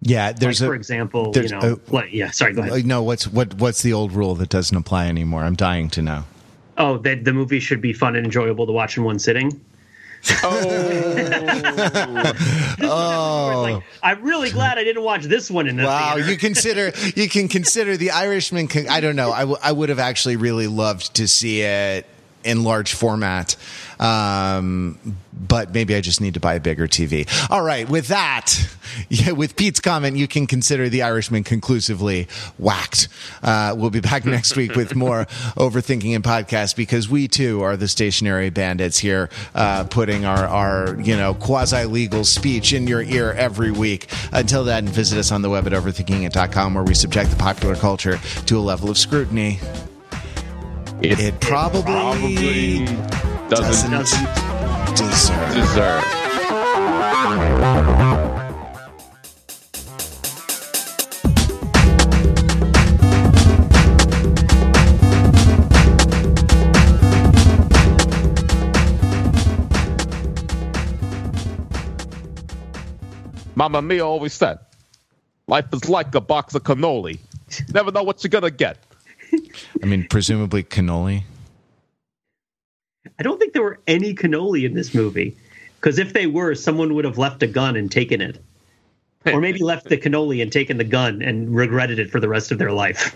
yeah 0.01 0.27
like 0.27 0.39
there's 0.39 0.59
for 0.59 0.73
a 0.73 0.75
example, 0.75 1.31
you 1.35 1.47
know, 1.49 1.59
a- 1.59 1.91
what, 1.91 2.13
yeah. 2.13 2.29
Sorry, 2.29 2.53
go 2.53 2.61
ahead. 2.61 2.85
No 2.85 3.01
what's 3.01 3.27
what 3.27 3.55
what's 3.55 3.81
the 3.81 3.91
old 3.93 4.11
rule 4.11 4.35
that 4.35 4.49
doesn't 4.49 4.77
apply 4.77 5.07
anymore 5.07 5.43
i'm 5.43 5.55
dying 5.55 5.89
to 5.91 6.01
know 6.03 6.23
Oh, 6.77 6.97
that 6.99 7.25
the 7.25 7.33
movie 7.33 7.59
should 7.59 7.81
be 7.81 7.93
fun 7.93 8.15
and 8.15 8.25
enjoyable 8.25 8.65
to 8.65 8.71
watch 8.71 8.97
in 8.97 9.03
one 9.03 9.19
sitting. 9.19 9.59
Oh 10.43 12.33
Like, 12.81 12.83
oh. 12.83 13.83
I'm 14.03 14.21
really 14.23 14.49
glad 14.51 14.77
I 14.77 14.83
didn't 14.83 15.03
watch 15.03 15.23
this 15.23 15.49
one 15.49 15.67
in 15.67 15.77
the 15.77 15.83
Wow, 15.83 16.15
theater. 16.15 16.31
you 16.31 16.37
consider 16.37 16.91
you 17.15 17.29
can 17.29 17.47
consider 17.47 17.97
the 17.97 18.11
Irishman. 18.11 18.67
Con- 18.67 18.87
I 18.89 18.99
don't 19.01 19.15
know. 19.15 19.31
I, 19.31 19.41
w- 19.41 19.57
I 19.61 19.71
would 19.71 19.89
have 19.89 19.99
actually 19.99 20.35
really 20.35 20.67
loved 20.67 21.15
to 21.15 21.27
see 21.27 21.61
it 21.61 22.05
in 22.43 22.63
large 22.63 22.93
format, 22.93 23.55
um, 23.99 25.17
but 25.33 25.73
maybe 25.73 25.95
I 25.95 26.01
just 26.01 26.21
need 26.21 26.33
to 26.33 26.39
buy 26.39 26.55
a 26.55 26.59
bigger 26.59 26.87
TV. 26.87 27.27
All 27.49 27.61
right, 27.61 27.87
with 27.89 28.07
that, 28.07 28.67
yeah, 29.09 29.31
with 29.31 29.55
Pete's 29.55 29.79
comment, 29.79 30.17
you 30.17 30.27
can 30.27 30.47
consider 30.47 30.89
the 30.89 31.03
Irishman 31.03 31.43
conclusively 31.43 32.27
whacked. 32.57 33.07
Uh, 33.43 33.75
we'll 33.77 33.89
be 33.89 33.99
back 33.99 34.25
next 34.31 34.55
week 34.55 34.75
with 34.75 34.95
more 34.95 35.25
overthinking 35.55 36.15
and 36.15 36.23
podcast 36.23 36.75
because 36.75 37.09
we 37.09 37.27
too 37.27 37.61
are 37.61 37.77
the 37.77 37.87
stationary 37.87 38.49
bandits 38.49 38.97
here, 38.97 39.29
uh, 39.55 39.83
putting 39.85 40.25
our 40.25 40.45
our 40.45 40.99
you 41.01 41.15
know 41.15 41.33
quasi 41.33 41.85
legal 41.85 42.23
speech 42.23 42.73
in 42.73 42.87
your 42.87 43.01
ear 43.01 43.31
every 43.33 43.71
week. 43.71 44.09
Until 44.31 44.63
then, 44.63 44.87
visit 44.87 45.17
us 45.19 45.31
on 45.31 45.41
the 45.41 45.49
web 45.49 45.67
at 45.67 45.73
overthinkingit.com 45.73 46.73
where 46.73 46.83
we 46.83 46.93
subject 46.93 47.29
the 47.29 47.35
popular 47.35 47.75
culture 47.75 48.17
to 48.45 48.57
a 48.57 48.61
level 48.61 48.89
of 48.89 48.97
scrutiny 48.97 49.59
it, 51.01 51.19
it 51.19 51.39
probably, 51.39 51.81
probably 51.81 52.85
doesn't, 53.49 53.91
doesn't 53.91 54.25
deserve. 54.95 55.53
deserve. 55.53 56.03
Mama 73.55 73.81
mia 73.81 74.05
always 74.05 74.33
said, 74.33 74.57
life 75.47 75.65
is 75.73 75.87
like 75.87 76.15
a 76.15 76.21
box 76.21 76.55
of 76.55 76.63
cannoli. 76.63 77.19
Never 77.73 77.91
know 77.91 78.03
what 78.03 78.23
you're 78.23 78.29
going 78.29 78.43
to 78.43 78.51
get. 78.51 78.77
I 79.81 79.85
mean, 79.85 80.07
presumably 80.07 80.63
cannoli. 80.63 81.23
I 83.19 83.23
don't 83.23 83.39
think 83.39 83.53
there 83.53 83.63
were 83.63 83.79
any 83.87 84.13
cannoli 84.13 84.65
in 84.65 84.73
this 84.73 84.93
movie. 84.93 85.37
Because 85.75 85.97
if 85.97 86.13
they 86.13 86.27
were, 86.27 86.53
someone 86.53 86.93
would 86.93 87.05
have 87.05 87.17
left 87.17 87.41
a 87.41 87.47
gun 87.47 87.75
and 87.75 87.91
taken 87.91 88.21
it. 88.21 88.37
Or 89.25 89.41
maybe 89.41 89.59
left 89.59 89.89
the 89.89 89.97
cannoli 89.97 90.41
and 90.41 90.51
taken 90.51 90.77
the 90.77 90.83
gun 90.83 91.21
and 91.21 91.55
regretted 91.55 91.99
it 91.99 92.11
for 92.11 92.19
the 92.19 92.27
rest 92.27 92.51
of 92.51 92.57
their 92.57 92.71
life. 92.71 93.15